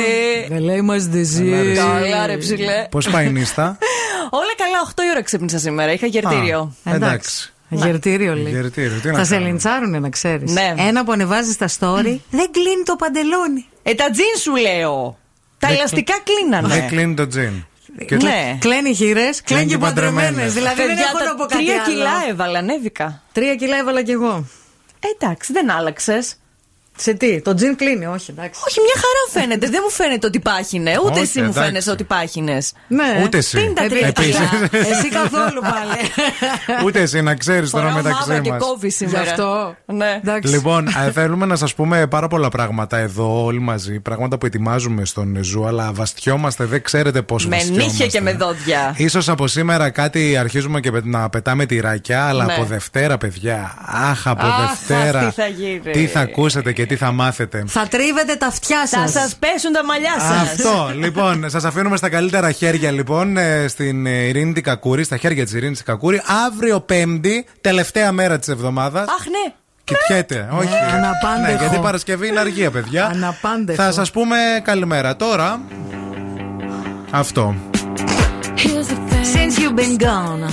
Καλά 0.55 0.73
είμαστε 0.75 1.19
εσύ. 1.19 1.75
Καλά, 1.77 2.27
ρε 2.27 2.37
ψηλέ. 2.37 2.87
Πώς 2.91 3.09
πάει 3.11 3.27
η 3.27 3.31
νύστα; 3.31 3.79
Όλα 4.41 4.55
καλά, 4.57 4.93
8 4.95 5.03
η 5.07 5.11
ώρα 5.11 5.23
ξύπνησα 5.23 5.59
σήμερα. 5.59 5.93
Είχα 5.93 6.07
γερτήριο. 6.07 6.75
Α, 6.85 6.95
εντάξει. 6.95 7.53
Γερτήριο 7.69 8.35
λέει. 8.35 8.53
Γερτήριο, 8.53 8.99
τι 9.03 9.09
να 9.11 9.15
Θα 9.19 9.25
σε 9.25 9.31
κάνουμε; 9.31 9.49
λιντσάρουνε 9.51 9.99
να 9.99 10.09
ξέρεις. 10.09 10.53
Ναι. 10.53 10.75
Ένα 10.77 11.05
που 11.05 11.13
ανεβάζει 11.13 11.53
στα 11.53 11.67
story 11.69 12.19
δεν 12.31 12.51
κλείνει 12.51 12.83
το 12.85 12.97
παντελόνι. 12.99 13.67
Ε, 13.83 13.95
τα 13.95 14.11
τζιν 14.11 14.37
σου 14.41 14.57
λέω. 14.57 15.19
Τα 15.59 15.69
Δεν 15.69 15.77
ελαστικά 15.77 16.15
κλείνανε. 16.25 16.69
Δεν 16.69 16.87
κλείνει 16.89 17.15
το 17.15 17.27
τζιν. 17.27 17.65
Και 18.07 18.17
το- 18.17 18.25
Ναι. 18.27 18.57
Κλαίνει 18.61 18.95
χειρές, 18.95 19.43
κλαίνει 19.43 19.67
και 19.67 19.79
παντρεμένες. 19.79 20.23
παντρεμένες. 20.25 20.53
Δηλαδή 20.55 20.77
δεν 20.77 20.87
Παιδιά, 20.87 21.05
έχω 21.15 21.19
να 21.19 21.25
τα 21.25 21.35
πω 21.37 21.45
κάτι 21.47 21.65
τρία 21.65 21.83
άλλο. 21.83 21.93
κιλά 21.95 22.13
έβαλα, 22.29 22.59
ανέβηκα. 22.59 23.23
Τρία 23.33 23.55
κιλά 23.55 23.77
έβαλα 23.79 24.03
κι 24.03 24.11
εγώ. 24.11 24.47
Ε, 25.01 25.07
εντάξει, 25.25 25.53
δεν 25.53 25.71
άλλαξες. 25.71 26.37
Σε 27.01 27.12
τι, 27.15 27.41
το 27.41 27.55
τζιν 27.55 27.77
κλείνει, 27.77 28.07
όχι 28.07 28.31
εντάξει. 28.31 28.60
Όχι, 28.68 28.78
μια 28.81 28.94
χαρά 28.94 29.44
φαίνεται. 29.47 29.68
δεν 29.68 29.81
μου 29.85 29.91
φαίνεται 29.91 30.27
ότι 30.27 30.39
πάχυνε. 30.41 30.99
Ούτε 31.05 31.12
Όχι, 31.12 31.20
εσύ 31.20 31.39
μου 31.39 31.44
εντάξει. 31.44 31.62
φαίνεσαι 31.65 31.91
ότι 31.91 32.05
πάχυνες. 32.05 32.73
Ναι. 32.89 33.20
Ούτε 33.25 33.36
εσύ. 33.39 33.57
Τι 33.57 33.62
είναι 33.62 33.73
τα 33.73 33.86
τρία 33.89 34.07
Επίσης. 34.07 34.35
κιλά. 34.36 34.49
Εσύ 34.93 35.09
καθόλου 35.09 35.60
πάλι. 35.60 36.01
Ούτε 36.85 37.01
εσύ 37.01 37.23
να 37.23 37.35
ξέρεις 37.35 37.70
τώρα 37.70 37.85
Φοράω 37.89 38.02
μεταξύ 38.02 38.28
μαύρα 38.28 38.43
και 38.43 38.51
μας. 38.51 38.62
κόβει 38.62 38.86
Γι' 38.86 38.93
σήμερα. 38.94 39.20
αυτό. 39.31 39.77
Ναι. 39.86 40.18
Εντάξει. 40.23 40.52
Λοιπόν, 40.55 40.89
ε, 41.07 41.10
θέλουμε 41.12 41.47
να 41.47 41.57
σας 41.57 41.75
πούμε 41.75 42.07
πάρα 42.07 42.28
πολλά 42.28 42.49
πράγματα 42.49 42.97
εδώ 42.99 43.44
όλοι 43.44 43.60
μαζί. 43.60 44.01
Πράγματα 44.01 44.39
που 44.39 44.47
ετοιμάζουμε 44.47 45.05
στον 45.05 45.39
Zoo, 45.45 45.67
αλλά 45.67 45.91
βαστιόμαστε, 45.93 46.65
δεν 46.65 46.83
ξέρετε 46.83 47.23
πόσο 47.23 47.49
Με 47.49 47.57
βαστιόμαστε. 47.57 47.89
νύχια 47.91 48.07
και 48.07 48.20
με 48.20 48.33
δόντια. 48.33 48.94
Ίσως 48.97 49.28
από 49.28 49.47
σήμερα 49.47 49.91
κάτι 49.91 50.36
αρχίζουμε 50.36 50.81
και 50.81 50.91
πε- 50.91 51.05
να 51.05 51.28
πετάμε 51.28 51.67
τυράκια, 51.67 52.25
αλλά 52.27 52.44
Ναι. 52.44 52.52
από 52.52 52.65
Δευτέρα, 52.65 53.18
παιδιά. 53.18 53.75
Αχ, 54.10 54.27
από 54.27 54.47
Αχ, 54.47 54.68
Δευτέρα. 54.68 55.25
τι 55.27 55.31
θα 55.41 55.47
γίνει. 55.47 55.78
τι 55.93 56.07
θα 56.07 56.20
ακούσετε 56.20 56.73
και 56.73 56.86
τι 56.89 56.97
θα 56.97 57.12
μάθετε. 57.12 57.65
Θα 57.67 57.86
τρίβετε 57.89 58.34
τα 58.34 58.47
αυτιά 58.47 58.86
σα. 58.86 58.99
Θα 58.99 59.07
σας 59.07 59.36
πέσουν 59.36 59.73
τα 59.73 59.84
μαλλιά 59.84 60.15
σας. 60.18 60.31
Αυτό, 60.31 60.91
λοιπόν, 60.94 61.50
σας 61.50 61.65
αφήνουμε 61.65 61.97
στα 61.97 62.08
καλύτερα 62.08 62.50
χέρια, 62.50 62.91
λοιπόν, 62.91 63.36
ε, 63.36 63.68
στην 63.68 64.07
ε, 64.07 64.10
Ειρήνη 64.10 64.52
την 64.52 64.62
Κακούρη, 64.62 65.05
στα 65.05 65.17
χέρια 65.17 65.44
της 65.44 65.52
Ειρήνης 65.52 65.76
την 65.76 65.86
Κακούρη. 65.86 66.23
Αύριο 66.47 66.81
Πέμπτη, 66.81 67.47
τελευταία 67.60 68.12
μέρα 68.12 68.39
της 68.39 68.49
εβδομάδας. 68.49 69.08
Αχ, 69.08 69.26
ναι. 69.26 69.52
Κοιτιέται, 69.84 70.49
όχι. 70.52 70.68
αναπάντεχο. 70.92 71.52
Ναι, 71.52 71.58
γιατί 71.58 71.78
Παρασκευή 71.78 72.28
είναι 72.28 72.41
αργία, 72.41 72.70
παιδιά. 72.70 73.07
Αναπάντεχο. 73.07 73.83
Θα 73.83 73.92
σας 73.92 74.10
πούμε 74.10 74.36
καλημέρα. 74.62 75.17
Τώρα. 75.17 75.60
Αυτό. 77.10 77.55
Since 79.34 79.58
you've 79.58 79.78
been 79.78 80.05
gone. 80.05 80.52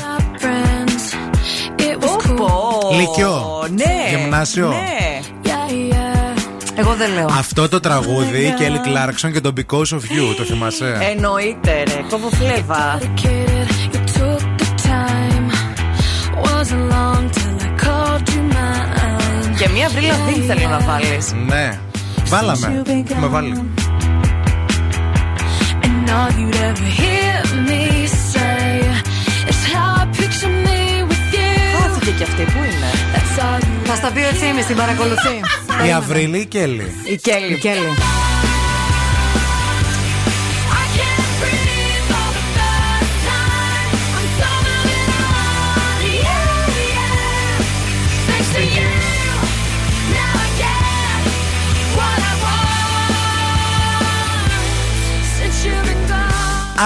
Πω. 2.35 2.79
Λυκειό. 2.93 3.67
Ναι. 3.69 4.17
Γυμνάσιο. 4.17 4.67
Ναι. 4.67 5.94
Εγώ 6.75 6.93
δεν 6.93 7.13
λέω. 7.13 7.25
Αυτό 7.25 7.69
το 7.69 7.79
τραγούδι, 7.79 8.53
Kelly 8.59 8.87
Clarkson 8.87 9.31
και 9.33 9.41
το 9.41 9.53
Because 9.57 9.77
of 9.77 10.03
You, 10.13 10.35
το 10.37 10.43
θυμάσαι; 10.43 10.97
Εννοείται, 11.15 11.83
ρε. 11.83 12.05
Κοβοφλέβα. 12.09 12.99
Και 19.57 19.69
μία 19.73 19.89
βρύλα 19.89 20.15
δεν 20.25 20.43
θέλω 20.43 20.69
να 20.69 20.79
βάλεις. 20.79 21.33
Ναι. 21.47 21.79
Βάλαμε. 22.25 22.83
Έχουμε 23.09 23.27
βάλει. 23.27 23.63
And 25.83 26.09
all 26.19 26.31
you'd 26.39 26.55
ever 26.69 26.89
hear 27.01 27.35
me 27.69 27.83
say 28.31 28.67
is 29.51 29.59
how 29.73 29.89
I 30.01 30.05
picture 30.19 30.53
me 30.65 30.81
with 31.09 31.27
you. 31.35 31.53
Χάθηκε 31.81 32.11
κι 32.17 32.23
αυτή, 32.23 32.43
πού 32.43 32.59
είναι; 32.69 32.84
Θα 33.83 33.95
στα 33.95 34.11
πει 34.11 34.19
ο 34.19 34.27
Ευθύμης, 34.27 34.65
την 34.65 34.75
παρακολουθεί. 34.75 35.41
Η 35.87 35.91
Αβρίλη 35.91 36.37
ή 36.37 36.41
η 36.41 36.45
Κέλλη. 36.45 36.93
Η 37.07 37.17
Κέλλη. 37.17 37.53
Η 37.53 37.59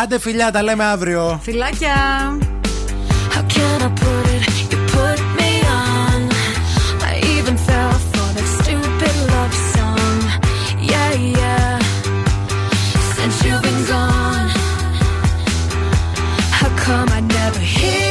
Άντε 0.04 0.20
φιλιά, 0.20 0.52
τα 0.52 0.64
λέμε 0.64 0.84
αύριο. 0.84 1.40
Φιλάκια. 1.44 1.94
Since 13.16 13.44
you've 13.44 13.62
been 13.62 13.86
gone, 13.88 14.50
how 16.50 16.70
come 16.78 17.10
I 17.10 17.20
never 17.20 17.60
hear? 17.60 18.09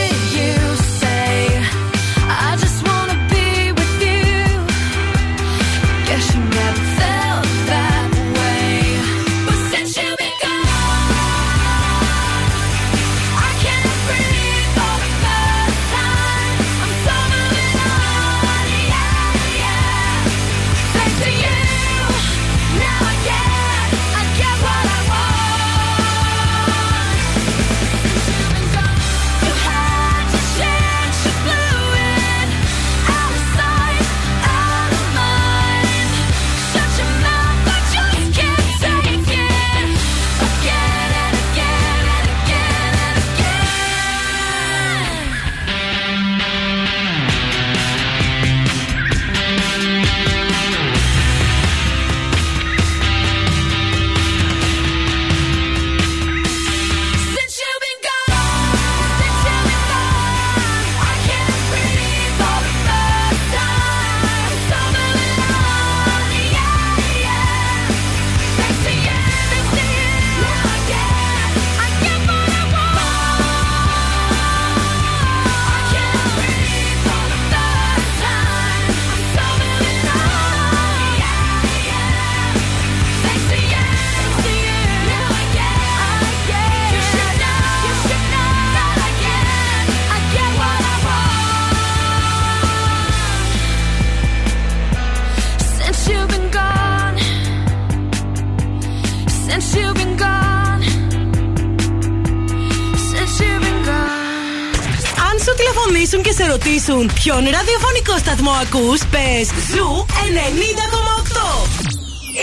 γυρίσουν 106.09 106.23
και 106.23 106.43
σε 106.43 106.51
ρωτήσουν 106.51 107.11
ποιον 107.15 107.43
ραδιοφωνικό 107.57 108.19
σταθμό 108.19 108.51
ακούς, 108.51 109.01
πες 109.13 109.47
Zoo 109.71 110.07
90,8. 110.07 111.69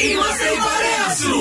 Είμαστε 0.08 0.46
η 0.56 0.60
παρέα 0.66 1.08
σου. 1.22 1.38